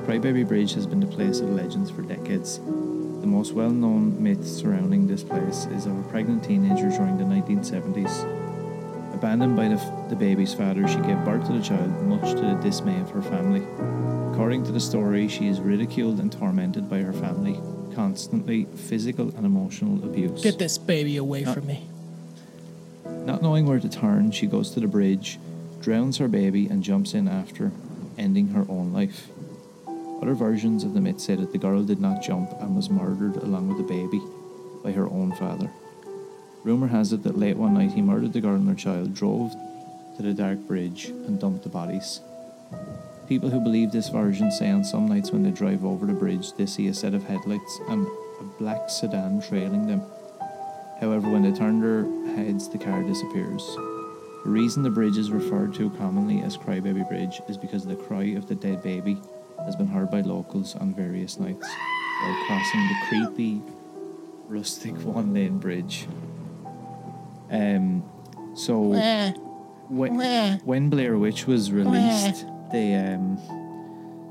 Crybaby 0.07 0.49
Bridge 0.49 0.73
has 0.73 0.87
been 0.87 1.01
the 1.01 1.07
place 1.07 1.41
of 1.41 1.51
legends 1.51 1.91
for 1.91 2.01
decades. 2.01 2.59
The 2.59 3.27
most 3.27 3.53
well 3.53 3.71
known 3.71 4.23
myth 4.23 4.47
surrounding 4.47 5.07
this 5.07 5.23
place 5.23 5.67
is 5.67 5.85
of 5.85 5.99
a 5.99 6.03
pregnant 6.05 6.43
teenager 6.43 6.89
during 6.89 7.19
the 7.19 7.25
1970s. 7.25 9.15
Abandoned 9.15 9.55
by 9.55 9.69
the, 9.69 9.75
f- 9.75 10.09
the 10.09 10.17
baby's 10.17 10.55
father, 10.55 10.89
she 10.89 10.97
gave 11.01 11.23
birth 11.25 11.47
to 11.49 11.53
the 11.53 11.63
child, 11.63 11.91
much 12.05 12.31
to 12.31 12.41
the 12.41 12.55
dismay 12.63 12.99
of 13.01 13.11
her 13.11 13.21
family. 13.21 13.61
According 14.39 14.67
to 14.67 14.71
the 14.71 14.79
story, 14.79 15.27
she 15.27 15.49
is 15.49 15.59
ridiculed 15.61 16.21
and 16.21 16.31
tormented 16.31 16.89
by 16.89 16.99
her 16.99 17.13
family, 17.13 17.59
constantly 17.97 18.67
physical 18.67 19.35
and 19.37 19.45
emotional 19.45 19.97
abuse. 20.05 20.45
Get 20.45 20.61
this 20.61 20.79
baby 20.79 21.17
away 21.17 21.45
Uh, 21.45 21.53
from 21.55 21.67
me. 21.67 21.89
Not 23.27 23.43
knowing 23.43 23.67
where 23.67 23.81
to 23.81 23.89
turn, 23.89 24.31
she 24.31 24.47
goes 24.47 24.71
to 24.71 24.79
the 24.81 24.87
bridge, 24.87 25.41
drowns 25.81 26.19
her 26.19 26.29
baby, 26.29 26.69
and 26.69 26.85
jumps 26.85 27.15
in 27.15 27.27
after, 27.27 27.73
ending 28.17 28.51
her 28.51 28.65
own 28.69 28.93
life. 28.93 29.29
Other 30.23 30.35
versions 30.35 30.85
of 30.85 30.95
the 30.95 31.01
myth 31.01 31.19
say 31.19 31.35
that 31.35 31.51
the 31.51 31.59
girl 31.59 31.83
did 31.83 32.01
not 32.01 32.23
jump 32.23 32.53
and 32.61 32.77
was 32.77 32.89
murdered 32.89 33.39
along 33.43 33.67
with 33.67 33.79
the 33.79 33.93
baby 33.93 34.23
by 34.85 34.93
her 34.93 35.07
own 35.07 35.33
father. 35.33 35.69
Rumour 36.63 36.87
has 36.87 37.13
it 37.13 37.25
that 37.25 37.37
late 37.37 37.57
one 37.57 37.75
night 37.75 37.91
he 37.91 38.03
murdered 38.03 38.35
the 38.35 38.41
girl 38.41 38.55
and 38.55 38.69
her 38.69 38.77
child, 38.77 39.15
drove 39.15 39.51
to 40.17 40.23
the 40.23 40.33
dark 40.33 40.61
bridge, 40.61 41.07
and 41.07 41.41
dumped 41.41 41.65
the 41.65 41.69
bodies. 41.69 42.21
People 43.29 43.51
who 43.51 43.61
believe 43.61 43.93
this 43.93 44.09
version 44.09 44.51
say 44.51 44.71
on 44.71 44.83
some 44.83 45.07
nights 45.07 45.31
when 45.33 45.43
they 45.43 45.51
drive 45.51 45.85
over 45.85 46.07
the 46.07 46.15
bridge 46.15 46.55
they 46.55 46.65
see 46.65 46.89
a 46.89 46.95
set 46.95 47.13
of 47.13 47.25
headlights 47.25 47.79
and 47.91 48.07
a 48.41 48.45
black 48.59 48.89
sedan 48.89 49.43
trailing 49.43 49.87
them. 49.87 50.01
However, 50.99 51.29
when 51.29 51.43
they 51.43 51.53
turn 51.53 51.81
their 51.81 52.05
heads, 52.35 52.71
the 52.71 52.79
car 52.79 53.03
disappears. 53.03 53.63
The 54.45 54.51
reason 54.51 54.83
the 54.83 54.91
bridge 54.91 55.19
is 55.19 55.31
referred 55.31 55.75
to 55.75 55.91
commonly 55.91 56.41
as 56.41 56.57
Crybaby 56.57 57.07
Bridge 57.07 57.43
is 57.49 57.59
because 57.59 57.85
the 57.85 57.97
cry 57.97 58.25
of 58.35 58.49
the 58.49 58.55
dead 58.55 58.83
baby 58.83 59.19
has 59.65 59.77
been 59.77 59.89
heard 59.89 60.11
by 60.11 60.23
locals 60.23 60.75
on 60.77 60.95
various 60.95 61.39
nights 61.39 61.69
while 62.23 62.45
crossing 62.47 62.81
the 62.89 62.95
creepy, 63.09 63.63
rustic 64.49 64.95
one 65.03 65.35
lane 65.35 65.59
bridge. 65.59 66.09
Um, 67.51 68.03
so 68.55 68.79
when, 69.89 70.61
when 70.65 70.89
Blair 70.89 71.19
Witch 71.19 71.47
was 71.47 71.71
released, 71.71 72.47
they 72.71 72.95
um, 72.95 73.39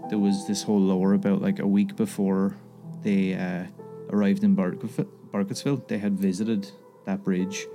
there 0.10 0.20
was 0.20 0.48
this 0.48 0.64
whole 0.64 0.80
lore 0.80 1.14
about 1.14 1.42
like 1.42 1.60
a 1.60 1.68
week 1.68 1.96
before 1.96 2.56
they 3.04 3.34
uh, 3.34 3.66
arrived 4.10 4.44
in 4.44 4.56
Burkittsville, 4.56 5.88
they 5.88 5.98
had 5.98 6.20
visited 6.20 6.72
that 7.06 7.24
bridge 7.24 7.66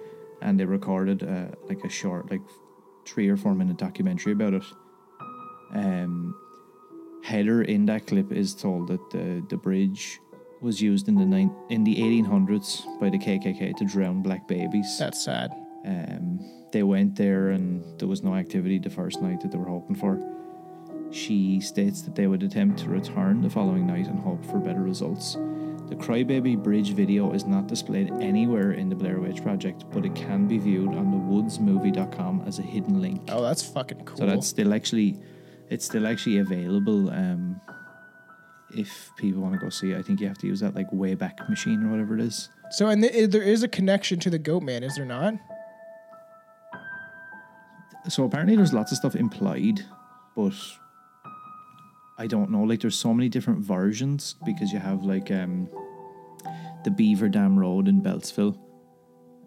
and 0.41 0.59
they 0.59 0.65
recorded 0.65 1.23
uh, 1.23 1.55
like 1.69 1.85
a 1.85 1.89
short, 1.89 2.31
like 2.31 2.41
three 3.07 3.29
or 3.29 3.37
four 3.37 3.55
minute 3.55 3.77
documentary 3.77 4.33
about 4.33 4.55
it. 4.55 4.65
Um, 5.73 6.37
Heather 7.23 7.63
in 7.63 7.87
that 7.87 8.07
clip 8.07 8.33
is 8.33 8.55
told 8.55 8.89
that 8.89 9.11
the 9.11 9.45
the 9.49 9.57
bridge 9.57 10.19
was 10.61 10.81
used 10.81 11.09
in 11.09 11.17
the 11.17 11.25
nine, 11.25 11.55
in 11.71 11.83
the 11.85 11.97
1800s 11.97 13.01
by 13.01 13.11
the 13.11 13.19
KKK 13.19 13.77
to 13.77 13.85
drown 13.85 14.23
black 14.23 14.47
babies. 14.47 14.97
That's 14.99 15.25
sad. 15.25 15.53
Um, 15.85 16.39
they 16.73 16.85
went 16.85 17.17
there 17.17 17.51
and 17.51 17.99
there 17.99 18.09
was 18.09 18.23
no 18.23 18.35
activity 18.35 18.79
the 18.79 18.91
first 18.91 19.21
night 19.21 19.41
that 19.41 19.51
they 19.51 19.59
were 19.59 19.69
hoping 19.69 19.97
for. 19.97 20.21
She 21.13 21.61
states 21.61 22.03
that 22.03 22.15
they 22.15 22.27
would 22.27 22.43
attempt 22.43 22.79
to 22.81 22.89
return 22.89 23.43
the 23.43 23.51
following 23.51 23.87
night 23.87 24.07
and 24.07 24.19
hope 24.19 24.45
for 24.47 24.59
better 24.59 24.81
results. 24.83 25.35
The 25.89 25.97
Crybaby 25.97 26.63
Bridge 26.63 26.95
video 26.95 27.33
is 27.33 27.45
not 27.45 27.67
displayed 27.67 28.11
anywhere 28.13 28.73
in 28.73 28.89
the 28.89 28.95
Blair 28.95 29.21
Witch 29.21 29.43
Project, 29.43 29.85
but 29.93 30.07
it 30.07 30.15
can 30.15 30.49
be 30.49 30.57
viewed 30.57 30.95
on 30.95 31.11
the 31.11 31.19
woodsmovie.com 31.19 32.45
as 32.47 32.59
a 32.59 32.63
hidden 32.63 33.03
link. 33.03 33.29
Oh, 33.29 33.43
that's 33.43 33.63
fucking 33.63 34.07
cool. 34.07 34.17
So 34.17 34.25
that's 34.27 34.47
still 34.47 34.73
actually, 34.73 35.19
it's 35.69 35.85
still 35.85 36.07
actually 36.07 36.39
available. 36.39 37.11
Um, 37.11 37.61
if 38.75 39.11
people 39.19 39.43
want 39.43 39.53
to 39.53 39.61
go 39.61 39.69
see 39.69 39.93
it, 39.93 39.99
I 39.99 40.03
think 40.03 40.21
you 40.21 40.29
have 40.29 40.39
to 40.39 40.47
use 40.47 40.61
that 40.61 40.75
like 40.75 40.91
Wayback 40.91 41.47
Machine 41.51 41.85
or 41.85 41.91
whatever 41.91 42.15
it 42.15 42.23
is. 42.23 42.49
so, 42.71 42.89
and 42.89 43.03
th- 43.03 43.31
there 43.31 43.43
is 43.43 43.63
a 43.63 43.69
connection 43.69 44.19
to 44.21 44.31
the 44.31 44.39
Goat 44.39 44.63
Man, 44.63 44.83
is 44.83 44.97
there 44.97 45.05
not? 45.05 45.35
so 48.09 48.25
apparently 48.25 48.57
there's 48.57 48.73
lots 48.73 48.91
of 48.91 48.99
stuff 48.99 49.15
implied, 49.15 49.85
but 50.35 50.55
I 52.19 52.27
don't 52.27 52.51
know. 52.51 52.63
Like 52.63 52.81
there's 52.81 52.99
so 52.99 53.13
many 53.15 53.29
different 53.29 53.61
versions 53.61 54.37
because 54.45 54.73
you 54.73 54.79
have 54.79 55.03
like 55.03 55.31
um 55.31 55.69
the 56.85 56.91
Beaver 56.91 57.29
Dam 57.29 57.59
Road 57.59 57.89
in 57.89 58.03
Beltsville. 58.03 58.59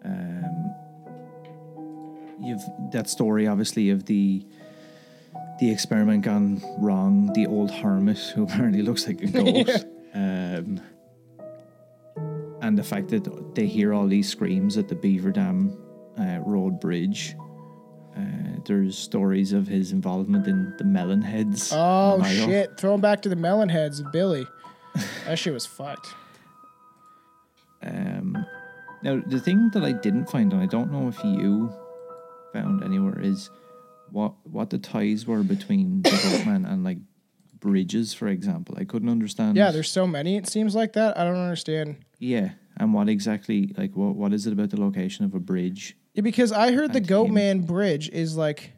Um 0.04 0.74
you've 2.40 2.62
that 2.92 3.08
story 3.08 3.46
obviously 3.46 3.90
of 3.90 4.06
the 4.06 4.46
the 5.58 5.70
experiment 5.70 6.22
gone 6.22 6.60
wrong, 6.78 7.32
the 7.32 7.46
old 7.46 7.70
hermit 7.70 8.18
who 8.18 8.42
apparently 8.48 8.82
looks 8.82 9.06
like 9.06 9.22
a 9.22 9.26
ghost. 9.26 9.86
Um 10.14 10.80
and 12.62 12.76
the 12.76 12.82
fact 12.82 13.08
that 13.08 13.54
they 13.54 13.66
hear 13.66 13.94
all 13.94 14.06
these 14.08 14.28
screams 14.28 14.76
at 14.76 14.88
the 14.88 14.94
Beaver 14.94 15.30
Dam 15.30 15.76
uh, 16.18 16.40
Road 16.44 16.80
Bridge. 16.80 17.36
Uh, 18.16 18.60
there's 18.64 18.96
stories 18.96 19.52
of 19.52 19.66
his 19.68 19.92
involvement 19.92 20.46
in 20.46 20.74
the 20.78 20.84
Melon 20.84 21.22
Heads. 21.22 21.70
Oh 21.74 22.22
shit! 22.24 22.78
Throw 22.78 22.94
him 22.94 23.00
back 23.00 23.20
to 23.22 23.28
the 23.28 23.36
melon 23.36 23.68
heads, 23.68 24.00
Billy. 24.12 24.46
that 25.26 25.38
shit 25.38 25.52
was 25.52 25.66
fucked. 25.66 26.14
Um, 27.82 28.44
now, 29.02 29.22
the 29.26 29.38
thing 29.38 29.70
that 29.74 29.84
I 29.84 29.92
didn't 29.92 30.30
find, 30.30 30.52
and 30.52 30.62
I 30.62 30.66
don't 30.66 30.90
know 30.90 31.08
if 31.08 31.22
you 31.22 31.72
found 32.52 32.82
anywhere, 32.82 33.20
is 33.20 33.50
what 34.10 34.34
what 34.44 34.70
the 34.70 34.78
ties 34.78 35.26
were 35.26 35.42
between 35.42 36.02
the 36.02 36.10
Goatman 36.10 36.70
and 36.70 36.82
like 36.84 36.98
bridges, 37.60 38.14
for 38.14 38.28
example. 38.28 38.76
I 38.78 38.84
couldn't 38.84 39.08
understand. 39.08 39.56
Yeah, 39.56 39.70
there's 39.70 39.90
so 39.90 40.06
many. 40.06 40.36
It 40.36 40.48
seems 40.48 40.74
like 40.74 40.94
that. 40.94 41.18
I 41.18 41.24
don't 41.24 41.36
understand. 41.36 41.96
yeah, 42.18 42.50
and 42.78 42.94
what 42.94 43.08
exactly 43.08 43.74
like 43.76 43.94
what 43.94 44.16
what 44.16 44.32
is 44.32 44.46
it 44.46 44.52
about 44.52 44.70
the 44.70 44.80
location 44.80 45.24
of 45.24 45.34
a 45.34 45.40
bridge? 45.40 45.96
Yeah, 46.16 46.22
because 46.22 46.50
I 46.50 46.72
heard 46.72 46.94
the 46.94 46.98
And 46.98 47.06
Goat. 47.06 47.28
Man 47.28 47.60
Bridge 47.60 48.08
is 48.08 48.38
like, 48.38 48.72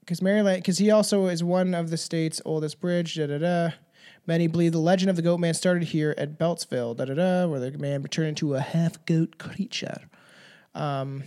because 0.00 0.20
Maryland, 0.20 0.60
because 0.60 0.78
he 0.78 0.90
also 0.90 1.26
is 1.26 1.44
one 1.44 1.74
of 1.74 1.90
the 1.90 1.96
state's 1.96 2.42
oldest 2.44 2.80
bridge. 2.80 3.14
Da 3.14 3.28
da 3.28 3.38
da. 3.38 3.70
Many 4.26 4.48
believe 4.48 4.72
the 4.72 4.78
legend 4.78 5.10
of 5.10 5.16
the 5.16 5.22
Goat 5.22 5.38
Man 5.38 5.54
started 5.54 5.84
here 5.84 6.12
at 6.18 6.40
Beltsville. 6.40 6.96
Da 6.96 7.04
da 7.04 7.14
da, 7.14 7.46
where 7.46 7.60
the 7.60 7.78
man 7.78 8.02
turned 8.02 8.30
into 8.30 8.56
a 8.56 8.60
half 8.60 9.04
goat 9.06 9.38
creature. 9.38 10.08
Um, 10.74 11.22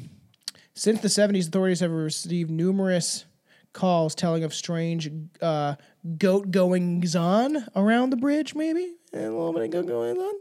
since 0.74 1.00
the 1.00 1.08
70s, 1.08 1.48
authorities 1.48 1.80
have 1.80 1.92
received 1.92 2.52
numerous 2.52 3.24
calls 3.72 4.14
telling 4.14 4.44
of 4.44 4.54
strange 4.54 5.10
uh, 5.42 5.76
goat 6.18 6.52
goings 6.52 7.16
on 7.16 7.66
around 7.78 8.10
the 8.10 8.18
bridge. 8.18 8.56
Maybe 8.56 8.96
a 9.14 9.20
little 9.20 9.54
bit 9.54 9.64
of 9.64 9.72
goat 9.72 9.88
goings 9.88 10.20
on 10.20 10.34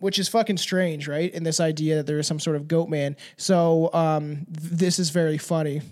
which 0.00 0.18
is 0.18 0.28
fucking 0.28 0.58
strange, 0.58 1.08
right? 1.08 1.32
And 1.34 1.44
this 1.44 1.60
idea 1.60 1.96
that 1.96 2.06
there 2.06 2.18
is 2.18 2.26
some 2.26 2.40
sort 2.40 2.56
of 2.56 2.68
goat 2.68 2.88
man. 2.88 3.16
So 3.36 3.90
um, 3.92 4.46
th- 4.46 4.70
this 4.72 4.98
is 4.98 5.10
very 5.10 5.38
funny. 5.38 5.82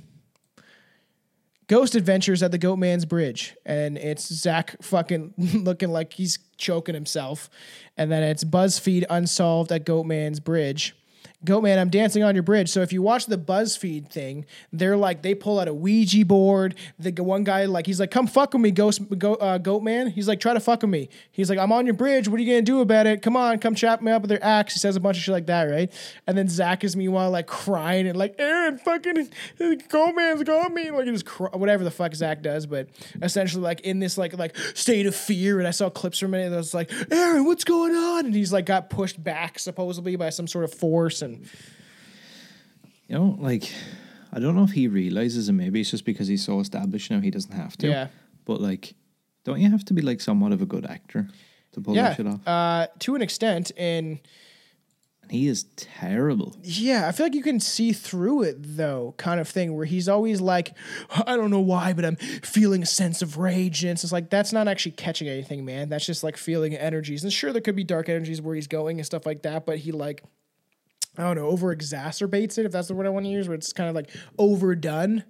Ghost 1.69 1.95
Adventures 1.95 2.43
at 2.43 2.51
the 2.51 2.57
Goat 2.57 2.77
Man's 2.77 3.05
Bridge, 3.05 3.55
and 3.67 3.99
it's 3.99 4.33
Zak 4.33 4.83
fucking 4.83 5.35
looking 5.55 5.91
like 5.91 6.15
he's 6.15 6.39
choking 6.57 6.95
himself, 6.95 7.51
and 7.99 8.11
then 8.11 8.23
it's 8.23 8.43
BuzzFeed 8.43 9.05
Unsolved 9.11 9.71
at 9.71 9.85
Goat 9.85 10.07
Man's 10.07 10.41
Bridge. 10.41 10.97
Goat 11.45 11.63
Man, 11.63 11.79
I'm 11.79 11.89
dancing 11.89 12.25
on 12.25 12.35
your 12.35 12.43
bridge. 12.43 12.69
So 12.69 12.83
if 12.83 12.93
you 12.93 13.01
watch 13.01 13.27
the 13.27 13.39
BuzzFeed 13.39 14.11
thing, 14.11 14.45
they're 14.73 14.97
like 14.97 15.23
they 15.23 15.37
pull 15.37 15.61
out 15.61 15.69
a 15.69 15.75
Ouija 15.75 16.25
board. 16.25 16.75
The 16.99 17.13
one 17.23 17.45
guy 17.45 17.65
like 17.67 17.87
he's 17.87 18.01
like, 18.01 18.11
"Come 18.11 18.27
fuck 18.27 18.55
with 18.55 18.63
me, 18.63 18.73
Ghost 18.73 19.03
Go, 19.17 19.35
uh, 19.35 19.59
Goat 19.59 19.85
Man." 19.85 20.09
He's 20.09 20.27
like, 20.27 20.41
"Try 20.41 20.53
to 20.53 20.59
fuck 20.59 20.83
with 20.83 20.91
me." 20.91 21.09
He's 21.31 21.49
like, 21.49 21.61
"I'm 21.61 21.71
on 21.71 21.87
your 21.87 21.95
bridge. 21.95 22.27
What 22.27 22.41
are 22.41 22.43
you 22.43 22.53
gonna 22.53 22.63
do 22.63 22.81
about 22.81 23.07
it? 23.07 23.23
Come 23.23 23.37
on, 23.37 23.61
come 23.61 23.77
chop 23.77 24.03
me 24.03 24.11
up 24.11 24.23
with 24.23 24.33
your 24.33 24.43
axe." 24.43 24.73
He 24.73 24.81
says 24.81 24.97
a 24.97 25.01
bunch 25.01 25.17
of 25.17 25.23
shit 25.23 25.33
like 25.33 25.47
that, 25.47 25.65
right? 25.65 25.93
And 26.27 26.37
then 26.37 26.49
Zak 26.49 26.83
is 26.83 26.97
meanwhile 26.97 27.31
like 27.31 27.47
crying 27.47 28.09
and 28.09 28.19
like, 28.19 28.35
"Aaron, 28.41 28.77
fucking 28.79 29.29
Goat 29.89 30.17
Man's 30.17 30.43
got 30.43 30.73
me," 30.73 30.91
like 30.91 31.07
just 31.07 31.29
whatever 31.55 31.85
the 31.85 31.93
fuck 31.93 32.17
Zak 32.17 32.43
does, 32.43 32.67
but 32.67 32.89
essentially 33.23 33.63
like 33.63 33.83
in 33.83 34.01
this 34.01 34.19
like 34.19 34.37
like 34.37 34.57
state 34.75 35.07
of 35.07 35.15
fear. 35.15 35.61
And 35.61 35.69
I 35.69 35.71
saw 35.71 35.89
clips 35.89 36.19
from 36.19 36.35
it 36.35 36.51
that 36.51 36.57
was 36.57 36.75
like, 36.75 36.91
"Aaron, 37.13 37.45
what's 37.45 37.63
going 37.63 37.95
on?" 37.95 38.27
And 38.27 38.35
he's 38.35 38.53
like 38.53 38.67
got 38.67 38.91
pushed 38.91 39.23
back 39.23 39.61
supposedly 39.61 40.17
by 40.17 40.31
some 40.31 40.49
sort 40.49 40.65
of 40.65 40.75
force 40.75 41.23
and. 41.23 41.28
You 43.09 43.15
know, 43.15 43.37
like 43.39 43.71
I 44.33 44.41
don't 44.41 44.55
know 44.55 44.65
if 44.65 44.73
he 44.73 44.89
realizes, 44.89 45.49
and 45.49 45.57
maybe 45.57 45.81
it's 45.81 45.91
just 45.91 46.05
because 46.05 46.29
he's 46.29 46.45
so 46.45 46.61
established 46.61 47.11
now 47.11 47.21
he 47.21 47.31
doesn't 47.31 47.53
have 47.53 47.77
to. 47.79 47.89
Yeah. 47.89 48.09
But 48.45 48.61
like, 48.61 48.95
don't 49.45 49.61
you 49.61 49.71
have 49.71 49.85
to 49.87 49.95
be 49.95 50.03
like 50.03 50.21
somewhat 50.21 50.53
of 50.53 50.63
a 50.63 50.67
good 50.67 50.85
actor 50.85 51.29
to 51.73 51.81
pull 51.81 51.95
yeah, 51.95 52.09
that 52.09 52.17
shit 52.17 52.27
off? 52.27 52.47
uh, 52.47 52.87
to 53.01 53.15
an 53.15 53.23
extent, 53.23 53.73
and 53.77 54.21
and 55.29 55.33
he 55.33 55.49
is 55.49 55.65
terrible. 55.77 56.57
yeah, 56.63 57.07
I 57.07 57.13
feel 57.13 57.27
like 57.27 57.35
you 57.35 57.43
can 57.43 57.61
see 57.61 57.93
through 57.93 58.43
it 58.43 58.57
though, 58.59 59.15
kind 59.19 59.41
of 59.41 59.49
thing, 59.49 59.77
where 59.77 59.85
he's 59.85 60.09
always 60.09 60.41
like, 60.41 60.73
I 61.27 61.37
don't 61.37 61.51
know 61.51 61.61
why, 61.61 61.93
but 61.93 62.05
I'm 62.05 62.17
feeling 62.17 62.83
a 62.83 62.87
sense 62.87 63.21
of 63.21 63.37
rage, 63.37 63.85
and 63.85 63.93
it's 63.93 64.03
just 64.03 64.13
like 64.13 64.31
that's 64.31 64.53
not 64.53 64.69
actually 64.69 64.93
catching 64.93 65.29
anything, 65.29 65.65
man. 65.65 65.89
That's 65.89 66.07
just 66.07 66.25
like 66.25 66.37
feeling 66.37 66.75
energies, 66.75 67.25
and 67.25 67.33
sure, 67.33 67.53
there 67.53 67.61
could 67.61 67.77
be 67.77 67.85
dark 67.85 68.09
energies 68.09 68.41
where 68.41 68.55
he's 68.55 68.69
going 68.69 68.99
and 68.99 69.07
stuff 69.07 69.27
like 69.27 69.43
that, 69.43 69.67
but 69.67 69.79
he 69.79 69.93
like. 69.93 70.23
I 71.19 71.23
don't 71.23 71.37
know, 71.37 71.49
over 71.49 71.75
exacerbates 71.75 72.59
it, 72.59 72.65
if 72.65 72.73
that's 72.73 72.89
the 72.89 72.95
word 72.95 73.07
I 73.07 73.11
want 73.11 73.27
to 73.27 73.31
use, 73.31 73.49
where 73.49 73.57
it's 73.57 73.73
kind 73.73 73.89
of 73.91 73.97
like 73.97 74.11
overdone. 74.39 75.25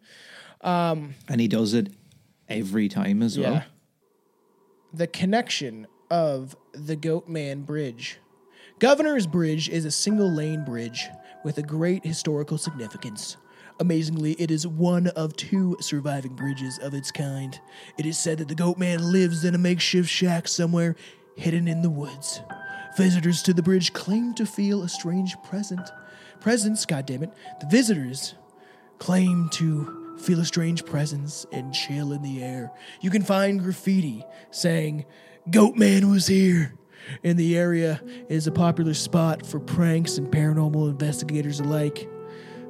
Um, 0.61 1.15
and 1.29 1.41
he 1.41 1.49
does 1.49 1.73
it 1.73 1.89
every 2.49 2.89
time 2.89 3.23
as 3.23 3.39
well. 3.39 3.65
The 4.93 5.07
connection 5.07 5.87
of 6.11 6.55
the 6.73 6.97
Goatman 6.97 7.65
Bridge. 7.65 8.19
Governor's 8.79 9.27
Bridge 9.27 9.69
is 9.69 9.85
a 9.85 9.91
single 9.91 10.31
lane 10.31 10.65
bridge 10.65 11.09
with 11.43 11.59
a 11.59 11.63
great 11.63 12.05
historical 12.05 12.59
significance. 12.59 13.37
Amazingly, 13.81 14.33
it 14.33 14.51
is 14.51 14.67
one 14.67 15.07
of 15.09 15.37
two 15.37 15.77
surviving 15.81 16.35
bridges 16.35 16.79
of 16.81 16.95
its 16.95 17.11
kind. 17.11 17.59
It 17.97 18.07
is 18.07 18.19
said 18.19 18.39
that 18.39 18.49
the 18.49 18.55
Goatman 18.55 19.01
lives 19.13 19.45
in 19.45 19.55
a 19.55 19.59
makeshift 19.59 20.09
shack 20.09 20.49
somewhere 20.49 20.97
hidden 21.37 21.69
in 21.69 21.83
the 21.83 21.91
woods. 21.91 22.41
Visitors 22.99 23.43
to 23.43 23.55
the 23.55 23.63
bridge 23.63 23.93
claim 23.93 24.35
to 24.35 24.45
feel 24.45 24.83
a 24.83 24.89
strange 24.89 25.41
present. 25.45 25.89
Presence, 26.41 26.85
goddammit. 26.85 27.33
The 27.61 27.67
visitors 27.67 28.35
claim 28.99 29.49
to 29.51 30.17
feel 30.19 30.41
a 30.41 30.45
strange 30.45 30.85
presence 30.85 31.47
and 31.53 31.73
chill 31.73 32.13
in 32.13 32.23
the 32.23 32.43
air. 32.43 32.73
You 33.01 33.11
can 33.11 33.23
find 33.23 33.63
graffiti 33.63 34.25
saying, 34.51 35.07
Goatman 35.49 36.11
was 36.11 36.27
here. 36.27 36.75
And 37.23 37.39
the 37.39 37.57
area 37.57 38.03
is 38.29 38.49
a 38.49 38.53
popular 38.53 38.95
spot 38.95 39.47
for 39.47 39.61
pranks 39.61 40.19
and 40.19 40.27
paranormal 40.27 40.91
investigators 40.91 41.61
alike. 41.61 42.09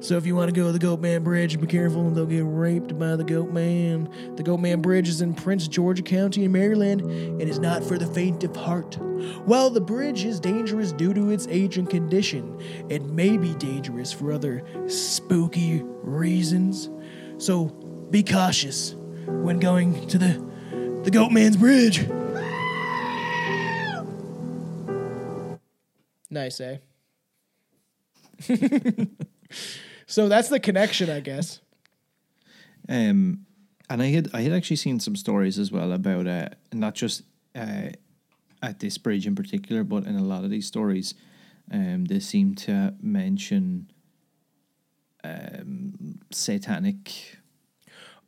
So 0.01 0.15
if 0.15 0.25
you 0.25 0.33
want 0.33 0.47
to 0.47 0.55
go 0.55 0.71
to 0.71 0.77
the 0.77 0.79
Goatman 0.79 1.25
Bridge, 1.25 1.59
be 1.59 1.67
careful 1.67 2.07
and 2.07 2.15
don't 2.15 2.29
get 2.29 2.45
raped 2.45 2.97
by 2.97 3.17
the 3.17 3.23
Goatman. 3.23 4.37
The 4.37 4.43
Goatman 4.43 4.81
Bridge 4.81 5.09
is 5.09 5.19
in 5.19 5.33
Prince 5.33 5.67
George 5.67 6.05
County 6.05 6.45
in 6.45 6.53
Maryland 6.53 7.01
and 7.01 7.41
is 7.41 7.59
not 7.59 7.83
for 7.83 7.97
the 7.97 8.07
faint 8.07 8.45
of 8.45 8.55
heart. 8.55 8.97
While 9.43 9.69
the 9.69 9.81
bridge 9.81 10.23
is 10.23 10.39
dangerous 10.39 10.93
due 10.93 11.13
to 11.13 11.31
its 11.31 11.47
age 11.49 11.77
and 11.77 11.89
condition, 11.89 12.57
it 12.87 13.03
may 13.03 13.35
be 13.35 13.53
dangerous 13.55 14.13
for 14.13 14.31
other 14.31 14.63
spooky 14.87 15.81
reasons. 15.83 16.89
So 17.37 17.65
be 18.09 18.23
cautious 18.23 18.95
when 19.25 19.59
going 19.59 20.07
to 20.07 20.17
the 20.17 20.49
the 21.03 21.11
Goatman's 21.11 21.57
Bridge. 21.57 22.07
Nice, 26.29 26.61
eh? 26.61 26.77
so 30.09 30.27
that's 30.27 30.49
the 30.49 30.59
connection, 30.59 31.09
I 31.09 31.19
guess. 31.19 31.59
Um, 32.87 33.45
and 33.89 34.01
I 34.01 34.07
had 34.07 34.29
I 34.33 34.41
had 34.41 34.51
actually 34.53 34.75
seen 34.77 34.99
some 34.99 35.15
stories 35.15 35.57
as 35.59 35.71
well 35.71 35.91
about 35.91 36.27
uh, 36.27 36.49
not 36.73 36.95
just 36.95 37.23
uh, 37.55 37.89
at 38.61 38.79
this 38.79 38.97
bridge 38.97 39.25
in 39.27 39.35
particular, 39.35 39.83
but 39.83 40.05
in 40.05 40.15
a 40.15 40.23
lot 40.23 40.43
of 40.43 40.49
these 40.49 40.65
stories, 40.67 41.13
um, 41.71 42.05
they 42.05 42.19
seem 42.19 42.55
to 42.55 42.93
mention 43.01 43.91
um, 45.23 46.19
satanic 46.31 47.37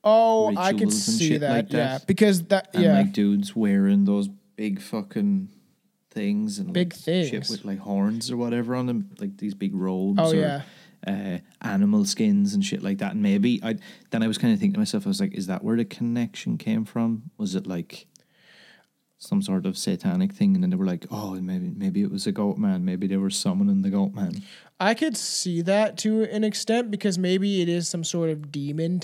Oh, 0.04 0.56
I 0.58 0.74
can 0.74 0.90
see 0.90 1.38
that. 1.38 1.50
like 1.52 1.72
Yeah, 1.74 1.98
that. 2.00 2.08
because 2.08 2.44
that. 2.46 2.70
and 2.74 2.84
yeah, 2.84 2.94
like 2.94 3.14
dudes 3.14 3.56
wearing 3.56 4.06
those 4.06 4.28
big 4.56 4.82
fucking 4.82 5.50
things 6.10 6.58
and 6.58 6.74
Big 6.74 6.94
like, 6.94 7.00
things. 7.00 7.30
shit 7.30 7.48
with 7.50 7.64
like 7.66 7.78
horns 7.80 8.32
or 8.32 8.38
whatever 8.38 8.74
on 8.76 8.88
them, 8.88 9.12
like 9.20 9.38
these 9.38 9.54
big 9.54 9.76
robes. 9.76 10.20
Oh, 10.20 10.32
or, 10.32 10.36
yeah. 10.36 10.62
Uh, 11.08 11.40
animal 11.62 12.06
skins 12.06 12.54
and 12.54 12.64
shit 12.64 12.84
like 12.84 13.00
that. 13.00 13.14
And 13.14 13.24
maybe 13.24 13.60
I 13.64 13.78
then 14.12 14.22
I 14.22 14.28
was 14.28 14.38
kind 14.38 14.54
of 14.54 14.60
thinking 14.60 14.74
to 14.74 14.80
myself, 14.80 15.08
I 15.08 15.10
was 15.10 15.20
like, 15.20 15.34
is 15.34 15.48
that 15.48 15.64
where 15.64 15.76
the 15.76 15.86
connection 15.86 16.60
came 16.60 16.86
from? 16.86 17.32
Was 17.38 17.56
it 17.56 17.66
like 17.66 18.06
some 19.18 19.42
sort 19.42 19.66
of 19.66 19.78
satanic 19.78 20.32
thing? 20.32 20.54
And 20.54 20.64
then 20.64 20.70
they 20.70 20.76
were 20.76 20.86
like, 20.86 21.06
oh, 21.10 21.34
maybe 21.42 21.72
maybe 21.76 22.02
it 22.04 22.12
was 22.12 22.28
a 22.28 22.32
goat 22.32 22.58
man. 22.60 22.86
Maybe 22.86 23.08
they 23.08 23.18
were 23.18 23.32
summoning 23.32 23.82
the 23.82 23.90
goat 23.90 24.14
man. 24.14 24.44
I 24.80 24.94
could 24.94 25.18
see 25.18 25.62
that 25.62 25.98
to 26.00 26.24
an 26.24 26.44
extent 26.44 26.92
because 26.92 27.18
maybe 27.18 27.62
it 27.62 27.70
is 27.70 27.88
some 27.88 28.04
sort 28.04 28.30
of 28.30 28.52
demon. 28.52 29.02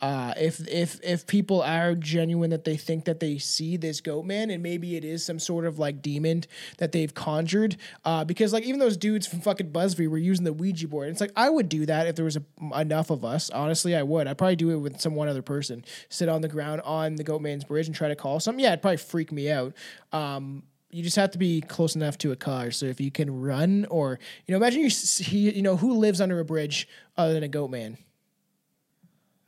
Uh, 0.00 0.32
if 0.38 0.66
if 0.66 0.98
if 1.02 1.26
people 1.26 1.60
are 1.62 1.94
genuine 1.94 2.50
that 2.50 2.64
they 2.64 2.76
think 2.76 3.04
that 3.04 3.20
they 3.20 3.36
see 3.36 3.76
this 3.76 4.00
goat 4.00 4.24
man 4.24 4.48
and 4.48 4.62
maybe 4.62 4.96
it 4.96 5.04
is 5.04 5.24
some 5.24 5.38
sort 5.38 5.66
of 5.66 5.78
like 5.78 6.00
demon 6.00 6.42
that 6.78 6.92
they've 6.92 7.12
conjured 7.12 7.76
uh, 8.06 8.24
because 8.24 8.52
like 8.52 8.64
even 8.64 8.80
those 8.80 8.96
dudes 8.96 9.26
from 9.26 9.40
fucking 9.40 9.70
BuzzFeed 9.70 10.08
were 10.08 10.16
using 10.16 10.44
the 10.44 10.52
Ouija 10.54 10.88
board. 10.88 11.08
and 11.08 11.12
It's 11.12 11.20
like 11.20 11.32
I 11.36 11.50
would 11.50 11.68
do 11.68 11.84
that 11.86 12.06
if 12.06 12.16
there 12.16 12.24
was 12.24 12.36
a, 12.36 12.80
enough 12.80 13.10
of 13.10 13.24
us. 13.24 13.50
Honestly, 13.50 13.94
I 13.94 14.02
would. 14.02 14.26
I'd 14.26 14.38
probably 14.38 14.56
do 14.56 14.70
it 14.70 14.76
with 14.76 15.00
some 15.00 15.14
one 15.14 15.28
other 15.28 15.42
person. 15.42 15.84
Sit 16.08 16.28
on 16.28 16.40
the 16.40 16.48
ground 16.48 16.80
on 16.82 17.16
the 17.16 17.24
goat 17.24 17.42
man's 17.42 17.64
bridge 17.64 17.86
and 17.86 17.94
try 17.94 18.08
to 18.08 18.16
call 18.16 18.40
something. 18.40 18.62
Yeah, 18.62 18.70
it'd 18.70 18.82
probably 18.82 18.96
freak 18.96 19.32
me 19.32 19.50
out. 19.50 19.74
Um, 20.12 20.62
you 20.90 21.02
just 21.02 21.16
have 21.16 21.30
to 21.32 21.38
be 21.38 21.60
close 21.60 21.94
enough 21.94 22.18
to 22.18 22.32
a 22.32 22.36
car. 22.36 22.70
So 22.70 22.86
if 22.86 23.00
you 23.00 23.10
can 23.10 23.40
run, 23.40 23.86
or 23.90 24.18
you 24.46 24.52
know, 24.52 24.56
imagine 24.56 24.80
you 24.80 24.90
see, 24.90 25.50
you 25.50 25.62
know, 25.62 25.76
who 25.76 25.94
lives 25.94 26.20
under 26.20 26.40
a 26.40 26.44
bridge 26.44 26.88
other 27.16 27.34
than 27.34 27.42
a 27.42 27.48
goat 27.48 27.70
man. 27.70 27.98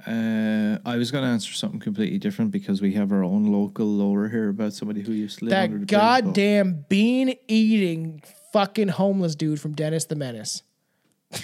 Uh, 0.07 0.79
I 0.85 0.97
was 0.97 1.11
going 1.11 1.24
to 1.24 1.31
answer 1.31 1.53
something 1.53 1.81
completely 1.81 2.19
different 2.19 2.51
because 2.51 2.83
we 2.83 2.93
have 2.95 3.12
our 3.12 3.23
own 3.23 3.45
local 3.53 3.87
lore 3.87 4.29
here 4.29 4.49
about 4.49 4.73
somebody 4.73 5.01
who 5.03 5.12
used 5.12 5.39
to 5.41 5.45
live 5.47 5.55
under 5.55 5.79
the 5.79 5.87
That 5.87 5.91
goddamn 6.24 6.85
bean 6.89 7.37
eating 7.49 8.23
fucking 8.53 8.89
homeless 8.89 9.35
dude 9.35 9.61
from 9.61 9.73
Dennis 9.74 10.05
the 10.07 10.16
Menace. 10.16 10.62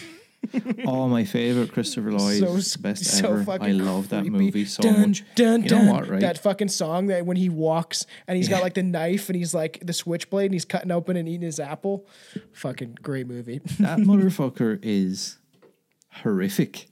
Oh, 0.86 1.08
my 1.08 1.24
favorite 1.24 1.72
Christopher 1.72 2.12
Lloyd, 2.12 2.38
So 2.38 2.80
best 2.80 3.04
so 3.04 3.34
ever. 3.34 3.58
I 3.60 3.72
love 3.72 4.08
that 4.10 4.22
creepy. 4.22 4.30
movie 4.38 4.64
so 4.64 4.82
dun, 4.82 5.08
much. 5.08 5.24
Dun, 5.34 5.62
you 5.62 5.68
dun. 5.68 5.86
know 5.86 5.92
what, 5.92 6.08
right? 6.08 6.20
That 6.20 6.38
fucking 6.38 6.68
song 6.68 7.08
that 7.08 7.26
when 7.26 7.36
he 7.36 7.48
walks 7.50 8.06
and 8.26 8.36
he's 8.36 8.48
got 8.48 8.62
like 8.62 8.72
the 8.74 8.82
knife 8.82 9.28
and 9.28 9.36
he's 9.36 9.52
like 9.52 9.78
the 9.84 9.92
switchblade 9.92 10.46
and 10.46 10.54
he's 10.54 10.64
cutting 10.64 10.90
open 10.90 11.16
and 11.16 11.28
eating 11.28 11.42
his 11.42 11.60
apple. 11.60 12.06
Fucking 12.52 12.98
great 13.02 13.26
movie. 13.26 13.58
that 13.80 13.98
motherfucker 13.98 14.78
is 14.82 15.38
horrific. 16.22 16.87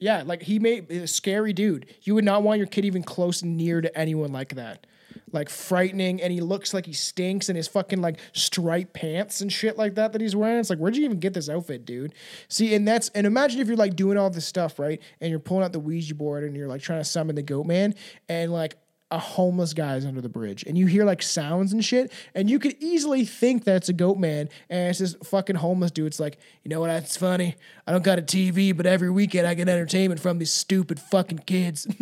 Yeah, 0.00 0.22
like 0.24 0.42
he 0.42 0.58
made 0.58 0.90
a 0.90 1.06
scary 1.06 1.52
dude. 1.52 1.86
You 2.02 2.14
would 2.14 2.24
not 2.24 2.42
want 2.42 2.58
your 2.58 2.66
kid 2.66 2.86
even 2.86 3.02
close 3.02 3.42
near 3.42 3.82
to 3.82 3.96
anyone 3.96 4.32
like 4.32 4.54
that. 4.54 4.86
Like 5.32 5.48
frightening, 5.48 6.20
and 6.20 6.32
he 6.32 6.40
looks 6.40 6.74
like 6.74 6.86
he 6.86 6.92
stinks 6.92 7.48
in 7.48 7.54
his 7.54 7.68
fucking 7.68 8.00
like 8.00 8.18
striped 8.32 8.94
pants 8.94 9.40
and 9.40 9.52
shit 9.52 9.76
like 9.76 9.94
that 9.94 10.12
that 10.12 10.20
he's 10.20 10.34
wearing. 10.34 10.58
It's 10.58 10.70
like, 10.70 10.78
where'd 10.78 10.96
you 10.96 11.04
even 11.04 11.20
get 11.20 11.34
this 11.34 11.48
outfit, 11.48 11.84
dude? 11.84 12.14
See, 12.48 12.74
and 12.74 12.88
that's 12.88 13.10
and 13.10 13.26
imagine 13.26 13.60
if 13.60 13.68
you're 13.68 13.76
like 13.76 13.94
doing 13.94 14.16
all 14.16 14.30
this 14.30 14.46
stuff, 14.46 14.78
right? 14.78 15.00
And 15.20 15.30
you're 15.30 15.38
pulling 15.38 15.64
out 15.64 15.72
the 15.72 15.78
Ouija 15.78 16.14
board 16.14 16.42
and 16.42 16.56
you're 16.56 16.66
like 16.66 16.80
trying 16.80 17.00
to 17.00 17.04
summon 17.04 17.36
the 17.36 17.42
goat 17.42 17.66
man, 17.66 17.94
and 18.28 18.52
like 18.52 18.76
a 19.10 19.18
homeless 19.18 19.74
guy 19.74 19.96
is 19.96 20.06
under 20.06 20.20
the 20.20 20.28
bridge, 20.28 20.62
and 20.66 20.78
you 20.78 20.86
hear 20.86 21.04
like 21.04 21.22
sounds 21.22 21.72
and 21.72 21.84
shit, 21.84 22.12
and 22.34 22.48
you 22.48 22.58
could 22.58 22.76
easily 22.80 23.24
think 23.24 23.64
that 23.64 23.76
it's 23.76 23.88
a 23.88 23.92
goat 23.92 24.18
man, 24.18 24.48
and 24.68 24.88
it's 24.90 25.00
this 25.00 25.16
fucking 25.24 25.56
homeless 25.56 25.90
dude. 25.90 26.06
It's 26.06 26.20
like, 26.20 26.38
you 26.62 26.68
know 26.68 26.80
what? 26.80 26.88
That's 26.88 27.16
funny. 27.16 27.56
I 27.86 27.92
don't 27.92 28.04
got 28.04 28.18
a 28.18 28.22
TV, 28.22 28.76
but 28.76 28.86
every 28.86 29.10
weekend 29.10 29.46
I 29.46 29.54
get 29.54 29.68
entertainment 29.68 30.20
from 30.20 30.38
these 30.38 30.52
stupid 30.52 31.00
fucking 31.00 31.40
kids. 31.46 31.86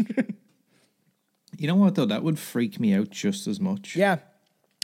You 1.56 1.66
know 1.66 1.74
what 1.74 1.96
though? 1.96 2.04
That 2.04 2.22
would 2.22 2.38
freak 2.38 2.78
me 2.78 2.94
out 2.94 3.10
just 3.10 3.48
as 3.48 3.58
much. 3.58 3.96
yeah. 3.96 4.18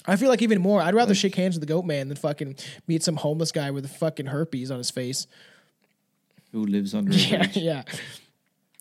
I 0.06 0.16
feel 0.16 0.28
like 0.28 0.42
even 0.42 0.60
more. 0.60 0.82
I'd 0.82 0.94
rather 0.94 1.14
shake 1.14 1.34
hands 1.36 1.55
with 1.55 1.60
the 1.60 1.72
goat 1.72 1.84
man 1.84 2.09
than 2.09 2.16
fucking 2.16 2.56
meet 2.88 3.02
some 3.05 3.16
homeless 3.16 3.52
guy 3.52 3.70
with 3.70 3.84
a 3.84 3.88
fucking 3.88 4.26
herpes 4.26 4.70
on 4.72 4.78
his 4.78 4.90
face. 4.90 5.26
Who 6.52 6.66
lives 6.66 6.94
under 6.94 7.12
a 7.12 7.14
Yeah, 7.16 7.38
bridge? 7.38 7.56
yeah. 7.56 7.82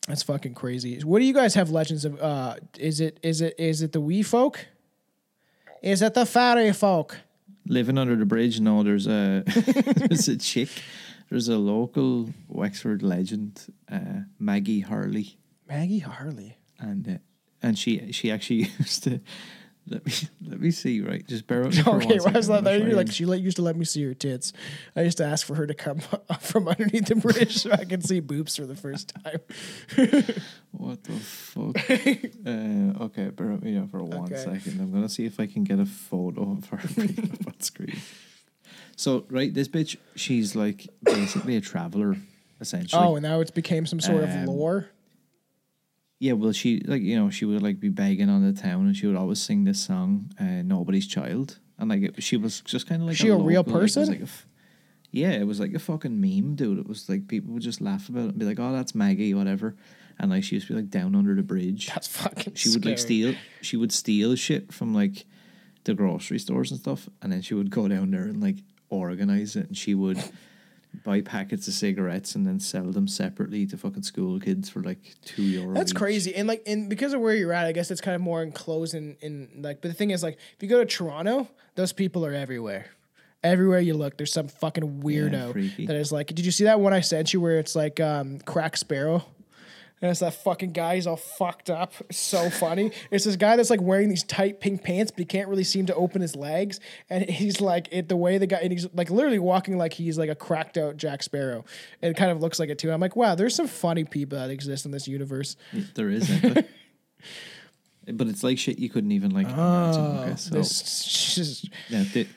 That's 0.08 0.22
fucking 0.22 0.54
crazy. 0.54 1.00
What 1.00 1.20
do 1.20 1.24
you 1.24 1.32
guys 1.34 1.54
have 1.54 1.70
legends 1.70 2.04
of? 2.04 2.20
Uh, 2.20 2.56
is 2.78 3.00
it 3.00 3.18
is 3.22 3.40
it 3.40 3.54
is 3.58 3.80
it 3.82 3.92
the 3.92 4.00
wee 4.00 4.22
folk? 4.22 4.66
Is 5.82 6.02
it 6.02 6.14
the 6.14 6.26
fairy 6.26 6.72
folk? 6.72 7.18
Living 7.66 7.96
under 7.98 8.14
the 8.16 8.26
bridge. 8.26 8.60
No, 8.60 8.82
there's 8.82 9.06
a 9.06 9.42
there's 9.96 10.28
a 10.28 10.36
chick. 10.36 10.68
There's 11.30 11.48
a 11.48 11.56
local 11.56 12.28
Wexford 12.48 13.02
legend, 13.02 13.66
uh, 13.90 14.24
Maggie 14.38 14.80
Harley, 14.80 15.38
Maggie 15.66 16.00
Harley. 16.00 16.58
and 16.78 17.08
uh, 17.08 17.18
and 17.62 17.78
she 17.78 18.12
she 18.12 18.30
actually 18.30 18.56
used 18.78 19.04
to. 19.04 19.20
Let 19.88 20.06
me 20.06 20.12
let 20.48 20.60
me 20.60 20.70
see. 20.70 21.00
Right, 21.00 21.26
just 21.26 21.46
bear 21.46 21.62
with 21.62 21.76
me. 21.86 21.92
Okay, 21.92 22.18
why 22.18 22.30
that 22.30 22.50
I'm 22.50 22.64
there? 22.64 22.78
You're 22.78 22.96
like 22.96 23.12
she 23.12 23.24
let, 23.26 23.40
used 23.40 23.56
to 23.56 23.62
let 23.62 23.76
me 23.76 23.84
see 23.84 24.02
her 24.04 24.14
tits. 24.14 24.52
I 24.96 25.02
used 25.02 25.18
to 25.18 25.24
ask 25.24 25.46
for 25.46 25.54
her 25.56 25.66
to 25.66 25.74
come 25.74 26.00
up 26.30 26.40
from 26.42 26.68
underneath 26.68 27.06
the 27.06 27.16
bridge 27.16 27.58
so 27.58 27.70
I 27.72 27.84
could 27.84 28.04
see 28.04 28.20
boobs 28.20 28.56
for 28.56 28.64
the 28.66 28.76
first 28.76 29.12
time. 29.22 29.40
What 30.72 31.04
the 31.04 31.12
fuck? 31.12 31.76
uh, 32.46 33.04
okay, 33.04 33.28
bear 33.30 33.48
with 33.48 33.62
me 33.62 33.80
for 33.90 34.02
one 34.02 34.24
Okay. 34.32 34.36
second. 34.36 34.80
I'm 34.80 34.90
gonna 34.92 35.08
see 35.08 35.24
if 35.26 35.38
I 35.38 35.46
can 35.46 35.64
get 35.64 35.78
a 35.78 35.86
photo 35.86 36.52
of 36.52 36.66
her 36.70 36.78
on 37.46 37.60
screen. 37.60 37.96
So, 38.96 39.24
right, 39.28 39.52
this 39.52 39.68
bitch, 39.68 39.96
she's 40.14 40.54
like 40.56 40.88
basically 41.04 41.56
a 41.56 41.60
traveler, 41.60 42.16
essentially. 42.60 43.02
Oh, 43.04 43.16
and 43.16 43.22
now 43.22 43.40
it's 43.40 43.50
became 43.50 43.86
some 43.86 44.00
sort 44.00 44.22
of 44.24 44.30
Um, 44.30 44.46
lore. 44.46 44.88
Yeah. 46.24 46.32
Well, 46.32 46.52
she 46.52 46.80
like 46.92 47.02
you 47.02 47.16
know 47.18 47.28
she 47.30 47.44
would 47.44 47.62
like 47.62 47.78
be 47.80 47.90
begging 47.90 48.30
on 48.30 48.40
the 48.44 48.58
town, 48.60 48.86
and 48.86 48.96
she 48.96 49.06
would 49.06 49.16
always 49.16 49.40
sing 49.40 49.64
this 49.64 49.80
song, 49.80 50.30
uh, 50.40 50.62
"Nobody's 50.74 51.06
Child," 51.06 51.58
and 51.78 51.88
like 51.90 52.02
it, 52.02 52.22
she 52.22 52.36
was 52.36 52.60
just 52.62 52.86
kind 52.88 53.02
of 53.02 53.08
like 53.08 53.16
She 53.16 53.28
a 53.28 53.36
real 53.36 53.60
local, 53.60 53.74
like, 53.74 53.82
it 53.82 53.94
person? 53.94 54.08
like 54.08 54.20
a 54.20 54.30
f- 54.34 54.46
yeah, 55.10 55.30
it 55.32 55.46
was 55.46 55.60
like 55.60 55.74
a 55.74 55.78
fucking 55.78 56.20
meme, 56.20 56.54
dude. 56.56 56.78
It 56.78 56.88
was 56.88 57.08
like 57.08 57.28
people 57.28 57.52
would 57.54 57.62
just 57.62 57.80
laugh 57.80 58.08
about 58.08 58.24
it 58.26 58.28
and 58.30 58.38
be 58.38 58.46
like, 58.46 58.58
"Oh, 58.58 58.72
that's 58.72 58.94
Maggie," 58.94 59.34
whatever. 59.34 59.76
And 60.18 60.30
like 60.30 60.44
she 60.44 60.54
used 60.56 60.68
to 60.68 60.74
be 60.74 60.80
like 60.80 60.90
down 60.90 61.14
under 61.14 61.34
the 61.34 61.42
bridge. 61.42 61.88
That's 61.88 62.08
fucking. 62.08 62.54
she 62.54 62.70
would 62.70 62.84
like 62.86 62.98
steal 62.98 63.34
she 63.60 63.76
would 63.76 63.92
steal 63.92 64.34
shit 64.36 64.72
from 64.72 64.94
like 64.94 65.26
the 65.84 65.92
grocery 65.94 66.38
stores 66.38 66.70
and 66.70 66.80
stuff 66.80 67.08
and 67.20 67.30
then 67.32 67.42
she 67.42 67.52
would 67.52 67.68
go 67.68 67.88
down 67.88 68.10
there 68.12 68.22
and 68.22 68.40
like 68.40 68.56
organize 68.88 69.54
it 69.56 69.66
and 69.66 69.76
she 69.76 69.94
would 69.94 70.16
buy 71.02 71.20
packets 71.20 71.66
of 71.68 71.74
cigarettes 71.74 72.34
and 72.34 72.46
then 72.46 72.60
sell 72.60 72.84
them 72.92 73.08
separately 73.08 73.66
to 73.66 73.76
fucking 73.76 74.02
school 74.04 74.38
kids 74.38 74.68
for 74.68 74.82
like 74.82 74.98
two 75.24 75.42
euro 75.42 75.74
That's 75.74 75.90
each. 75.92 75.96
crazy, 75.96 76.34
and 76.34 76.46
like, 76.46 76.62
and 76.66 76.88
because 76.88 77.12
of 77.12 77.20
where 77.20 77.34
you're 77.34 77.52
at, 77.52 77.66
I 77.66 77.72
guess 77.72 77.90
it's 77.90 78.00
kind 78.00 78.14
of 78.14 78.20
more 78.20 78.42
enclosed 78.42 78.94
in, 78.94 79.16
in 79.20 79.48
like. 79.62 79.80
But 79.80 79.88
the 79.88 79.94
thing 79.94 80.10
is, 80.10 80.22
like, 80.22 80.34
if 80.56 80.62
you 80.62 80.68
go 80.68 80.78
to 80.78 80.86
Toronto, 80.86 81.48
those 81.74 81.92
people 81.92 82.24
are 82.24 82.32
everywhere. 82.32 82.86
Everywhere 83.42 83.80
you 83.80 83.92
look, 83.94 84.16
there's 84.16 84.32
some 84.32 84.48
fucking 84.48 85.02
weirdo 85.02 85.52
freaky. 85.52 85.86
that 85.86 85.96
is 85.96 86.10
like. 86.10 86.28
Did 86.28 86.46
you 86.46 86.52
see 86.52 86.64
that 86.64 86.80
one 86.80 86.92
I 86.94 87.00
sent 87.00 87.34
you 87.34 87.40
where 87.40 87.58
it's 87.58 87.76
like 87.76 88.00
um, 88.00 88.38
Crack 88.40 88.76
Sparrow? 88.76 89.24
And 90.04 90.10
it's 90.10 90.20
that 90.20 90.34
fucking 90.34 90.72
guy. 90.72 90.96
He's 90.96 91.06
all 91.06 91.16
fucked 91.16 91.70
up. 91.70 91.94
It's 92.10 92.18
so 92.18 92.50
funny. 92.50 92.90
It's 93.10 93.24
this 93.24 93.36
guy 93.36 93.56
that's 93.56 93.70
like 93.70 93.80
wearing 93.80 94.10
these 94.10 94.22
tight 94.22 94.60
pink 94.60 94.82
pants, 94.84 95.10
but 95.10 95.20
he 95.20 95.24
can't 95.24 95.48
really 95.48 95.64
seem 95.64 95.86
to 95.86 95.94
open 95.94 96.20
his 96.20 96.36
legs. 96.36 96.78
And 97.08 97.24
he's 97.24 97.58
like, 97.62 97.88
it 97.90 98.10
the 98.10 98.16
way 98.16 98.36
the 98.36 98.46
guy, 98.46 98.58
and 98.58 98.70
he's 98.70 98.86
like 98.92 99.08
literally 99.08 99.38
walking 99.38 99.78
like 99.78 99.94
he's 99.94 100.18
like 100.18 100.28
a 100.28 100.34
cracked 100.34 100.76
out 100.76 100.98
Jack 100.98 101.22
Sparrow. 101.22 101.64
And 102.02 102.10
it 102.10 102.18
kind 102.18 102.30
of 102.30 102.42
looks 102.42 102.58
like 102.58 102.68
it 102.68 102.78
too. 102.78 102.92
I'm 102.92 103.00
like, 103.00 103.16
wow, 103.16 103.34
there's 103.34 103.54
some 103.54 103.66
funny 103.66 104.04
people 104.04 104.36
that 104.36 104.50
exist 104.50 104.84
in 104.84 104.90
this 104.90 105.08
universe. 105.08 105.56
there 105.94 106.10
is 106.10 106.28
it 106.28 106.68
but 108.12 108.26
it's 108.26 108.44
like 108.44 108.58
shit 108.58 108.78
you 108.78 108.90
couldn't 108.90 109.12
even 109.12 109.30
like 109.30 109.46
imagine 109.48 110.02
okay, 110.04 110.32
ah, 110.32 110.34
so 110.34 110.50
Oh, 110.54 110.58
This, 110.58 111.34
just, 111.34 111.70
yeah, 111.88 112.04
thi- 112.04 112.28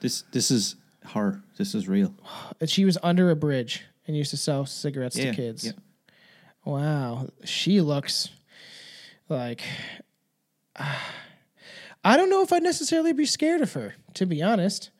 this 0.00 0.24
this 0.30 0.50
is 0.50 0.76
her 1.06 1.40
this 1.56 1.74
is 1.74 1.88
real 1.88 2.14
that 2.58 2.68
she 2.68 2.84
was 2.84 2.98
under 3.02 3.30
a 3.30 3.36
bridge 3.36 3.84
and 4.06 4.14
used 4.14 4.32
to 4.32 4.36
sell 4.36 4.66
cigarettes 4.66 5.16
yeah 5.16 5.30
to 5.30 5.36
kids. 5.36 5.64
yeah. 5.64 5.72
Wow, 6.66 7.28
she 7.44 7.80
looks 7.80 8.28
like. 9.28 9.62
I 12.04 12.16
don't 12.16 12.28
know 12.28 12.42
if 12.42 12.52
I'd 12.52 12.62
necessarily 12.62 13.12
be 13.12 13.24
scared 13.24 13.62
of 13.62 13.72
her. 13.72 13.94
To 14.14 14.26
be 14.26 14.42
honest, 14.42 14.90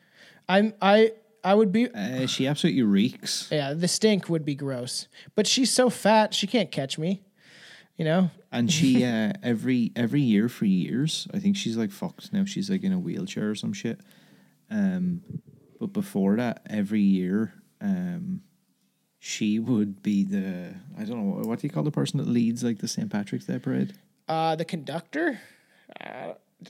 I'm 0.48 0.74
I 0.80 1.12
I 1.43 1.55
would 1.55 1.72
be. 1.72 1.88
Uh, 1.90 2.26
she 2.26 2.47
absolutely 2.47 2.82
reeks 2.82 3.48
Yeah, 3.51 3.74
the 3.74 3.88
stink 3.88 4.28
would 4.28 4.44
be 4.44 4.55
gross. 4.55 5.09
But 5.34 5.47
she's 5.47 5.72
so 5.72 5.90
fat, 5.90 6.34
she 6.34 6.47
can't 6.47 6.70
catch 6.70 6.98
me. 6.98 7.22
You 7.97 8.05
know, 8.05 8.30
And 8.52 8.70
she 8.70 9.05
uh, 9.05 9.32
every 9.43 9.90
every 9.97 10.20
year 10.20 10.48
for 10.48 10.66
years, 10.66 11.26
I 11.34 11.40
think 11.40 11.56
she's 11.56 11.76
like 11.76 11.90
fucked 11.90 12.32
now. 12.32 12.44
She's 12.44 12.70
like 12.70 12.84
in 12.84 12.93
a 12.93 12.98
wheelchair 12.98 13.51
or 13.51 13.55
some 13.56 13.72
shit. 13.72 14.01
Um, 14.70 15.22
but 15.80 15.93
before 15.93 16.36
that, 16.36 16.62
every 16.70 17.01
year, 17.01 17.55
um, 17.80 18.43
she 19.28 19.59
would 19.59 20.03
be 20.05 20.23
the 20.23 20.73
I 20.97 21.03
don't 21.05 21.19
know 21.19 21.48
what 21.48 21.59
do 21.59 21.66
you 21.66 21.70
call 21.73 21.82
the 21.82 21.90
person 21.90 22.19
that 22.19 22.28
leads 22.28 22.62
like 22.62 22.78
the 22.78 22.86
St 22.86 23.11
Patrick's 23.11 23.47
Day 23.47 23.59
parade. 23.59 23.93
uh, 24.28 24.55
the 24.55 24.65
conductor. 24.65 25.40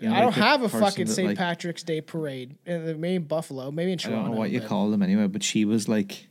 Know, 0.00 0.12
I 0.12 0.20
don't 0.20 0.32
have 0.34 0.62
a 0.62 0.68
fucking 0.68 1.06
St. 1.06 1.28
like- 1.28 1.38
Patrick's 1.38 1.82
Day 1.82 2.00
parade. 2.00 2.56
Uh, 2.66 2.94
Maybe 2.96 3.14
in 3.16 3.22
Buffalo, 3.24 3.70
maybe 3.70 3.92
in 3.92 3.98
I 4.00 4.02
Toronto. 4.02 4.22
don't 4.24 4.30
know 4.32 4.38
what 4.38 4.50
you 4.50 4.60
call 4.60 4.90
them 4.90 5.02
anyway, 5.02 5.26
but 5.26 5.42
she 5.42 5.64
was 5.64 5.88
like 5.88 6.28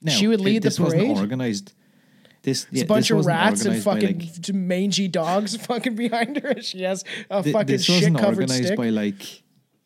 Now, 0.00 0.12
She 0.12 0.26
would 0.28 0.40
it- 0.40 0.44
lead 0.44 0.62
the 0.62 0.68
this 0.68 0.80
wasn't 0.80 1.08
organized. 1.18 1.72
This 2.42 2.64
It's 2.64 2.72
yeah, 2.72 2.84
a 2.84 2.86
bunch 2.86 3.08
this 3.08 3.18
of 3.18 3.26
rats 3.26 3.64
and 3.64 3.82
fucking 3.82 4.18
like- 4.20 4.54
mangy 4.54 5.08
dogs 5.08 5.56
fucking 5.66 5.96
behind 5.96 6.38
her. 6.42 6.60
She 6.62 6.82
has 6.82 7.04
a 7.30 7.42
Th- 7.42 7.52
fucking 7.52 7.66
this 7.66 7.84
shit 7.84 7.96
wasn't 7.96 8.18
covered 8.18 8.36
organized 8.50 8.66
stick. 8.66 8.76
by 8.78 8.90
like 8.90 9.42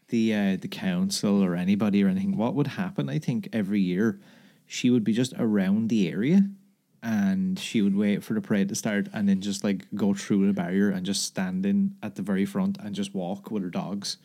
the 0.08 0.34
uh, 0.34 0.56
the 0.60 0.68
council 0.68 1.42
or 1.42 1.54
anybody 1.54 2.02
or 2.04 2.08
anything. 2.08 2.36
What 2.36 2.54
would 2.54 2.66
happen? 2.66 3.08
I 3.08 3.18
think 3.18 3.48
every 3.52 3.80
year 3.80 4.18
she 4.68 4.90
would 4.90 5.02
be 5.02 5.12
just 5.12 5.32
around 5.38 5.88
the 5.88 6.08
area, 6.08 6.42
and 7.02 7.58
she 7.58 7.82
would 7.82 7.96
wait 7.96 8.22
for 8.22 8.34
the 8.34 8.40
parade 8.40 8.68
to 8.68 8.74
start, 8.76 9.08
and 9.12 9.28
then 9.28 9.40
just 9.40 9.64
like 9.64 9.86
go 9.94 10.14
through 10.14 10.46
the 10.46 10.52
barrier 10.52 10.90
and 10.90 11.04
just 11.04 11.24
stand 11.24 11.66
in 11.66 11.96
at 12.02 12.14
the 12.14 12.22
very 12.22 12.44
front 12.44 12.78
and 12.78 12.94
just 12.94 13.14
walk 13.14 13.50
with 13.50 13.64
her 13.64 13.70
dogs, 13.70 14.18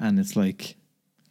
and 0.00 0.18
it's 0.18 0.34
like, 0.34 0.74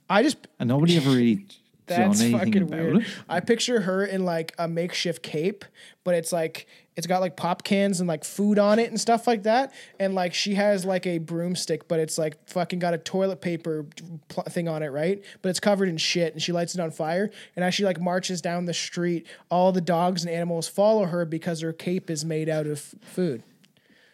I 0.10 0.24
just 0.24 0.48
and 0.60 0.70
nobody 0.70 0.96
ever 0.96 1.10
really 1.10 1.46
That's 1.88 2.22
fucking 2.22 2.64
about 2.64 2.80
weird. 2.80 2.98
it. 2.98 3.08
I 3.30 3.40
picture 3.40 3.82
her 3.82 4.06
in 4.06 4.26
like 4.26 4.54
a 4.60 4.68
makeshift 4.68 5.24
cape, 5.24 5.66
but 6.04 6.16
it's 6.16 6.32
like 6.32 6.68
it's 6.98 7.08
got 7.08 7.22
like 7.22 7.38
pop 7.38 7.64
cans 7.64 8.00
and 8.02 8.08
like 8.10 8.26
food 8.26 8.60
on 8.60 8.80
it 8.80 8.90
and 8.90 9.00
stuff 9.00 9.28
like 9.28 9.44
that. 9.44 9.72
And 10.00 10.14
like 10.16 10.34
she 10.34 10.56
has 10.56 10.84
like 10.84 11.06
a 11.08 11.20
broomstick, 11.20 11.88
but 11.88 12.00
it's 12.00 12.18
like 12.18 12.50
fucking 12.50 12.80
got 12.80 12.94
a 12.94 12.98
toilet 12.98 13.40
paper 13.40 13.86
pl- 14.28 14.44
thing 14.44 14.68
on 14.68 14.82
it, 14.84 14.88
right? 14.90 15.24
But 15.42 15.50
it's 15.50 15.60
covered 15.62 15.88
in 15.90 15.98
shit, 15.98 16.34
and 16.34 16.42
she 16.42 16.52
lights 16.52 16.74
it 16.76 16.82
on 16.82 16.92
fire. 16.92 17.30
And 17.56 17.64
as 17.64 17.74
she 17.76 17.86
like 17.86 18.02
marches 18.02 18.42
down 18.42 18.66
the 18.66 18.74
street, 18.74 19.28
all 19.50 19.72
the 19.72 19.80
dogs 19.80 20.26
and 20.26 20.34
animals 20.34 20.68
follow 20.68 21.06
her 21.06 21.24
because 21.24 21.62
her 21.62 21.72
cape 21.72 22.10
is 22.10 22.26
made 22.26 22.50
out 22.50 22.66
of 22.68 22.80
food. 22.80 23.44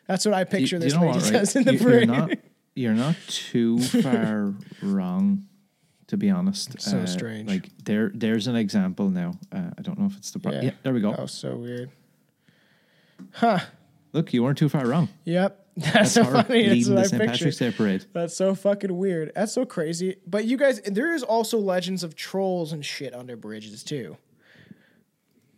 That's 0.08 0.26
what 0.26 0.34
I 0.36 0.44
Do 0.44 0.58
you- 0.58 0.62
picture 0.62 0.80
this 0.80 0.94
you 0.94 1.00
know 1.00 1.06
lady 1.08 1.18
what, 1.20 1.24
right? 1.26 1.34
does 1.40 1.56
in 1.56 1.64
the 1.64 1.74
You- 1.76 1.90
you're 1.90 2.06
not 2.06 2.32
you're 2.76 2.94
not 2.94 3.16
too 3.28 3.80
far 4.02 4.54
wrong, 4.82 5.46
to 6.08 6.18
be 6.18 6.30
honest. 6.30 6.82
So 6.82 6.98
Uh, 7.00 7.06
strange. 7.06 7.48
Like 7.48 7.70
there, 7.86 8.12
there's 8.14 8.48
an 8.48 8.56
example 8.58 9.10
now. 9.10 9.40
Uh, 9.54 9.70
I 9.78 9.82
don't 9.82 9.98
know 9.98 10.08
if 10.08 10.18
it's 10.18 10.32
the. 10.32 10.40
Pro- 10.40 10.52
yeah. 10.60 10.72
there 10.84 10.92
we 10.94 11.00
go. 11.00 11.16
Oh, 11.18 11.28
so 11.28 11.56
weird. 11.56 11.90
Look, 14.14 14.34
you 14.34 14.44
weren't 14.44 14.58
too 14.58 14.70
far 14.70 14.86
wrong. 14.88 15.10
Yep. 15.26 15.60
That's, 15.78 15.94
That's 15.94 16.12
so 16.14 16.24
funny. 16.26 16.68
That's 16.84 16.90
what 16.90 16.98
I 17.00 17.04
St. 17.04 17.24
Patrick's 17.24 17.58
Day 17.58 17.72
parade. 17.72 18.06
That's 18.14 18.36
so 18.36 18.54
fucking 18.54 18.96
weird. 18.96 19.32
That's 19.36 19.54
so 19.54 19.66
crazy. 19.66 20.18
But 20.28 20.46
you 20.46 20.56
guys, 20.56 20.80
there 20.82 21.14
is 21.16 21.24
also 21.24 21.58
legends 21.58 22.04
of 22.04 22.16
trolls 22.16 22.72
and 22.74 22.86
shit 22.86 23.14
under 23.16 23.36
bridges 23.36 23.84
too. 23.84 24.18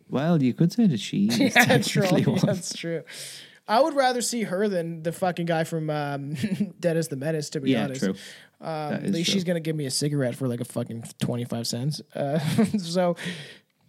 Well, 0.10 0.42
you 0.42 0.54
could 0.54 0.72
say 0.72 0.88
that 0.88 1.00
she. 1.00 1.28
is 1.32 1.40
Yeah, 1.40 1.78
troll. 1.80 2.20
yeah, 2.20 2.40
that's 2.44 2.74
true. 2.74 3.04
I 3.68 3.82
would 3.82 3.96
rather 3.96 4.22
see 4.22 4.44
her 4.44 4.70
than 4.70 5.02
the 5.04 5.12
fucking 5.12 5.48
guy 5.48 5.64
from 5.64 5.90
um, 5.90 6.36
Dennis 6.80 7.08
the 7.08 7.16
Menace. 7.18 7.50
To 7.52 7.60
be 7.60 7.72
Yeah, 7.72 7.86
honest, 7.86 8.02
true. 8.02 8.14
Um, 8.62 8.70
at 8.94 9.04
least 9.12 9.30
true. 9.30 9.34
she's 9.34 9.44
gonna 9.44 9.60
give 9.60 9.76
me 9.76 9.86
a 9.86 9.92
cigarette 9.92 10.36
for 10.36 10.48
like 10.48 10.62
a 10.62 10.66
fucking 10.66 11.04
twenty 11.20 11.44
five 11.46 11.68
cents. 11.68 12.02
Uh, 12.14 12.40
so 12.78 13.16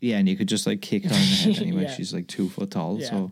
Yeah, 0.01 0.17
and 0.17 0.29
you 0.29 0.37
could 0.37 0.49
just 0.49 0.67
like 0.67 0.81
kick 0.81 1.05
her 1.05 1.11
in 1.11 1.15
the 1.15 1.19
head 1.19 1.59
anyway. 1.63 1.83
Yeah. 1.83 1.93
She's 1.95 2.13
like 2.15 2.27
two 2.27 2.49
foot 2.49 2.71
tall, 2.71 3.01
so 3.01 3.31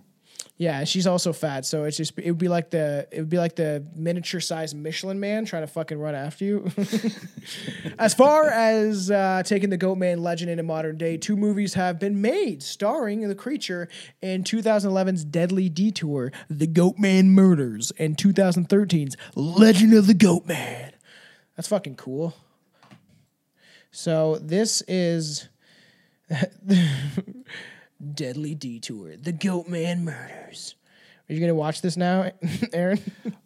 yeah, 0.56 0.84
she's 0.84 1.06
also 1.06 1.32
fat. 1.32 1.66
So 1.66 1.82
it's 1.82 1.96
just 1.96 2.16
it 2.16 2.30
would 2.30 2.38
be 2.38 2.46
like 2.46 2.70
the 2.70 3.08
it 3.10 3.18
would 3.18 3.28
be 3.28 3.38
like 3.38 3.56
the 3.56 3.84
miniature 3.96 4.40
sized 4.40 4.76
Michelin 4.76 5.18
man 5.18 5.44
trying 5.44 5.62
to 5.62 5.66
fucking 5.66 5.98
run 5.98 6.14
after 6.14 6.44
you. 6.44 6.70
As 7.98 8.14
far 8.14 8.48
as 8.48 9.10
uh, 9.10 9.42
taking 9.44 9.70
the 9.70 9.76
Goat 9.76 9.96
Man 9.96 10.22
legend 10.22 10.50
into 10.50 10.62
modern 10.62 10.96
day, 10.96 11.16
two 11.16 11.36
movies 11.36 11.74
have 11.74 11.98
been 11.98 12.20
made 12.20 12.62
starring 12.62 13.26
the 13.26 13.34
creature 13.34 13.88
in 14.22 14.44
2011's 14.44 15.24
Deadly 15.24 15.68
Detour, 15.68 16.30
The 16.48 16.68
Goat 16.68 16.98
Man 16.98 17.30
Murders, 17.30 17.90
and 17.98 18.16
2013's 18.16 19.16
Legend 19.34 19.92
of 19.92 20.06
the 20.06 20.14
Goat 20.14 20.46
Man. 20.46 20.92
That's 21.56 21.66
fucking 21.66 21.96
cool. 21.96 22.34
So 23.90 24.38
this 24.40 24.82
is 24.86 25.48
Deadly 28.12 28.54
Detour, 28.54 29.16
The 29.16 29.32
Goat 29.32 29.68
Man 29.68 30.04
Murders. 30.04 30.74
Are 31.28 31.32
you 31.32 31.40
gonna 31.40 31.54
watch 31.54 31.80
this 31.80 31.96
now, 31.96 32.30
Aaron? 32.72 33.00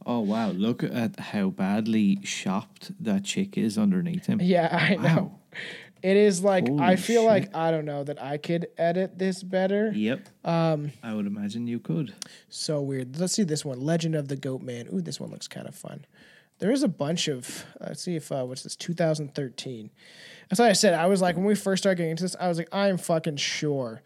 Oh 0.05 0.21
wow! 0.21 0.51
Look 0.51 0.83
at 0.83 1.21
how 1.21 1.51
badly 1.51 2.19
shopped 2.25 2.91
that 3.01 3.25
chick 3.25 3.57
is 3.57 3.79
underneath 3.79 4.27
him. 4.27 4.41
Yeah, 4.43 4.69
I 4.73 4.97
know. 4.97 5.39
It 6.03 6.17
is 6.17 6.43
like 6.43 6.69
I 6.69 6.97
feel 6.97 7.23
shit. 7.23 7.29
like 7.29 7.57
I 7.57 7.71
don't 7.71 7.85
know 7.85 8.05
that 8.05 8.23
I 8.23 8.37
could 8.39 8.69
edit 8.77 9.19
this 9.19 9.43
better. 9.43 9.93
Yep. 9.95 10.29
Um, 10.45 10.93
I 11.03 11.15
would 11.15 11.27
imagine 11.27 11.67
you 11.67 11.79
could. 11.79 12.15
So 12.49 12.81
weird. 12.81 13.19
Let's 13.19 13.33
see 13.33 13.45
this 13.45 13.65
one, 13.65 13.81
Legend 13.81 14.15
of 14.15 14.29
the 14.29 14.37
Goat 14.37 14.63
Man. 14.63 14.89
Ooh, 14.93 15.01
this 15.01 15.21
one 15.21 15.31
looks 15.31 15.49
kind 15.49 15.69
of 15.69 15.75
fun. 15.75 16.05
There 16.59 16.73
is 16.73 16.83
a 16.83 16.89
bunch 16.89 17.29
of. 17.29 17.65
Let's 17.81 18.03
see 18.03 18.17
if 18.17 18.33
uh, 18.33 18.45
what's 18.45 18.63
this? 18.63 18.75
2013. 18.77 19.91
That's 20.49 20.59
what 20.59 20.69
I 20.69 20.73
said. 20.73 20.95
I 20.95 21.07
was 21.07 21.21
like 21.21 21.37
when 21.37 21.45
we 21.45 21.55
first 21.55 21.83
started 21.83 21.97
getting 21.97 22.11
into 22.13 22.25
this, 22.25 22.37
I 22.41 22.49
was 22.49 22.59
like, 22.59 22.69
I 22.73 22.89
am 22.89 22.99
fucking 22.99 23.37
sure 23.37 24.03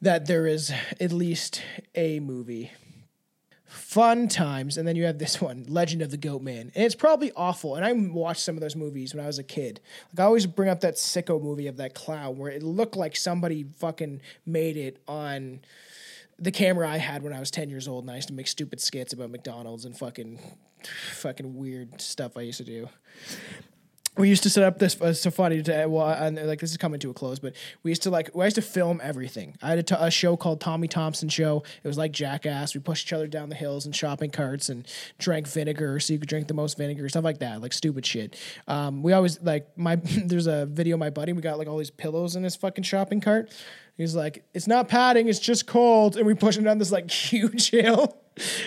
that 0.00 0.26
there 0.26 0.46
is 0.46 0.72
at 1.00 1.12
least 1.12 1.62
a 1.94 2.20
movie. 2.20 2.72
Fun 3.66 4.28
times, 4.28 4.78
and 4.78 4.88
then 4.88 4.96
you 4.96 5.04
have 5.04 5.18
this 5.18 5.40
one, 5.42 5.64
Legend 5.68 6.02
of 6.02 6.10
the 6.10 6.16
Goat 6.16 6.42
Man, 6.42 6.72
and 6.74 6.84
it's 6.84 6.94
probably 6.94 7.32
awful. 7.36 7.74
And 7.74 7.84
I 7.84 7.92
watched 7.92 8.40
some 8.40 8.56
of 8.56 8.60
those 8.60 8.76
movies 8.76 9.14
when 9.14 9.22
I 9.22 9.26
was 9.26 9.38
a 9.38 9.44
kid. 9.44 9.80
Like 10.12 10.20
I 10.20 10.24
always 10.24 10.46
bring 10.46 10.68
up 10.68 10.80
that 10.80 10.94
sicko 10.94 11.42
movie 11.42 11.66
of 11.66 11.76
that 11.76 11.94
clown 11.94 12.38
where 12.38 12.50
it 12.50 12.62
looked 12.62 12.96
like 12.96 13.16
somebody 13.16 13.66
fucking 13.76 14.20
made 14.46 14.76
it 14.76 15.02
on 15.06 15.60
the 16.38 16.52
camera 16.52 16.88
I 16.88 16.98
had 16.98 17.22
when 17.22 17.32
I 17.32 17.40
was 17.40 17.50
10 17.50 17.68
years 17.68 17.88
old 17.88 18.04
and 18.04 18.10
I 18.12 18.16
used 18.16 18.28
to 18.28 18.34
make 18.34 18.46
stupid 18.46 18.80
skits 18.80 19.12
about 19.12 19.30
McDonald's 19.30 19.84
and 19.84 19.96
fucking 19.98 20.38
fucking 21.14 21.56
weird 21.56 22.00
stuff 22.00 22.36
I 22.36 22.42
used 22.42 22.58
to 22.58 22.64
do. 22.64 22.88
We 24.18 24.28
used 24.28 24.42
to 24.42 24.50
set 24.50 24.64
up 24.64 24.78
this 24.78 25.00
uh, 25.00 25.12
so 25.12 25.30
funny 25.30 25.62
to 25.62 25.86
well, 25.86 26.08
and 26.08 26.36
like 26.46 26.60
this 26.60 26.72
is 26.72 26.76
coming 26.76 26.98
to 27.00 27.10
a 27.10 27.14
close, 27.14 27.38
but 27.38 27.54
we 27.82 27.90
used 27.90 28.02
to 28.02 28.10
like 28.10 28.34
we 28.34 28.44
used 28.44 28.56
to 28.56 28.62
film 28.62 29.00
everything. 29.02 29.56
I 29.62 29.70
had 29.70 29.78
a, 29.78 29.82
t- 29.82 29.94
a 29.96 30.10
show 30.10 30.36
called 30.36 30.60
Tommy 30.60 30.88
Thompson 30.88 31.28
Show. 31.28 31.62
It 31.82 31.86
was 31.86 31.96
like 31.96 32.10
Jackass. 32.12 32.74
We 32.74 32.80
pushed 32.80 33.06
each 33.06 33.12
other 33.12 33.28
down 33.28 33.48
the 33.48 33.54
hills 33.54 33.86
in 33.86 33.92
shopping 33.92 34.30
carts 34.30 34.68
and 34.68 34.86
drank 35.18 35.46
vinegar 35.46 36.00
so 36.00 36.12
you 36.12 36.18
could 36.18 36.28
drink 36.28 36.48
the 36.48 36.54
most 36.54 36.76
vinegar, 36.76 37.08
stuff 37.08 37.24
like 37.24 37.38
that, 37.38 37.62
like 37.62 37.72
stupid 37.72 38.04
shit. 38.04 38.36
Um, 38.66 39.02
we 39.02 39.12
always 39.12 39.40
like 39.40 39.68
my 39.78 39.96
there's 40.02 40.48
a 40.48 40.66
video 40.66 40.96
my 40.96 41.10
buddy. 41.10 41.32
We 41.32 41.40
got 41.40 41.58
like 41.58 41.68
all 41.68 41.78
these 41.78 41.90
pillows 41.90 42.34
in 42.34 42.42
his 42.42 42.56
fucking 42.56 42.84
shopping 42.84 43.20
cart. 43.20 43.52
He's 43.96 44.14
like, 44.14 44.44
it's 44.54 44.68
not 44.68 44.88
padding, 44.88 45.28
it's 45.28 45.40
just 45.40 45.66
cold. 45.66 46.16
And 46.16 46.26
we 46.26 46.34
push 46.34 46.56
him 46.56 46.64
down 46.64 46.78
this 46.78 46.92
like 46.92 47.10
huge 47.10 47.70
hill. 47.70 48.16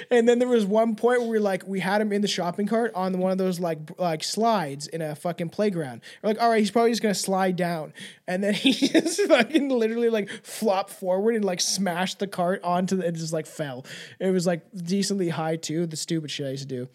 And 0.10 0.27
then 0.27 0.39
there 0.39 0.48
was 0.48 0.65
one 0.65 0.95
point 0.95 1.22
where 1.22 1.30
we 1.30 1.39
like 1.39 1.65
we 1.68 1.80
had 1.80 2.02
him 2.02 2.11
in 2.11 2.22
the 2.22 2.27
shopping 2.27 2.68
cart 2.68 2.91
on 2.95 3.18
one 3.19 3.31
of 3.31 3.38
those 3.38 3.60
like 3.60 3.80
like 3.98 4.23
slides 4.23 4.88
in 4.88 5.02
a 5.02 5.15
fucking 5.15 5.49
playground. 5.49 6.02
We're 6.22 6.30
like, 6.30 6.41
all 6.41 6.49
right, 6.49 6.60
he's 6.60 6.72
probably 6.72 6.91
just 6.91 7.02
gonna 7.02 7.14
slide 7.14 7.56
down, 7.56 7.93
and 8.27 8.43
then 8.43 8.53
he 8.56 8.72
just 8.73 9.22
fucking 9.22 9.69
literally 9.69 10.10
like 10.10 10.30
flopped 10.43 10.91
forward 10.91 11.35
and 11.35 11.45
like 11.45 11.61
smashed 11.61 12.19
the 12.19 12.27
cart 12.27 12.64
onto 12.64 12.98
the, 12.98 13.07
it 13.07 13.15
just 13.15 13.34
like 13.34 13.45
fell. 13.45 13.85
It 14.19 14.31
was 14.31 14.45
like 14.48 14.61
decently 14.76 15.30
high 15.30 15.56
too. 15.56 15.85
The 15.85 15.98
stupid 15.98 16.31
shit 16.31 16.48
I 16.48 16.52
used 16.52 16.68
to 16.68 16.76
do. 16.76 16.89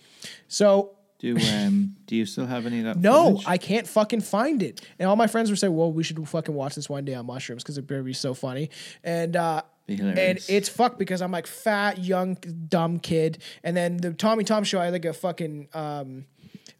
So 0.48 0.92
Do 1.18 1.36
um 1.52 1.96
do 2.06 2.14
you 2.16 2.26
still 2.26 2.46
have 2.46 2.66
any 2.66 2.80
of 2.80 2.84
that? 2.84 2.96
no, 3.00 3.32
footage? 3.32 3.46
I 3.46 3.58
can't 3.58 3.86
fucking 3.88 4.20
find 4.20 4.62
it. 4.62 4.80
And 4.98 5.08
all 5.08 5.16
my 5.16 5.26
friends 5.26 5.50
were 5.50 5.56
saying, 5.56 5.74
"Well, 5.74 5.92
we 5.92 6.02
should 6.02 6.28
fucking 6.28 6.54
watch 6.54 6.74
this 6.74 6.88
one 6.88 7.04
day 7.04 7.14
on 7.14 7.26
mushrooms 7.26 7.62
because 7.62 7.78
it 7.78 7.86
better 7.86 8.02
be 8.02 8.12
so 8.12 8.34
funny." 8.34 8.70
And 9.02 9.34
uh, 9.36 9.62
and 9.88 10.44
it's 10.48 10.68
fucked 10.68 10.98
because 10.98 11.22
I'm 11.22 11.30
like 11.30 11.46
fat, 11.46 11.98
young, 11.98 12.34
dumb 12.34 12.98
kid. 12.98 13.38
And 13.62 13.76
then 13.76 13.98
the 13.98 14.12
Tommy 14.12 14.44
Tom 14.44 14.64
show, 14.64 14.80
I 14.80 14.84
had 14.84 14.92
like 14.92 15.04
a 15.04 15.12
fucking. 15.12 15.68
Um, 15.74 16.26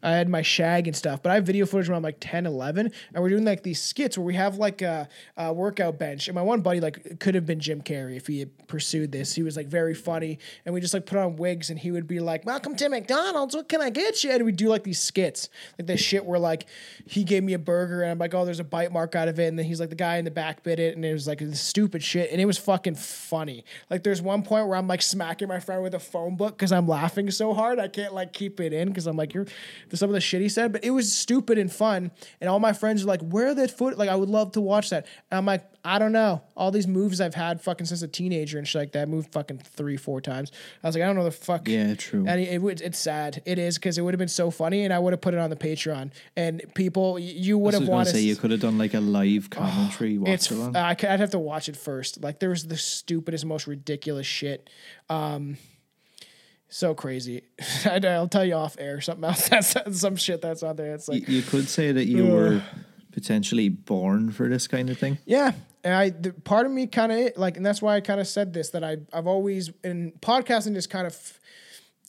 I 0.03 0.11
had 0.11 0.29
my 0.29 0.43
shag 0.43 0.87
and 0.87 0.95
stuff, 0.95 1.23
but 1.23 1.31
I 1.31 1.35
have 1.35 1.45
video 1.45 1.65
footage 1.65 1.89
when 1.89 1.95
I'm 1.95 2.03
like 2.03 2.17
10, 2.19 2.45
11, 2.45 2.91
and 3.13 3.23
we're 3.23 3.29
doing 3.29 3.45
like 3.45 3.63
these 3.63 3.81
skits 3.81 4.15
where 4.15 4.25
we 4.25 4.35
have 4.35 4.57
like 4.57 4.83
a, 4.83 5.09
a 5.35 5.51
workout 5.51 5.97
bench. 5.97 6.27
And 6.27 6.35
my 6.35 6.43
one 6.43 6.61
buddy 6.61 6.79
like 6.79 7.19
could 7.19 7.33
have 7.33 7.47
been 7.47 7.59
Jim 7.59 7.81
Carrey 7.81 8.15
if 8.15 8.27
he 8.27 8.39
had 8.39 8.67
pursued 8.67 9.11
this. 9.11 9.33
He 9.33 9.41
was 9.41 9.57
like 9.57 9.67
very 9.67 9.95
funny, 9.95 10.37
and 10.65 10.73
we 10.73 10.81
just 10.81 10.93
like 10.93 11.07
put 11.07 11.17
on 11.17 11.35
wigs, 11.35 11.71
and 11.71 11.79
he 11.79 11.89
would 11.89 12.05
be 12.05 12.19
like, 12.19 12.45
"Welcome 12.45 12.75
to 12.75 12.89
McDonald's. 12.89 13.55
What 13.55 13.69
can 13.69 13.81
I 13.81 13.89
get 13.89 14.23
you?" 14.23 14.31
And 14.31 14.45
we 14.45 14.51
do 14.51 14.69
like 14.69 14.83
these 14.83 15.01
skits, 15.01 15.49
like 15.79 15.87
this 15.87 15.99
shit 15.99 16.23
where 16.23 16.39
like 16.39 16.67
he 17.07 17.23
gave 17.23 17.43
me 17.43 17.53
a 17.53 17.59
burger, 17.59 18.03
and 18.03 18.11
I'm 18.11 18.19
like, 18.19 18.35
"Oh, 18.35 18.45
there's 18.45 18.59
a 18.59 18.63
bite 18.63 18.91
mark 18.91 19.15
out 19.15 19.27
of 19.27 19.39
it," 19.39 19.47
and 19.47 19.57
then 19.57 19.65
he's 19.65 19.79
like, 19.79 19.89
"The 19.89 19.95
guy 19.95 20.17
in 20.17 20.25
the 20.25 20.31
back 20.31 20.61
bit 20.61 20.79
it," 20.79 20.95
and 20.95 21.03
it 21.03 21.13
was 21.13 21.27
like 21.27 21.39
this 21.39 21.59
stupid 21.59 22.03
shit, 22.03 22.31
and 22.31 22.39
it 22.39 22.45
was 22.45 22.59
fucking 22.59 22.95
funny. 22.95 23.65
Like 23.89 24.03
there's 24.03 24.21
one 24.21 24.43
point 24.43 24.67
where 24.67 24.77
I'm 24.77 24.87
like 24.87 25.01
smacking 25.01 25.47
my 25.47 25.59
friend 25.59 25.81
with 25.81 25.95
a 25.95 25.99
phone 25.99 26.35
book 26.35 26.55
because 26.55 26.71
I'm 26.71 26.87
laughing 26.87 27.31
so 27.31 27.55
hard 27.55 27.79
I 27.79 27.87
can't 27.87 28.13
like 28.13 28.31
keep 28.31 28.59
it 28.59 28.73
in 28.73 28.89
because 28.89 29.07
I'm 29.07 29.17
like, 29.17 29.33
"You're." 29.33 29.47
Some 29.93 30.09
of 30.09 30.13
the 30.13 30.21
shit 30.21 30.41
he 30.41 30.49
said, 30.49 30.71
but 30.71 30.83
it 30.83 30.91
was 30.91 31.13
stupid 31.13 31.57
and 31.57 31.71
fun, 31.71 32.11
and 32.41 32.49
all 32.49 32.59
my 32.59 32.73
friends 32.73 33.03
were 33.03 33.09
like, 33.09 33.21
"Where 33.21 33.53
that 33.53 33.71
foot?" 33.71 33.97
Like 33.97 34.09
I 34.09 34.15
would 34.15 34.29
love 34.29 34.51
to 34.53 34.61
watch 34.61 34.89
that. 34.89 35.05
And 35.31 35.37
I'm 35.37 35.45
like, 35.45 35.63
I 35.87 35.99
don't 35.99 36.11
know. 36.11 36.41
All 36.57 36.69
these 36.69 36.85
moves 36.85 37.21
I've 37.21 37.33
had 37.33 37.61
fucking 37.61 37.85
since 37.85 38.01
a 38.01 38.09
teenager 38.09 38.57
and 38.57 38.67
shit 38.67 38.79
like 38.81 38.91
that. 38.91 39.07
Moved 39.07 39.31
fucking 39.31 39.59
three, 39.59 39.95
four 39.95 40.19
times. 40.19 40.51
I 40.83 40.87
was 40.87 40.95
like, 40.95 41.03
I 41.03 41.07
don't 41.07 41.15
know 41.15 41.23
the 41.23 41.31
fuck. 41.31 41.67
Yeah, 41.67 41.93
true. 41.95 42.25
And 42.27 42.41
it, 42.41 42.61
it 42.61 42.81
it's 42.81 42.99
sad. 42.99 43.41
It 43.45 43.57
is 43.57 43.77
because 43.77 43.97
it 43.97 44.01
would 44.01 44.13
have 44.13 44.19
been 44.19 44.27
so 44.27 44.51
funny, 44.51 44.83
and 44.83 44.93
I 44.93 44.99
would 44.99 45.13
have 45.13 45.21
put 45.21 45.33
it 45.33 45.39
on 45.39 45.49
the 45.49 45.55
Patreon, 45.55 46.11
and 46.35 46.61
people, 46.73 47.17
you 47.17 47.57
would 47.57 47.73
I 47.73 47.79
have 47.79 47.87
wanted. 47.87 48.11
say 48.11 48.19
you 48.19 48.35
could 48.35 48.51
have 48.51 48.59
done 48.59 48.77
like 48.77 48.93
a 48.93 48.99
live 48.99 49.49
commentary 49.49 50.19
It's 50.25 50.51
along. 50.51 50.75
I, 50.75 50.89
I'd 50.89 51.19
have 51.21 51.31
to 51.31 51.39
watch 51.39 51.69
it 51.69 51.77
first. 51.77 52.21
Like 52.21 52.39
there 52.39 52.49
was 52.49 52.67
the 52.67 52.77
stupidest, 52.77 53.45
most 53.45 53.65
ridiculous 53.65 54.27
shit. 54.27 54.69
Um, 55.09 55.57
so 56.69 56.93
crazy. 56.93 57.43
I, 57.85 57.99
I'll 58.05 58.27
tell 58.27 58.45
you 58.45 58.55
off 58.55 58.75
air 58.79 59.01
something 59.01 59.23
else. 59.23 59.49
That's 59.49 59.99
some 59.99 60.15
shit 60.15 60.41
that's 60.41 60.63
on 60.63 60.75
there. 60.75 60.93
It's 60.93 61.07
like 61.07 61.27
you 61.27 61.41
could 61.41 61.69
say 61.69 61.91
that 61.91 62.05
you 62.05 62.25
were 62.27 62.61
potentially 63.11 63.69
born 63.69 64.31
for 64.31 64.47
this 64.47 64.67
kind 64.67 64.89
of 64.89 64.97
thing. 64.97 65.17
yeah, 65.25 65.53
and 65.83 65.93
I 65.93 66.09
the, 66.09 66.33
part 66.33 66.65
of 66.65 66.71
me 66.71 66.87
kind 66.87 67.11
of 67.11 67.31
like, 67.37 67.57
and 67.57 67.65
that's 67.65 67.81
why 67.81 67.95
I 67.95 68.01
kind 68.01 68.19
of 68.19 68.27
said 68.27 68.53
this 68.53 68.69
that 68.71 68.83
I 68.83 68.97
I've 69.13 69.27
always 69.27 69.71
in 69.83 70.13
podcasting 70.21 70.73
just 70.73 70.89
kind 70.89 71.07
of 71.07 71.39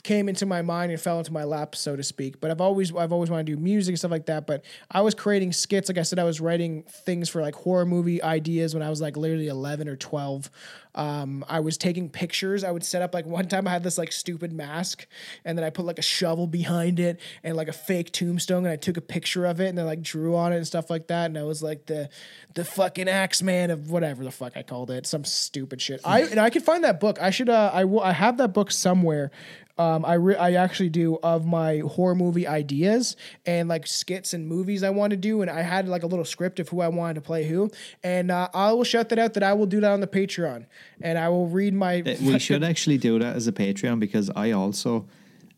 came 0.02 0.28
into 0.28 0.46
my 0.46 0.62
mind 0.62 0.92
and 0.92 1.00
fell 1.00 1.18
into 1.18 1.32
my 1.32 1.44
lap, 1.44 1.74
so 1.74 1.96
to 1.96 2.02
speak. 2.02 2.40
But 2.40 2.50
I've 2.50 2.60
always 2.60 2.94
I've 2.94 3.12
always 3.12 3.30
wanted 3.30 3.46
to 3.46 3.56
do 3.56 3.62
music 3.62 3.92
and 3.92 3.98
stuff 3.98 4.10
like 4.10 4.26
that. 4.26 4.46
But 4.46 4.64
I 4.90 5.00
was 5.00 5.14
creating 5.14 5.52
skits. 5.52 5.88
Like 5.88 5.98
I 5.98 6.02
said, 6.02 6.18
I 6.18 6.24
was 6.24 6.40
writing 6.40 6.84
things 6.84 7.28
for 7.28 7.42
like 7.42 7.54
horror 7.54 7.86
movie 7.86 8.22
ideas 8.22 8.74
when 8.74 8.82
I 8.82 8.90
was 8.90 9.00
like 9.00 9.16
literally 9.16 9.48
eleven 9.48 9.88
or 9.88 9.96
twelve. 9.96 10.50
Um, 10.94 11.44
I 11.48 11.60
was 11.60 11.78
taking 11.78 12.10
pictures. 12.10 12.64
I 12.64 12.70
would 12.72 12.84
set 12.84 13.02
up 13.02 13.14
like 13.14 13.24
one 13.24 13.46
time 13.46 13.68
I 13.68 13.70
had 13.70 13.84
this 13.84 13.98
like 13.98 14.10
stupid 14.12 14.52
mask, 14.52 15.06
and 15.44 15.56
then 15.56 15.64
I 15.64 15.70
put 15.70 15.84
like 15.84 15.98
a 15.98 16.02
shovel 16.02 16.46
behind 16.46 16.98
it 16.98 17.20
and 17.44 17.56
like 17.56 17.68
a 17.68 17.72
fake 17.72 18.10
tombstone, 18.10 18.64
and 18.64 18.72
I 18.72 18.76
took 18.76 18.96
a 18.96 19.00
picture 19.00 19.46
of 19.46 19.60
it 19.60 19.68
and 19.68 19.78
then 19.78 19.86
like 19.86 20.02
drew 20.02 20.36
on 20.36 20.52
it 20.52 20.56
and 20.56 20.66
stuff 20.66 20.90
like 20.90 21.06
that. 21.08 21.26
And 21.26 21.38
I 21.38 21.44
was 21.44 21.62
like 21.62 21.86
the 21.86 22.08
the 22.54 22.64
fucking 22.64 23.08
axe 23.08 23.42
man 23.42 23.70
of 23.70 23.90
whatever 23.90 24.24
the 24.24 24.30
fuck 24.30 24.56
I 24.56 24.62
called 24.62 24.90
it, 24.90 25.06
some 25.06 25.24
stupid 25.24 25.80
shit. 25.80 26.00
I 26.04 26.22
and 26.22 26.40
I 26.40 26.50
could 26.50 26.62
find 26.62 26.84
that 26.84 27.00
book. 27.00 27.20
I 27.20 27.30
should 27.30 27.48
uh 27.48 27.70
I 27.72 27.84
will 27.84 28.00
I 28.00 28.12
have 28.12 28.38
that 28.38 28.52
book 28.52 28.70
somewhere. 28.70 29.30
Um, 29.78 30.04
I 30.04 30.14
re- 30.14 30.36
I 30.36 30.54
actually 30.54 30.88
do 30.88 31.18
of 31.22 31.46
my 31.46 31.78
horror 31.78 32.16
movie 32.16 32.46
ideas 32.48 33.16
and 33.46 33.68
like 33.68 33.86
skits 33.86 34.34
and 34.34 34.46
movies 34.46 34.82
I 34.82 34.90
want 34.90 35.12
to 35.12 35.16
do, 35.16 35.40
and 35.40 35.50
I 35.50 35.62
had 35.62 35.88
like 35.88 36.02
a 36.02 36.06
little 36.06 36.24
script 36.24 36.58
of 36.58 36.68
who 36.68 36.80
I 36.80 36.88
wanted 36.88 37.14
to 37.14 37.20
play 37.20 37.44
who, 37.46 37.70
and 38.02 38.30
uh, 38.30 38.48
I 38.52 38.72
will 38.72 38.84
shout 38.84 39.08
that 39.10 39.18
out 39.18 39.34
that 39.34 39.42
I 39.42 39.52
will 39.52 39.66
do 39.66 39.80
that 39.80 39.90
on 39.90 40.00
the 40.00 40.06
Patreon, 40.08 40.66
and 41.00 41.16
I 41.16 41.28
will 41.28 41.46
read 41.46 41.74
my. 41.74 42.00
Uh, 42.00 42.16
We 42.20 42.38
should 42.48 42.64
actually 42.64 42.98
do 42.98 43.18
that 43.20 43.36
as 43.36 43.46
a 43.46 43.52
Patreon 43.52 44.00
because 44.00 44.30
I 44.34 44.50
also, 44.50 45.06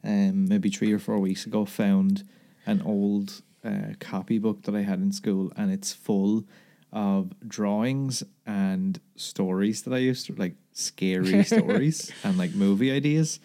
um, 0.04 0.48
maybe 0.48 0.68
three 0.68 0.92
or 0.92 0.98
four 0.98 1.18
weeks 1.18 1.46
ago, 1.46 1.64
found 1.64 2.24
an 2.66 2.82
old 2.82 3.40
uh, 3.64 3.94
copybook 4.00 4.62
that 4.64 4.74
I 4.74 4.82
had 4.82 4.98
in 5.00 5.12
school, 5.12 5.50
and 5.56 5.72
it's 5.72 5.92
full 5.94 6.44
of 6.92 7.32
drawings 7.48 8.22
and 8.44 9.00
stories 9.16 9.82
that 9.82 9.94
I 9.94 9.98
used 9.98 10.26
to 10.26 10.34
like 10.34 10.56
scary 10.72 11.42
stories 11.54 12.10
and 12.24 12.36
like 12.36 12.54
movie 12.54 12.90
ideas. 12.90 13.40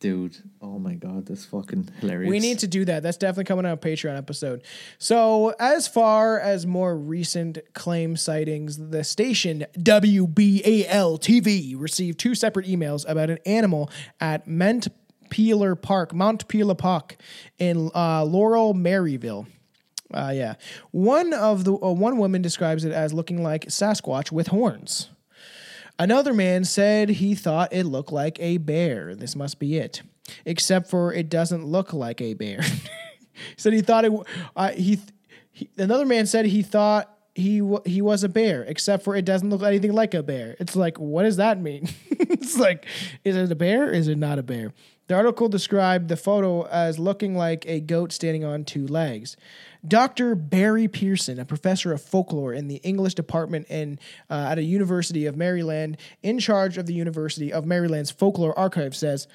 Dude, 0.00 0.34
oh 0.62 0.78
my 0.78 0.94
god, 0.94 1.26
that's 1.26 1.44
fucking 1.44 1.90
hilarious. 2.00 2.30
We 2.30 2.38
need 2.38 2.60
to 2.60 2.66
do 2.66 2.86
that. 2.86 3.02
That's 3.02 3.18
definitely 3.18 3.44
coming 3.44 3.66
on 3.66 3.72
a 3.72 3.76
Patreon 3.76 4.16
episode. 4.16 4.62
So, 4.98 5.54
as 5.60 5.86
far 5.86 6.40
as 6.40 6.66
more 6.66 6.96
recent 6.96 7.58
claim 7.74 8.16
sightings, 8.16 8.78
the 8.78 9.04
station 9.04 9.66
WBAL 9.78 11.20
TV 11.20 11.74
received 11.76 12.18
two 12.18 12.34
separate 12.34 12.66
emails 12.66 13.04
about 13.06 13.28
an 13.28 13.38
animal 13.44 13.90
at 14.22 14.48
Mount 14.48 14.88
Peeler 15.28 15.74
Park, 15.74 16.14
Mount 16.14 16.48
Peeler 16.48 16.74
Park 16.74 17.16
in 17.58 17.90
uh, 17.94 18.24
Laurel, 18.24 18.72
Maryville. 18.72 19.46
Uh, 20.12 20.32
yeah, 20.34 20.54
one 20.92 21.34
of 21.34 21.64
the 21.64 21.74
uh, 21.74 21.92
one 21.92 22.16
woman 22.16 22.40
describes 22.40 22.86
it 22.86 22.92
as 22.92 23.12
looking 23.12 23.42
like 23.42 23.66
Sasquatch 23.66 24.32
with 24.32 24.48
horns. 24.48 25.10
Another 26.00 26.32
man 26.32 26.64
said 26.64 27.10
he 27.10 27.34
thought 27.34 27.74
it 27.74 27.84
looked 27.84 28.10
like 28.10 28.40
a 28.40 28.56
bear. 28.56 29.14
This 29.14 29.36
must 29.36 29.58
be 29.58 29.76
it, 29.76 30.00
except 30.46 30.88
for 30.88 31.12
it 31.12 31.28
doesn't 31.28 31.66
look 31.66 31.92
like 31.92 32.22
a 32.22 32.32
bear. 32.32 32.62
said 33.58 33.74
he 33.74 33.82
thought 33.82 34.06
it. 34.06 34.12
Uh, 34.56 34.70
he, 34.70 34.98
he. 35.52 35.68
Another 35.76 36.06
man 36.06 36.24
said 36.24 36.46
he 36.46 36.62
thought 36.62 37.14
he 37.34 37.60
he 37.84 38.00
was 38.00 38.24
a 38.24 38.30
bear, 38.30 38.62
except 38.64 39.04
for 39.04 39.14
it 39.14 39.26
doesn't 39.26 39.50
look 39.50 39.62
anything 39.62 39.92
like 39.92 40.14
a 40.14 40.22
bear. 40.22 40.56
It's 40.58 40.74
like, 40.74 40.98
what 40.98 41.24
does 41.24 41.36
that 41.36 41.60
mean? 41.60 41.86
it's 42.10 42.58
like, 42.58 42.86
is 43.22 43.36
it 43.36 43.52
a 43.52 43.54
bear? 43.54 43.92
Is 43.92 44.08
it 44.08 44.16
not 44.16 44.38
a 44.38 44.42
bear? 44.42 44.72
The 45.08 45.16
article 45.16 45.50
described 45.50 46.08
the 46.08 46.16
photo 46.16 46.66
as 46.68 46.98
looking 46.98 47.36
like 47.36 47.66
a 47.66 47.80
goat 47.80 48.12
standing 48.12 48.44
on 48.44 48.64
two 48.64 48.86
legs. 48.86 49.36
Dr. 49.86 50.34
Barry 50.34 50.88
Pearson, 50.88 51.38
a 51.38 51.44
professor 51.44 51.92
of 51.92 52.02
folklore 52.02 52.52
in 52.52 52.68
the 52.68 52.76
English 52.76 53.14
department 53.14 53.66
in, 53.70 53.98
uh, 54.28 54.48
at 54.50 54.58
a 54.58 54.62
University 54.62 55.26
of 55.26 55.36
Maryland, 55.36 55.96
in 56.22 56.38
charge 56.38 56.76
of 56.76 56.86
the 56.86 56.92
University 56.92 57.52
of 57.52 57.64
Maryland's 57.64 58.10
folklore 58.10 58.58
archive, 58.58 58.94
says, 58.94 59.26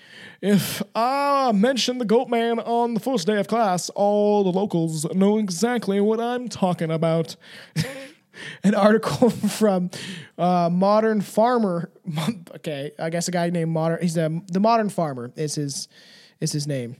If 0.41 0.83
I 0.93 1.51
mention 1.53 1.97
the 1.97 2.05
goat 2.05 2.29
man 2.29 2.59
on 2.59 2.93
the 2.93 2.99
first 2.99 3.25
day 3.25 3.39
of 3.39 3.47
class, 3.47 3.89
all 3.89 4.43
the 4.43 4.51
locals 4.51 5.05
know 5.13 5.37
exactly 5.37 5.99
what 5.99 6.19
I'm 6.19 6.47
talking 6.47 6.91
about. 6.91 7.35
An 8.63 8.75
article 8.75 9.29
from 9.49 9.89
uh, 10.37 10.69
Modern 10.71 11.21
Farmer. 11.21 11.91
Okay, 12.55 12.91
I 12.97 13.09
guess 13.09 13.27
a 13.27 13.31
guy 13.31 13.49
named 13.49 13.71
Modern. 13.71 14.01
He's 14.01 14.17
a, 14.17 14.41
the 14.47 14.59
Modern 14.59 14.89
Farmer 14.89 15.31
is 15.35 15.55
his 15.55 15.87
is 16.39 16.51
his 16.51 16.65
name 16.65 16.95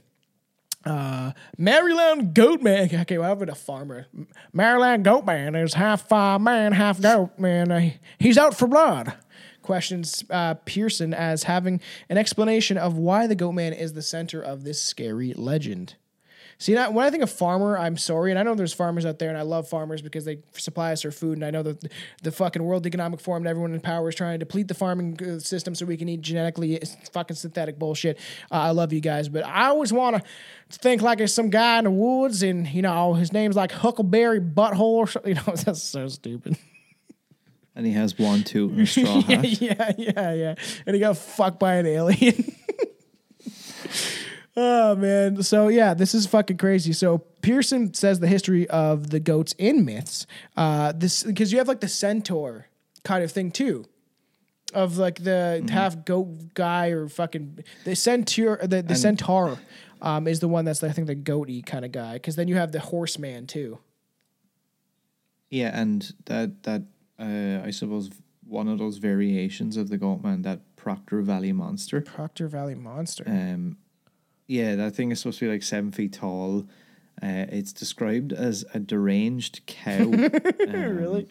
uh, 0.86 1.32
Maryland 1.58 2.34
Goat 2.34 2.62
Man. 2.62 2.88
Okay, 3.06 3.18
well, 3.18 3.32
I'm 3.32 3.48
a 3.48 3.54
farmer. 3.54 4.06
Maryland 4.52 5.04
Goat 5.04 5.26
Man 5.26 5.54
is 5.54 5.74
half 5.74 6.10
uh, 6.10 6.38
man, 6.38 6.72
half 6.72 7.00
goat. 7.00 7.38
Man, 7.38 7.70
uh, 7.70 7.90
he's 8.18 8.38
out 8.38 8.56
for 8.56 8.66
blood. 8.66 9.12
Questions 9.62 10.24
uh, 10.30 10.54
Pearson 10.64 11.12
as 11.12 11.42
having 11.44 11.80
an 12.08 12.16
explanation 12.16 12.78
of 12.78 12.96
why 12.96 13.26
the 13.26 13.34
Goat 13.34 13.52
Man 13.52 13.72
is 13.72 13.92
the 13.92 14.02
center 14.02 14.40
of 14.40 14.64
this 14.64 14.80
scary 14.80 15.34
legend. 15.34 15.96
See, 16.58 16.72
now, 16.72 16.90
when 16.90 17.04
I 17.04 17.10
think 17.10 17.22
of 17.22 17.30
farmer, 17.30 17.76
I'm 17.76 17.98
sorry, 17.98 18.30
and 18.30 18.38
I 18.38 18.42
know 18.42 18.54
there's 18.54 18.72
farmers 18.72 19.04
out 19.04 19.18
there, 19.18 19.28
and 19.28 19.36
I 19.36 19.42
love 19.42 19.68
farmers 19.68 20.00
because 20.00 20.24
they 20.24 20.38
supply 20.54 20.92
us 20.92 21.04
our 21.04 21.10
food, 21.10 21.36
and 21.36 21.44
I 21.44 21.50
know 21.50 21.62
that 21.62 21.92
the 22.22 22.32
fucking 22.32 22.62
World 22.62 22.86
Economic 22.86 23.20
Forum 23.20 23.42
and 23.42 23.48
everyone 23.48 23.74
in 23.74 23.80
power 23.80 24.08
is 24.08 24.14
trying 24.14 24.34
to 24.34 24.38
deplete 24.38 24.68
the 24.68 24.74
farming 24.74 25.18
uh, 25.22 25.38
system 25.38 25.74
so 25.74 25.84
we 25.84 25.98
can 25.98 26.08
eat 26.08 26.22
genetically 26.22 26.80
fucking 27.12 27.36
synthetic 27.36 27.78
bullshit. 27.78 28.18
Uh, 28.50 28.54
I 28.54 28.70
love 28.70 28.94
you 28.94 29.00
guys, 29.00 29.28
but 29.28 29.44
I 29.44 29.66
always 29.66 29.92
want 29.92 30.16
to 30.16 30.78
think 30.78 31.02
like 31.02 31.20
it's 31.20 31.34
some 31.34 31.50
guy 31.50 31.76
in 31.76 31.84
the 31.84 31.90
woods, 31.90 32.42
and 32.42 32.66
you 32.66 32.80
know 32.80 33.12
his 33.12 33.34
name's 33.34 33.56
like 33.56 33.72
Huckleberry 33.72 34.40
Butthole 34.40 34.80
or 34.80 35.06
something. 35.06 35.36
You 35.36 35.42
know, 35.46 35.54
that's 35.64 35.82
so 35.82 36.08
stupid. 36.08 36.56
And 37.74 37.84
he 37.84 37.92
has 37.92 38.18
one 38.18 38.42
toot 38.44 38.72
and 38.72 38.80
a 38.80 38.86
straw 38.86 39.22
yeah, 39.28 39.42
yeah, 39.42 39.92
yeah, 39.98 40.32
yeah. 40.32 40.54
And 40.86 40.94
he 40.94 41.00
got 41.00 41.18
fucked 41.18 41.60
by 41.60 41.74
an 41.74 41.84
alien. 41.86 42.54
oh 44.56 44.96
man. 44.96 45.42
So 45.42 45.68
yeah, 45.68 45.94
this 45.94 46.14
is 46.14 46.26
fucking 46.26 46.56
crazy. 46.56 46.92
So 46.92 47.18
Pearson 47.42 47.94
says 47.94 48.20
the 48.20 48.26
history 48.26 48.68
of 48.68 49.10
the 49.10 49.20
goats 49.20 49.54
in 49.58 49.84
myths. 49.84 50.26
Uh, 50.56 50.92
this 50.94 51.22
because 51.22 51.52
you 51.52 51.58
have 51.58 51.68
like 51.68 51.80
the 51.80 51.88
centaur 51.88 52.66
kind 53.04 53.22
of 53.22 53.30
thing 53.30 53.50
too. 53.50 53.84
Of 54.74 54.98
like 54.98 55.22
the 55.22 55.64
half 55.70 56.04
goat 56.04 56.54
guy 56.54 56.88
or 56.88 57.08
fucking 57.08 57.60
the 57.84 57.94
centaur, 57.94 58.58
the, 58.62 58.82
the 58.82 58.96
centaur, 58.96 59.58
um, 60.02 60.26
is 60.26 60.40
the 60.40 60.48
one 60.48 60.64
that's 60.64 60.82
I 60.82 60.90
think 60.90 61.06
the 61.06 61.14
goaty 61.14 61.62
kind 61.62 61.84
of 61.84 61.92
guy. 61.92 62.14
Because 62.14 62.36
then 62.36 62.48
you 62.48 62.56
have 62.56 62.72
the 62.72 62.80
horseman 62.80 63.46
too. 63.46 63.78
Yeah, 65.50 65.70
and 65.72 66.12
that 66.26 66.64
that 66.64 66.82
uh, 67.18 67.64
I 67.64 67.70
suppose 67.70 68.10
one 68.46 68.68
of 68.68 68.78
those 68.78 68.98
variations 68.98 69.76
of 69.76 69.88
the 69.88 69.98
Goatman, 69.98 70.42
that 70.42 70.76
Proctor 70.76 71.20
Valley 71.22 71.52
monster. 71.52 72.00
Proctor 72.00 72.48
Valley 72.48 72.74
Monster. 72.74 73.24
Um, 73.26 73.78
yeah, 74.46 74.74
that 74.76 74.94
thing 74.94 75.10
is 75.10 75.20
supposed 75.20 75.38
to 75.40 75.46
be 75.46 75.52
like 75.52 75.62
seven 75.62 75.90
feet 75.90 76.12
tall. 76.12 76.66
Uh, 77.22 77.46
it's 77.48 77.72
described 77.72 78.32
as 78.32 78.64
a 78.74 78.78
deranged 78.78 79.60
cow. 79.66 80.04
really? 80.68 81.28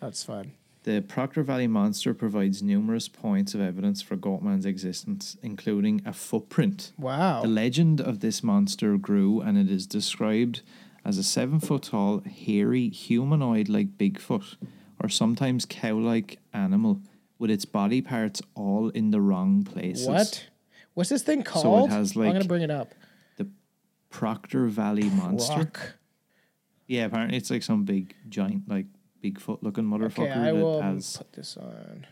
That's 0.00 0.24
fun. 0.24 0.52
The 0.82 1.02
Proctor 1.02 1.42
Valley 1.42 1.66
monster 1.66 2.14
provides 2.14 2.62
numerous 2.62 3.06
points 3.06 3.54
of 3.54 3.60
evidence 3.60 4.00
for 4.00 4.16
Goatman's 4.16 4.64
existence, 4.64 5.36
including 5.42 6.00
a 6.06 6.12
footprint. 6.12 6.92
Wow. 6.98 7.42
The 7.42 7.48
legend 7.48 8.00
of 8.00 8.20
this 8.20 8.42
monster 8.42 8.96
grew, 8.96 9.40
and 9.42 9.58
it 9.58 9.70
is 9.70 9.86
described 9.86 10.62
as 11.04 11.18
a 11.18 11.22
seven 11.22 11.60
foot 11.60 11.84
tall, 11.84 12.20
hairy, 12.20 12.88
humanoid 12.88 13.68
like 13.68 13.98
Bigfoot, 13.98 14.56
or 15.02 15.08
sometimes 15.10 15.66
cow 15.66 15.94
like 15.94 16.38
animal, 16.54 17.00
with 17.38 17.50
its 17.50 17.66
body 17.66 18.00
parts 18.00 18.40
all 18.54 18.88
in 18.90 19.10
the 19.10 19.20
wrong 19.20 19.64
places. 19.64 20.08
What? 20.08 20.46
What's 20.94 21.10
this 21.10 21.22
thing 21.22 21.42
called? 21.42 21.90
has, 21.90 22.16
like 22.16 22.26
I'm 22.28 22.32
gonna 22.34 22.44
bring 22.46 22.62
it 22.62 22.70
up. 22.70 22.94
The 23.36 23.48
Proctor 24.10 24.66
Valley 24.66 25.08
monster. 25.10 25.56
Rock. 25.58 25.94
Yeah, 26.86 27.04
apparently 27.04 27.36
it's 27.36 27.50
like 27.50 27.62
some 27.62 27.84
big, 27.84 28.14
giant, 28.28 28.68
like 28.68 28.86
Bigfoot 29.22 29.62
looking 29.62 29.84
motherfucker 29.84 30.30
Okay, 30.30 30.32
I 30.32 30.44
that 30.46 30.54
will 30.54 30.80
has. 30.82 31.16
put 31.18 31.32
this 31.34 31.56
on. 31.56 32.06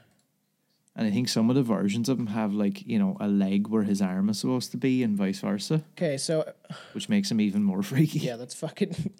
And 0.95 1.07
I 1.07 1.11
think 1.11 1.29
some 1.29 1.49
of 1.49 1.57
the 1.57 1.63
versions 1.63 2.09
of 2.09 2.19
him 2.19 2.27
have 2.29 2.53
like 2.55 2.87
you 2.87 2.99
know 2.99 3.17
a 3.21 3.29
leg 3.29 3.69
where 3.69 3.83
his 3.85 4.01
arm 4.03 4.29
is 4.29 4.39
supposed 4.41 4.71
to 4.73 4.77
be, 4.77 5.03
and 5.03 5.17
vice 5.17 5.41
versa, 5.41 5.83
Okay, 5.97 6.17
so 6.17 6.51
which 6.93 7.09
makes 7.09 7.31
him 7.31 7.41
even 7.41 7.63
more 7.63 7.83
freaky. 7.85 8.21
yeah, 8.21 8.37
that's 8.37 8.55
fucking. 8.55 9.13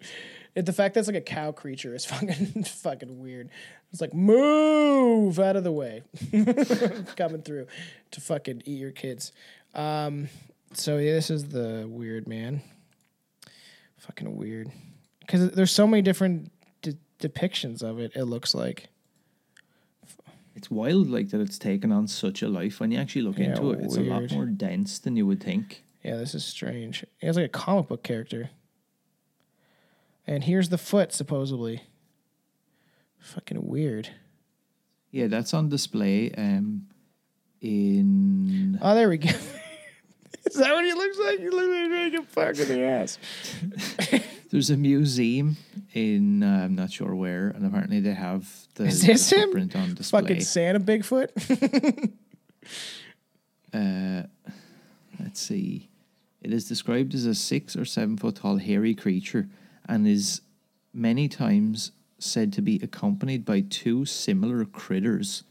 It, 0.55 0.65
the 0.65 0.73
fact 0.73 0.93
that 0.93 1.01
it's 1.01 1.07
like 1.07 1.15
a 1.17 1.21
cow 1.21 1.51
creature 1.51 1.93
is 1.95 2.05
fucking 2.11 2.63
fucking 2.63 3.19
weird. 3.19 3.49
It's 3.91 4.01
like 4.01 4.13
move 4.13 5.39
out 5.39 5.55
of 5.55 5.63
the 5.63 5.71
way, 5.71 6.03
coming 7.15 7.41
through 7.41 7.67
to 8.11 8.21
fucking 8.21 8.63
eat 8.65 8.79
your 8.79 8.91
kids. 8.91 9.31
Um, 9.73 10.29
so 10.73 10.97
yeah, 10.97 11.13
this 11.13 11.29
is 11.29 11.49
the 11.49 11.85
weird 11.89 12.27
man. 12.27 12.61
Fucking 13.97 14.35
weird, 14.37 14.71
because 15.21 15.51
there's 15.51 15.71
so 15.71 15.85
many 15.85 16.01
different 16.01 16.51
de- 16.81 16.97
depictions 17.19 17.83
of 17.83 17.99
it. 17.99 18.11
It 18.15 18.25
looks 18.25 18.55
like. 18.55 18.87
It's 20.55 20.69
wild, 20.69 21.09
like 21.09 21.29
that 21.29 21.39
it's 21.39 21.57
taken 21.57 21.91
on 21.91 22.07
such 22.07 22.41
a 22.41 22.49
life. 22.49 22.79
When 22.81 22.91
you 22.91 22.99
actually 22.99 23.21
look 23.21 23.37
Yeah, 23.37 23.51
into 23.51 23.71
it, 23.71 23.79
it's 23.81 23.95
a 23.95 24.01
lot 24.01 24.29
more 24.31 24.45
dense 24.45 24.99
than 24.99 25.15
you 25.15 25.25
would 25.25 25.41
think. 25.41 25.83
Yeah, 26.03 26.17
this 26.17 26.35
is 26.35 26.43
strange. 26.43 27.05
It's 27.21 27.37
like 27.37 27.45
a 27.45 27.49
comic 27.49 27.87
book 27.87 28.03
character. 28.03 28.49
And 30.29 30.43
here's 30.43 30.69
the 30.69 30.77
foot, 30.77 31.11
supposedly. 31.11 31.81
Fucking 33.17 33.65
weird. 33.65 34.09
Yeah, 35.09 35.25
that's 35.25 35.55
on 35.55 35.69
display 35.69 36.31
um, 36.37 36.85
in. 37.61 38.77
Oh, 38.79 38.93
there 38.93 39.09
we 39.09 39.17
go. 39.17 39.29
Is 40.45 40.53
that 40.53 40.71
what 40.71 40.85
he 40.85 40.93
looks 40.93 41.17
like? 41.17 41.39
He 41.39 41.49
looks 41.49 42.13
like 42.13 42.13
a 42.13 42.25
fucked 42.27 42.59
in 42.59 42.67
the 42.67 42.83
ass. 42.83 43.17
There's 44.51 44.69
a 44.69 44.77
museum 44.77 45.57
in 45.93 46.43
uh, 46.43 46.61
I'm 46.65 46.75
not 46.75 46.91
sure 46.91 47.15
where, 47.15 47.47
and 47.47 47.65
apparently 47.65 47.99
they 47.99 48.13
have 48.13 48.47
the, 48.75 48.85
Is 48.85 49.01
this 49.01 49.27
the 49.31 49.35
him? 49.35 49.41
footprint 49.45 49.75
on 49.75 49.95
display. 49.95 50.21
Fucking 50.21 50.41
Santa 50.41 50.79
Bigfoot. 50.79 52.11
Uh, 53.71 54.23
let's 55.19 55.39
see. 55.39 55.89
It 56.41 56.51
is 56.51 56.67
described 56.67 57.13
as 57.13 57.27
a 57.27 57.35
six 57.35 57.75
or 57.75 57.85
seven 57.85 58.17
foot 58.17 58.37
tall 58.37 58.57
hairy 58.57 58.95
creature 58.95 59.47
and 59.89 60.07
is 60.07 60.41
many 60.93 61.27
times 61.27 61.91
said 62.19 62.53
to 62.53 62.61
be 62.61 62.79
accompanied 62.83 63.43
by 63.43 63.61
two 63.61 64.05
similar 64.05 64.63
critters 64.65 65.43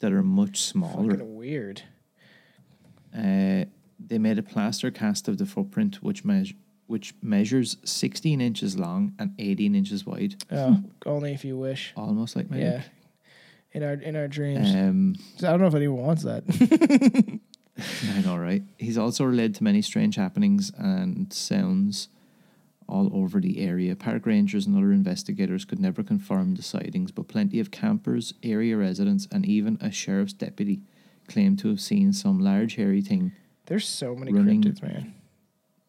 that 0.00 0.12
are 0.12 0.22
much 0.22 0.60
smaller. 0.60 1.10
Fucking 1.12 1.36
weird. 1.36 1.82
Uh, 3.16 3.64
they 4.04 4.18
made 4.18 4.38
a 4.38 4.42
plaster 4.42 4.90
cast 4.90 5.28
of 5.28 5.38
the 5.38 5.46
footprint, 5.46 6.02
which 6.02 6.24
meas- 6.24 6.54
which 6.86 7.14
measures 7.22 7.78
16 7.84 8.40
inches 8.42 8.78
long 8.78 9.14
and 9.18 9.32
18 9.38 9.74
inches 9.74 10.04
wide, 10.04 10.34
Oh, 10.52 10.82
only 11.06 11.32
if 11.32 11.42
you 11.44 11.56
wish. 11.56 11.92
almost 11.96 12.36
like 12.36 12.50
my 12.50 12.58
Yeah. 12.58 12.82
In 13.72 13.82
our 13.82 13.94
in 13.94 14.14
our 14.16 14.28
dreams. 14.28 14.72
Um, 14.74 15.16
I 15.38 15.46
don't 15.46 15.60
know 15.60 15.66
if 15.66 15.74
anyone 15.74 16.02
wants 16.02 16.22
that. 16.24 16.44
I 18.14 18.20
know, 18.20 18.36
right? 18.36 18.62
He's 18.78 18.96
also 18.98 19.24
led 19.26 19.54
to 19.56 19.64
many 19.64 19.82
strange 19.82 20.14
happenings 20.16 20.70
and 20.78 21.32
sounds 21.32 22.08
all 22.88 23.10
over 23.14 23.40
the 23.40 23.58
area. 23.60 23.96
Park 23.96 24.26
rangers 24.26 24.66
and 24.66 24.76
other 24.76 24.92
investigators 24.92 25.64
could 25.64 25.80
never 25.80 26.02
confirm 26.02 26.54
the 26.54 26.62
sightings, 26.62 27.10
but 27.10 27.28
plenty 27.28 27.60
of 27.60 27.70
campers, 27.70 28.34
area 28.42 28.76
residents, 28.76 29.26
and 29.32 29.46
even 29.46 29.78
a 29.80 29.90
sheriff's 29.90 30.32
deputy 30.32 30.80
claim 31.28 31.56
to 31.56 31.68
have 31.68 31.80
seen 31.80 32.12
some 32.12 32.38
large 32.38 32.76
hairy 32.76 33.00
thing 33.00 33.32
There's 33.66 33.88
so 33.88 34.14
many 34.14 34.32
cryptids, 34.32 34.82
man. 34.82 35.14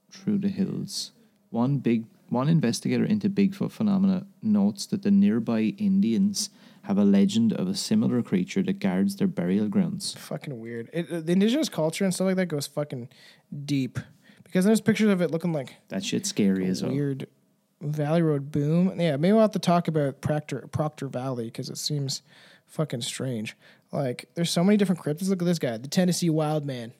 through 0.09 0.38
the 0.39 0.47
hills. 0.49 1.11
One 1.49 1.77
big 1.80 2.05
one 2.30 2.49
investigator 2.49 3.05
into 3.05 3.30
Bigfoot 3.30 3.72
phenomena 3.72 4.26
notes 4.41 4.88
that 4.88 5.03
the 5.03 5.11
nearby 5.11 5.73
Indians 5.77 6.49
have 6.84 6.97
a 6.97 7.03
legend 7.03 7.53
of 7.53 7.67
a 7.67 7.76
similar 7.76 8.22
creature 8.22 8.63
that 8.63 8.80
guards 8.80 9.15
their 9.15 9.27
burial 9.27 9.67
grounds. 9.67 10.13
Fucking 10.17 10.59
weird. 10.59 10.89
It, 10.93 11.11
uh, 11.11 11.19
the 11.22 11.34
indigenous 11.34 11.69
culture 11.69 12.03
and 12.03 12.13
stuff 12.13 12.26
like 12.26 12.35
that 12.38 12.47
goes 12.47 12.67
fucking 12.67 13.09
deep. 13.65 13.99
Because 14.45 14.63
there's 14.63 14.80
pictures 14.81 15.09
of 15.09 15.22
it 15.22 15.31
looking 15.31 15.51
like 15.51 15.76
That 15.89 16.03
shit's 16.05 16.30
scary 16.30 16.65
as 16.67 16.81
well. 16.81 16.91
weird 16.93 17.27
Valley 17.81 18.22
Road 18.22 18.51
boom. 18.51 18.97
Yeah, 18.99 19.17
maybe 19.17 19.34
we'll 19.34 19.41
have 19.41 19.51
to 19.51 19.59
talk 19.59 19.88
about 19.89 20.22
Proctor 20.22 20.67
Proctor 20.72 21.07
Valley 21.07 21.45
because 21.45 21.69
it 21.69 21.77
seems 21.77 22.22
fucking 22.65 23.01
strange. 23.01 23.55
Like, 23.91 24.30
there's 24.35 24.49
so 24.49 24.63
many 24.63 24.77
different 24.77 25.01
cryptids. 25.01 25.30
Look 25.30 25.41
at 25.41 25.45
this 25.45 25.59
guy, 25.59 25.77
the 25.77 25.88
Tennessee 25.88 26.30
Wild 26.30 26.65
Man. 26.65 26.93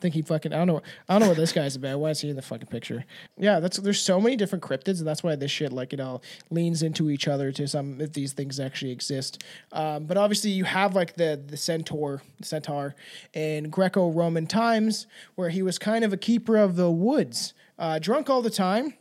Think 0.00 0.14
he 0.14 0.22
fucking 0.22 0.52
I 0.52 0.58
don't 0.58 0.68
know 0.68 0.82
I 1.08 1.14
don't 1.14 1.22
know 1.22 1.28
what 1.28 1.36
this 1.36 1.52
guy's 1.52 1.74
about. 1.74 1.98
Why 1.98 2.10
is 2.10 2.20
he 2.20 2.30
in 2.30 2.36
the 2.36 2.42
fucking 2.42 2.68
picture? 2.68 3.04
Yeah, 3.36 3.58
that's 3.58 3.78
there's 3.78 4.00
so 4.00 4.20
many 4.20 4.36
different 4.36 4.62
cryptids, 4.62 4.98
and 4.98 5.08
that's 5.08 5.22
why 5.24 5.34
this 5.34 5.50
shit 5.50 5.72
like 5.72 5.92
it 5.92 5.98
all 5.98 6.22
leans 6.50 6.82
into 6.82 7.10
each 7.10 7.26
other 7.26 7.50
to 7.52 7.66
some 7.66 8.00
if 8.00 8.12
these 8.12 8.32
things 8.32 8.60
actually 8.60 8.92
exist. 8.92 9.42
Um, 9.72 10.04
but 10.04 10.16
obviously 10.16 10.50
you 10.50 10.64
have 10.64 10.94
like 10.94 11.14
the 11.14 11.40
the 11.44 11.56
centaur, 11.56 12.22
centaur 12.42 12.94
in 13.34 13.70
Greco-Roman 13.70 14.46
times, 14.46 15.06
where 15.34 15.50
he 15.50 15.62
was 15.62 15.78
kind 15.78 16.04
of 16.04 16.12
a 16.12 16.16
keeper 16.16 16.56
of 16.56 16.76
the 16.76 16.90
woods, 16.90 17.54
uh, 17.78 17.98
drunk 17.98 18.30
all 18.30 18.42
the 18.42 18.50
time, 18.50 18.94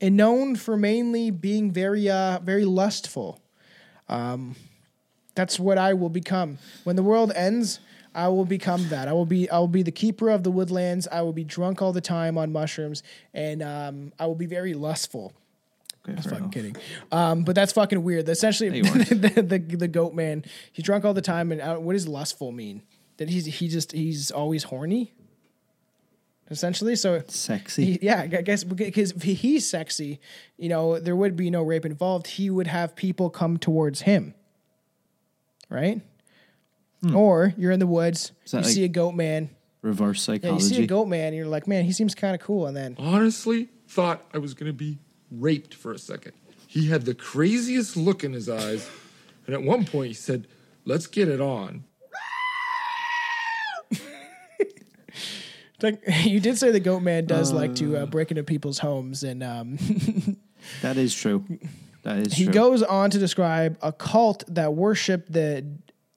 and 0.00 0.16
known 0.16 0.56
for 0.56 0.76
mainly 0.76 1.30
being 1.30 1.70
very 1.70 2.10
uh 2.10 2.38
very 2.40 2.66
lustful. 2.66 3.40
Um, 4.10 4.56
that's 5.34 5.58
what 5.58 5.78
I 5.78 5.94
will 5.94 6.10
become 6.10 6.58
when 6.84 6.96
the 6.96 7.02
world 7.02 7.32
ends. 7.34 7.80
I 8.14 8.28
will 8.28 8.44
become 8.44 8.88
that. 8.90 9.08
I 9.08 9.12
will 9.12 9.26
be. 9.26 9.50
I 9.50 9.58
will 9.58 9.68
be 9.68 9.82
the 9.82 9.90
keeper 9.92 10.28
of 10.30 10.44
the 10.44 10.50
woodlands. 10.50 11.08
I 11.10 11.22
will 11.22 11.32
be 11.32 11.44
drunk 11.44 11.82
all 11.82 11.92
the 11.92 12.00
time 12.00 12.38
on 12.38 12.52
mushrooms, 12.52 13.02
and 13.32 13.62
um, 13.62 14.12
I 14.18 14.26
will 14.26 14.34
be 14.36 14.46
very 14.46 14.74
lustful. 14.74 15.32
Okay, 16.06 16.14
fair 16.20 16.22
Fucking 16.22 16.36
enough. 16.38 16.52
kidding. 16.52 16.76
Um, 17.10 17.44
but 17.44 17.54
that's 17.54 17.72
fucking 17.72 18.02
weird. 18.04 18.28
Essentially, 18.28 18.82
No, 18.82 18.90
the, 18.92 19.42
the 19.42 19.76
the 19.76 19.88
goat 19.88 20.14
man. 20.14 20.44
He's 20.72 20.84
drunk 20.84 21.04
all 21.04 21.14
the 21.14 21.22
time, 21.22 21.50
and 21.50 21.60
uh, 21.60 21.76
what 21.76 21.94
does 21.94 22.06
lustful 22.06 22.52
mean? 22.52 22.82
That 23.16 23.28
he's 23.30 23.46
he 23.46 23.68
just 23.68 23.92
he's 23.92 24.30
always 24.30 24.64
horny. 24.64 25.12
Essentially, 26.50 26.94
so 26.94 27.22
Sexy. 27.26 27.84
he- 27.92 27.98
yeah, 28.02 28.20
I 28.20 28.26
guess 28.42 28.64
because 28.64 29.12
if 29.12 29.22
he's 29.22 29.66
sexy, 29.68 30.20
you 30.58 30.68
know, 30.68 30.98
there 30.98 31.16
would 31.16 31.36
be 31.36 31.48
no 31.48 31.62
rape 31.62 31.86
involved. 31.86 32.26
He 32.26 32.50
would 32.50 32.66
have 32.66 32.94
people 32.94 33.30
come 33.30 33.56
towards 33.56 34.02
him, 34.02 34.34
right? 35.70 36.02
Or 37.12 37.52
you're 37.56 37.72
in 37.72 37.80
the 37.80 37.86
woods, 37.86 38.32
Hmm. 38.50 38.56
That 38.56 38.58
you 38.58 38.64
like 38.66 38.74
see 38.74 38.84
a 38.84 38.88
goat 38.88 39.12
man. 39.14 39.50
Reverse 39.82 40.26
Yeah, 40.28 40.34
you 40.34 40.40
psychology. 40.40 40.64
see 40.76 40.82
a 40.84 40.86
goat 40.86 41.06
man, 41.06 41.26
and 41.28 41.36
you're 41.36 41.46
like, 41.46 41.66
man, 41.66 41.84
he 41.84 41.92
seems 41.92 42.14
kind 42.14 42.34
of 42.34 42.40
cool. 42.40 42.66
And 42.66 42.76
then 42.76 42.94
Honestly, 42.98 43.68
thought 43.88 44.22
I 44.32 44.38
was 44.38 44.54
gonna 44.54 44.72
be 44.72 44.98
raped 45.30 45.74
for 45.74 45.92
a 45.92 45.98
second. 45.98 46.32
He 46.66 46.88
had 46.88 47.04
the 47.04 47.14
craziest 47.14 47.96
look 47.96 48.24
in 48.24 48.32
his 48.32 48.48
eyes, 48.48 48.88
and 49.46 49.54
at 49.54 49.62
one 49.62 49.84
point 49.84 50.08
he 50.08 50.14
said, 50.14 50.46
"Let's 50.84 51.06
get 51.06 51.28
it 51.28 51.40
on." 51.40 51.84
it's 53.90 55.82
like 55.82 56.02
you 56.24 56.40
did 56.40 56.58
say 56.58 56.70
the 56.70 56.80
goat 56.80 57.00
man 57.00 57.26
does 57.26 57.52
like 57.52 57.74
to 57.76 57.96
uh, 57.98 58.06
break 58.06 58.30
into 58.30 58.42
people's 58.42 58.78
homes, 58.78 59.22
and 59.22 59.42
um, 59.42 59.78
That 60.82 60.96
is 60.96 61.14
true. 61.14 61.44
That 62.02 62.18
is 62.18 62.32
he 62.34 62.44
true. 62.44 62.52
goes 62.54 62.82
on 62.82 63.10
to 63.10 63.18
describe 63.18 63.78
a 63.82 63.92
cult 63.92 64.44
that 64.48 64.74
worshipped 64.74 65.32
the 65.32 65.64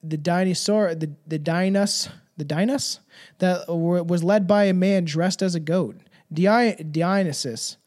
the 0.02 0.16
dinosaur 0.16 0.94
the 0.94 1.10
the 1.26 1.38
Dinos 1.38 2.08
the 2.36 2.44
Dinos 2.44 3.00
that 3.38 3.68
were, 3.68 4.02
was 4.02 4.22
led 4.22 4.46
by 4.46 4.64
a 4.64 4.72
man 4.72 5.04
dressed 5.04 5.42
as 5.42 5.56
a 5.56 5.60
goat. 5.60 5.96
Di- 6.32 6.76
Dionysus. 6.76 7.78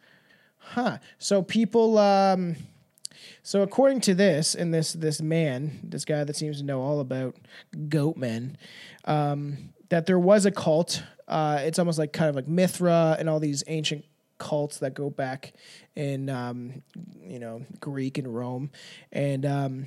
Huh. 0.58 0.98
So 1.18 1.42
people 1.42 1.98
um 1.98 2.56
so 3.44 3.62
according 3.62 4.02
to 4.02 4.14
this 4.14 4.56
and 4.56 4.74
this 4.74 4.94
this 4.94 5.22
man 5.22 5.80
this 5.84 6.06
guy 6.06 6.24
that 6.24 6.36
seems 6.36 6.58
to 6.60 6.64
know 6.64 6.82
all 6.82 7.00
about 7.00 7.36
goat 7.90 8.18
men 8.18 8.58
um 9.06 9.74
that 9.90 10.06
there 10.06 10.20
was 10.20 10.46
a 10.46 10.52
cult 10.52 11.04
uh 11.28 11.60
it's 11.62 11.80
almost 11.80 12.00
like 12.00 12.14
kind 12.14 12.30
of 12.30 12.36
like 12.36 12.48
Mithra 12.48 13.16
and 13.20 13.30
all 13.30 13.40
these 13.40 13.64
ancient 13.68 14.06
cults 14.42 14.80
that 14.80 14.96
go 14.96 15.10
back 15.12 15.54
in 15.96 16.28
um, 16.30 16.82
you 17.24 17.38
know 17.38 17.62
Greek 17.80 18.18
and 18.18 18.36
Rome, 18.36 18.72
and 19.12 19.46
um, 19.46 19.86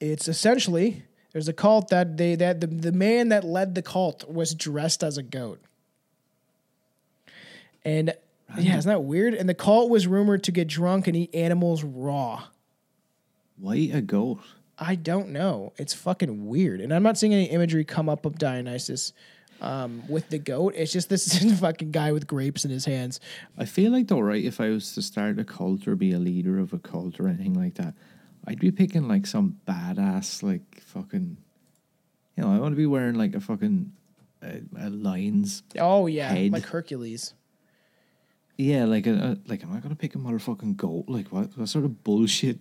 it's 0.00 0.28
essentially 0.28 1.02
there's 1.32 1.48
a 1.48 1.52
cult 1.52 1.88
that 1.88 2.16
they 2.16 2.34
that 2.36 2.60
the, 2.60 2.66
the 2.66 2.92
man 2.92 3.28
that 3.28 3.44
led 3.44 3.74
the 3.74 3.82
cult 3.82 4.28
was 4.30 4.54
dressed 4.54 5.02
as 5.02 5.18
a 5.18 5.22
goat, 5.22 5.60
and 7.84 8.14
yeah, 8.56 8.76
isn't 8.78 8.88
that 8.88 9.02
weird? 9.02 9.34
And 9.34 9.48
the 9.48 9.54
cult 9.54 9.90
was 9.90 10.06
rumored 10.06 10.44
to 10.44 10.52
get 10.52 10.68
drunk 10.68 11.06
and 11.06 11.16
eat 11.16 11.34
animals 11.34 11.84
raw. 11.84 12.44
Why 13.58 13.74
eat 13.74 13.94
a 13.94 14.00
goat? 14.00 14.40
I 14.78 14.94
don't 14.94 15.30
know. 15.30 15.72
It's 15.76 15.92
fucking 15.92 16.46
weird, 16.46 16.80
and 16.80 16.94
I'm 16.94 17.02
not 17.02 17.18
seeing 17.18 17.34
any 17.34 17.46
imagery 17.46 17.84
come 17.84 18.08
up 18.08 18.24
of 18.24 18.38
Dionysus. 18.38 19.12
Um, 19.60 20.04
with 20.08 20.28
the 20.28 20.38
goat, 20.38 20.74
it's 20.76 20.92
just 20.92 21.08
this 21.08 21.36
fucking 21.60 21.90
guy 21.90 22.12
with 22.12 22.28
grapes 22.28 22.64
in 22.64 22.70
his 22.70 22.84
hands. 22.84 23.18
I 23.58 23.64
feel 23.64 23.90
like 23.90 24.06
though, 24.06 24.20
right? 24.20 24.44
If 24.44 24.60
I 24.60 24.68
was 24.68 24.94
to 24.94 25.02
start 25.02 25.40
a 25.40 25.44
cult 25.44 25.88
or 25.88 25.96
be 25.96 26.12
a 26.12 26.18
leader 26.20 26.60
of 26.60 26.72
a 26.72 26.78
cult 26.78 27.18
or 27.18 27.26
anything 27.26 27.54
like 27.54 27.74
that, 27.74 27.94
I'd 28.48 28.58
be 28.58 28.72
picking 28.72 29.06
like 29.06 29.26
some 29.26 29.58
badass, 29.66 30.42
like 30.42 30.80
fucking. 30.80 31.36
You 32.36 32.42
know, 32.42 32.50
I 32.50 32.58
want 32.58 32.72
to 32.72 32.76
be 32.76 32.86
wearing 32.86 33.14
like 33.14 33.34
a 33.34 33.40
fucking 33.40 33.92
uh, 34.42 34.48
a 34.78 34.88
lion's. 34.88 35.62
Oh 35.78 36.06
yeah, 36.06 36.30
Head. 36.30 36.52
like 36.52 36.64
Hercules. 36.64 37.34
Yeah, 38.56 38.86
like 38.86 39.06
a, 39.06 39.12
a 39.12 39.38
like. 39.50 39.62
Am 39.62 39.72
I 39.74 39.80
gonna 39.80 39.94
pick 39.94 40.14
a 40.14 40.18
motherfucking 40.18 40.76
goat? 40.76 41.04
Like 41.08 41.28
what? 41.28 41.58
What 41.58 41.68
sort 41.68 41.84
of 41.84 42.02
bullshit? 42.02 42.58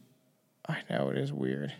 I 0.67 0.79
know 0.89 1.09
it 1.09 1.17
is 1.17 1.31
weird. 1.31 1.73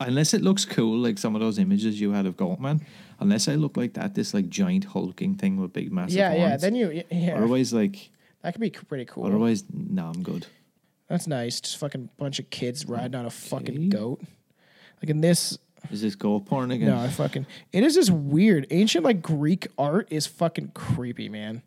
Unless 0.00 0.32
it 0.32 0.40
looks 0.40 0.64
cool, 0.64 0.96
like 0.98 1.18
some 1.18 1.34
of 1.34 1.42
those 1.42 1.58
images 1.58 2.00
you 2.00 2.12
had 2.12 2.24
of 2.24 2.38
Goatman. 2.38 2.80
Unless 3.20 3.48
I 3.48 3.56
look 3.56 3.76
like 3.76 3.92
that, 3.94 4.14
this 4.14 4.32
like 4.32 4.48
giant 4.48 4.84
hulking 4.84 5.36
thing 5.36 5.58
with 5.58 5.74
big 5.74 5.92
massive 5.92 6.16
yeah, 6.16 6.34
yeah. 6.34 6.56
Then 6.56 6.74
you, 6.74 7.04
yeah. 7.10 7.36
Otherwise, 7.36 7.72
like, 7.72 8.10
that 8.40 8.54
could 8.54 8.62
be 8.62 8.70
pretty 8.70 9.04
cool. 9.04 9.26
otherwise, 9.26 9.62
nah, 9.70 10.08
I'm 10.08 10.22
good. 10.22 10.46
That's 11.12 11.26
nice. 11.26 11.60
Just 11.60 11.76
fucking 11.76 12.08
bunch 12.16 12.38
of 12.38 12.48
kids 12.48 12.86
riding 12.86 13.14
on 13.14 13.26
a 13.26 13.30
fucking 13.30 13.90
goat. 13.90 14.22
Like 15.02 15.10
in 15.10 15.20
this, 15.20 15.58
Is 15.90 16.00
this 16.00 16.14
goat 16.14 16.46
porn 16.46 16.70
again? 16.70 16.88
no, 16.88 16.96
I 16.98 17.08
fucking. 17.08 17.44
It 17.70 17.82
is 17.84 17.94
just 17.94 18.10
weird. 18.10 18.66
Ancient 18.70 19.04
like 19.04 19.20
Greek 19.20 19.66
art 19.76 20.08
is 20.10 20.26
fucking 20.26 20.68
creepy, 20.74 21.28
man. 21.28 21.60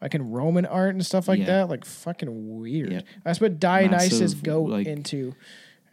Like 0.00 0.14
in 0.14 0.30
Roman 0.30 0.64
art 0.66 0.94
and 0.94 1.04
stuff 1.04 1.26
like 1.26 1.40
Yeah. 1.40 1.46
that, 1.46 1.68
like 1.68 1.84
fucking 1.84 2.60
weird. 2.60 2.92
Yeah. 2.92 3.00
That's 3.24 3.40
what 3.40 3.58
Dionysus 3.58 4.20
Massive, 4.20 4.42
goat 4.44 4.70
like- 4.70 4.86
into, 4.86 5.34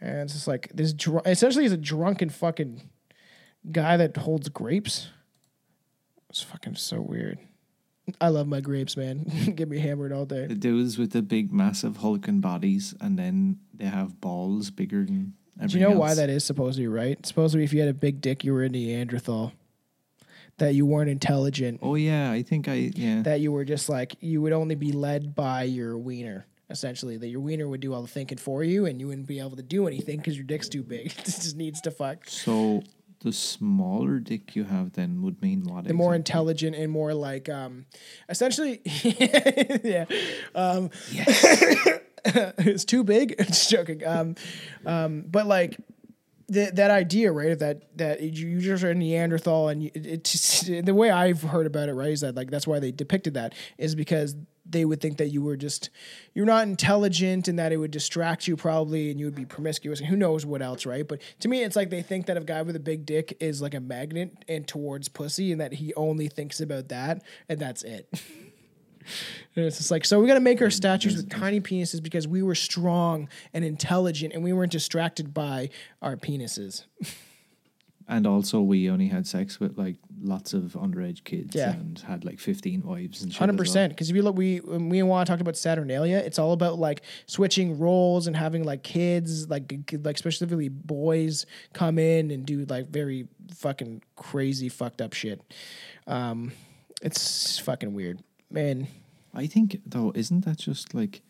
and 0.00 0.18
it's 0.20 0.34
just 0.34 0.46
like 0.46 0.70
this. 0.72 0.92
Dr- 0.92 1.26
essentially, 1.26 1.64
he's 1.64 1.72
a 1.72 1.76
drunken 1.76 2.28
fucking 2.28 2.88
guy 3.72 3.96
that 3.96 4.16
holds 4.18 4.48
grapes. 4.50 5.08
It's 6.28 6.42
fucking 6.42 6.76
so 6.76 7.00
weird. 7.00 7.38
I 8.20 8.28
love 8.28 8.46
my 8.46 8.60
grapes, 8.60 8.96
man. 8.96 9.24
Get 9.54 9.68
me 9.68 9.78
hammered 9.78 10.12
all 10.12 10.24
day. 10.24 10.46
The 10.46 10.54
dudes 10.54 10.98
with 10.98 11.12
the 11.12 11.22
big, 11.22 11.52
massive 11.52 11.98
hulking 11.98 12.40
bodies, 12.40 12.94
and 13.00 13.18
then 13.18 13.58
they 13.74 13.84
have 13.86 14.20
balls 14.20 14.70
bigger 14.70 15.04
than 15.04 15.34
Do 15.66 15.78
you 15.78 15.88
know 15.88 15.98
why 15.98 16.14
that 16.14 16.30
is 16.30 16.44
supposed 16.44 16.76
to 16.76 16.82
be 16.82 16.88
right? 16.88 17.24
Supposedly, 17.24 17.64
if 17.64 17.72
you 17.72 17.80
had 17.80 17.88
a 17.88 17.94
big 17.94 18.20
dick, 18.20 18.44
you 18.44 18.52
were 18.52 18.62
a 18.62 18.68
Neanderthal. 18.68 19.52
That 20.58 20.74
you 20.74 20.84
weren't 20.84 21.08
intelligent. 21.08 21.80
Oh 21.82 21.94
yeah, 21.94 22.30
I 22.30 22.42
think 22.42 22.68
I 22.68 22.90
yeah. 22.94 23.22
That 23.22 23.40
you 23.40 23.50
were 23.50 23.64
just 23.64 23.88
like 23.88 24.16
you 24.20 24.42
would 24.42 24.52
only 24.52 24.74
be 24.74 24.92
led 24.92 25.34
by 25.34 25.62
your 25.62 25.96
wiener. 25.96 26.46
Essentially, 26.68 27.16
that 27.16 27.28
your 27.28 27.40
wiener 27.40 27.66
would 27.66 27.80
do 27.80 27.94
all 27.94 28.02
the 28.02 28.08
thinking 28.08 28.36
for 28.36 28.62
you, 28.62 28.84
and 28.84 29.00
you 29.00 29.08
wouldn't 29.08 29.26
be 29.26 29.38
able 29.38 29.56
to 29.56 29.62
do 29.62 29.86
anything 29.86 30.18
because 30.18 30.36
your 30.36 30.44
dick's 30.44 30.68
too 30.68 30.82
big. 30.82 31.06
it 31.18 31.24
just 31.24 31.56
needs 31.56 31.80
to 31.80 31.90
fuck. 31.90 32.28
so 32.28 32.82
the 33.20 33.32
smaller 33.32 34.18
dick 34.18 34.56
you 34.56 34.64
have 34.64 34.92
then 34.92 35.22
would 35.22 35.40
mean 35.42 35.64
what? 35.64 35.84
The 35.84 35.94
more 35.94 36.14
exactly? 36.14 36.16
intelligent 36.16 36.76
and 36.76 36.90
more 36.90 37.12
like, 37.14 37.48
um, 37.48 37.86
essentially, 38.28 38.80
yeah. 38.84 40.06
Um, 40.54 40.90
it's 42.24 42.84
too 42.84 43.04
big. 43.04 43.36
Just 43.46 43.70
joking. 43.70 44.06
Um, 44.06 44.34
um, 44.86 45.24
but 45.28 45.46
like 45.46 45.76
th- 46.52 46.72
that 46.74 46.90
idea, 46.90 47.32
right? 47.32 47.52
Of 47.52 47.58
that 47.60 47.96
that 47.98 48.20
you 48.22 48.60
just 48.60 48.82
are 48.84 48.90
a 48.90 48.94
Neanderthal, 48.94 49.68
and 49.68 49.82
you, 49.82 49.90
it, 49.94 50.06
it's 50.06 50.62
the 50.62 50.94
way 50.94 51.10
I've 51.10 51.42
heard 51.42 51.66
about 51.66 51.88
it, 51.88 51.94
right? 51.94 52.10
Is 52.10 52.22
that 52.22 52.34
like 52.34 52.50
that's 52.50 52.66
why 52.66 52.78
they 52.78 52.90
depicted 52.92 53.34
that 53.34 53.54
is 53.78 53.94
because 53.94 54.34
they 54.70 54.84
would 54.84 55.00
think 55.00 55.18
that 55.18 55.28
you 55.28 55.42
were 55.42 55.56
just 55.56 55.90
you're 56.34 56.46
not 56.46 56.66
intelligent 56.66 57.48
and 57.48 57.58
that 57.58 57.72
it 57.72 57.76
would 57.76 57.90
distract 57.90 58.46
you 58.46 58.56
probably 58.56 59.10
and 59.10 59.18
you 59.18 59.26
would 59.26 59.34
be 59.34 59.44
promiscuous 59.44 60.00
and 60.00 60.08
who 60.08 60.16
knows 60.16 60.46
what 60.46 60.62
else 60.62 60.86
right? 60.86 61.06
But 61.06 61.20
to 61.40 61.48
me 61.48 61.62
it's 61.62 61.76
like 61.76 61.90
they 61.90 62.02
think 62.02 62.26
that 62.26 62.36
a 62.36 62.40
guy 62.40 62.62
with 62.62 62.76
a 62.76 62.80
big 62.80 63.06
dick 63.06 63.36
is 63.40 63.60
like 63.60 63.74
a 63.74 63.80
magnet 63.80 64.44
and 64.48 64.66
towards 64.66 65.08
pussy 65.08 65.52
and 65.52 65.60
that 65.60 65.74
he 65.74 65.94
only 65.94 66.28
thinks 66.28 66.60
about 66.60 66.88
that 66.88 67.22
and 67.48 67.58
that's 67.58 67.82
it. 67.82 68.08
And 69.56 69.64
it's 69.64 69.78
just 69.78 69.90
like 69.90 70.04
so 70.04 70.20
we 70.20 70.28
got 70.28 70.34
to 70.34 70.40
make 70.40 70.60
our 70.60 70.70
statues 70.70 71.16
with 71.16 71.30
tiny 71.30 71.58
penises 71.58 72.02
because 72.02 72.28
we 72.28 72.42
were 72.42 72.54
strong 72.54 73.28
and 73.52 73.64
intelligent 73.64 74.34
and 74.34 74.44
we 74.44 74.52
weren't 74.52 74.70
distracted 74.70 75.32
by 75.32 75.70
our 76.02 76.16
penises. 76.16 76.84
And 78.10 78.26
also, 78.26 78.60
we 78.60 78.90
only 78.90 79.06
had 79.06 79.24
sex 79.28 79.60
with 79.60 79.78
like 79.78 79.94
lots 80.22 80.52
of 80.52 80.72
underage 80.72 81.24
kids 81.24 81.54
Yeah. 81.56 81.72
and 81.72 81.98
had 82.00 82.24
like 82.24 82.38
fifteen 82.38 82.82
wives 82.82 83.22
and 83.22 83.32
shit. 83.32 83.38
Hundred 83.38 83.54
as 83.54 83.58
well. 83.58 83.64
percent. 83.64 83.92
Because 83.92 84.10
if 84.10 84.16
you 84.16 84.22
look, 84.22 84.36
we 84.36 84.58
when 84.58 84.88
me 84.88 85.00
and 85.00 85.08
Juan 85.08 85.26
talked 85.26 85.40
about 85.40 85.56
Saturnalia. 85.56 86.18
It's 86.18 86.38
all 86.38 86.52
about 86.52 86.78
like 86.78 87.02
switching 87.26 87.78
roles 87.78 88.26
and 88.26 88.36
having 88.36 88.64
like 88.64 88.82
kids, 88.82 89.48
like 89.48 89.72
like 90.04 90.18
specifically 90.18 90.68
boys, 90.68 91.46
come 91.72 91.98
in 91.98 92.30
and 92.30 92.44
do 92.46 92.64
like 92.66 92.88
very 92.88 93.28
fucking 93.54 94.02
crazy 94.16 94.68
fucked 94.68 95.00
up 95.00 95.12
shit. 95.12 95.40
Um, 96.06 96.52
it's 97.02 97.58
fucking 97.58 97.94
weird, 97.94 98.20
man. 98.50 98.86
I 99.32 99.46
think 99.46 99.80
though, 99.86 100.12
isn't 100.14 100.44
that 100.44 100.58
just 100.58 100.94
like 100.94 101.22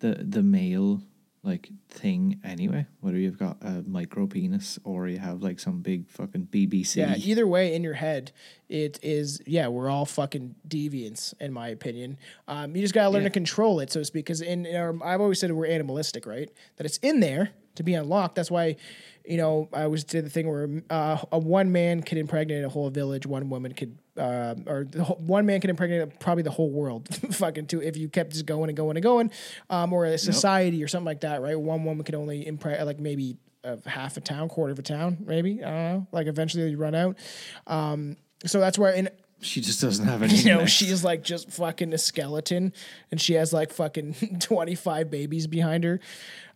the 0.00 0.14
the 0.28 0.42
male 0.42 1.02
like 1.46 1.70
thing 1.88 2.40
anyway? 2.44 2.84
Whether 3.00 3.18
you've 3.18 3.38
got 3.38 3.58
a 3.62 3.82
micro 3.86 4.26
penis 4.26 4.78
or 4.84 5.06
you 5.08 5.18
have 5.18 5.42
like 5.42 5.60
some 5.60 5.80
big 5.80 6.08
fucking 6.10 6.48
BBC. 6.50 6.96
Yeah. 6.96 7.14
Either 7.16 7.46
way, 7.46 7.74
in 7.74 7.82
your 7.84 7.94
head, 7.94 8.32
it 8.68 8.98
is. 9.02 9.40
Yeah, 9.46 9.68
we're 9.68 9.88
all 9.88 10.04
fucking 10.04 10.56
deviants, 10.68 11.32
in 11.40 11.52
my 11.52 11.68
opinion. 11.68 12.18
Um, 12.48 12.74
you 12.74 12.82
just 12.82 12.92
gotta 12.94 13.10
learn 13.10 13.22
Yeah. 13.22 13.28
to 13.28 13.32
control 13.32 13.80
it, 13.80 13.92
so 13.92 14.00
to 14.00 14.04
speak. 14.04 14.26
Because 14.26 14.40
in, 14.42 14.66
in 14.66 14.76
our, 14.76 14.94
I've 15.04 15.20
always 15.20 15.38
said 15.40 15.52
we're 15.52 15.66
animalistic, 15.66 16.26
right? 16.26 16.50
That 16.76 16.84
it's 16.84 16.98
in 16.98 17.20
there 17.20 17.50
to 17.76 17.82
be 17.82 17.94
unlocked. 17.94 18.34
That's 18.34 18.50
why, 18.50 18.76
you 19.24 19.36
know, 19.36 19.68
I 19.72 19.82
always 19.84 20.02
did 20.04 20.24
the 20.26 20.30
thing 20.30 20.48
where 20.48 20.82
uh, 20.90 21.18
a 21.30 21.38
one 21.38 21.70
man 21.72 22.02
could 22.02 22.18
impregnate 22.18 22.64
a 22.64 22.68
whole 22.68 22.90
village, 22.90 23.24
one 23.26 23.48
woman 23.48 23.72
could. 23.72 23.96
Uh, 24.16 24.54
or 24.66 24.84
the 24.84 25.04
whole, 25.04 25.16
one 25.16 25.44
man 25.46 25.60
could 25.60 25.70
impregnate 25.70 26.18
probably 26.20 26.42
the 26.42 26.50
whole 26.50 26.70
world, 26.70 27.08
fucking 27.32 27.66
too. 27.66 27.82
If 27.82 27.96
you 27.96 28.08
kept 28.08 28.32
just 28.32 28.46
going 28.46 28.70
and 28.70 28.76
going 28.76 28.96
and 28.96 29.02
going, 29.02 29.30
um, 29.70 29.92
or 29.92 30.06
a 30.06 30.18
society 30.18 30.82
or 30.82 30.88
something 30.88 31.06
like 31.06 31.20
that, 31.20 31.42
right? 31.42 31.58
One 31.58 31.84
woman 31.84 32.04
could 32.04 32.14
only 32.14 32.46
impregnate 32.46 32.86
like 32.86 32.98
maybe 32.98 33.36
uh, 33.64 33.76
half 33.84 34.16
a 34.16 34.20
town, 34.20 34.48
quarter 34.48 34.72
of 34.72 34.78
a 34.78 34.82
town, 34.82 35.18
maybe. 35.26 35.62
I 35.62 35.70
don't 35.70 35.92
know. 35.92 36.06
Like 36.12 36.26
eventually 36.28 36.70
you 36.70 36.78
run 36.78 36.94
out. 36.94 37.18
Um, 37.66 38.16
so 38.44 38.60
that's 38.60 38.78
where 38.78 38.92
in 38.92 39.10
She 39.46 39.60
just 39.60 39.80
doesn't 39.80 40.06
have 40.06 40.22
any. 40.24 40.34
you 40.34 40.54
know 40.54 40.66
she's 40.66 41.04
like 41.04 41.22
just 41.22 41.50
fucking 41.50 41.92
a 41.92 41.98
skeleton, 41.98 42.72
and 43.10 43.20
she 43.20 43.34
has 43.34 43.52
like 43.52 43.72
fucking 43.72 44.14
twenty 44.40 44.74
five 44.74 45.10
babies 45.10 45.46
behind 45.46 45.84
her. 45.84 46.00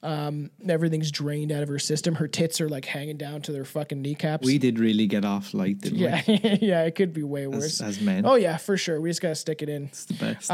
Um, 0.03 0.51
everything's 0.67 1.11
drained 1.11 1.53
out 1.53 1.62
of 1.62 1.69
her 1.69 1.79
system. 1.79 2.15
Her 2.15 2.27
tits 2.29 2.61
are 2.61 2.69
like 2.69 2.87
hanging 2.87 3.19
down 3.19 3.43
to 3.43 3.53
their 3.53 3.65
fucking 3.65 4.01
kneecaps. 4.01 4.47
we 4.47 4.59
did 4.59 4.79
really 4.79 5.07
get 5.07 5.25
off 5.25 5.53
light, 5.53 5.81
didn't 5.81 5.99
yeah, 5.99 6.23
we? 6.27 6.35
yeah, 6.62 6.85
it 6.85 6.95
could 6.95 7.12
be 7.12 7.23
way 7.23 7.47
worse. 7.47 7.81
as 7.81 8.01
men. 8.01 8.25
Oh 8.27 8.37
yeah, 8.37 8.57
for 8.57 8.77
sure. 8.77 9.01
We 9.01 9.11
just 9.11 9.21
gotta 9.21 9.35
stick 9.35 9.62
it 9.62 9.69
in. 9.69 9.85
It's 9.85 10.07
the 10.07 10.15
best. 10.15 10.51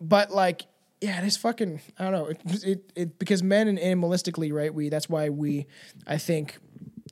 but 0.00 0.30
like 0.30 0.66
yeah 1.02 1.20
this 1.22 1.36
fucking 1.36 1.80
i 1.98 2.04
don't 2.04 2.12
know 2.12 2.26
it, 2.26 2.64
it, 2.64 2.92
it 2.94 3.18
because 3.18 3.42
men 3.42 3.68
and 3.68 3.78
animalistically 3.78 4.52
right 4.52 4.74
we 4.74 4.88
that's 4.88 5.08
why 5.08 5.28
we 5.30 5.66
i 6.06 6.18
think 6.18 6.58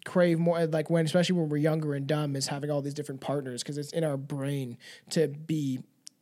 crave 0.09 0.39
more 0.39 0.67
like 0.67 0.89
when 0.89 1.05
especially 1.05 1.39
when 1.39 1.51
we're 1.51 1.59
younger 1.59 1.95
and 1.95 2.07
dumb 2.07 2.35
is 2.35 2.47
having 2.47 2.71
all 2.71 2.81
these 2.81 2.95
different 2.95 3.21
partners 3.21 3.63
because 3.63 3.77
it's 3.77 3.93
in 3.93 4.03
our 4.05 4.17
brain 4.17 4.79
to 5.11 5.29
be 5.29 5.81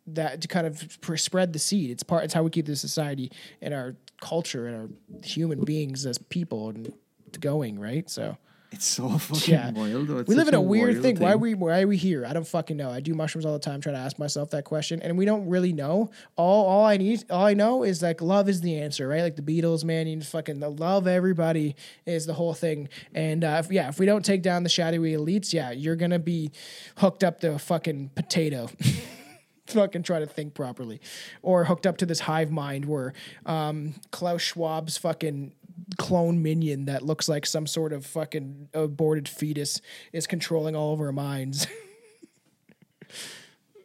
that 0.09 0.41
to 0.41 0.49
kind 0.49 0.67
of 0.67 0.99
spread 1.17 1.53
the 1.53 1.59
seed. 1.59 1.91
It's 1.91 2.03
part 2.03 2.25
it's 2.25 2.35
how 2.35 2.43
we 2.43 2.51
keep 2.51 2.67
the 2.67 2.75
society 2.77 3.31
and 3.63 3.73
our 3.73 3.95
culture 4.21 4.67
and 4.67 4.77
our 4.77 4.89
human 5.25 5.65
beings 5.65 6.05
as 6.05 6.19
people 6.19 6.69
and 6.71 6.93
going 7.41 7.79
right? 7.79 8.11
So 8.11 8.37
it's 8.73 8.85
so 8.85 9.09
fucking 9.19 9.55
yeah. 9.55 9.71
wild. 9.71 10.09
Though. 10.09 10.19
It's 10.19 10.29
we 10.29 10.35
live 10.35 10.49
in 10.49 10.55
a 10.55 10.61
weird 10.61 10.95
wild 10.95 11.03
thing. 11.03 11.19
Why 11.19 11.33
are 11.33 11.39
we 11.39 11.55
why 11.55 11.83
are 11.83 11.87
we 11.87 11.97
here? 11.97 12.27
I 12.27 12.33
don't 12.33 12.47
fucking 12.47 12.77
know. 12.77 12.91
I 12.91 13.01
do 13.01 13.15
mushrooms 13.15 13.47
all 13.47 13.53
the 13.53 13.59
time, 13.59 13.81
trying 13.81 13.95
to 13.95 14.01
ask 14.01 14.19
myself 14.19 14.51
that 14.51 14.65
question, 14.65 15.01
and 15.03 15.17
we 15.17 15.25
don't 15.25 15.49
really 15.49 15.73
know. 15.73 16.11
All 16.37 16.67
all 16.67 16.85
I 16.85 16.97
need, 16.97 17.25
all 17.31 17.45
I 17.45 17.55
know 17.55 17.83
is 17.83 18.03
like 18.03 18.21
love 18.21 18.49
is 18.49 18.61
the 18.61 18.81
answer, 18.81 19.09
right? 19.09 19.23
Like 19.23 19.37
the 19.37 19.43
Beatles, 19.43 19.85
man. 19.85 20.07
You 20.07 20.21
fucking 20.21 20.61
love 20.61 21.07
everybody 21.07 21.77
is 22.05 22.27
the 22.27 22.35
whole 22.35 22.55
thing. 22.55 22.89
And 23.15 23.45
uh, 23.45 23.63
if, 23.65 23.71
yeah, 23.71 23.89
if 23.89 23.99
we 23.99 24.07
don't 24.07 24.25
take 24.25 24.43
down 24.43 24.63
the 24.63 24.69
shadowy 24.69 25.13
elites, 25.13 25.53
yeah, 25.53 25.71
you're 25.71 25.97
gonna 25.97 26.19
be 26.19 26.51
hooked 26.99 27.23
up 27.23 27.41
to 27.41 27.55
a 27.55 27.59
fucking 27.59 28.11
potato. 28.15 28.69
fucking 29.67 30.03
try 30.03 30.21
to 30.21 30.27
think 30.27 30.55
properly, 30.55 31.01
or 31.43 31.65
hooked 31.65 31.87
up 31.87 31.97
to 31.99 32.07
this 32.07 32.21
hive 32.21 32.51
mind 32.51 32.85
where 32.85 33.13
um, 33.45 33.95
Klaus 34.11 34.41
Schwab's 34.43 34.97
fucking 34.97 35.53
clone 35.99 36.43
minion 36.43 36.87
that 36.87 37.03
looks 37.03 37.29
like 37.29 37.47
some 37.47 37.67
sort 37.67 37.93
of 37.93 38.05
fucking 38.05 38.69
aborted 38.75 39.29
fetus 39.29 39.81
is 40.13 40.27
controlling 40.27 40.75
all 40.77 40.93
of 40.93 41.01
our 41.01 41.13
minds. 41.13 41.67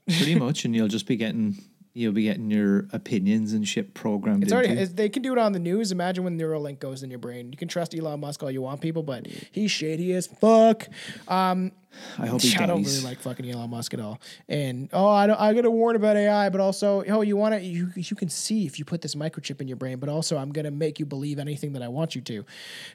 Pretty 0.07 0.35
much, 0.35 0.65
and 0.65 0.75
you'll 0.75 0.87
just 0.87 1.05
be 1.05 1.15
getting 1.15 1.63
you'll 1.93 2.13
be 2.13 2.23
getting 2.23 2.49
your 2.49 2.87
opinions 2.93 3.53
and 3.53 3.67
shit 3.67 3.93
programmed. 3.93 4.43
It's 4.43 4.53
already 4.53 4.73
it's, 4.73 4.93
they 4.93 5.09
can 5.09 5.21
do 5.21 5.33
it 5.33 5.37
on 5.37 5.51
the 5.51 5.59
news. 5.59 5.91
Imagine 5.91 6.23
when 6.23 6.37
Neuralink 6.37 6.79
goes 6.79 7.03
in 7.03 7.09
your 7.09 7.19
brain. 7.19 7.51
You 7.51 7.57
can 7.57 7.67
trust 7.67 7.93
Elon 7.93 8.19
Musk 8.19 8.43
all 8.43 8.51
you 8.51 8.61
want, 8.61 8.81
people, 8.81 9.03
but 9.03 9.27
he's 9.51 9.71
shady 9.71 10.13
as 10.13 10.27
fuck. 10.27 10.87
Um, 11.27 11.71
I 12.17 12.27
hope 12.27 12.41
he 12.41 12.55
I 12.55 12.65
don't 12.65 12.83
dies. 12.83 12.97
really 12.97 13.09
like 13.09 13.19
fucking 13.19 13.49
Elon 13.49 13.69
Musk 13.69 13.93
at 13.93 13.99
all. 13.99 14.19
And 14.47 14.89
oh, 14.93 15.07
I 15.07 15.27
don't, 15.27 15.39
I 15.39 15.53
gotta 15.53 15.71
warn 15.71 15.95
about 15.95 16.17
AI, 16.17 16.49
but 16.49 16.61
also, 16.61 17.03
oh, 17.07 17.21
you 17.21 17.37
want 17.37 17.55
to, 17.55 17.61
you 17.61 17.89
you 17.95 18.15
can 18.15 18.29
see 18.29 18.65
if 18.65 18.79
you 18.79 18.85
put 18.85 19.01
this 19.01 19.15
microchip 19.15 19.61
in 19.61 19.67
your 19.67 19.77
brain, 19.77 19.99
but 19.99 20.09
also 20.09 20.37
I'm 20.37 20.51
gonna 20.51 20.71
make 20.71 20.99
you 20.99 21.05
believe 21.05 21.39
anything 21.39 21.73
that 21.73 21.81
I 21.81 21.87
want 21.87 22.15
you 22.15 22.21
to. 22.21 22.45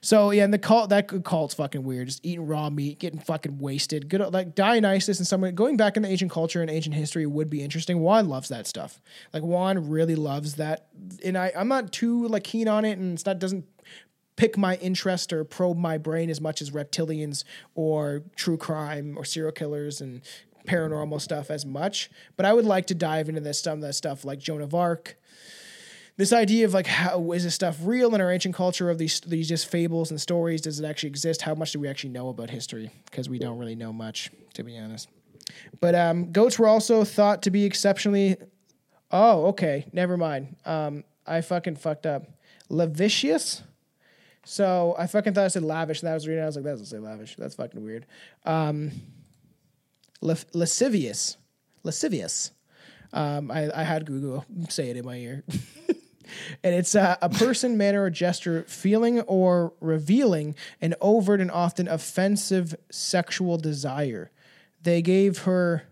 So 0.01 0.31
yeah, 0.31 0.45
and 0.45 0.53
the 0.53 0.59
cult 0.59 0.91
that 0.91 1.09
cult's 1.25 1.55
fucking 1.55 1.83
weird. 1.83 2.09
Just 2.09 2.25
eating 2.25 2.47
raw 2.47 2.71
meat, 2.71 2.99
getting 2.99 3.21
fucking 3.21 3.59
wasted. 3.59 4.09
Good 4.09 4.21
like 4.33 4.55
Dionysus 4.55 5.19
and 5.19 5.27
someone 5.27 5.55
going 5.55 5.77
back 5.77 5.97
into 5.97 6.09
ancient 6.09 6.31
culture 6.31 6.61
and 6.61 6.71
ancient 6.71 6.95
history 6.95 7.27
would 7.27 7.51
be 7.51 7.63
interesting. 7.63 8.01
Juan 8.01 8.29
loves 8.29 8.49
that 8.49 8.67
stuff. 8.67 9.01
Like 9.33 9.43
Juan 9.43 9.89
really 9.89 10.17
loves 10.17 10.55
that, 10.55 10.87
and 11.25 11.37
I 11.37 11.53
I'm 11.57 11.69
not 11.69 11.93
too 11.93 12.27
like 12.29 12.45
keen 12.45 12.69
on 12.69 12.85
it, 12.85 12.99
and 12.99 13.15
it's 13.15 13.27
not 13.27 13.39
doesn't 13.39 13.65
pick 14.37 14.57
my 14.57 14.77
interest 14.77 15.33
or 15.33 15.45
probe 15.45 15.77
my 15.77 15.99
brain 15.99 16.31
as 16.31 16.41
much 16.41 16.63
as 16.63 16.71
reptilians 16.71 17.45
or 17.75 18.23
true 18.37 18.57
crime 18.57 19.17
or 19.17 19.25
serial 19.25 19.53
killers 19.53 20.01
and 20.01 20.23
paranormal 20.67 21.21
stuff 21.21 21.51
as 21.51 21.65
much. 21.65 22.11
But 22.37 22.47
I 22.47 22.53
would 22.53 22.65
like 22.65 22.87
to 22.87 22.95
dive 22.95 23.29
into 23.29 23.41
this 23.41 23.61
some 23.61 23.75
of 23.75 23.81
that 23.83 23.95
stuff 23.95 24.25
like 24.25 24.39
Joan 24.39 24.61
of 24.61 24.75
Arc. 24.75 25.17
This 26.19 26.33
idea 26.33 26.65
of 26.65 26.73
like 26.75 26.87
how 26.87 27.33
is 27.33 27.45
this 27.45 27.55
stuff 27.55 27.79
real 27.83 28.15
in 28.15 28.21
our 28.21 28.33
ancient 28.33 28.55
culture 28.55 28.91
of 28.91 28.99
these 28.99 29.21
these 29.21 29.49
just 29.49 29.69
fables 29.71 30.11
and 30.11 30.21
stories? 30.21 30.63
Does 30.63 30.81
it 30.81 30.87
actually 30.87 31.11
exist? 31.11 31.43
How 31.43 31.55
much 31.55 31.73
do 31.73 31.81
we 31.81 31.89
actually 31.89 32.11
know 32.11 32.29
about 32.29 32.51
history? 32.51 32.91
Because 33.05 33.29
we 33.29 33.39
don't 33.39 33.59
really 33.59 33.75
know 33.75 33.93
much, 33.93 34.31
to 34.55 34.63
be 34.63 34.79
honest. 34.79 35.09
But 35.81 35.95
um, 35.95 36.33
goats 36.33 36.59
were 36.59 36.69
also 36.69 37.05
thought 37.05 37.43
to 37.43 37.51
be 37.51 37.65
exceptionally. 37.65 38.37
Oh, 39.11 39.47
okay. 39.47 39.87
Never 39.93 40.17
mind. 40.17 40.57
Um, 40.65 41.05
I 41.27 41.41
fucking 41.41 41.77
fucked 41.77 42.07
up. 42.07 42.25
Lavicious. 42.71 43.63
So 44.49 44.95
I 44.97 45.09
fucking 45.09 45.35
thought 45.35 45.45
I 45.45 45.49
said 45.49 45.65
lavish, 45.65 46.03
and 46.03 46.09
I 46.09 46.15
was 46.15 46.29
reading. 46.29 46.45
I 46.45 46.47
was 46.47 46.55
like, 46.55 46.65
that 46.67 46.71
doesn't 46.71 46.87
say 46.87 47.01
lavish. 47.01 47.35
That's 47.35 47.57
fucking 47.57 47.85
weird. 47.85 48.07
Um, 48.45 48.93
la- 50.21 50.37
lascivious, 50.55 51.37
lascivious. 51.83 52.53
Um, 53.13 53.51
I, 53.51 53.69
I 53.75 53.83
had 53.83 54.07
Google 54.07 54.45
say 54.69 54.89
it 54.89 54.97
in 54.97 55.05
my 55.05 55.17
ear, 55.17 55.43
and 56.63 56.75
it's 56.77 56.95
uh, 56.95 57.17
a 57.21 57.29
person, 57.29 57.77
manner, 57.77 58.05
or 58.05 58.11
gesture 58.11 58.63
feeling 58.69 59.21
or 59.23 59.73
revealing 59.81 60.55
an 60.81 60.95
overt 61.01 61.41
and 61.41 61.51
often 61.51 61.89
offensive 61.89 62.77
sexual 62.89 63.59
desire. 63.59 64.31
They 64.81 65.03
gave 65.03 65.39
her 65.39 65.89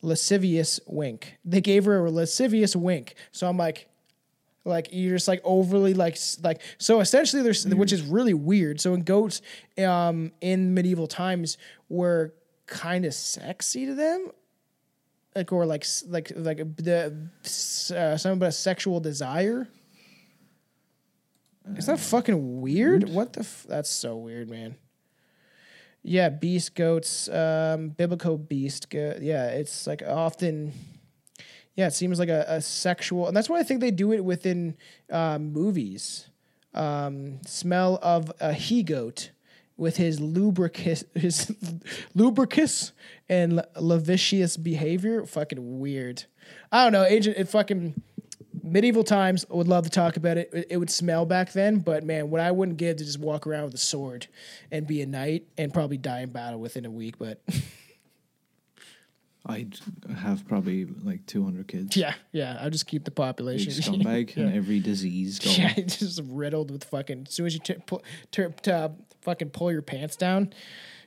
lascivious 0.00 0.80
wink. 0.86 1.36
They 1.44 1.60
gave 1.60 1.84
her 1.84 2.06
a 2.06 2.10
lascivious 2.10 2.74
wink. 2.74 3.16
So 3.32 3.46
I'm 3.46 3.58
like, 3.58 3.89
Like 4.64 4.88
you're 4.92 5.16
just 5.16 5.26
like 5.28 5.40
overly 5.44 5.94
like 5.94 6.18
like 6.42 6.60
so 6.78 7.00
essentially 7.00 7.42
there's 7.42 7.66
which 7.66 7.92
is 7.92 8.02
really 8.02 8.34
weird. 8.34 8.80
So 8.80 8.94
in 8.94 9.02
goats 9.02 9.40
um 9.78 10.32
in 10.40 10.74
medieval 10.74 11.06
times 11.06 11.56
were 11.88 12.34
kind 12.66 13.04
of 13.04 13.14
sexy 13.14 13.86
to 13.86 13.94
them 13.94 14.30
like 15.34 15.52
or 15.52 15.64
like 15.64 15.86
like 16.08 16.32
like 16.36 16.58
the 16.76 17.16
uh, 17.96 18.16
something 18.16 18.36
about 18.38 18.48
a 18.48 18.52
sexual 18.52 19.00
desire. 19.00 19.68
Is 21.76 21.86
that 21.86 22.00
fucking 22.00 22.60
weird? 22.60 23.08
What 23.08 23.32
the? 23.34 23.40
F- 23.40 23.64
That's 23.68 23.88
so 23.90 24.16
weird, 24.16 24.50
man. 24.50 24.76
Yeah, 26.02 26.30
beast 26.30 26.74
goats, 26.74 27.28
um, 27.28 27.90
biblical 27.90 28.38
beast. 28.38 28.90
Go- 28.90 29.18
yeah, 29.20 29.48
it's 29.48 29.86
like 29.86 30.02
often. 30.02 30.72
Yeah, 31.76 31.86
it 31.86 31.94
seems 31.94 32.18
like 32.18 32.28
a, 32.28 32.44
a 32.48 32.60
sexual, 32.60 33.28
and 33.28 33.36
that's 33.36 33.48
why 33.48 33.58
I 33.58 33.62
think 33.62 33.80
they 33.80 33.90
do 33.90 34.12
it 34.12 34.24
within 34.24 34.76
um, 35.10 35.52
movies. 35.52 36.28
Um, 36.72 37.40
smell 37.46 37.98
of 38.00 38.30
a 38.40 38.52
he 38.52 38.82
goat 38.82 39.30
with 39.76 39.96
his 39.96 40.20
lubricus, 40.20 41.04
his 41.14 41.50
lubricus 42.14 42.92
and 43.28 43.56
la- 43.56 43.62
lascivious 43.76 44.56
behavior. 44.56 45.24
Fucking 45.24 45.80
weird. 45.80 46.24
I 46.70 46.84
don't 46.84 46.92
know. 46.92 47.04
Agent, 47.04 47.38
it 47.38 47.48
fucking 47.48 48.00
medieval 48.62 49.04
times. 49.04 49.46
Would 49.48 49.68
love 49.68 49.84
to 49.84 49.90
talk 49.90 50.16
about 50.16 50.36
it. 50.36 50.66
It 50.68 50.76
would 50.76 50.90
smell 50.90 51.24
back 51.24 51.52
then, 51.52 51.78
but 51.78 52.04
man, 52.04 52.30
what 52.30 52.40
I 52.40 52.50
wouldn't 52.50 52.76
give 52.76 52.98
to 52.98 53.04
just 53.04 53.18
walk 53.18 53.46
around 53.46 53.64
with 53.64 53.74
a 53.74 53.78
sword 53.78 54.26
and 54.70 54.86
be 54.86 55.02
a 55.02 55.06
knight 55.06 55.46
and 55.56 55.72
probably 55.72 55.96
die 55.96 56.20
in 56.20 56.30
battle 56.30 56.60
within 56.60 56.84
a 56.84 56.90
week. 56.90 57.18
But 57.18 57.40
I'd 59.46 59.74
have 60.18 60.46
probably 60.46 60.84
like 60.84 61.24
200 61.26 61.66
kids. 61.66 61.96
yeah, 61.96 62.14
yeah, 62.32 62.58
I'll 62.60 62.70
just 62.70 62.86
keep 62.86 63.04
the 63.04 63.10
Big 63.10 63.16
population. 63.16 63.72
scumbag 63.72 64.36
and 64.36 64.54
every 64.54 64.80
disease 64.80 65.38
going. 65.38 65.56
Yeah, 65.58 65.74
it's 65.76 65.98
just 65.98 66.20
riddled 66.26 66.70
with 66.70 66.84
fucking. 66.84 67.24
As 67.26 67.34
soon 67.34 67.46
as 67.46 67.54
you 67.54 67.60
t- 67.60 67.76
pull, 67.86 68.02
tur 68.30 68.50
to 68.62 68.92
fucking 69.22 69.50
pull 69.50 69.72
your 69.72 69.82
pants 69.82 70.16
down, 70.16 70.52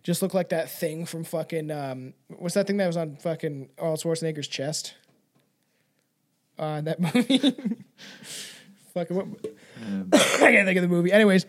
just 0.01 0.22
look 0.23 0.34
like 0.34 0.49
that 0.49 0.72
thing 0.72 1.05
from 1.05 1.23
fucking. 1.23 1.69
Um, 1.69 2.14
what's 2.27 2.55
that 2.55 2.65
thing 2.68 2.77
that 2.77 2.88
was 2.88 2.97
on 2.97 3.18
fucking 3.18 3.69
Arnold 3.77 3.99
Schwarzenegger's 3.99 4.47
chest? 4.47 4.95
Uh, 6.57 6.81
that 6.81 6.99
movie. 7.15 7.38
fucking 8.93 9.15
what? 9.15 9.27
I 10.14 10.18
can't 10.51 10.65
think 10.68 10.77
of 10.77 10.81
the 10.81 10.88
movie. 10.88 11.11
Anyways. 11.11 11.45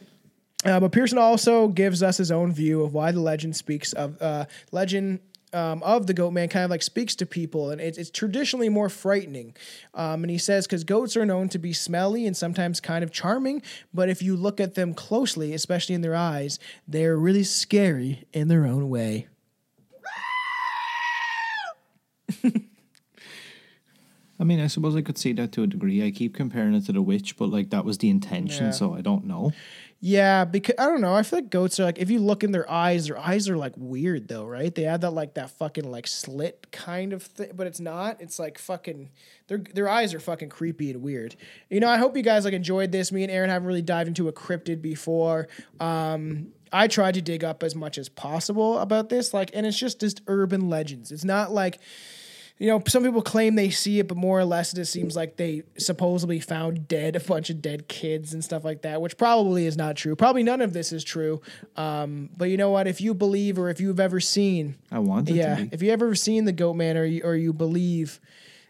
Uh, 0.66 0.80
but 0.80 0.92
Pearson 0.92 1.18
also 1.18 1.68
gives 1.68 2.02
us 2.02 2.16
his 2.16 2.32
own 2.32 2.50
view 2.50 2.82
of 2.82 2.94
why 2.94 3.12
the 3.12 3.20
legend 3.20 3.54
speaks 3.54 3.92
of 3.92 4.16
uh, 4.22 4.46
legend 4.72 5.20
um, 5.54 5.82
of 5.82 6.06
the 6.06 6.14
goat 6.14 6.32
man 6.32 6.48
kind 6.48 6.64
of 6.64 6.70
like 6.70 6.82
speaks 6.82 7.14
to 7.16 7.26
people, 7.26 7.70
and 7.70 7.80
it's, 7.80 7.96
it's 7.96 8.10
traditionally 8.10 8.68
more 8.68 8.88
frightening. 8.88 9.54
Um, 9.94 10.24
and 10.24 10.30
he 10.30 10.38
says 10.38 10.66
because 10.66 10.84
goats 10.84 11.16
are 11.16 11.24
known 11.24 11.48
to 11.50 11.58
be 11.58 11.72
smelly 11.72 12.26
and 12.26 12.36
sometimes 12.36 12.80
kind 12.80 13.04
of 13.04 13.12
charming, 13.12 13.62
but 13.92 14.08
if 14.08 14.22
you 14.22 14.36
look 14.36 14.60
at 14.60 14.74
them 14.74 14.94
closely, 14.94 15.54
especially 15.54 15.94
in 15.94 16.00
their 16.00 16.16
eyes, 16.16 16.58
they're 16.88 17.16
really 17.16 17.44
scary 17.44 18.24
in 18.32 18.48
their 18.48 18.66
own 18.66 18.88
way. 18.90 19.28
I 24.40 24.42
mean, 24.42 24.58
I 24.58 24.66
suppose 24.66 24.96
I 24.96 25.02
could 25.02 25.16
see 25.16 25.32
that 25.34 25.52
to 25.52 25.62
a 25.62 25.66
degree. 25.66 26.04
I 26.04 26.10
keep 26.10 26.34
comparing 26.34 26.74
it 26.74 26.84
to 26.86 26.92
the 26.92 27.00
witch, 27.00 27.36
but 27.36 27.50
like 27.50 27.70
that 27.70 27.84
was 27.84 27.98
the 27.98 28.10
intention, 28.10 28.66
Yeah. 28.66 28.70
so 28.72 28.94
I 28.94 29.00
don't 29.00 29.26
know. 29.26 29.52
Yeah, 30.06 30.44
because 30.44 30.74
I 30.78 30.84
don't 30.84 31.00
know. 31.00 31.14
I 31.14 31.22
feel 31.22 31.38
like 31.38 31.48
goats 31.48 31.80
are 31.80 31.84
like 31.84 31.96
if 31.98 32.10
you 32.10 32.18
look 32.18 32.44
in 32.44 32.52
their 32.52 32.70
eyes, 32.70 33.06
their 33.06 33.16
eyes 33.16 33.48
are 33.48 33.56
like 33.56 33.72
weird 33.74 34.28
though, 34.28 34.44
right? 34.44 34.72
They 34.74 34.82
have 34.82 35.00
that 35.00 35.12
like 35.12 35.32
that 35.32 35.48
fucking 35.48 35.90
like 35.90 36.06
slit 36.06 36.66
kind 36.70 37.14
of 37.14 37.22
thing, 37.22 37.52
but 37.54 37.66
it's 37.66 37.80
not. 37.80 38.20
It's 38.20 38.38
like 38.38 38.58
fucking 38.58 39.08
their 39.46 39.56
their 39.72 39.88
eyes 39.88 40.12
are 40.12 40.20
fucking 40.20 40.50
creepy 40.50 40.90
and 40.90 41.00
weird. 41.00 41.36
You 41.70 41.80
know, 41.80 41.88
I 41.88 41.96
hope 41.96 42.18
you 42.18 42.22
guys 42.22 42.44
like 42.44 42.52
enjoyed 42.52 42.92
this. 42.92 43.12
Me 43.12 43.22
and 43.22 43.32
Aaron 43.32 43.48
haven't 43.48 43.66
really 43.66 43.80
dived 43.80 44.08
into 44.08 44.28
a 44.28 44.32
cryptid 44.34 44.82
before. 44.82 45.48
Um 45.80 46.48
I 46.70 46.86
tried 46.86 47.14
to 47.14 47.22
dig 47.22 47.42
up 47.42 47.62
as 47.62 47.74
much 47.74 47.96
as 47.96 48.10
possible 48.10 48.80
about 48.80 49.08
this, 49.08 49.32
like, 49.32 49.52
and 49.54 49.64
it's 49.64 49.78
just 49.78 50.00
just 50.00 50.20
urban 50.26 50.68
legends. 50.68 51.12
It's 51.12 51.24
not 51.24 51.50
like 51.50 51.78
you 52.58 52.68
know, 52.68 52.80
some 52.86 53.02
people 53.02 53.20
claim 53.20 53.56
they 53.56 53.70
see 53.70 53.98
it, 53.98 54.06
but 54.06 54.16
more 54.16 54.38
or 54.38 54.44
less 54.44 54.72
it 54.72 54.76
just 54.76 54.92
seems 54.92 55.16
like 55.16 55.36
they 55.36 55.64
supposedly 55.76 56.38
found 56.38 56.86
dead 56.86 57.16
a 57.16 57.20
bunch 57.20 57.50
of 57.50 57.60
dead 57.60 57.88
kids 57.88 58.32
and 58.32 58.44
stuff 58.44 58.64
like 58.64 58.82
that, 58.82 59.02
which 59.02 59.16
probably 59.16 59.66
is 59.66 59.76
not 59.76 59.96
true. 59.96 60.14
Probably 60.14 60.44
none 60.44 60.60
of 60.60 60.72
this 60.72 60.92
is 60.92 61.02
true. 61.02 61.42
Um, 61.76 62.30
but 62.36 62.46
you 62.46 62.56
know 62.56 62.70
what? 62.70 62.86
If 62.86 63.00
you 63.00 63.12
believe 63.12 63.58
or 63.58 63.70
if 63.70 63.80
you've 63.80 63.98
ever 63.98 64.20
seen, 64.20 64.76
I 64.92 65.00
want 65.00 65.28
yeah, 65.28 65.64
if 65.72 65.82
you 65.82 65.90
ever 65.90 66.14
seen 66.14 66.44
the 66.44 66.52
Goat 66.52 66.74
Man 66.74 66.96
or 66.96 67.04
you, 67.04 67.22
or 67.24 67.34
you 67.34 67.52
believe 67.52 68.20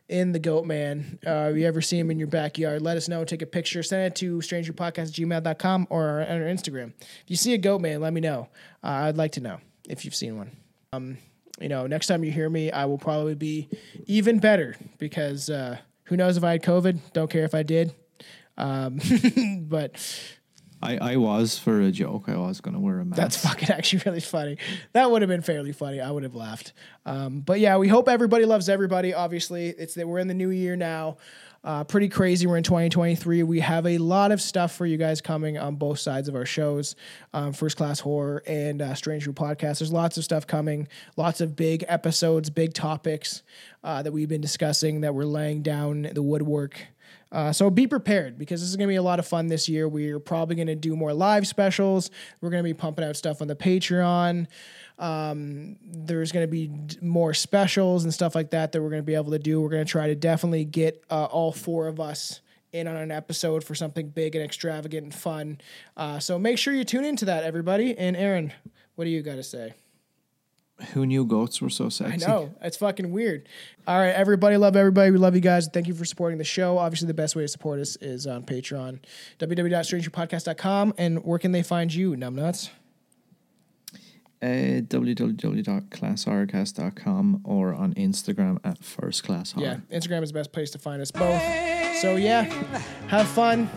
in 0.09 0.33
the 0.33 0.39
Goat 0.39 0.65
Man, 0.65 1.19
uh, 1.27 1.53
you 1.55 1.67
ever 1.67 1.83
see 1.83 1.99
him 1.99 2.11
in 2.11 2.19
your 2.19 2.29
backyard, 2.29 2.81
let 2.81 2.97
us 2.97 3.07
know. 3.07 3.23
Take 3.25 3.43
a 3.43 3.47
picture, 3.47 3.83
send 3.83 4.07
it 4.07 4.17
to 4.17 4.39
strangerpodcast@gmail.com 4.39 5.89
or 5.91 6.23
on 6.23 6.43
our 6.43 6.49
Instagram. 6.49 6.95
If 7.01 7.25
you 7.27 7.37
see 7.37 7.53
a 7.53 7.59
Goat 7.59 7.83
Man, 7.83 8.01
let 8.01 8.15
me 8.15 8.23
know. 8.23 8.49
Uh, 8.83 8.89
I'd 9.09 9.19
like 9.19 9.33
to 9.33 9.41
know 9.41 9.59
if 9.89 10.07
you've 10.07 10.15
seen 10.15 10.39
one 10.39 11.19
you 11.61 11.69
know, 11.69 11.87
next 11.87 12.07
time 12.09 12.25
you 12.25 12.33
hear 12.33 12.51
me, 12.51 12.71
I 12.71 12.85
will 12.87 12.99
probably 12.99 13.35
be 13.35 13.69
even 14.07 14.39
better 14.39 14.77
because 14.99 15.49
uh, 15.49 15.79
who 16.05 16.17
knows 16.17 16.37
if 16.37 16.45
I 16.45 16.53
had 16.53 16.63
COVID? 16.63 16.99
Don't 17.13 17.31
care 17.31 17.45
if 17.45 17.55
I 17.55 17.63
did. 17.63 17.95
Um, 18.57 19.01
but 19.69 19.99
I, 20.83 20.99
I 20.99 21.17
was 21.17 21.59
for 21.59 21.81
a 21.81 21.91
joke. 21.91 22.29
I 22.29 22.37
was 22.37 22.61
gonna 22.61 22.79
wear 22.79 23.01
a 23.01 23.05
mask. 23.05 23.21
that's 23.21 23.37
fucking 23.37 23.71
actually 23.77 24.03
really 24.05 24.21
funny. 24.21 24.59
That 24.93 25.11
would 25.11 25.23
have 25.23 25.29
been 25.29 25.43
fairly 25.43 25.73
funny. 25.73 26.01
I 26.01 26.11
would 26.11 26.25
have 26.25 26.35
laughed. 26.35 26.73
Um, 27.07 27.41
but 27.41 27.61
yeah, 27.61 27.79
we 27.79 27.89
hope 27.89 28.09
everybody 28.09 28.45
loves 28.45 28.69
everybody. 28.69 29.15
Obviously, 29.15 29.69
it's 29.69 29.95
that 29.95 30.07
we're 30.07 30.19
in 30.19 30.29
the 30.29 30.35
new 30.35 30.51
year 30.51 30.77
now. 30.77 31.17
Uh, 31.65 31.83
pretty 31.83 32.11
crazy. 32.11 32.47
We're 32.47 32.59
in 32.59 32.63
2023. 32.63 33.43
We 33.43 33.61
have 33.61 33.87
a 33.87 33.97
lot 33.97 34.33
of 34.33 34.43
stuff 34.43 34.73
for 34.77 34.85
you 34.85 34.99
guys 34.99 35.23
coming 35.23 35.57
on 35.57 35.77
both 35.77 35.99
sides 35.99 36.29
of 36.29 36.35
our 36.37 36.45
shows, 36.45 36.95
um, 37.33 37.55
First 37.55 37.79
Class 37.79 38.01
Horror 38.01 38.43
and 38.47 38.83
uh, 38.83 38.95
Strange 38.95 39.25
Brew 39.25 39.33
Podcast. 39.33 39.79
There's 39.79 39.93
lots 39.93 40.19
of 40.19 40.25
stuff 40.25 40.47
coming, 40.47 40.89
lots 41.17 41.41
of 41.41 41.57
big 41.57 41.83
episodes, 41.89 42.51
big 42.51 42.75
topics 42.75 43.43
uh, 43.83 44.03
that 44.03 44.13
we've 44.13 44.29
been 44.29 44.43
discussing 44.43 45.01
that 45.01 45.15
we're 45.15 45.25
laying 45.25 45.63
down 45.63 46.03
the 46.13 46.23
woodwork. 46.23 46.79
Uh, 47.33 47.51
so 47.51 47.71
be 47.71 47.87
prepared 47.87 48.39
because 48.39 48.61
this 48.61 48.69
is 48.69 48.77
going 48.77 48.87
to 48.87 48.93
be 48.93 48.97
a 48.97 49.03
lot 49.03 49.19
of 49.19 49.27
fun 49.27 49.47
this 49.49 49.67
year. 49.67 49.89
We're 49.89 50.21
probably 50.21 50.57
going 50.57 50.69
to 50.69 50.77
do 50.77 50.95
more 50.95 51.15
live 51.15 51.47
specials. 51.47 52.11
We're 52.41 52.51
going 52.51 52.63
to 52.63 52.69
be 52.69 52.75
pumping 52.75 53.05
out 53.05 53.17
stuff 53.17 53.41
on 53.41 53.49
the 53.49 53.57
Patreon. 53.57 54.47
Um, 54.99 55.77
there's 55.83 56.31
going 56.33 56.47
to 56.47 56.51
be 56.51 56.71
more 57.03 57.35
specials 57.35 58.05
and 58.05 58.15
stuff 58.15 58.35
like 58.35 58.51
that 58.51 58.73
that 58.73 58.83
we're 58.83 58.91
going 58.91 59.03
to 59.03 59.07
be 59.07 59.15
able 59.15 59.33
to 59.33 59.39
do. 59.39 59.61
We're 59.61 59.71
going 59.71 59.85
to 59.85 59.91
try 59.91 60.09
to 60.09 60.15
definitely 60.15 60.65
get 60.65 61.03
uh, 61.11 61.25
all 61.25 61.53
four 61.53 61.89
of 61.89 62.01
us 62.01 62.41
in 62.73 62.87
on 62.89 62.97
an 62.97 63.11
episode 63.11 63.63
for 63.65 63.75
something 63.75 64.09
big 64.09 64.35
and 64.35 64.45
extravagant 64.45 65.05
and 65.05 65.15
fun. 65.15 65.59
Uh, 65.97 66.19
so 66.19 66.39
make 66.39 66.59
sure 66.59 66.75
you 66.75 66.85
tune 66.85 67.05
into 67.05 67.25
that, 67.25 67.45
everybody. 67.45 67.97
And 67.97 68.17
Aaron, 68.17 68.53
what 68.97 69.05
do 69.05 69.11
you 69.11 69.23
got 69.23 69.37
to 69.37 69.43
say? 69.45 69.75
Who 70.93 71.07
knew 71.07 71.25
goats 71.25 71.63
were 71.63 71.71
so 71.71 71.89
sexy? 71.89 72.25
I 72.25 72.29
know. 72.29 72.53
It's 72.61 72.77
fucking 72.77 73.13
weird. 73.13 73.49
All 73.87 73.97
right, 73.97 74.11
everybody, 74.11 74.57
love 74.57 74.75
everybody. 74.75 75.13
We 75.13 75.19
love 75.19 75.37
you 75.37 75.41
guys. 75.41 75.69
Thank 75.73 75.87
you 75.87 75.95
for 75.95 76.05
supporting 76.05 76.39
the 76.39 76.45
show. 76.45 76.79
Obviously, 76.79 77.07
the 77.07 77.15
best 77.15 77.37
way 77.37 77.43
to 77.43 77.49
support 77.49 77.79
us 77.79 77.95
is 77.97 78.27
on 78.27 78.43
Patreon, 78.43 78.99
www.strangerpodcast.com. 79.39 80.95
And 80.99 81.25
where 81.25 81.39
can 81.39 81.53
they 81.53 81.63
find 81.63 81.95
you, 81.95 82.17
numbnuts? 82.17 82.71
Uh, 84.43 84.83
www.classrcast.com 84.83 87.41
or 87.45 87.73
on 87.73 87.95
Instagram 87.95 88.59
at 88.63 88.85
first 88.85 89.25
class 89.25 89.53
horror. 89.53 89.81
Yeah, 89.91 89.99
Instagram 89.99 90.23
is 90.23 90.33
the 90.33 90.39
best 90.39 90.53
place 90.53 90.71
to 90.73 90.79
find 90.79 91.01
us 91.01 91.11
both. 91.11 91.41
So, 92.03 92.17
yeah, 92.17 92.43
have 93.09 93.27
fun. 93.29 93.71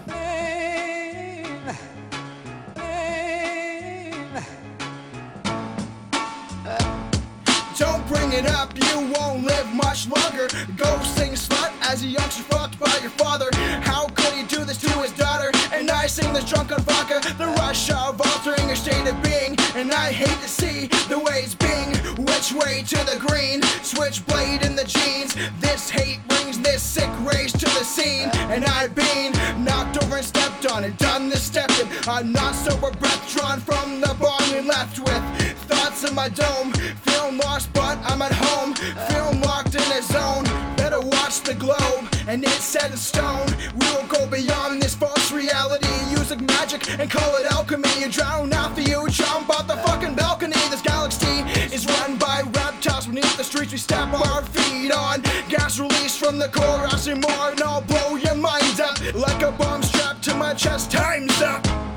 Don't 7.77 8.05
bring 8.07 8.33
it 8.33 8.47
up, 8.47 8.73
you 8.75 9.13
won't 9.13 9.43
live 9.45 9.71
much 9.73 10.07
longer. 10.09 10.47
Go 10.75 10.99
sing 11.03 11.33
slut 11.33 11.71
as 11.81 12.03
a 12.03 12.07
youngster 12.07 12.41
fucked 12.43 12.79
by 12.79 12.91
your 13.01 13.11
father. 13.11 13.49
How 13.81 14.07
could 14.07 14.33
he 14.33 14.43
do 14.43 14.65
this 14.65 14.77
to 14.77 14.89
his 14.99 15.11
daughter? 15.11 15.51
And 15.71 15.89
I 15.91 16.07
sing 16.07 16.33
this 16.33 16.43
drunk 16.49 16.71
on 16.71 16.81
vodka, 16.81 17.21
the 17.37 17.45
rush 17.45 17.91
of 17.91 18.19
altering 18.19 18.65
your 18.67 18.75
state 18.75 19.07
of 19.07 19.21
being. 19.21 19.56
And 19.77 19.93
I 19.93 20.11
hate 20.11 20.41
to 20.41 20.49
see 20.49 20.87
the 21.07 21.19
way 21.19 21.45
it's 21.45 21.53
being. 21.53 21.93
Which 22.25 22.51
way 22.51 22.81
to 22.81 22.97
the 23.05 23.23
green? 23.27 23.61
Switchblade 23.83 24.65
in 24.65 24.75
the 24.75 24.83
jeans. 24.85 25.35
This 25.61 25.87
hate 25.87 26.17
brings 26.27 26.57
this 26.57 26.81
sick 26.81 27.11
rage 27.21 27.51
to 27.51 27.65
the 27.65 27.85
scene. 27.85 28.27
And 28.49 28.65
I've 28.65 28.95
been 28.95 29.33
knocked 29.63 30.03
over 30.03 30.15
and 30.17 30.25
stepped 30.25 30.65
on 30.71 30.83
and 30.83 30.97
done 30.97 31.29
this 31.29 31.43
stepping. 31.43 31.87
I'm 32.07 32.31
not 32.31 32.55
sober 32.55 32.89
breath 32.89 33.31
drawn 33.31 33.59
from 33.59 34.01
the 34.01 34.15
bong 34.19 34.41
we 34.51 34.61
left 34.61 34.97
with 34.97 35.36
thoughts 35.67 36.07
in 36.07 36.15
my 36.15 36.29
dome. 36.29 36.71
Feeling 37.05 37.37
lost, 37.37 37.71
but 37.73 37.97
I'm 38.03 38.21
at 38.21 38.31
home. 38.31 38.73
Feeling 39.09 39.41
locked 39.41 39.75
in 39.75 39.87
a 39.91 40.01
zone. 40.01 40.45
Better 40.75 40.99
watch 40.99 41.41
the 41.41 41.53
globe, 41.53 42.03
and 42.27 42.43
it's 42.43 42.63
set 42.63 42.91
in 42.91 42.97
stone. 42.97 43.47
We 43.79 43.85
will 43.91 44.07
go 44.07 44.25
beyond 44.27 44.81
this 44.81 44.95
false 44.95 45.31
reality. 45.31 45.87
Use 46.11 46.31
like 46.31 46.41
magic 46.41 46.89
and 46.99 47.09
call 47.09 47.35
it 47.37 47.51
alchemy. 47.51 47.89
You 47.99 48.09
drown 48.09 48.53
after 48.53 48.81
you 48.81 49.07
jump 49.09 49.49
off 49.49 49.67
the 49.67 49.77
fucking 49.77 50.15
balcony. 50.15 50.61
This 50.69 50.81
galaxy 50.81 51.35
is 51.75 51.85
run 51.85 52.17
by 52.17 52.41
reptiles 52.41 53.07
beneath 53.07 53.37
the 53.37 53.43
streets 53.43 53.71
we 53.71 53.77
step 53.77 54.07
our 54.13 54.43
feet 54.43 54.91
on. 54.91 55.21
Gas 55.49 55.79
released 55.79 56.19
from 56.19 56.37
the 56.39 56.49
core, 56.49 56.87
as 56.93 57.07
more, 57.07 57.51
and 57.51 57.61
I'll 57.61 57.81
blow 57.81 58.15
your 58.15 58.35
mind 58.35 58.79
up 58.79 58.97
like 59.13 59.41
a 59.41 59.51
bomb 59.51 59.83
strapped 59.83 60.23
to 60.25 60.35
my 60.35 60.53
chest, 60.53 60.91
time's 60.91 61.41
up. 61.41 61.96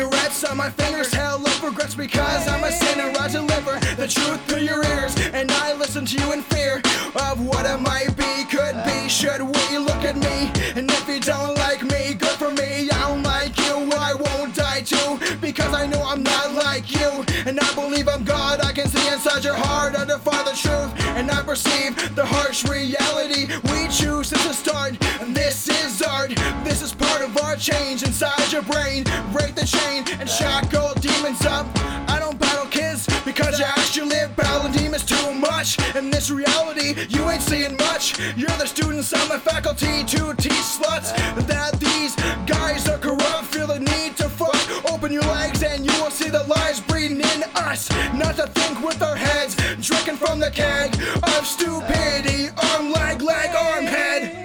Cigarettes 0.00 0.44
on 0.44 0.56
my 0.56 0.70
fingers, 0.70 1.12
hell 1.12 1.36
of 1.36 1.62
regrets 1.62 1.94
because 1.94 2.48
I'm 2.48 2.64
a 2.64 2.72
sinner. 2.72 3.12
I 3.20 3.28
deliver 3.28 3.78
the 3.96 4.08
truth 4.08 4.40
through 4.46 4.62
your 4.62 4.82
ears, 4.84 5.14
and 5.34 5.50
I 5.50 5.74
listen 5.74 6.06
to 6.06 6.16
you 6.16 6.32
in 6.32 6.42
fear 6.42 6.80
of 7.16 7.44
what 7.46 7.66
it 7.66 7.80
might 7.80 8.16
be, 8.16 8.44
could 8.44 8.76
be. 8.84 9.08
Should 9.08 9.42
we 9.42 9.78
look 9.78 10.02
at 10.04 10.16
me? 10.16 10.50
And 10.74 10.90
if 10.90 11.06
you 11.08 11.20
don't 11.20 11.54
like 11.56 11.82
me, 11.82 12.14
good 12.14 12.36
for 12.42 12.50
me. 12.50 12.88
I 12.90 13.08
don't 13.08 13.22
like 13.22 13.56
you, 13.58 13.90
I 13.92 14.14
won't 14.14 14.54
die 14.54 14.82
too, 14.82 15.18
because 15.40 15.74
I 15.74 15.86
know 15.86 16.02
I'm 16.02 16.22
not 16.22 16.52
like 16.54 16.90
you. 16.94 17.24
And 17.46 17.60
I 17.60 17.74
believe 17.74 18.08
I'm 18.08 18.24
God, 18.24 18.60
I 18.60 18.72
inside 19.20 19.44
your 19.44 19.54
heart, 19.54 19.94
I 19.94 20.06
defy 20.06 20.42
the 20.44 20.56
truth, 20.56 20.90
and 21.14 21.30
I 21.30 21.42
perceive 21.42 21.94
the 22.16 22.24
harsh 22.24 22.64
reality 22.64 23.52
we 23.64 23.86
choose 23.88 24.28
since 24.28 24.46
the 24.46 24.54
start. 24.54 24.96
And 25.20 25.36
this 25.36 25.68
is 25.68 26.00
art, 26.00 26.30
this 26.64 26.80
is 26.80 26.94
part 26.94 27.20
of 27.20 27.36
our 27.36 27.54
change 27.56 28.02
inside 28.02 28.50
your 28.50 28.62
brain. 28.62 29.04
Break 29.30 29.54
the 29.54 29.66
chain 29.66 30.04
and 30.18 30.28
shackle 30.28 30.94
demons 31.00 31.44
up. 31.44 31.66
I 32.08 32.18
don't 32.18 32.38
battle 32.40 32.64
kids 32.64 33.06
because 33.26 33.58
you 33.58 33.66
actually 33.66 34.08
live 34.08 34.34
battling 34.36 34.72
demons 34.72 35.04
too 35.04 35.34
much. 35.34 35.78
In 35.94 36.10
this 36.10 36.30
reality, 36.30 36.94
you 37.10 37.28
ain't 37.28 37.42
seeing 37.42 37.76
much. 37.76 38.18
You're 38.38 38.56
the 38.56 38.66
students 38.66 39.12
on 39.12 39.28
my 39.28 39.38
faculty 39.38 40.02
to 40.02 40.34
teach 40.36 40.64
sluts 40.76 41.12
that 41.46 41.78
these 41.78 42.16
guys 42.46 42.88
are 42.88 42.96
corrupt. 42.96 43.44
Feel 43.52 43.66
the 43.66 43.80
need 43.80 44.16
to 44.16 44.30
fuck. 44.30 44.56
Open 44.90 45.12
your 45.12 45.24
legs 45.24 45.62
and 45.62 45.84
you 45.84 45.92
will 46.02 46.10
see 46.10 46.30
the 46.30 46.44
lies 46.44 46.80
breeding 46.80 47.20
in 47.20 47.44
us. 47.56 47.90
Not 48.14 48.36
to 48.36 48.46
think 48.48 48.80
with 48.82 49.02
our 49.02 49.09
heads, 49.14 49.54
drinking 49.86 50.16
from 50.16 50.40
the 50.40 50.50
keg 50.50 50.94
of 51.22 51.46
stupidity. 51.46 52.48
Arm, 52.74 52.92
leg, 52.92 53.22
leg, 53.22 53.50
arm, 53.54 53.84
head. 53.84 54.36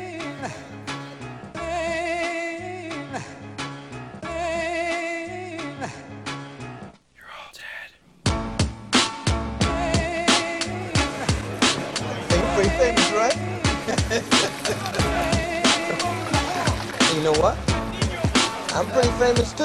You're 7.16 7.32
all 7.32 7.52
dead. 7.54 7.90
Ain't 12.32 12.50
pretty 12.56 12.74
famous, 12.78 13.12
right? 13.12 13.38
you 17.16 17.22
know 17.24 17.34
what? 17.40 17.58
I'm 18.74 18.86
pretty 18.88 19.12
famous 19.20 19.54
too. 19.54 19.64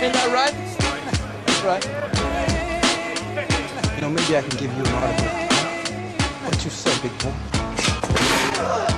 Ain't 0.00 0.12
that 0.14 0.30
right? 0.32 0.54
That's 1.46 1.62
right. 1.64 2.13
Know, 4.04 4.10
maybe 4.10 4.36
I 4.36 4.42
can 4.42 4.58
give 4.58 4.70
you 4.76 4.82
an 4.82 4.88
autograph. 4.88 6.44
What 6.44 6.62
you 6.62 6.70
say, 6.70 6.92
big 7.00 7.18
boy? 7.20 8.93